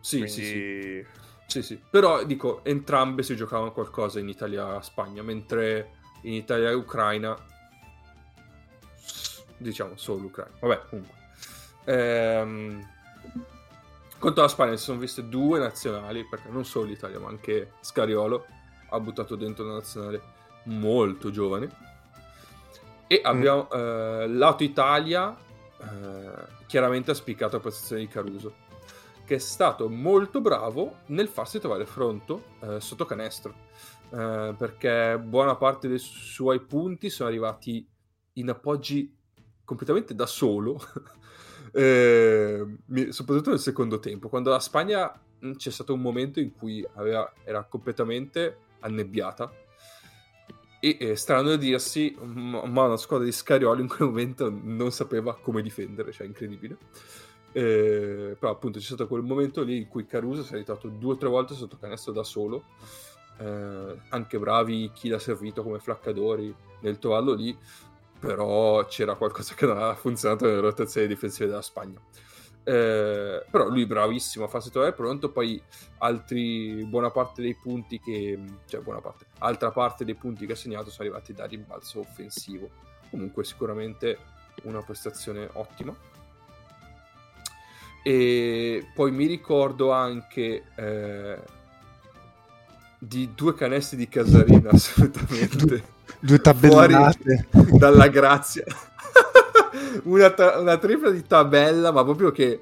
Sì, 0.00 0.18
quindi... 0.18 0.32
sì, 0.32 0.44
sì. 0.44 1.06
Sì, 1.48 1.62
sì. 1.62 1.80
Però 1.90 2.24
dico, 2.24 2.62
entrambe 2.62 3.22
si 3.22 3.34
giocavano 3.34 3.72
qualcosa 3.72 4.20
in 4.20 4.28
Italia-Spagna, 4.28 5.22
mentre 5.22 5.92
in 6.22 6.34
Italia 6.34 6.76
Ucraina 6.76 7.34
diciamo 9.56 9.96
solo 9.96 10.20
l'Ucraina. 10.20 10.52
Vabbè, 10.60 10.82
comunque. 10.90 11.17
Ehm... 11.88 12.86
Contro 14.18 14.42
la 14.42 14.48
Spagna 14.48 14.76
si 14.76 14.82
sono 14.82 14.98
viste 14.98 15.28
due 15.28 15.60
nazionali, 15.60 16.24
perché 16.24 16.48
non 16.48 16.64
solo 16.64 16.86
l'Italia, 16.86 17.20
ma 17.20 17.28
anche 17.28 17.74
Scariolo 17.80 18.46
ha 18.90 18.98
buttato 18.98 19.36
dentro 19.36 19.64
una 19.64 19.74
nazionale 19.74 20.20
molto 20.64 21.30
giovane. 21.30 21.70
E 23.06 23.22
mm. 23.22 23.26
abbiamo 23.26 23.68
mm. 23.72 23.78
eh, 23.78 24.28
lato 24.28 24.64
Italia, 24.64 25.36
eh, 25.80 26.46
chiaramente 26.66 27.12
ha 27.12 27.14
spiccato 27.14 27.56
la 27.56 27.62
prestazione 27.62 28.02
di 28.02 28.08
Caruso, 28.08 28.54
che 29.24 29.36
è 29.36 29.38
stato 29.38 29.88
molto 29.88 30.40
bravo 30.40 30.96
nel 31.06 31.28
farsi 31.28 31.60
trovare 31.60 31.86
fronto 31.86 32.42
eh, 32.60 32.80
sotto 32.80 33.04
canestro, 33.04 33.54
eh, 34.10 34.52
perché 34.58 35.16
buona 35.22 35.54
parte 35.54 35.86
dei 35.86 35.98
suoi 35.98 36.60
punti 36.60 37.08
sono 37.08 37.28
arrivati 37.28 37.86
in 38.34 38.48
appoggi 38.48 39.14
completamente 39.64 40.14
da 40.14 40.26
solo, 40.26 40.80
eh, 41.72 42.66
soprattutto 43.10 43.50
nel 43.50 43.58
secondo 43.58 43.98
tempo, 43.98 44.28
quando 44.28 44.50
la 44.50 44.60
Spagna 44.60 45.20
c'è 45.56 45.70
stato 45.70 45.94
un 45.94 46.00
momento 46.00 46.40
in 46.40 46.52
cui 46.52 46.86
aveva, 46.94 47.32
era 47.44 47.64
completamente 47.64 48.58
annebbiata 48.80 49.52
e 50.80 50.96
eh, 51.00 51.16
strano 51.16 51.48
da 51.48 51.56
dirsi, 51.56 52.16
ma 52.20 52.60
una 52.62 52.96
squadra 52.96 53.24
di 53.24 53.32
Scariolo 53.32 53.80
in 53.80 53.88
quel 53.88 54.08
momento 54.08 54.48
non 54.50 54.92
sapeva 54.92 55.36
come 55.36 55.62
difendere, 55.62 56.12
cioè 56.12 56.26
incredibile. 56.26 56.76
Eh, 57.50 58.36
però 58.38 58.52
appunto 58.52 58.78
c'è 58.78 58.84
stato 58.84 59.08
quel 59.08 59.22
momento 59.22 59.62
lì 59.62 59.78
in 59.78 59.88
cui 59.88 60.06
Caruso 60.06 60.42
si 60.42 60.52
è 60.52 60.56
ritrovato 60.56 60.88
due 60.88 61.14
o 61.14 61.16
tre 61.16 61.28
volte 61.28 61.54
sotto 61.54 61.78
canestro 61.78 62.12
da 62.12 62.22
solo. 62.22 62.64
Eh, 63.38 63.96
anche 64.08 64.38
bravi 64.38 64.90
chi 64.92 65.08
l'ha 65.08 65.18
servito 65.18 65.62
come 65.62 65.80
flaccadori 65.80 66.54
nel 66.80 66.98
tovallo 66.98 67.34
lì, 67.34 67.56
però 68.18 68.84
c'era 68.86 69.14
qualcosa 69.14 69.54
che 69.54 69.66
non 69.66 69.76
aveva 69.76 69.94
funzionato 69.94 70.46
nelle 70.46 70.60
rotazioni 70.60 71.06
difensive 71.06 71.46
della 71.46 71.62
Spagna. 71.62 72.00
Eh, 72.64 73.44
però 73.50 73.68
lui 73.68 73.86
bravissimo 73.86 74.44
a 74.44 74.48
farsi 74.48 74.70
trovare 74.70 74.92
pronto 74.92 75.30
poi 75.30 75.58
altri 75.98 76.84
buona 76.84 77.10
parte 77.10 77.40
dei 77.40 77.54
punti 77.54 77.98
che 77.98 78.38
cioè 78.66 78.82
buona 78.82 79.00
parte 79.00 79.24
altra 79.38 79.70
parte 79.70 80.04
dei 80.04 80.14
punti 80.14 80.44
che 80.44 80.52
ha 80.52 80.56
segnato 80.56 80.90
sono 80.90 81.08
arrivati 81.08 81.32
da 81.32 81.46
rimbalzo 81.46 82.00
offensivo. 82.00 82.68
Comunque 83.10 83.44
sicuramente 83.44 84.18
una 84.64 84.82
prestazione 84.82 85.48
ottima. 85.54 85.96
E 88.02 88.90
poi 88.94 89.10
mi 89.12 89.26
ricordo 89.26 89.90
anche 89.90 90.64
eh, 90.74 91.38
di 92.98 93.34
due 93.34 93.54
canestri 93.54 93.96
di 93.96 94.08
Casarina 94.08 94.70
assolutamente 94.72 95.96
due 96.20 96.40
tabellate 96.40 97.48
dalla 97.76 98.08
grazia. 98.08 98.64
Una, 100.04 100.30
ta- 100.30 100.58
una 100.58 100.78
tripla 100.78 101.10
di 101.10 101.26
tabella 101.26 101.92
ma 101.92 102.04
proprio 102.04 102.30
che 102.30 102.60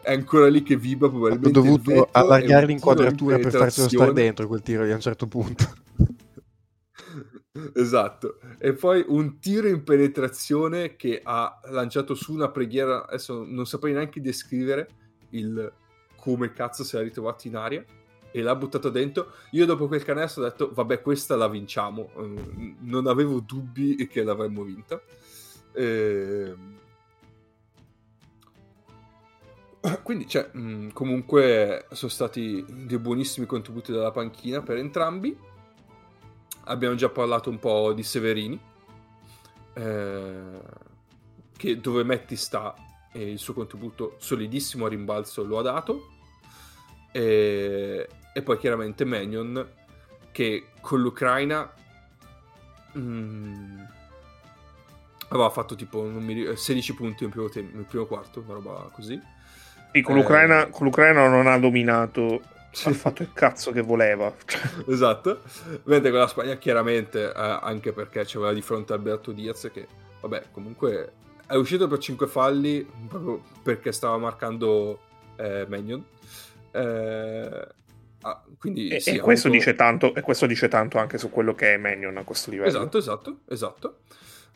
è 0.00 0.12
ancora 0.12 0.48
lì 0.48 0.62
che 0.62 0.76
vibra 0.76 1.08
probabilmente 1.08 1.58
ho 1.58 1.62
dovuto 1.62 2.08
allargare 2.10 2.66
l'inquadratura 2.66 3.38
per 3.38 3.52
farcelo 3.52 3.88
stare 3.88 4.12
dentro 4.12 4.46
quel 4.46 4.62
tiro 4.62 4.84
lì 4.84 4.92
a 4.92 4.94
un 4.94 5.00
certo 5.00 5.26
punto. 5.26 5.64
Esatto. 7.74 8.38
E 8.58 8.74
poi 8.74 9.04
un 9.08 9.40
tiro 9.40 9.66
in 9.66 9.82
penetrazione 9.82 10.94
che 10.94 11.20
ha 11.22 11.60
lanciato 11.70 12.14
su 12.14 12.32
una 12.32 12.48
preghiera 12.48 13.06
adesso 13.06 13.44
non 13.44 13.66
saprei 13.66 13.92
neanche 13.92 14.20
descrivere 14.20 14.88
il 15.30 15.70
come 16.16 16.52
cazzo 16.52 16.84
si 16.84 16.96
è 16.96 17.02
ritrovato 17.02 17.48
in 17.48 17.56
aria 17.56 17.84
e 18.32 18.42
l'ha 18.42 18.54
buttato 18.54 18.90
dentro. 18.90 19.32
Io 19.50 19.66
dopo 19.66 19.86
quel 19.86 20.04
canestro 20.04 20.42
ho 20.42 20.46
detto, 20.46 20.70
vabbè, 20.72 21.02
questa 21.02 21.36
la 21.36 21.48
vinciamo. 21.48 22.10
Mm, 22.18 22.74
non 22.80 23.06
avevo 23.06 23.40
dubbi 23.40 24.06
che 24.08 24.22
l'avremmo 24.22 24.62
vinta. 24.62 25.00
E... 25.72 26.54
Ehm, 26.54 26.78
quindi, 30.02 30.28
cioè, 30.28 30.50
mm, 30.56 30.90
comunque 30.90 31.86
sono 31.92 32.10
stati 32.10 32.64
dei 32.68 32.98
buonissimi 32.98 33.46
contributi 33.46 33.92
dalla 33.92 34.10
panchina 34.10 34.62
per 34.62 34.76
entrambi. 34.76 35.36
Abbiamo 36.64 36.94
già 36.94 37.08
parlato 37.08 37.50
un 37.50 37.58
po' 37.58 37.92
di 37.92 38.02
Severini, 38.02 38.60
eh, 39.72 40.60
che 41.56 41.80
dove 41.80 42.04
Metti 42.04 42.36
sta 42.36 42.74
e 43.12 43.28
il 43.28 43.38
suo 43.38 43.54
contributo 43.54 44.14
solidissimo 44.18 44.86
a 44.86 44.88
rimbalzo 44.88 45.42
lo 45.42 45.58
ha 45.58 45.62
dato. 45.62 46.08
E, 47.12 48.08
e 48.40 48.42
poi 48.42 48.58
chiaramente 48.58 49.04
Manion 49.04 49.68
che 50.32 50.68
con 50.80 51.00
l'Ucraina 51.00 51.70
mm, 52.96 53.80
aveva 55.28 55.50
fatto 55.50 55.74
tipo 55.74 56.02
mi, 56.02 56.56
16 56.56 56.94
punti 56.94 57.24
nel 57.24 57.32
primo, 57.32 57.48
tempo, 57.48 57.76
nel 57.76 57.84
primo 57.84 58.06
quarto, 58.06 58.40
una 58.40 58.54
roba 58.54 58.88
così. 58.92 59.20
Sì, 59.92 60.00
con, 60.00 60.16
eh, 60.16 60.20
l'Ucraina, 60.20 60.66
con 60.68 60.86
l'Ucraina 60.86 61.28
non 61.28 61.46
ha 61.46 61.58
dominato 61.58 62.40
sì. 62.70 62.88
ha 62.88 62.92
fatto 62.92 63.22
il 63.22 63.32
cazzo 63.32 63.72
che 63.72 63.82
voleva. 63.82 64.32
esatto. 64.88 65.42
Mentre 65.84 66.10
con 66.10 66.20
la 66.20 66.26
Spagna, 66.26 66.56
chiaramente, 66.56 67.24
eh, 67.26 67.32
anche 67.34 67.92
perché 67.92 68.24
c'era 68.24 68.52
di 68.52 68.62
fronte 68.62 68.92
Alberto 68.92 69.32
Diaz, 69.32 69.68
che 69.72 69.86
vabbè, 70.20 70.44
comunque 70.50 71.12
è 71.46 71.54
uscito 71.56 71.88
per 71.88 71.98
5 71.98 72.26
falli 72.26 72.88
proprio 73.08 73.42
perché 73.62 73.92
stava 73.92 74.16
marcando 74.16 75.00
eh, 75.36 75.66
Magnon. 75.68 76.04
Eh, 76.72 77.78
Ah, 78.22 78.44
quindi, 78.58 78.88
e, 78.88 79.00
sì, 79.00 79.16
e, 79.16 79.20
questo 79.20 79.48
avuto... 79.48 79.74
tanto, 79.74 80.14
e, 80.14 80.20
questo 80.20 80.46
dice 80.46 80.68
tanto, 80.68 80.98
anche 80.98 81.16
su 81.16 81.30
quello 81.30 81.54
che 81.54 81.74
è 81.74 81.76
Manion 81.78 82.16
a 82.18 82.24
questo 82.24 82.50
livello. 82.50 82.68
Esatto, 82.68 82.98
esatto, 82.98 83.38
esatto. 83.48 83.98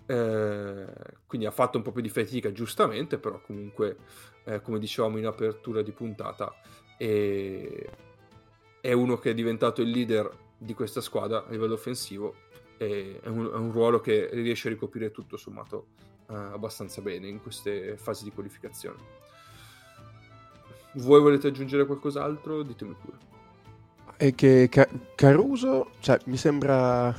Eh, 0.06 0.86
quindi 1.26 1.46
ha 1.46 1.50
fatto 1.50 1.78
un 1.78 1.82
po' 1.82 1.92
più 1.92 2.02
di 2.02 2.10
fatica, 2.10 2.52
giustamente, 2.52 3.18
però 3.18 3.40
comunque, 3.40 3.96
eh, 4.44 4.60
come 4.60 4.78
dicevamo 4.78 5.16
in 5.16 5.26
apertura 5.26 5.80
di 5.80 5.92
puntata, 5.92 6.54
è, 6.98 7.86
è, 8.80 8.92
uno 8.92 9.16
che 9.18 9.30
è 9.30 9.34
diventato 9.34 9.80
il 9.80 9.88
leader 9.88 10.30
di 10.58 10.74
questa 10.74 11.00
squadra 11.00 11.46
a 11.46 11.50
livello 11.50 11.74
offensivo 11.74 12.42
è 12.76 13.18
un, 13.24 13.50
è 13.50 13.56
un 13.56 13.72
ruolo 13.72 14.00
che 14.00 14.28
riesce 14.32 14.68
a 14.68 14.72
ricoprire 14.72 15.10
tutto 15.10 15.36
sommato 15.36 15.86
eh, 16.28 16.34
abbastanza 16.34 17.00
bene 17.00 17.28
in 17.28 17.40
queste 17.40 17.96
fasi 17.96 18.24
di 18.24 18.30
qualificazione. 18.30 19.22
Voi 20.96 21.20
volete 21.20 21.48
aggiungere 21.48 21.86
qualcos'altro? 21.86 22.62
Ditemi 22.62 22.94
pure 23.00 23.32
è 24.16 24.34
che 24.34 24.68
Caruso, 25.14 25.90
cioè, 26.00 26.18
mi 26.26 26.36
sembra 26.36 27.14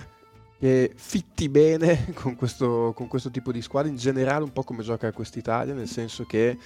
che 0.58 0.94
fitti 0.96 1.50
bene 1.50 2.14
con 2.16 2.36
questo, 2.36 2.94
con 2.96 3.08
questo, 3.08 3.30
tipo 3.32 3.52
di 3.52 3.62
squadra, 3.62 3.90
in 3.90 3.98
generale 3.98 4.44
un 4.44 4.52
po' 4.54 4.64
come 4.64 4.84
gioca 4.84 5.12
quest'Italia, 5.12 5.74
nel 5.74 5.88
senso 5.88 6.26
che 6.26 6.52
è 6.52 6.58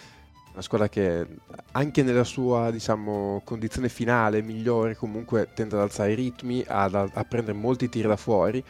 una 0.51 0.61
squadra 0.61 0.89
che 0.89 1.27
anche 1.71 2.03
nella 2.03 2.23
sua 2.23 2.71
diciamo, 2.71 3.41
condizione 3.43 3.87
finale 3.89 4.41
migliore 4.41 4.95
comunque 4.95 5.49
tende 5.53 5.75
ad 5.75 5.81
alzare 5.81 6.11
i 6.11 6.15
ritmi, 6.15 6.63
ad, 6.67 6.95
a 6.95 7.23
prendere 7.23 7.57
molti 7.57 7.87
tiri 7.87 8.07
da 8.07 8.17
fuori 8.17 8.63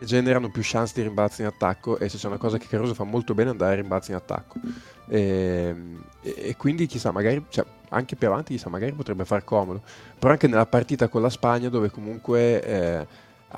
generano 0.00 0.48
più 0.50 0.62
chance 0.64 0.92
di 0.94 1.02
rimbalzi 1.02 1.40
in 1.40 1.48
attacco 1.48 1.98
e 1.98 2.08
se 2.08 2.18
c'è 2.18 2.28
una 2.28 2.36
cosa 2.36 2.58
che 2.58 2.66
Caruso 2.68 2.94
fa 2.94 3.04
molto 3.04 3.34
bene 3.34 3.48
è 3.48 3.52
andare 3.52 3.72
a 3.72 3.76
rimbalzi 3.76 4.10
in 4.10 4.16
attacco 4.16 4.60
e, 5.08 5.74
e, 6.22 6.34
e 6.36 6.56
quindi 6.56 6.86
chissà 6.86 7.10
magari 7.10 7.44
cioè, 7.48 7.64
anche 7.90 8.16
più 8.16 8.28
avanti 8.28 8.54
chissà 8.54 8.68
magari 8.68 8.92
potrebbe 8.92 9.24
far 9.24 9.44
comodo. 9.44 9.82
Però 10.18 10.32
anche 10.32 10.46
nella 10.46 10.66
partita 10.66 11.08
con 11.08 11.22
la 11.22 11.30
Spagna 11.30 11.68
dove 11.68 11.90
comunque 11.90 12.62
eh, 12.62 13.06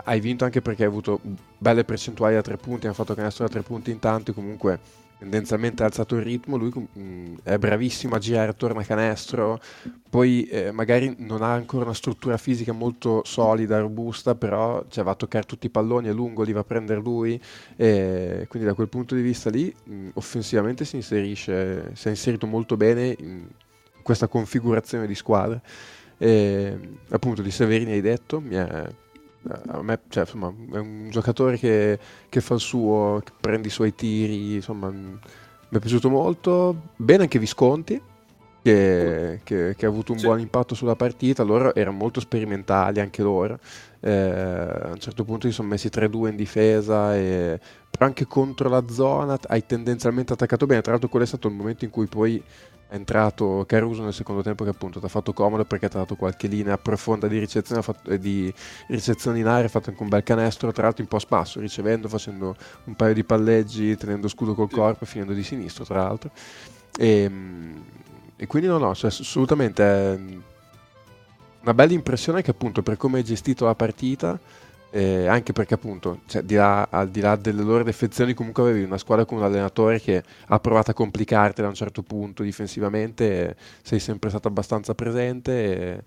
hai 0.04 0.20
vinto 0.20 0.44
anche 0.44 0.62
perché 0.62 0.82
hai 0.82 0.88
avuto 0.88 1.20
belle 1.58 1.84
percentuali 1.84 2.34
da 2.34 2.42
tre 2.42 2.56
punti 2.56 2.86
hanno 2.86 2.94
fatto 2.94 3.14
canestro 3.14 3.44
da 3.46 3.50
tre 3.50 3.62
punti 3.62 3.90
intanto 3.90 4.30
e 4.30 4.34
comunque 4.34 4.78
tendenzialmente 5.20 5.82
ha 5.82 5.86
alzato 5.86 6.16
il 6.16 6.22
ritmo, 6.22 6.56
lui 6.56 6.72
mh, 6.74 7.00
mm, 7.00 7.34
è 7.42 7.58
bravissimo 7.58 8.14
a 8.14 8.18
girare 8.18 8.50
attorno 8.50 8.80
a 8.80 8.84
canestro, 8.84 9.60
poi 10.08 10.44
eh, 10.44 10.72
magari 10.72 11.14
non 11.18 11.42
ha 11.42 11.52
ancora 11.52 11.84
una 11.84 11.94
struttura 11.94 12.38
fisica 12.38 12.72
molto 12.72 13.20
solida, 13.24 13.78
robusta, 13.80 14.34
però 14.34 14.82
cioè, 14.88 15.04
va 15.04 15.10
a 15.10 15.14
toccare 15.14 15.44
tutti 15.44 15.66
i 15.66 15.70
palloni, 15.70 16.08
è 16.08 16.12
lungo, 16.12 16.42
li 16.42 16.52
va 16.52 16.60
a 16.60 16.64
prendere 16.64 17.00
lui, 17.00 17.40
e 17.76 18.46
quindi 18.48 18.66
da 18.66 18.74
quel 18.74 18.88
punto 18.88 19.14
di 19.14 19.20
vista 19.20 19.50
lì 19.50 19.72
mh, 19.84 19.94
mm, 19.94 20.08
offensivamente 20.14 20.86
si 20.86 20.96
inserisce, 20.96 21.94
si 21.94 22.06
è 22.06 22.10
inserito 22.10 22.46
molto 22.46 22.78
bene 22.78 23.14
in 23.18 23.46
questa 24.02 24.26
configurazione 24.26 25.06
di 25.06 25.14
squadra. 25.14 25.60
E, 26.16 26.78
appunto 27.10 27.42
di 27.42 27.50
Severini 27.50 27.92
hai 27.92 28.00
detto, 28.00 28.40
mi 28.40 28.54
è 28.54 28.86
a 29.48 29.82
me, 29.82 30.00
cioè, 30.08 30.24
insomma, 30.24 30.48
è 30.72 30.78
un 30.78 31.08
giocatore 31.10 31.56
che, 31.56 31.98
che, 32.28 32.40
fa 32.40 32.54
il 32.54 32.60
suo, 32.60 33.20
che 33.24 33.32
prende 33.40 33.68
i 33.68 33.70
suoi 33.70 33.94
tiri, 33.94 34.54
insomma, 34.56 34.90
mi 34.90 35.18
è 35.70 35.78
piaciuto 35.78 36.10
molto. 36.10 36.88
Bene 36.96 37.22
anche 37.22 37.38
Visconti, 37.38 38.00
che, 38.62 39.40
che, 39.42 39.74
che 39.76 39.86
ha 39.86 39.88
avuto 39.88 40.12
un 40.12 40.18
sì. 40.18 40.26
buon 40.26 40.40
impatto 40.40 40.74
sulla 40.74 40.96
partita. 40.96 41.42
Loro 41.42 41.74
erano 41.74 41.96
molto 41.96 42.20
sperimentali, 42.20 43.00
anche 43.00 43.22
loro. 43.22 43.58
Eh, 44.00 44.10
a 44.10 44.88
un 44.92 44.98
certo 44.98 45.24
punto 45.24 45.46
si 45.46 45.52
sono 45.52 45.68
messi 45.68 45.88
3-2 45.88 46.28
in 46.28 46.36
difesa, 46.36 47.14
e, 47.16 47.60
però 47.90 48.06
anche 48.06 48.26
contro 48.26 48.68
la 48.68 48.84
zona 48.88 49.38
hai 49.48 49.64
tendenzialmente 49.66 50.32
attaccato 50.32 50.66
bene. 50.66 50.80
Tra 50.80 50.92
l'altro, 50.92 51.08
quello 51.08 51.24
è 51.24 51.28
stato 51.28 51.48
il 51.48 51.54
momento 51.54 51.84
in 51.84 51.90
cui 51.90 52.06
poi 52.06 52.42
è 52.90 52.96
entrato 52.96 53.64
Caruso 53.68 54.02
nel 54.02 54.12
secondo 54.12 54.42
tempo 54.42 54.64
che 54.64 54.70
appunto 54.70 54.98
ti 54.98 55.06
ha 55.06 55.08
fatto 55.08 55.32
comodo 55.32 55.64
perché 55.64 55.88
ti 55.88 55.94
ha 55.94 56.00
dato 56.00 56.16
qualche 56.16 56.48
linea 56.48 56.76
profonda 56.76 57.28
di 57.28 57.38
ricezione, 57.38 57.82
fatto, 57.82 58.10
eh, 58.10 58.18
di 58.18 58.52
ricezione 58.88 59.38
in 59.38 59.46
aria, 59.46 59.66
ha 59.66 59.68
fatto 59.68 59.90
anche 59.90 60.02
un 60.02 60.08
bel 60.08 60.24
canestro, 60.24 60.72
tra 60.72 60.82
l'altro 60.82 61.02
in 61.02 61.08
post 61.08 61.28
basso, 61.28 61.60
ricevendo, 61.60 62.08
facendo 62.08 62.56
un 62.84 62.96
paio 62.96 63.14
di 63.14 63.22
palleggi, 63.22 63.96
tenendo 63.96 64.26
scudo 64.26 64.54
col 64.54 64.70
corpo 64.70 65.04
e 65.04 65.06
finendo 65.06 65.32
di 65.32 65.44
sinistro 65.44 65.84
tra 65.84 66.02
l'altro. 66.02 66.32
E, 66.98 67.22
ehm, 67.22 67.84
e 68.34 68.46
quindi 68.48 68.68
no, 68.68 68.78
no, 68.78 68.92
cioè, 68.94 69.10
assolutamente 69.10 69.82
è 69.84 70.18
una 71.62 71.74
bella 71.74 71.92
impressione 71.92 72.42
che 72.42 72.50
appunto 72.50 72.82
per 72.82 72.96
come 72.96 73.18
hai 73.18 73.24
gestito 73.24 73.64
la 73.64 73.74
partita 73.74 74.38
eh, 74.92 75.26
anche 75.26 75.52
perché 75.52 75.74
appunto 75.74 76.20
cioè, 76.26 76.42
di 76.42 76.56
là, 76.56 76.88
al 76.90 77.10
di 77.10 77.20
là 77.20 77.36
delle 77.36 77.62
loro 77.62 77.84
defezioni 77.84 78.34
comunque 78.34 78.64
avevi 78.64 78.82
una 78.82 78.98
squadra 78.98 79.24
con 79.24 79.38
un 79.38 79.44
allenatore 79.44 80.00
che 80.00 80.22
ha 80.46 80.58
provato 80.58 80.90
a 80.90 80.94
complicarti 80.94 81.62
da 81.62 81.68
un 81.68 81.74
certo 81.74 82.02
punto 82.02 82.42
difensivamente 82.42 83.56
sei 83.82 84.00
sempre 84.00 84.30
stato 84.30 84.48
abbastanza 84.48 84.94
presente 84.94 85.52
e... 85.52 86.02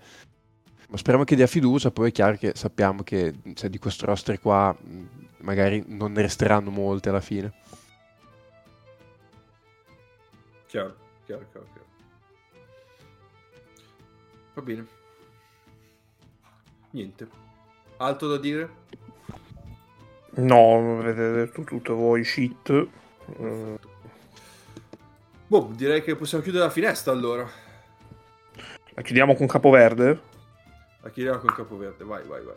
ma 0.88 0.96
speriamo 0.98 1.24
che 1.24 1.34
dia 1.34 1.46
fiducia. 1.46 1.90
Poi 1.90 2.10
è 2.10 2.12
chiaro 2.12 2.36
che 2.36 2.52
sappiamo 2.54 3.02
che 3.02 3.34
cioè, 3.54 3.70
di 3.70 3.78
questo 3.78 4.04
roster 4.04 4.38
qua 4.38 4.76
magari 5.38 5.82
non 5.86 6.12
ne 6.12 6.22
resteranno 6.22 6.70
molte 6.70 7.08
alla 7.08 7.20
fine. 7.20 7.52
Chiaro, 10.66 10.94
chiaro, 11.24 11.46
chiaro, 11.50 11.66
chiaro. 11.72 11.86
va 14.54 14.62
bene 14.62 15.02
niente 16.94 17.28
Altro 17.98 18.28
da 18.28 18.38
dire? 18.38 18.68
No, 20.36 20.98
avete 20.98 21.32
detto 21.32 21.62
tutto 21.62 21.94
voi, 21.94 22.24
shit. 22.24 22.88
Mm. 23.40 23.74
Boh, 25.46 25.70
direi 25.76 26.02
che 26.02 26.16
possiamo 26.16 26.42
chiudere 26.42 26.64
la 26.64 26.70
finestra 26.70 27.12
allora. 27.12 27.48
La 28.94 29.02
chiudiamo 29.02 29.36
con 29.36 29.46
Capoverde? 29.46 30.20
La 31.02 31.10
chiudiamo 31.10 31.38
con 31.38 31.54
Capoverde, 31.54 32.04
vai, 32.04 32.24
vai, 32.26 32.42
vai. 32.42 32.56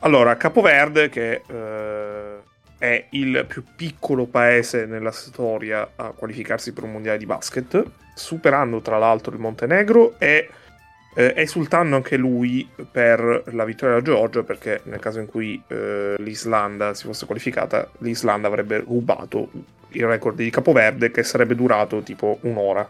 Allora, 0.00 0.36
Capoverde 0.36 1.08
che 1.08 1.42
eh, 1.46 2.42
è 2.78 3.06
il 3.10 3.44
più 3.48 3.64
piccolo 3.74 4.26
paese 4.26 4.86
nella 4.86 5.10
storia 5.10 5.92
a 5.96 6.10
qualificarsi 6.10 6.72
per 6.72 6.84
un 6.84 6.92
mondiale 6.92 7.18
di 7.18 7.26
basket, 7.26 7.84
superando 8.14 8.80
tra 8.80 8.98
l'altro 8.98 9.32
il 9.32 9.40
Montenegro 9.40 10.14
e 10.18 10.48
eh, 11.18 11.32
esultando 11.34 11.96
anche 11.96 12.18
lui 12.18 12.68
per 12.90 13.44
la 13.46 13.64
vittoria 13.64 13.94
della 13.94 14.06
Georgia, 14.06 14.42
perché 14.42 14.82
nel 14.84 15.00
caso 15.00 15.18
in 15.18 15.26
cui 15.26 15.60
eh, 15.66 16.14
l'Islanda 16.18 16.92
si 16.92 17.06
fosse 17.06 17.24
qualificata, 17.24 17.90
l'Islanda 18.00 18.48
avrebbe 18.48 18.80
rubato 18.80 19.48
il 19.88 20.06
record 20.06 20.36
di 20.36 20.50
Capoverde 20.50 21.10
che 21.10 21.22
sarebbe 21.22 21.54
durato 21.54 22.02
tipo 22.02 22.38
un'ora, 22.42 22.86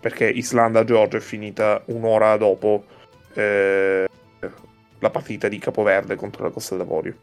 perché 0.00 0.28
Islanda-Georgia 0.28 1.18
è 1.18 1.20
finita 1.20 1.80
un'ora 1.86 2.36
dopo 2.36 2.84
eh, 3.34 4.08
la 4.98 5.10
partita 5.10 5.46
di 5.46 5.58
Capoverde 5.58 6.16
contro 6.16 6.42
la 6.42 6.50
Costa 6.50 6.74
d'Avorio. 6.74 7.14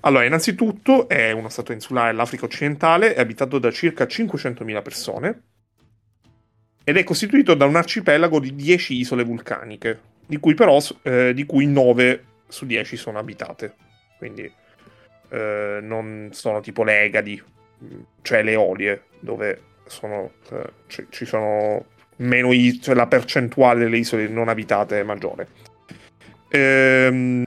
Allora, 0.00 0.24
innanzitutto 0.24 1.06
è 1.06 1.32
uno 1.32 1.50
stato 1.50 1.72
insulare 1.72 2.12
dell'Africa 2.12 2.46
occidentale, 2.46 3.12
è 3.12 3.20
abitato 3.20 3.58
da 3.58 3.70
circa 3.70 4.04
500.000 4.04 4.80
persone 4.80 5.42
ed 6.84 6.96
è 6.96 7.04
costituito 7.04 7.54
da 7.54 7.66
un 7.66 7.76
arcipelago 7.76 8.40
di 8.40 8.54
10 8.54 8.94
isole 8.98 9.24
vulcaniche, 9.24 10.00
di 10.26 10.38
cui 10.38 10.54
però 10.54 10.78
eh, 11.02 11.32
di 11.34 11.44
cui 11.44 11.66
9 11.66 12.24
su 12.48 12.66
10 12.66 12.96
sono 12.96 13.18
abitate. 13.18 13.74
Quindi 14.18 14.50
eh, 15.30 15.78
non 15.82 16.28
sono 16.32 16.60
tipo 16.60 16.82
le 16.82 17.02
Egadi, 17.02 17.42
cioè 18.22 18.42
le 18.42 18.56
Olie, 18.56 19.04
dove 19.20 19.62
sono, 19.86 20.32
eh, 20.50 20.72
c- 20.86 21.06
ci 21.10 21.24
sono 21.24 21.86
meno 22.16 22.52
is- 22.52 22.80
cioè 22.82 22.94
la 22.94 23.06
percentuale 23.06 23.80
delle 23.80 23.98
isole 23.98 24.28
non 24.28 24.48
abitate 24.48 25.00
è 25.00 25.02
maggiore. 25.02 25.48
Ehm, 26.50 27.44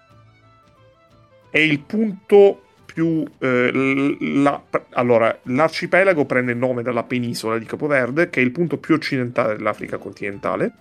è 1.50 1.60
il 1.60 1.80
punto 1.82 2.64
più... 2.94 3.26
Eh, 3.40 4.18
la, 4.20 4.62
allora, 4.92 5.36
l'arcipelago 5.44 6.26
prende 6.26 6.52
il 6.52 6.58
nome 6.58 6.84
dalla 6.84 7.04
penisola 7.04 7.58
di 7.58 7.66
Capoverde, 7.66 8.30
che 8.30 8.40
è 8.40 8.44
il 8.44 8.52
punto 8.52 8.78
più 8.78 8.94
occidentale 8.94 9.56
dell'Africa 9.56 9.98
continentale. 9.98 10.72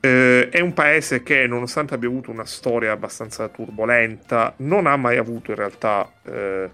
Eh, 0.00 0.48
è 0.50 0.60
un 0.60 0.74
paese 0.74 1.22
che, 1.22 1.46
nonostante 1.46 1.94
abbia 1.94 2.08
avuto 2.08 2.30
una 2.30 2.44
storia 2.44 2.92
abbastanza 2.92 3.48
turbolenta, 3.48 4.52
non 4.58 4.86
ha 4.86 4.96
mai 4.96 5.16
avuto 5.16 5.52
in 5.52 5.56
realtà 5.56 6.12
eh, 6.24 6.70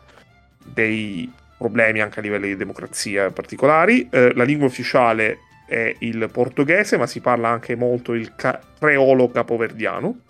dei 0.64 1.30
problemi 1.56 2.00
anche 2.00 2.20
a 2.20 2.22
livello 2.22 2.46
di 2.46 2.56
democrazia 2.56 3.30
particolari. 3.30 4.08
Eh, 4.10 4.34
la 4.34 4.44
lingua 4.44 4.66
ufficiale 4.66 5.38
è 5.66 5.94
il 6.00 6.28
portoghese, 6.32 6.96
ma 6.96 7.06
si 7.06 7.20
parla 7.20 7.48
anche 7.48 7.76
molto 7.76 8.14
il 8.14 8.34
ca- 8.34 8.60
creolo 8.78 9.28
capoverdiano, 9.30 10.20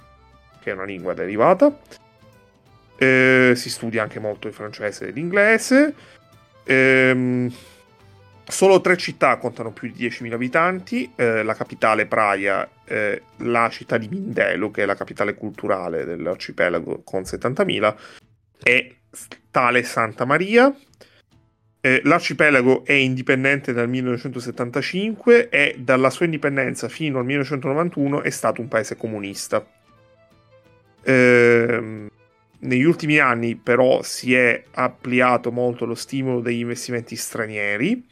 che 0.61 0.71
è 0.71 0.75
una 0.75 0.85
lingua 0.85 1.15
derivata. 1.15 1.79
Eh, 3.01 3.53
si 3.55 3.71
studia 3.71 4.03
anche 4.03 4.19
molto 4.19 4.49
il 4.49 4.55
francese 4.55 5.07
e 5.07 5.11
l'inglese. 5.13 5.95
Ehm, 6.65 7.53
solo 8.45 8.81
tre 8.81 8.97
città 8.97 9.37
contano 9.37 9.71
più 9.71 9.91
di 9.91 10.09
10.000 10.09 10.33
abitanti, 10.35 11.13
eh, 11.15 11.45
la 11.45 11.55
capitale 11.55 12.07
Praia, 12.07 12.69
eh, 12.85 13.23
la 13.39 13.69
città 13.71 13.99
di 13.99 14.09
Mindelo, 14.09 14.73
che 14.73 14.83
è 14.83 14.87
la 14.87 14.97
capitale 14.97 15.35
culturale 15.35 16.05
dell'arcipelago, 16.05 17.03
con 17.05 17.23
70.000, 17.23 17.97
e 18.63 18.97
tale 19.51 19.83
Santa 19.85 20.25
Maria. 20.25 20.75
Eh, 21.81 22.01
l'arcipelago 22.03 22.85
è 22.85 22.93
indipendente 22.93 23.73
dal 23.73 23.89
1975 23.89 25.49
e 25.49 25.77
dalla 25.79 26.11
sua 26.11 26.25
indipendenza 26.25 26.89
fino 26.89 27.21
al 27.21 27.25
1991 27.25 28.23
è 28.23 28.31
stato 28.31 28.61
un 28.61 28.67
paese 28.67 28.97
comunista. 28.97 29.65
Eh, 31.03 32.09
negli 32.61 32.85
ultimi 32.85 33.19
anni 33.19 33.55
però 33.57 34.03
si 34.03 34.35
è 34.35 34.63
ampliato 34.73 35.53
molto 35.53 35.85
lo 35.85 35.95
stimolo 35.95 36.41
degli 36.41 36.61
investimenti 36.61 37.17
stranieri. 37.17 38.05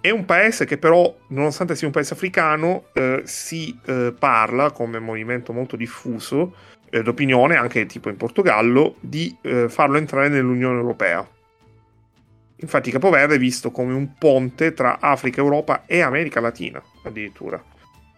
È 0.00 0.10
un 0.10 0.24
paese 0.26 0.66
che 0.66 0.76
però, 0.76 1.16
nonostante 1.28 1.74
sia 1.74 1.86
un 1.86 1.92
paese 1.92 2.12
africano, 2.12 2.86
eh, 2.92 3.22
si 3.24 3.78
eh, 3.86 4.14
parla 4.18 4.70
come 4.70 4.98
movimento 4.98 5.52
molto 5.54 5.76
diffuso 5.76 6.54
eh, 6.90 7.02
d'opinione, 7.02 7.56
anche 7.56 7.86
tipo 7.86 8.10
in 8.10 8.16
Portogallo, 8.16 8.96
di 9.00 9.34
eh, 9.40 9.68
farlo 9.70 9.96
entrare 9.96 10.28
nell'Unione 10.28 10.78
Europea. 10.78 11.26
Infatti 12.56 12.90
Capoverde 12.90 13.36
è 13.36 13.38
visto 13.38 13.70
come 13.70 13.94
un 13.94 14.14
ponte 14.18 14.74
tra 14.74 14.98
Africa, 15.00 15.40
Europa 15.40 15.84
e 15.86 16.02
America 16.02 16.40
Latina, 16.40 16.82
addirittura. 17.04 17.62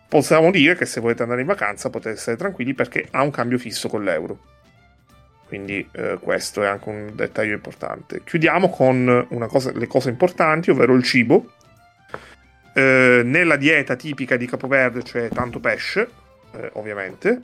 Possiamo 0.09 0.51
dire 0.51 0.77
che 0.77 0.87
se 0.87 1.01
volete 1.01 1.23
andare 1.23 1.41
in 1.41 1.47
vacanza 1.47 1.91
potete 1.91 2.17
essere 2.17 2.37
tranquilli 2.37 2.75
perché 2.75 3.07
ha 3.11 3.23
un 3.23 3.31
cambio 3.31 3.59
fisso 3.59 3.89
con 3.89 4.03
l'euro. 4.03 4.56
Quindi 5.47 5.89
eh, 5.93 6.19
questo 6.21 6.63
è 6.63 6.67
anche 6.67 6.89
un 6.89 7.13
dettaglio 7.15 7.55
importante. 7.55 8.23
Chiudiamo 8.25 8.69
con 8.69 9.27
cosa, 9.49 9.71
le 9.73 9.87
cose 9.87 10.09
importanti, 10.11 10.71
ovvero 10.71 10.95
il 10.95 11.05
cibo. 11.05 11.53
Eh, 12.75 13.23
nella 13.25 13.57
dieta 13.57 13.95
tipica 13.97 14.37
di 14.37 14.47
Capoverde 14.47 15.03
c'è 15.03 15.29
tanto 15.29 15.61
pesce, 15.61 16.11
eh, 16.53 16.71
ovviamente, 16.75 17.41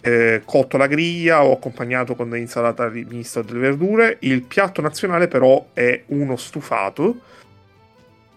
eh, 0.00 0.42
cotto 0.44 0.76
alla 0.76 0.88
griglia 0.88 1.44
o 1.44 1.52
accompagnato 1.52 2.14
con 2.14 2.28
dell'insalata 2.28 2.88
mista 2.88 3.42
delle 3.42 3.60
verdure. 3.60 4.16
Il 4.20 4.42
piatto 4.42 4.80
nazionale 4.80 5.28
però 5.28 5.68
è 5.72 6.02
uno 6.06 6.36
stufato 6.36 7.20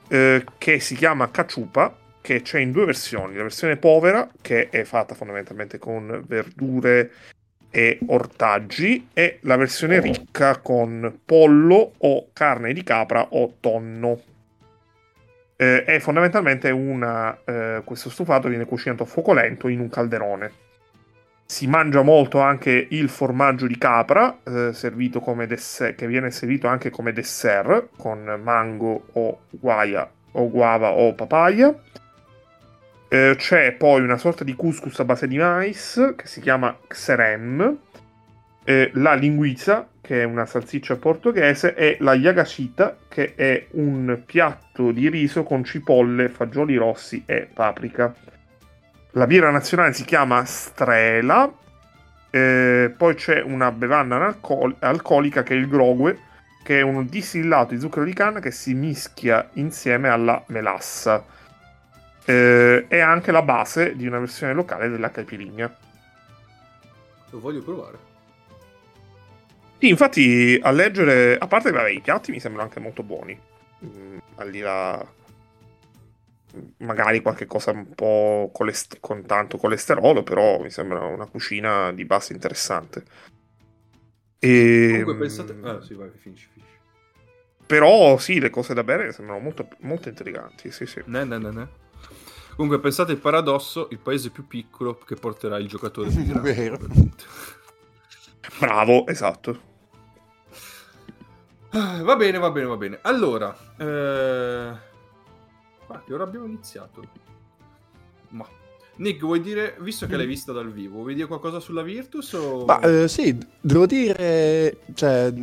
eh, 0.07 0.43
che 0.57 0.79
si 0.79 0.95
chiama 0.95 1.31
caciupa, 1.31 1.95
che 2.21 2.41
c'è 2.41 2.59
in 2.59 2.71
due 2.71 2.85
versioni. 2.85 3.35
La 3.35 3.43
versione 3.43 3.77
povera, 3.77 4.29
che 4.41 4.69
è 4.69 4.83
fatta 4.83 5.15
fondamentalmente 5.15 5.79
con 5.79 6.23
verdure 6.27 7.11
e 7.71 7.99
ortaggi 8.07 9.09
e 9.13 9.39
la 9.41 9.55
versione 9.55 9.99
ricca 9.99 10.57
con 10.57 11.19
pollo 11.23 11.93
o 11.97 12.27
carne 12.33 12.73
di 12.73 12.83
capra 12.83 13.27
o 13.31 13.55
tonno. 13.59 14.21
Eh, 15.55 15.83
è 15.83 15.99
fondamentalmente 15.99 16.69
una. 16.69 17.37
Eh, 17.43 17.81
questo 17.83 18.09
stufato 18.09 18.47
viene 18.47 18.65
cucinato 18.65 19.03
a 19.03 19.05
fuoco 19.05 19.33
lento 19.33 19.67
in 19.67 19.81
un 19.81 19.89
calderone. 19.89 20.51
Si 21.45 21.67
mangia 21.67 22.01
molto 22.01 22.39
anche 22.39 22.87
il 22.91 23.09
formaggio 23.09 23.65
di 23.65 23.77
capra, 23.77 24.37
eh, 24.43 25.19
come 25.19 25.47
dessert, 25.47 25.95
che 25.95 26.07
viene 26.07 26.31
servito 26.31 26.67
anche 26.67 26.91
come 26.91 27.11
dessert 27.11 27.89
con 27.97 28.39
mango 28.43 29.05
o 29.13 29.39
guaia 29.49 30.09
o 30.33 30.49
guava 30.49 30.91
o 30.91 31.13
papaya. 31.13 31.75
Eh, 33.11 33.33
c'è 33.37 33.71
poi 33.71 34.01
una 34.01 34.17
sorta 34.17 34.43
di 34.43 34.55
couscous 34.55 34.99
a 34.99 35.03
base 35.03 35.27
di 35.27 35.37
mais 35.37 36.13
che 36.15 36.27
si 36.27 36.39
chiama 36.41 36.77
xerem, 36.87 37.77
eh, 38.63 38.91
la 38.93 39.15
linguiza 39.15 39.87
che 39.99 40.21
è 40.21 40.25
una 40.25 40.45
salsiccia 40.45 40.95
portoghese 40.95 41.73
e 41.73 41.97
la 42.01 42.13
yagashita 42.13 42.97
che 43.07 43.33
è 43.33 43.65
un 43.71 44.21
piatto 44.27 44.91
di 44.91 45.09
riso 45.09 45.41
con 45.41 45.63
cipolle, 45.63 46.29
fagioli 46.29 46.75
rossi 46.75 47.23
e 47.25 47.47
paprika. 47.51 48.13
La 49.13 49.25
birra 49.25 49.49
nazionale 49.49 49.93
si 49.93 50.05
chiama 50.05 50.45
Strela, 50.45 51.51
eh, 52.29 52.93
poi 52.95 53.15
c'è 53.15 53.41
una 53.41 53.71
bevanda 53.71 54.23
alcol- 54.23 54.75
alcolica 54.81 55.41
che 55.41 55.55
è 55.55 55.57
il 55.57 55.67
grogue, 55.67 56.15
che 56.61 56.77
è 56.77 56.81
un 56.81 57.07
distillato 57.07 57.73
di 57.73 57.79
zucchero 57.79 58.05
di 58.05 58.13
canna 58.13 58.39
che 58.39 58.51
si 58.51 58.75
mischia 58.75 59.49
insieme 59.53 60.09
alla 60.09 60.43
melassa 60.49 61.37
eh, 62.29 62.85
è 62.87 62.99
anche 62.99 63.31
la 63.31 63.41
base 63.41 63.95
di 63.95 64.05
una 64.05 64.19
versione 64.19 64.53
locale 64.53 64.87
della 64.87 65.09
caipirinha. 65.09 65.77
Lo 67.31 67.39
voglio 67.39 67.63
provare. 67.63 67.97
Sì, 69.79 69.87
infatti 69.89 70.59
a 70.61 70.69
leggere, 70.69 71.37
a 71.37 71.47
parte 71.47 71.71
vabbè, 71.71 71.89
i 71.89 72.01
piatti 72.01 72.31
mi 72.31 72.39
sembrano 72.39 72.67
anche 72.67 72.79
molto 72.79 73.01
buoni, 73.01 73.39
mm, 73.83 74.17
al 74.35 74.51
di 74.51 74.59
là 74.59 75.03
magari 76.77 77.21
qualche 77.21 77.45
cosa 77.45 77.71
un 77.71 77.93
po' 77.95 78.51
colest- 78.53 78.99
con 78.99 79.25
tanto 79.25 79.57
colesterolo, 79.57 80.21
però 80.21 80.59
mi 80.59 80.69
sembra 80.69 81.05
una 81.05 81.25
cucina 81.25 81.91
di 81.91 82.05
base 82.05 82.33
interessante. 82.33 83.03
E... 84.37 84.87
Comunque 84.89 85.15
pensate... 85.15 85.57
Ah, 85.63 85.81
sì, 85.81 85.95
vai, 85.95 86.09
finisci, 86.15 86.47
finisci. 86.51 86.77
Però 87.65 88.17
sì, 88.17 88.39
le 88.39 88.49
cose 88.49 88.73
da 88.73 88.83
bere 88.83 89.11
sembrano 89.13 89.39
molto, 89.39 89.67
molto 89.79 90.09
intriganti, 90.09 90.71
sì, 90.71 90.85
sì. 90.85 91.01
Ne, 91.05 91.23
ne, 91.23 91.37
ne, 91.37 91.51
ne. 91.51 91.87
Comunque 92.59 92.81
pensate 92.81 93.13
il 93.13 93.19
paradosso, 93.19 93.87
il 93.91 93.99
paese 93.99 94.31
più 94.31 94.45
piccolo 94.45 94.97
che 94.97 95.15
porterà 95.15 95.57
il 95.59 95.69
giocatore 95.69 96.09
più 96.09 96.25
grande. 96.27 96.53
Vero. 96.53 96.77
Bravo, 98.59 99.07
esatto. 99.07 99.59
Ah, 101.69 102.03
va 102.03 102.17
bene, 102.17 102.37
va 102.37 102.51
bene, 102.51 102.67
va 102.67 102.75
bene. 102.75 102.99
Allora, 103.03 103.57
eh... 103.77 104.77
ah, 105.87 106.03
che 106.05 106.13
ora 106.13 106.25
abbiamo 106.25 106.47
iniziato? 106.47 107.01
Ma 108.31 108.45
Nick, 108.97 109.21
vuoi 109.21 109.39
dire, 109.39 109.77
visto 109.79 110.05
che 110.05 110.17
l'hai 110.17 110.25
mm. 110.25 110.29
vista 110.29 110.51
dal 110.51 110.69
vivo, 110.69 110.97
vuoi 110.99 111.13
dire 111.13 111.27
qualcosa 111.27 111.61
sulla 111.61 111.81
Virtus? 111.81 112.33
O... 112.33 112.65
Ma, 112.65 112.81
eh, 112.81 113.07
sì, 113.07 113.37
devo 113.61 113.85
dire, 113.85 114.79
cioè, 114.95 115.33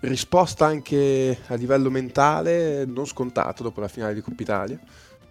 risposta 0.00 0.66
anche 0.66 1.36
a 1.48 1.54
livello 1.56 1.90
mentale 1.90 2.84
non 2.84 3.06
scontato 3.06 3.64
dopo 3.64 3.80
la 3.80 3.88
finale 3.88 4.14
di 4.14 4.20
Coppa 4.20 4.42
Italia. 4.42 4.78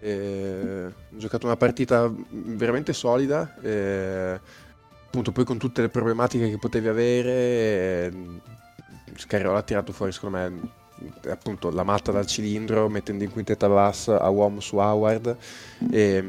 Eh, 0.03 0.85
ho 0.85 1.17
giocato 1.17 1.45
una 1.45 1.55
partita 1.55 2.11
veramente 2.29 2.91
solida, 2.91 3.55
eh, 3.61 4.37
appunto 5.05 5.31
poi 5.31 5.45
con 5.45 5.57
tutte 5.57 5.81
le 5.81 5.87
problematiche 5.87 6.49
che 6.49 6.57
potevi 6.57 6.89
avere, 6.89 7.31
eh, 7.31 8.11
Scariola 9.15 9.59
ha 9.59 9.63
tirato 9.63 9.93
fuori 9.93 10.11
secondo 10.11 10.37
me 10.37 10.81
appunto 11.29 11.69
la 11.69 11.83
matta 11.83 12.11
dal 12.11 12.25
cilindro 12.25 12.89
mettendo 12.89 13.23
in 13.23 13.31
quintetta 13.31 13.67
bassa 13.67 14.19
a 14.19 14.29
uomo 14.29 14.59
su 14.59 14.77
Howard 14.77 15.35
e, 15.91 16.23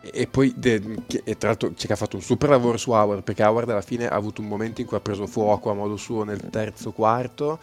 e 0.00 0.26
poi 0.26 0.54
de, 0.56 1.02
e 1.24 1.36
tra 1.36 1.48
l'altro 1.48 1.72
c'è 1.72 1.86
che 1.86 1.92
ha 1.92 1.96
fatto 1.96 2.16
un 2.16 2.22
super 2.22 2.48
lavoro 2.48 2.76
su 2.76 2.90
Howard 2.90 3.22
perché 3.22 3.42
Howard 3.42 3.70
alla 3.70 3.80
fine 3.80 4.06
ha 4.06 4.14
avuto 4.14 4.40
un 4.40 4.48
momento 4.48 4.80
in 4.80 4.86
cui 4.86 4.96
ha 4.96 5.00
preso 5.00 5.26
fuoco 5.26 5.70
a 5.70 5.74
modo 5.74 5.96
suo 5.96 6.24
nel 6.24 6.48
terzo 6.50 6.92
quarto 6.92 7.58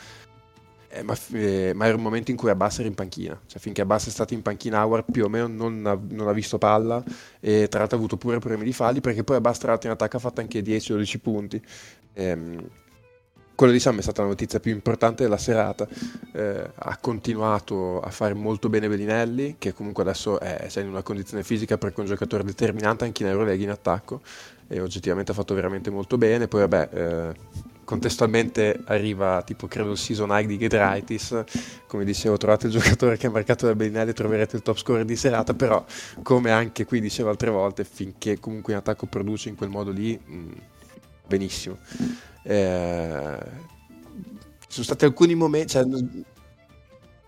Eh, 0.96 1.02
ma, 1.02 1.18
eh, 1.32 1.72
ma, 1.74 1.88
era 1.88 1.96
un 1.96 2.04
momento 2.04 2.30
in 2.30 2.38
cui 2.38 2.52
Abbas 2.52 2.78
era 2.78 2.88
in 2.88 2.94
panchina, 2.94 3.40
cioè 3.48 3.60
finché 3.60 3.82
Abbas 3.82 4.06
è 4.06 4.10
stato 4.12 4.36
in 4.36 4.44
panchina 4.44 4.86
Howard 4.86 5.06
più 5.12 5.24
o 5.26 5.28
meno 5.28 5.48
non 5.48 5.84
ha, 5.88 5.98
non 6.10 6.28
ha 6.28 6.34
visto 6.34 6.60
palla 6.60 7.04
e 7.40 7.68
tra 7.68 7.80
l'altro 7.80 7.98
ha 7.98 8.00
avuto 8.00 8.16
pure 8.16 8.38
problemi 8.38 8.64
di 8.64 8.74
falli 8.74 9.02
perché 9.02 9.24
poi 9.24 9.38
Abbas 9.38 9.58
tra 9.58 9.70
l'altro 9.70 9.90
in 9.90 9.96
attacco 9.96 10.18
ha 10.18 10.20
fatto 10.20 10.42
anche 10.42 10.62
10-12 10.62 11.20
punti. 11.20 11.62
Ehm, 12.14 12.70
quello 13.56 13.72
diciamo 13.72 14.00
è 14.00 14.02
stata 14.04 14.22
la 14.22 14.28
notizia 14.28 14.60
più 14.60 14.72
importante 14.72 15.24
della 15.24 15.38
serata. 15.38 15.88
Eh, 16.32 16.70
ha 16.76 16.98
continuato 16.98 18.00
a 18.00 18.12
fare 18.12 18.36
molto 18.36 18.70
bene 18.70 18.88
Bellinelli, 18.88 19.56
che 19.58 19.74
comunque 19.74 20.04
adesso 20.04 20.40
è, 20.40 20.58
è 20.58 20.80
in 20.80 20.90
una 20.90 21.02
condizione 21.02 21.44
fisica 21.44 21.78
perché 21.80 21.98
è 21.98 22.00
un 22.02 22.08
giocatore 22.08 22.44
determinante 22.44 23.04
anche 23.04 23.24
in 23.24 23.30
Eurolega 23.30 23.64
in 23.64 23.72
attacco 23.72 24.22
e 24.68 24.80
oggettivamente 24.80 25.32
ha 25.32 25.36
fatto 25.36 25.56
veramente 25.56 25.90
molto 25.90 26.20
bene. 26.20 26.48
Poi 26.48 26.62
vabbè, 26.62 26.90
eh, 26.92 27.72
contestualmente 27.84 28.82
arriva 28.86 29.42
tipo 29.44 29.68
credo 29.68 29.92
il 29.92 29.98
season 29.98 30.30
high 30.32 30.46
di 30.46 30.58
Gedraitis 30.58 31.44
come 31.88 32.06
dicevo 32.06 32.38
trovate 32.38 32.68
il 32.68 32.74
giocatore 32.74 33.18
che 33.18 33.28
ha 33.28 33.30
marcato 33.30 33.66
da 33.66 33.76
Bellinelli 33.76 34.14
troverete 34.14 34.56
il 34.56 34.62
top 34.62 34.78
score 34.78 35.06
di 35.06 35.16
serata 35.16 35.54
però 35.54 35.84
come 36.22 36.52
anche 36.52 36.86
qui 36.86 37.00
dicevo 37.00 37.30
altre 37.30 37.50
volte 37.50 37.84
finché 37.84 38.40
comunque 38.40 38.74
in 38.74 38.80
attacco 38.80 39.06
produce 39.06 39.50
in 39.50 39.56
quel 39.56 39.70
modo 39.70 39.92
lì 39.92 40.20
mh, 40.24 40.36
mm, 40.36 40.52
benissimo. 41.28 41.78
Eh, 42.44 43.38
ci 44.60 44.80
sono 44.82 44.86
stati 44.86 45.06
alcuni 45.06 45.36
momenti 45.36 45.70
cioè, 45.70 45.84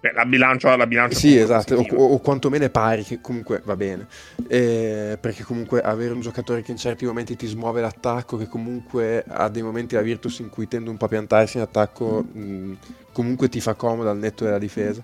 Beh, 0.06 0.12
la 0.14 0.26
bilancia, 0.26 0.76
la 0.76 0.86
bilancia 0.86 1.18
sì, 1.18 1.36
esatto, 1.36 1.74
o, 1.78 2.04
o, 2.14 2.20
quantomeno 2.20 2.64
è 2.64 2.70
pari, 2.70 3.04
che 3.04 3.22
comunque 3.22 3.64
va 3.66 3.76
bene. 3.76 4.06
Eh, 4.48 5.18
perché 5.20 5.44
comunque 5.44 5.82
avere 5.82 6.14
un 6.14 6.22
giocatore 6.22 6.62
che 6.62 6.70
in 6.70 6.78
certi 6.78 7.06
momenti 7.06 7.36
ti 7.36 7.48
smuove 7.48 7.82
l'attacco, 7.82 8.38
che 8.38 8.48
comunque 8.48 9.24
ha 9.28 9.50
dei 9.50 9.64
momenti 9.64 9.96
la 9.96 10.02
Virtus 10.02 10.40
in 10.40 10.50
cui 10.50 10.68
tende 10.68 10.92
un 10.92 10.98
po' 10.98 11.06
a 11.06 11.08
piantarsi 11.08 11.58
in 11.58 11.64
attacco, 11.64 12.22
mh, 12.22 12.74
comunque 13.14 13.50
ti 13.50 13.60
fa 13.60 13.74
comodo 13.74 14.08
al 14.12 14.20
netto 14.20 14.44
della 14.44 14.60
difesa. 14.60 15.02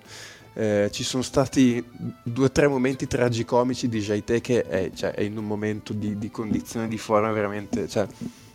Eh, 0.54 0.88
ci 0.92 1.02
sono 1.02 1.24
stati 1.24 1.84
due 2.22 2.44
o 2.44 2.52
tre 2.52 2.68
momenti 2.68 3.08
tragicomici 3.08 3.88
di 3.88 3.98
Jaite 3.98 4.40
che 4.40 4.62
è, 4.62 4.90
cioè, 4.94 5.12
è, 5.12 5.22
in 5.22 5.36
un 5.36 5.46
momento 5.46 5.92
di, 5.94 6.16
di, 6.16 6.30
condizione 6.30 6.86
di 6.86 6.98
forma 6.98 7.32
veramente... 7.32 7.88
Cioè, 7.88 8.06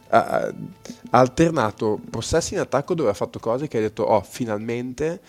ha, 0.10 0.54
ha 1.10 1.20
alternato 1.20 2.00
possessi 2.10 2.54
in 2.54 2.62
attacco 2.62 2.94
dove 2.94 3.10
ha 3.10 3.14
fatto 3.14 3.40
cose 3.40 3.68
che 3.68 3.78
ha 3.78 3.82
detto 3.82 4.04
oh 4.04 4.22
finalmente 4.22 5.20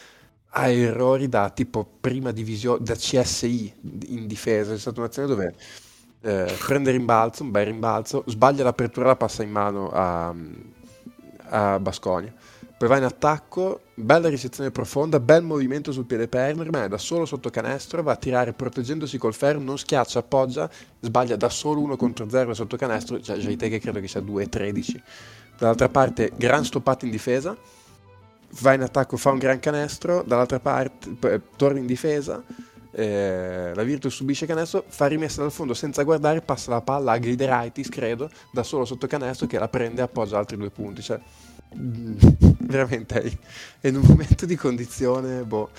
ha 0.51 0.69
errori 0.69 1.29
da 1.29 1.51
tipo 1.51 1.87
prima 2.01 2.31
divisione, 2.31 2.83
da 2.83 2.95
CSI 2.95 3.75
in 4.07 4.27
difesa, 4.27 4.73
è 4.73 4.79
stata 4.79 5.01
un'azione 5.01 5.29
dove 5.29 5.55
eh, 6.23 6.57
prende 6.67 6.91
rimbalzo, 6.91 7.43
un 7.43 7.51
bel 7.51 7.67
rimbalzo, 7.67 8.25
sbaglia 8.27 8.65
l'apertura, 8.65 9.07
la 9.07 9.17
passa 9.17 9.43
in 9.43 9.51
mano 9.51 9.91
a, 9.91 10.35
a 11.49 11.79
Basconia. 11.79 12.35
Poi 12.79 12.87
va 12.87 12.97
in 12.97 13.03
attacco, 13.03 13.81
bella 13.95 14.29
ricezione 14.29 14.71
profonda, 14.71 15.19
bel 15.19 15.43
movimento 15.43 15.91
sul 15.91 16.05
piede 16.05 16.29
perno, 16.29 16.63
rimane 16.63 16.87
da 16.87 16.97
solo 16.97 17.25
sotto 17.25 17.51
canestro, 17.51 18.05
va 18.05 18.13
a 18.13 18.17
tirare 18.17 18.53
proteggendosi 18.53 19.19
col 19.19 19.35
ferro, 19.35 19.59
non 19.59 19.77
schiaccia, 19.77 20.21
appoggia, 20.21 20.71
sbaglia 21.01 21.35
da 21.35 21.49
solo 21.49 21.81
uno 21.81 21.97
contro 21.97 22.29
zero 22.31 22.55
sotto 22.55 22.77
canestro, 22.77 23.21
cioè 23.21 23.37
Jaite 23.37 23.69
che 23.69 23.81
credo 23.81 23.99
che 23.99 24.07
sia 24.07 24.21
2-13. 24.21 25.01
Dall'altra 25.59 25.89
parte, 25.89 26.31
gran 26.37 26.65
stoppato 26.65 27.05
in 27.05 27.11
difesa, 27.11 27.57
va 28.61 28.73
in 28.75 28.83
attacco, 28.83 29.17
fa 29.17 29.31
un 29.31 29.39
gran 29.39 29.59
canestro, 29.61 30.23
dall'altra 30.27 30.61
parte 30.61 31.11
p- 31.11 31.41
torna 31.57 31.79
in 31.79 31.87
difesa, 31.87 32.43
eh, 32.91 33.73
la 33.75 33.83
Virtus 33.83 34.15
subisce 34.15 34.47
canestro, 34.47 34.85
fa 34.89 35.07
rimessa 35.07 35.43
dal 35.43 35.53
fondo 35.53 35.75
senza 35.75 36.03
guardare, 36.03 36.41
passa 36.41 36.71
la 36.71 36.81
palla 36.81 37.13
a 37.13 37.19
Glideraitis, 37.19 37.89
credo, 37.89 38.31
da 38.53 38.63
solo 38.63 38.85
sotto 38.85 39.07
canestro 39.07 39.47
che 39.47 39.59
la 39.59 39.69
prende 39.69 40.01
e 40.01 40.05
appoggia 40.05 40.39
altri 40.39 40.57
due 40.57 40.71
punti. 40.71 41.03
Cioè, 41.03 41.21
veramente 42.61 43.39
è 43.81 43.89
in 43.89 43.97
un 43.97 44.05
momento 44.07 44.47
di 44.47 44.57
condizione 44.57 45.43
boh, 45.43 45.71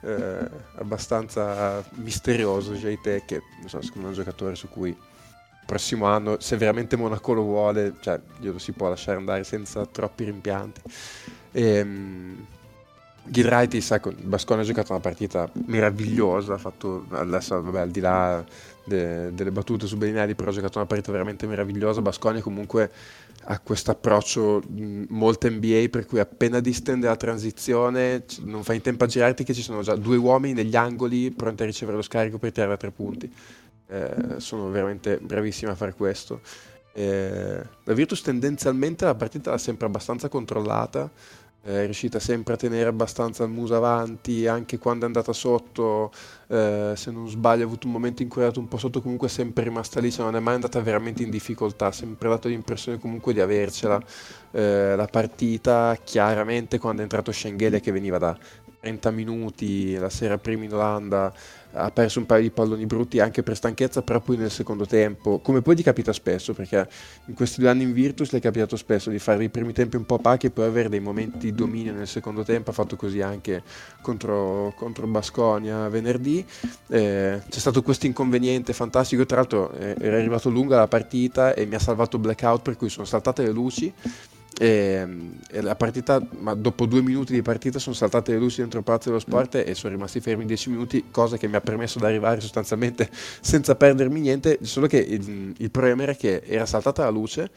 eh, 0.00 0.50
abbastanza 0.76 1.84
misterioso 1.96 2.72
JT 2.72 3.24
che 3.24 3.42
non 3.60 3.68
so, 3.68 3.82
secondo 3.82 4.08
me 4.08 4.14
è 4.14 4.18
un 4.18 4.24
giocatore 4.24 4.54
su 4.54 4.68
cui 4.68 4.88
il 4.88 5.66
prossimo 5.66 6.06
anno 6.06 6.40
se 6.40 6.56
veramente 6.56 6.96
Monaco 6.96 7.32
lo 7.32 7.42
vuole 7.42 7.94
cioè, 8.00 8.20
glielo 8.38 8.58
si 8.58 8.72
può 8.72 8.88
lasciare 8.88 9.18
andare 9.18 9.44
senza 9.44 9.84
troppi 9.86 10.24
rimpianti 10.24 10.80
e, 11.54 11.80
um, 11.82 12.46
Ghidraitis, 13.26 13.90
ecco, 13.92 14.12
Bascone 14.20 14.62
ha 14.62 14.64
giocato 14.64 14.92
una 14.92 15.00
partita 15.00 15.48
meravigliosa, 15.66 16.54
ha 16.54 16.58
fatto 16.58 17.06
adesso, 17.10 17.62
vabbè, 17.62 17.80
al 17.80 17.90
di 17.90 18.00
là 18.00 18.44
de, 18.84 19.32
delle 19.32 19.50
battute 19.50 19.86
su 19.86 19.96
Bellinelli, 19.96 20.34
però 20.34 20.50
ha 20.50 20.52
giocato 20.52 20.78
una 20.78 20.86
partita 20.86 21.10
veramente 21.10 21.46
meravigliosa. 21.46 22.02
Bascone 22.02 22.42
comunque 22.42 22.90
ha 23.44 23.58
questo 23.60 23.92
approccio 23.92 24.62
molto 25.08 25.48
NBA, 25.48 25.86
per 25.90 26.06
cui 26.06 26.18
appena 26.18 26.60
distende 26.60 27.06
la 27.06 27.16
transizione, 27.16 28.24
non 28.42 28.62
fai 28.62 28.76
in 28.76 28.82
tempo 28.82 29.04
a 29.04 29.06
girarti 29.06 29.44
che 29.44 29.54
ci 29.54 29.62
sono 29.62 29.82
già 29.82 29.94
due 29.94 30.16
uomini 30.16 30.52
negli 30.52 30.76
angoli 30.76 31.30
pronti 31.30 31.62
a 31.62 31.66
ricevere 31.66 31.96
lo 31.96 32.02
scarico 32.02 32.38
per 32.38 32.52
tirare 32.52 32.72
a 32.74 32.76
tre 32.76 32.90
punti. 32.90 33.32
Eh, 33.86 34.34
sono 34.38 34.68
veramente 34.70 35.18
bravissimi 35.18 35.70
a 35.70 35.74
fare 35.74 35.94
questo. 35.94 36.40
Eh, 36.92 37.60
la 37.84 37.92
Virtus 37.92 38.22
tendenzialmente 38.22 39.04
la 39.04 39.14
partita 39.14 39.50
l'ha 39.50 39.58
sempre 39.58 39.86
abbastanza 39.86 40.28
controllata 40.28 41.10
è 41.64 41.84
riuscita 41.84 42.18
sempre 42.18 42.54
a 42.54 42.56
tenere 42.58 42.90
abbastanza 42.90 43.42
il 43.42 43.50
muso 43.50 43.74
avanti, 43.74 44.46
anche 44.46 44.76
quando 44.78 45.04
è 45.04 45.06
andata 45.06 45.32
sotto, 45.32 46.12
eh, 46.48 46.92
se 46.94 47.10
non 47.10 47.26
sbaglio 47.26 47.62
ha 47.62 47.66
avuto 47.66 47.86
un 47.86 47.92
momento 47.94 48.20
in 48.20 48.28
cui 48.28 48.42
è 48.42 48.44
andato 48.44 48.60
un 48.60 48.68
po' 48.68 48.76
sotto, 48.76 49.00
comunque 49.00 49.28
è 49.28 49.30
sempre 49.30 49.64
rimasta 49.64 49.98
lì, 49.98 50.12
cioè 50.12 50.26
non 50.26 50.36
è 50.36 50.40
mai 50.40 50.54
andata 50.56 50.78
veramente 50.80 51.22
in 51.22 51.30
difficoltà, 51.30 51.86
ha 51.86 51.92
sempre 51.92 52.28
dato 52.28 52.48
l'impressione 52.48 52.98
comunque 52.98 53.32
di 53.32 53.40
avercela. 53.40 53.98
Eh, 54.50 54.94
la 54.94 55.06
partita 55.06 55.96
chiaramente 56.04 56.78
quando 56.78 57.00
è 57.00 57.04
entrato 57.04 57.32
Schengele 57.32 57.80
che 57.80 57.92
veniva 57.92 58.18
da 58.18 58.36
30 58.80 59.10
minuti 59.12 59.96
la 59.96 60.10
sera 60.10 60.36
prima 60.36 60.64
in 60.64 60.74
Olanda 60.74 61.32
ha 61.74 61.90
perso 61.90 62.18
un 62.18 62.26
paio 62.26 62.42
di 62.42 62.50
palloni 62.50 62.86
brutti 62.86 63.20
anche 63.20 63.42
per 63.42 63.56
stanchezza, 63.56 64.02
però 64.02 64.20
poi 64.20 64.36
nel 64.36 64.50
secondo 64.50 64.86
tempo, 64.86 65.40
come 65.40 65.62
poi 65.62 65.76
gli 65.76 65.82
capita 65.82 66.12
spesso, 66.12 66.54
perché 66.54 66.88
in 67.26 67.34
questi 67.34 67.60
due 67.60 67.70
anni 67.70 67.82
in 67.82 67.92
Virtus 67.92 68.30
le 68.32 68.38
è 68.38 68.40
capitato 68.40 68.76
spesso 68.76 69.10
di 69.10 69.18
fare 69.18 69.44
i 69.44 69.48
primi 69.48 69.72
tempi 69.72 69.96
un 69.96 70.06
po' 70.06 70.14
opachi 70.14 70.46
e 70.46 70.50
poi 70.50 70.66
avere 70.66 70.88
dei 70.88 71.00
momenti 71.00 71.38
di 71.38 71.54
dominio 71.54 71.92
nel 71.92 72.06
secondo 72.06 72.42
tempo, 72.44 72.70
ha 72.70 72.72
fatto 72.72 72.96
così 72.96 73.20
anche 73.20 73.62
contro, 74.00 74.72
contro 74.76 75.06
Basconia 75.06 75.88
venerdì. 75.88 76.44
Eh, 76.88 77.40
c'è 77.48 77.58
stato 77.58 77.82
questo 77.82 78.06
inconveniente 78.06 78.72
fantastico, 78.72 79.26
tra 79.26 79.36
l'altro 79.36 79.72
eh, 79.72 79.96
era 79.98 80.16
arrivato 80.16 80.48
lunga 80.48 80.76
la 80.76 80.88
partita 80.88 81.54
e 81.54 81.66
mi 81.66 81.74
ha 81.74 81.80
salvato 81.80 82.18
blackout 82.18 82.62
per 82.62 82.76
cui 82.76 82.88
sono 82.88 83.04
saltate 83.04 83.42
le 83.42 83.50
luci 83.50 83.92
e, 84.58 85.06
e, 85.50 85.60
la 85.60 85.74
partita, 85.74 86.24
ma 86.38 86.54
dopo 86.54 86.86
due 86.86 87.02
minuti 87.02 87.32
di 87.32 87.42
partita 87.42 87.78
sono 87.78 87.94
saltate 87.94 88.32
le 88.32 88.38
luci 88.38 88.60
dentro 88.60 88.78
il 88.78 88.84
palazzo 88.84 89.08
dello 89.08 89.20
sport 89.20 89.56
e 89.56 89.74
sono 89.74 89.92
rimasti 89.92 90.20
fermi 90.20 90.44
dieci 90.44 90.70
minuti, 90.70 91.06
cosa 91.10 91.36
che 91.36 91.48
mi 91.48 91.56
ha 91.56 91.60
permesso 91.60 91.98
di 91.98 92.04
arrivare 92.04 92.40
sostanzialmente 92.40 93.08
senza 93.40 93.74
perdermi 93.74 94.20
niente, 94.20 94.58
solo 94.62 94.86
che 94.86 94.98
il, 94.98 95.54
il 95.56 95.70
problema 95.70 96.04
era 96.04 96.14
che 96.14 96.42
era 96.46 96.66
saltata 96.66 97.04
la 97.04 97.10
luce 97.10 97.50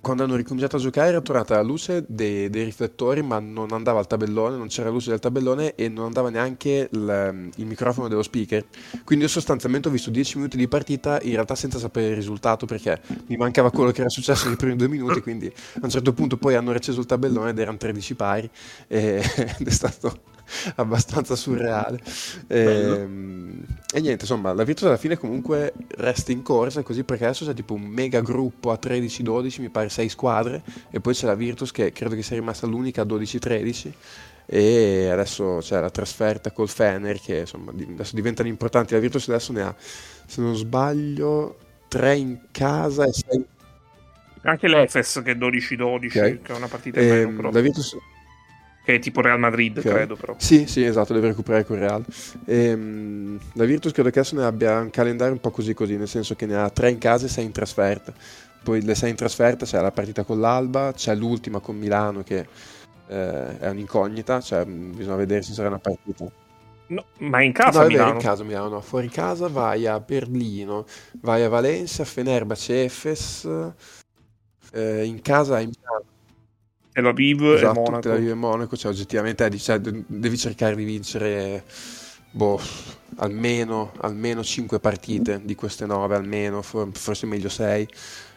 quando 0.00 0.24
hanno 0.24 0.36
ricominciato 0.36 0.76
a 0.76 0.78
giocare 0.78 1.08
era 1.08 1.20
tornata 1.20 1.56
la 1.56 1.62
luce 1.62 2.04
dei, 2.08 2.48
dei, 2.48 2.64
riflettori, 2.64 3.22
ma 3.22 3.38
non 3.38 3.72
andava 3.72 4.00
il 4.00 4.06
tabellone, 4.06 4.56
non 4.56 4.68
c'era 4.68 4.88
luce 4.88 5.10
del 5.10 5.18
tabellone 5.18 5.74
e 5.74 5.88
non 5.88 6.06
andava 6.06 6.30
neanche 6.30 6.88
il, 6.90 7.50
il, 7.56 7.66
microfono 7.66 8.08
dello 8.08 8.22
speaker. 8.22 8.64
Quindi 9.04 9.24
io 9.24 9.30
sostanzialmente 9.30 9.88
ho 9.88 9.90
visto 9.90 10.10
10 10.10 10.36
minuti 10.38 10.56
di 10.56 10.68
partita 10.68 11.20
in 11.22 11.32
realtà 11.32 11.54
senza 11.54 11.78
sapere 11.78 12.08
il 12.08 12.14
risultato 12.14 12.66
perché 12.66 13.00
mi 13.26 13.36
mancava 13.36 13.70
quello 13.70 13.90
che 13.90 14.00
era 14.00 14.08
successo 14.08 14.48
nei 14.48 14.56
primi 14.56 14.76
due 14.76 14.88
minuti, 14.88 15.20
quindi 15.20 15.46
a 15.46 15.80
un 15.82 15.90
certo 15.90 16.12
punto 16.12 16.36
poi 16.36 16.54
hanno 16.54 16.72
receso 16.72 17.00
il 17.00 17.06
tabellone 17.06 17.50
ed 17.50 17.58
erano 17.58 17.76
13 17.76 18.14
pari 18.14 18.50
e, 18.86 19.22
ed 19.58 19.66
è 19.66 19.70
stato 19.70 20.38
abbastanza 20.76 21.36
surreale. 21.36 22.00
E, 22.46 22.58
ehm, 22.58 23.64
e, 23.92 24.00
niente, 24.00 24.22
insomma, 24.22 24.52
la 24.52 24.64
Virtus 24.64 24.86
alla 24.86 24.96
fine 24.96 25.16
comunque 25.16 25.72
resta 25.96 26.32
in 26.32 26.42
corsa 26.42 26.82
così 26.82 27.04
perché 27.04 27.24
adesso 27.24 27.44
c'è 27.44 27.54
tipo 27.54 27.74
un 27.74 27.82
mega 27.82 28.20
gruppo 28.20 28.70
a 28.70 28.78
13-12, 28.80 29.60
mi 29.60 29.68
pare 29.68 29.88
6 29.88 30.08
squadre, 30.08 30.62
e 30.90 31.00
poi 31.00 31.14
c'è 31.14 31.26
la 31.26 31.34
Virtus 31.34 31.70
che 31.72 31.92
credo 31.92 32.14
che 32.14 32.22
sia 32.22 32.36
rimasta 32.36 32.66
l'unica 32.66 33.02
a 33.02 33.06
12-13 33.06 33.92
e 34.52 35.08
adesso 35.08 35.58
c'è 35.60 35.78
la 35.78 35.90
trasferta 35.90 36.50
col 36.50 36.68
Fener 36.68 37.20
che 37.20 37.38
insomma 37.38 37.70
adesso 37.70 38.14
diventano 38.14 38.48
importanti. 38.48 38.94
La 38.94 39.00
Virtus 39.00 39.28
adesso 39.28 39.52
ne 39.52 39.62
ha, 39.62 39.74
se 39.78 40.40
non 40.40 40.56
sbaglio, 40.56 41.56
3 41.88 42.16
in 42.16 42.38
casa 42.50 43.04
e 43.04 43.12
6 43.12 43.44
anche 44.42 44.68
l'Efes 44.68 45.20
che 45.22 45.32
è 45.32 45.34
12-12, 45.34 46.06
okay. 46.06 46.40
che 46.40 46.52
è 46.52 46.56
una 46.56 46.68
partita 46.68 47.00
in 47.00 47.08
ehm, 47.08 47.34
meno. 47.34 47.50
La 47.50 47.60
Virtus 47.60 47.96
che 48.82 48.94
è 48.94 48.98
tipo 48.98 49.20
Real 49.20 49.38
Madrid, 49.38 49.78
okay. 49.78 49.92
credo 49.92 50.16
però. 50.16 50.34
Sì, 50.38 50.66
sì, 50.66 50.84
esatto, 50.84 51.12
deve 51.12 51.28
recuperare 51.28 51.64
con 51.64 51.78
Real. 51.78 52.04
E, 52.44 52.72
um, 52.72 53.38
la 53.54 53.64
Virtus 53.64 53.92
credo 53.92 54.10
che 54.10 54.20
adesso 54.20 54.36
ne 54.36 54.44
abbia 54.44 54.78
un 54.78 54.90
calendario 54.90 55.34
un 55.34 55.40
po' 55.40 55.50
così 55.50 55.74
così, 55.74 55.96
nel 55.96 56.08
senso 56.08 56.34
che 56.34 56.46
ne 56.46 56.56
ha 56.56 56.70
tre 56.70 56.90
in 56.90 56.98
casa 56.98 57.26
e 57.26 57.28
sei 57.28 57.44
in 57.44 57.52
trasferta. 57.52 58.12
Poi 58.62 58.82
le 58.82 58.94
sei 58.94 59.10
in 59.10 59.16
trasferta 59.16 59.64
c'è 59.64 59.80
la 59.80 59.90
partita 59.90 60.24
con 60.24 60.40
l'Alba, 60.40 60.92
c'è 60.94 61.14
l'ultima 61.14 61.60
con 61.60 61.76
Milano 61.76 62.22
che 62.22 62.46
eh, 63.08 63.58
è 63.58 63.68
un'incognita, 63.68 64.40
cioè 64.40 64.64
bisogna 64.64 65.16
vedere 65.16 65.42
se 65.42 65.52
sarà 65.52 65.68
una 65.68 65.78
partita. 65.78 66.26
No, 66.86 67.04
ma 67.18 67.40
in 67.42 67.52
casa 67.52 67.82
no, 67.82 67.86
Milano? 67.86 68.12
in 68.12 68.18
casa 68.18 68.42
Milano, 68.44 68.68
no. 68.68 68.80
fuori 68.80 69.08
casa 69.08 69.48
vai 69.48 69.86
a 69.86 70.00
Berlino, 70.00 70.86
vai 71.20 71.42
a 71.44 71.48
Valencia, 71.48 72.04
Fenerbahce, 72.04 72.84
Efes, 72.84 73.48
eh, 74.72 75.04
in 75.04 75.20
casa 75.22 75.56
hai 75.56 75.66
Milano. 75.66 76.09
Tel 76.92 77.06
Aviv 77.06 77.42
esatto, 77.54 77.78
e 77.78 77.82
Monaco. 77.82 78.00
Tel 78.00 78.12
Aviv 78.12 78.30
e 78.30 78.34
Monaco, 78.34 78.76
cioè 78.76 78.90
oggettivamente 78.90 79.44
eh, 79.44 79.58
cioè, 79.58 79.78
devi 79.78 80.36
cercare 80.36 80.74
di 80.74 80.84
vincere 80.84 81.64
boh, 82.30 82.60
almeno, 83.16 83.92
almeno 84.00 84.42
5 84.42 84.78
partite 84.80 85.40
di 85.44 85.54
queste 85.54 85.86
9, 85.86 86.16
almeno, 86.16 86.62
forse 86.62 87.26
meglio 87.26 87.48
6. 87.48 87.88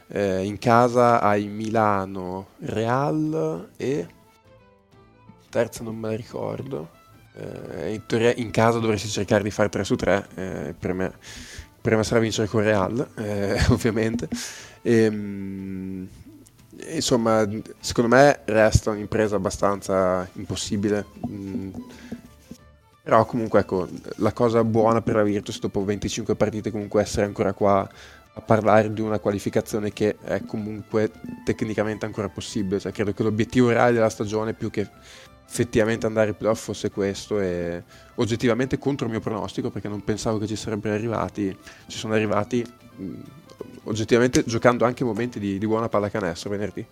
Eh, 0.08 0.44
in 0.44 0.60
casa 0.60 1.22
hai 1.22 1.48
Milano, 1.48 2.50
Real 2.60 3.70
e 3.78 4.08
terza 5.50 5.84
non 5.84 5.96
me 5.96 6.10
la 6.10 6.16
ricordo. 6.16 7.02
Eh, 7.36 7.94
in, 7.94 8.06
teoria 8.06 8.34
in 8.36 8.52
casa 8.52 8.80
dovresti 8.80 9.08
cercare 9.08 9.44
di 9.44 9.52
fare 9.52 9.70
3 9.70 9.84
su 9.84 9.96
3. 9.96 10.28
Eh, 10.36 10.76
per, 10.78 10.94
me, 10.94 11.14
per 11.82 11.96
me 11.96 12.04
sarà 12.04 12.20
vincere 12.20 12.48
con 12.48 12.62
Real, 12.62 13.08
eh, 13.16 13.60
ovviamente. 13.70 14.28
E, 14.82 15.04
ehm, 15.04 16.08
insomma, 16.90 17.48
secondo 17.80 18.16
me 18.16 18.42
resta 18.46 18.92
un'impresa 18.92 19.36
abbastanza 19.36 20.28
impossibile. 20.34 21.06
Mm, 21.28 21.70
però 23.04 23.26
comunque 23.26 23.60
ecco, 23.60 23.88
la 24.18 24.32
cosa 24.32 24.64
buona 24.64 25.02
per 25.02 25.16
la 25.16 25.24
Virtus 25.24 25.60
dopo 25.60 25.84
25 25.84 26.36
partite 26.36 26.72
comunque 26.72 27.02
essere 27.02 27.26
ancora 27.26 27.52
qua 27.52 27.88
a 28.36 28.42
parlare 28.42 28.92
di 28.92 29.02
una 29.02 29.20
qualificazione 29.20 29.94
che 29.94 30.16
è 30.24 30.42
comunque 30.46 31.12
tecnicamente 31.44 32.06
ancora 32.06 32.30
possibile. 32.30 32.80
Cioè, 32.80 32.92
credo 32.92 33.14
che 33.14 33.24
l'obiettivo 33.24 33.70
reale 33.70 33.94
della 33.94 34.10
stagione 34.10 34.54
più 34.54 34.70
che 34.70 34.88
effettivamente 35.48 36.06
andare 36.06 36.30
ai 36.30 36.36
playoff 36.36 36.64
fosse 36.64 36.90
questo 36.90 37.40
e 37.40 37.84
oggettivamente 38.16 38.80
contro 38.80 39.06
il 39.06 39.12
mio 39.12 39.22
pronostico 39.22 39.70
perché 39.70 39.88
non 39.88 40.04
pensavo 40.04 40.40
che 40.40 40.48
ci 40.48 40.56
sarebbero 40.56 40.96
arrivati, 40.96 41.56
ci 41.88 41.98
sono 41.98 42.14
arrivati 42.14 42.66
mh, 42.96 43.04
oggettivamente 43.84 44.44
giocando 44.46 44.86
anche 44.86 45.04
momenti 45.04 45.40
di, 45.40 45.58
di 45.58 45.68
buona 45.68 45.90
pallacanestro 45.90 46.50
venerdì. 46.50 46.86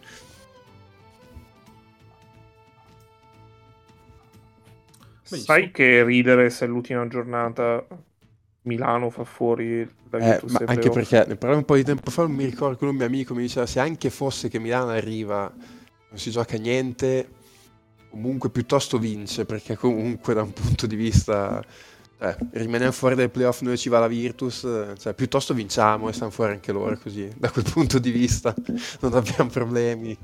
Sai 5.23 5.71
che 5.71 6.03
ridere 6.03 6.49
se 6.49 6.65
l'ultima 6.65 7.07
giornata 7.07 7.85
Milano 8.63 9.09
fa 9.09 9.23
fuori 9.23 9.87
da 10.07 10.17
eh, 10.17 10.41
ma 10.47 10.61
anche 10.65 10.89
perché 10.89 11.25
ne 11.27 11.35
parlavo 11.35 11.59
un 11.59 11.65
po' 11.65 11.75
di 11.75 11.83
tempo 11.83 12.11
fa, 12.11 12.23
non 12.23 12.33
mi 12.33 12.45
ricordo 12.45 12.77
che 12.77 12.85
un 12.85 12.95
mio 12.95 13.05
amico 13.05 13.33
mi 13.33 13.41
diceva 13.41 13.65
se 13.65 13.79
anche 13.79 14.09
fosse 14.11 14.49
che 14.49 14.59
Milano 14.59 14.89
arriva 14.89 15.51
non 15.51 16.19
si 16.19 16.29
gioca 16.29 16.57
niente 16.57 17.29
comunque 18.09 18.51
piuttosto 18.51 18.99
vince 18.99 19.45
perché 19.45 19.75
comunque 19.75 20.35
da 20.35 20.43
un 20.43 20.53
punto 20.53 20.85
di 20.85 20.95
vista 20.95 21.63
eh, 22.23 22.37
rimaniamo 22.51 22.91
fuori 22.91 23.15
dai 23.15 23.29
playoff 23.29 23.61
noi 23.61 23.79
ci 23.79 23.89
va 23.89 23.97
la 23.97 24.07
Virtus 24.07 24.59
cioè, 24.99 25.13
piuttosto 25.15 25.55
vinciamo 25.55 26.07
e 26.07 26.13
stanno 26.13 26.29
fuori 26.29 26.51
anche 26.51 26.71
loro 26.71 26.95
così 27.01 27.27
da 27.35 27.49
quel 27.49 27.65
punto 27.67 27.97
di 27.97 28.11
vista. 28.11 28.53
Non 29.01 29.15
abbiamo 29.15 29.49
problemi 29.49 30.15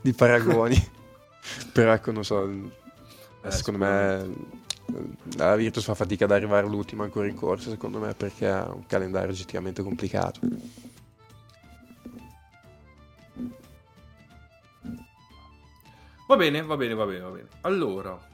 di 0.00 0.14
paragoni. 0.14 0.76
Però 1.72 1.92
ecco 1.92 2.10
non 2.10 2.24
so 2.24 2.48
eh, 2.48 3.50
secondo 3.50 3.84
me 3.84 4.34
la 5.36 5.54
Virtus 5.56 5.84
fa 5.84 5.94
fatica 5.94 6.24
ad 6.24 6.30
arrivare 6.30 6.66
all'ultima 6.66 7.04
ancora 7.04 7.28
in 7.28 7.34
corsa 7.34 7.68
secondo 7.68 7.98
me 7.98 8.14
perché 8.14 8.48
ha 8.48 8.72
un 8.72 8.86
calendario 8.86 9.30
oggettivamente 9.30 9.82
complicato. 9.82 10.40
Va 16.28 16.36
bene 16.36 16.62
va 16.62 16.76
bene 16.78 16.94
va 16.94 17.04
bene 17.04 17.20
va 17.20 17.28
bene. 17.28 17.48
Allora 17.60 18.30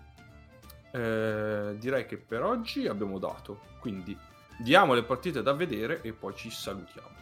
eh, 0.93 1.77
direi 1.79 2.07
che 2.07 2.17
per 2.19 2.43
oggi 2.43 2.87
abbiamo 2.87 3.19
dato 3.19 3.61
quindi 3.81 4.17
diamo 4.59 4.95
le 4.95 5.03
partite 5.03 5.43
da 5.43 5.53
vedere 5.53 6.01
e 6.03 6.13
poi 6.13 6.35
ci 6.35 6.51
salutiamo 6.51 7.19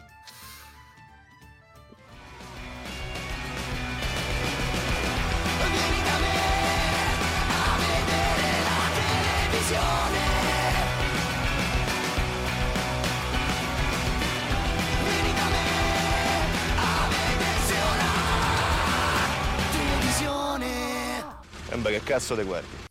che 21.97 22.03
cazzo 22.03 22.35
te 22.35 22.43
guardi. 22.43 22.86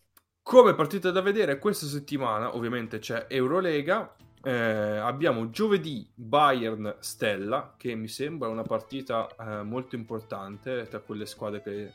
Come 0.47 0.75
partita 0.75 1.11
da 1.11 1.23
vedere 1.23 1.59
questa 1.59 1.87
settimana, 1.87 2.55
ovviamente 2.55 3.01
c'è 3.01 3.27
Eurolega. 3.29 4.15
Eh, 4.45 4.53
abbiamo 4.53 5.51
giovedì 5.51 6.09
Bayern 6.15 6.99
Stella, 7.01 7.75
che 7.77 7.97
mi 7.97 8.07
sembra 8.07 8.47
una 8.47 8.63
partita 8.63 9.27
eh, 9.27 9.65
molto 9.65 9.97
importante 9.97 10.87
tra 10.89 11.01
quelle 11.01 11.27
squadre 11.27 11.63
che 11.63 11.93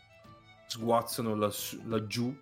sguazzano 0.67 1.33
laggiù. 1.85 2.37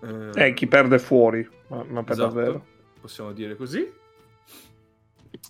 Eh, 0.00 0.30
eh, 0.34 0.54
chi 0.54 0.66
perde 0.66 0.98
fuori, 0.98 1.48
ma, 1.68 1.84
ma 1.84 2.02
per 2.02 2.14
esatto, 2.14 2.34
davvero. 2.34 2.66
Possiamo 3.00 3.30
dire 3.30 3.54
così. 3.54 3.88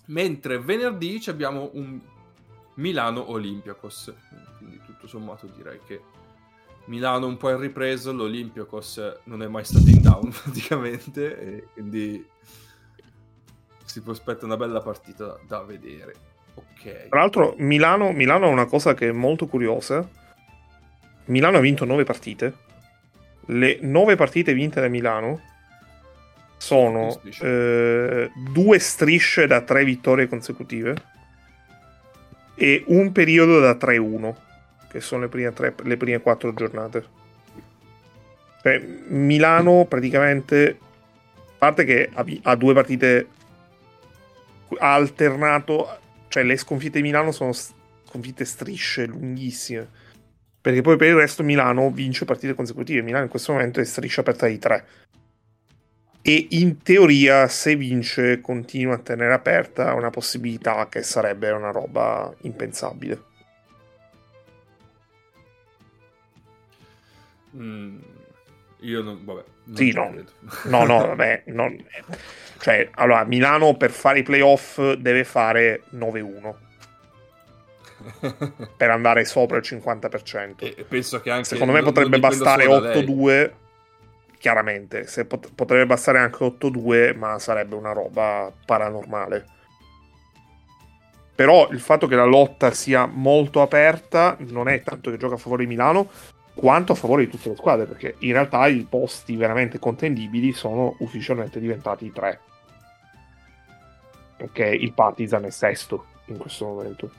Mentre 0.05 0.59
venerdì 0.59 1.19
abbiamo 1.25 1.71
un 1.73 1.99
Milano 2.75 3.31
Olympiacos. 3.31 4.13
Quindi 4.59 4.79
tutto 4.85 5.07
sommato 5.07 5.47
direi 5.47 5.79
che 5.83 5.99
Milano 6.85 7.27
un 7.27 7.37
po' 7.37 7.49
in 7.49 7.59
ripreso, 7.59 8.11
l'Olympiakos 8.11 9.19
non 9.25 9.43
è 9.43 9.47
mai 9.47 9.63
stato 9.63 9.89
in 9.89 10.01
down 10.01 10.31
praticamente, 10.43 11.39
e 11.39 11.67
quindi 11.73 12.25
si 13.85 14.01
può 14.01 14.13
aspettare 14.13 14.45
una 14.45 14.57
bella 14.57 14.81
partita 14.81 15.37
da, 15.47 15.61
vedere. 15.63 16.15
Ok. 16.53 17.07
Tra 17.09 17.19
l'altro 17.19 17.55
Milano, 17.57 18.11
Milano 18.11 18.45
ha 18.45 18.49
una 18.49 18.65
cosa 18.65 18.93
che 18.93 19.09
è 19.09 19.11
molto 19.11 19.47
curiosa. 19.47 20.07
Milano 21.25 21.57
ha 21.57 21.61
vinto 21.61 21.85
nove 21.85 22.03
partite. 22.03 22.69
Le 23.47 23.79
nove 23.81 24.15
partite 24.15 24.53
vinte 24.53 24.79
da 24.79 24.87
Milano 24.87 25.41
sono 26.57 27.19
eh, 27.41 28.31
due 28.51 28.79
strisce 28.79 29.47
da 29.47 29.61
tre 29.61 29.83
vittorie 29.83 30.27
consecutive 30.27 30.95
e 32.55 32.83
un 32.87 33.11
periodo 33.11 33.59
da 33.59 33.71
3-1 33.71 34.35
che 34.91 34.99
sono 34.99 35.21
le 35.21 35.29
prime, 35.29 35.53
tre, 35.53 35.73
le 35.83 35.97
prime 35.97 36.19
quattro 36.19 36.53
giornate. 36.53 37.19
Cioè, 38.61 38.79
Milano 39.07 39.85
praticamente, 39.85 40.77
a 41.35 41.55
parte 41.57 41.85
che 41.85 42.09
ha, 42.43 42.55
due 42.55 42.73
partite, 42.73 43.27
ha 44.77 44.93
alternato, 44.93 45.97
cioè 46.27 46.43
le 46.43 46.57
sconfitte 46.57 46.97
di 46.97 47.03
Milano 47.03 47.31
sono 47.31 47.53
sconfitte 47.53 48.43
strisce 48.43 49.05
lunghissime. 49.05 49.87
Perché 50.61 50.81
poi 50.81 50.97
per 50.97 51.07
il 51.07 51.15
resto 51.15 51.41
Milano 51.41 51.89
vince 51.89 52.25
partite 52.25 52.53
consecutive. 52.53 53.01
Milano 53.01 53.23
in 53.23 53.29
questo 53.29 53.53
momento 53.53 53.79
è 53.79 53.85
striscia 53.85 54.21
aperta 54.21 54.45
di 54.45 54.59
tre. 54.59 54.85
E 56.21 56.47
in 56.51 56.83
teoria, 56.83 57.47
se 57.47 57.75
vince, 57.75 58.41
continua 58.41 58.95
a 58.95 58.99
tenere 58.99 59.33
aperta 59.33 59.95
una 59.95 60.11
possibilità 60.11 60.87
che 60.87 61.01
sarebbe 61.01 61.49
una 61.49 61.71
roba 61.71 62.31
impensabile. 62.41 63.29
Mm, 67.55 67.97
io 68.79 69.01
non, 69.01 69.23
vabbè. 69.23 69.43
Non 69.63 69.75
sì, 69.75 69.91
no. 69.91 70.13
no, 70.63 70.85
no, 70.85 70.97
vabbè. 71.07 71.43
Non, 71.47 71.83
cioè, 72.59 72.89
allora, 72.93 73.23
Milano 73.23 73.75
per 73.75 73.91
fare 73.91 74.19
i 74.19 74.23
playoff 74.23 74.79
deve 74.93 75.23
fare 75.23 75.83
9-1 75.95 76.53
per 78.77 78.89
andare 78.89 79.25
sopra 79.25 79.57
il 79.57 79.63
50%. 79.65 80.75
E 80.75 80.85
penso 80.87 81.21
che 81.21 81.31
anche 81.31 81.45
Secondo 81.45 81.73
me 81.73 81.81
potrebbe 81.81 82.19
bastare 82.19 82.65
8-2. 82.65 83.51
Chiaramente, 84.37 85.05
se 85.05 85.25
pot- 85.25 85.51
potrebbe 85.53 85.85
bastare 85.85 86.17
anche 86.17 86.43
8-2, 86.43 87.15
ma 87.15 87.37
sarebbe 87.37 87.75
una 87.75 87.91
roba 87.91 88.51
paranormale. 88.65 89.45
Però 91.35 91.69
il 91.71 91.79
fatto 91.79 92.07
che 92.07 92.15
la 92.15 92.25
lotta 92.25 92.71
sia 92.71 93.05
molto 93.05 93.61
aperta 93.61 94.35
non 94.39 94.67
è 94.67 94.81
tanto 94.81 95.09
che 95.09 95.17
gioca 95.17 95.35
a 95.35 95.37
favore 95.37 95.63
di 95.63 95.69
Milano, 95.69 96.09
quanto 96.53 96.91
a 96.91 96.95
favore 96.95 97.25
di 97.25 97.31
tutte 97.31 97.49
le 97.49 97.55
squadre, 97.55 97.85
perché 97.85 98.15
in 98.19 98.33
realtà 98.33 98.67
i 98.67 98.85
posti 98.87 99.35
veramente 99.35 99.79
contendibili 99.79 100.51
sono 100.51 100.95
ufficialmente 100.99 101.59
diventati 101.59 102.11
tre. 102.11 102.39
Perché 104.37 104.65
il 104.65 104.93
Partizan 104.93 105.45
è 105.45 105.51
sesto 105.51 106.05
in 106.25 106.37
questo 106.37 106.65
momento, 106.65 107.11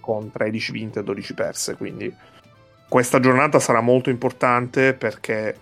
con 0.00 0.30
13 0.30 0.72
vinte 0.72 1.00
e 1.00 1.02
12 1.02 1.34
perse, 1.34 1.76
quindi 1.76 2.14
questa 2.88 3.18
giornata 3.18 3.58
sarà 3.58 3.80
molto 3.80 4.10
importante 4.10 4.94
perché 4.94 5.58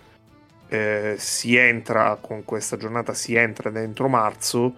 eh, 0.67 1.15
si 1.17 1.55
entra 1.55 2.17
con 2.19 2.43
questa 2.43 2.77
giornata 2.77 3.13
si 3.13 3.35
entra 3.35 3.69
dentro 3.69 4.07
marzo 4.07 4.75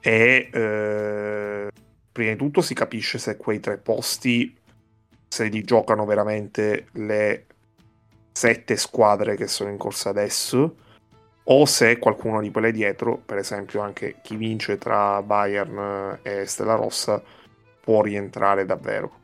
e 0.00 0.50
eh, 0.52 1.68
prima 2.12 2.30
di 2.30 2.36
tutto 2.36 2.60
si 2.60 2.74
capisce 2.74 3.18
se 3.18 3.36
quei 3.36 3.58
tre 3.58 3.78
posti 3.78 4.56
se 5.34 5.46
li 5.46 5.62
giocano 5.64 6.04
veramente 6.04 6.86
le 6.92 7.46
sette 8.30 8.76
squadre 8.76 9.34
che 9.34 9.48
sono 9.48 9.68
in 9.68 9.78
corsa 9.78 10.10
adesso 10.10 10.76
o 11.42 11.64
se 11.66 11.98
qualcuno 11.98 12.40
di 12.40 12.52
quelle 12.52 12.70
dietro, 12.70 13.16
per 13.16 13.38
esempio 13.38 13.80
anche 13.80 14.20
chi 14.22 14.36
vince 14.36 14.78
tra 14.78 15.20
Bayern 15.22 16.20
e 16.22 16.46
Stella 16.46 16.76
Rossa, 16.76 17.20
può 17.80 18.00
rientrare 18.00 18.64
davvero. 18.64 19.22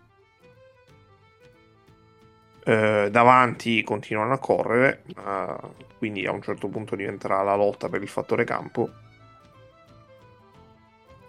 eh, 2.64 3.08
davanti 3.10 3.82
continuano 3.82 4.32
a 4.32 4.38
correre, 4.38 5.02
eh, 5.16 5.56
quindi 5.98 6.26
a 6.26 6.32
un 6.32 6.42
certo 6.42 6.68
punto 6.68 6.96
diventerà 6.96 7.42
la 7.42 7.54
lotta 7.54 7.88
per 7.88 8.02
il 8.02 8.08
fattore 8.08 8.44
campo. 8.44 8.90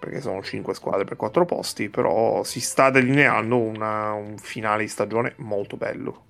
Perché 0.01 0.19
sono 0.19 0.41
5 0.41 0.73
squadre 0.73 1.05
per 1.05 1.15
4 1.15 1.45
posti, 1.45 1.89
però 1.89 2.41
si 2.43 2.59
sta 2.59 2.89
delineando 2.89 3.55
una, 3.55 4.13
un 4.13 4.39
finale 4.39 4.81
di 4.81 4.89
stagione 4.89 5.35
molto 5.37 5.77
bello. 5.77 6.25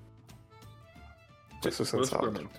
Questo 1.61 1.85
Sì, 1.85 1.91
senz'altro. 1.91 2.49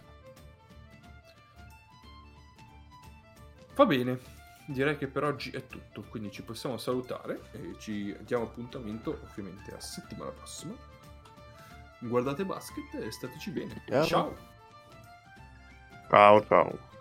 Va 3.74 3.84
bene, 3.84 4.18
direi 4.64 4.96
che 4.96 5.06
per 5.06 5.24
oggi 5.24 5.50
è 5.50 5.66
tutto, 5.66 6.02
quindi 6.08 6.30
ci 6.30 6.42
possiamo 6.42 6.78
salutare 6.78 7.40
e 7.52 7.74
ci 7.78 8.16
diamo 8.20 8.44
appuntamento 8.44 9.20
ovviamente 9.22 9.74
a 9.74 9.80
settimana 9.80 10.30
prossima. 10.30 10.74
Guardate 11.98 12.46
basket 12.46 12.94
e 12.94 13.10
stateci 13.10 13.50
bene. 13.50 13.82
Ciao. 13.86 14.06
Ciao. 14.06 14.36
Ciao 16.08 16.46
ciao. 16.46 16.91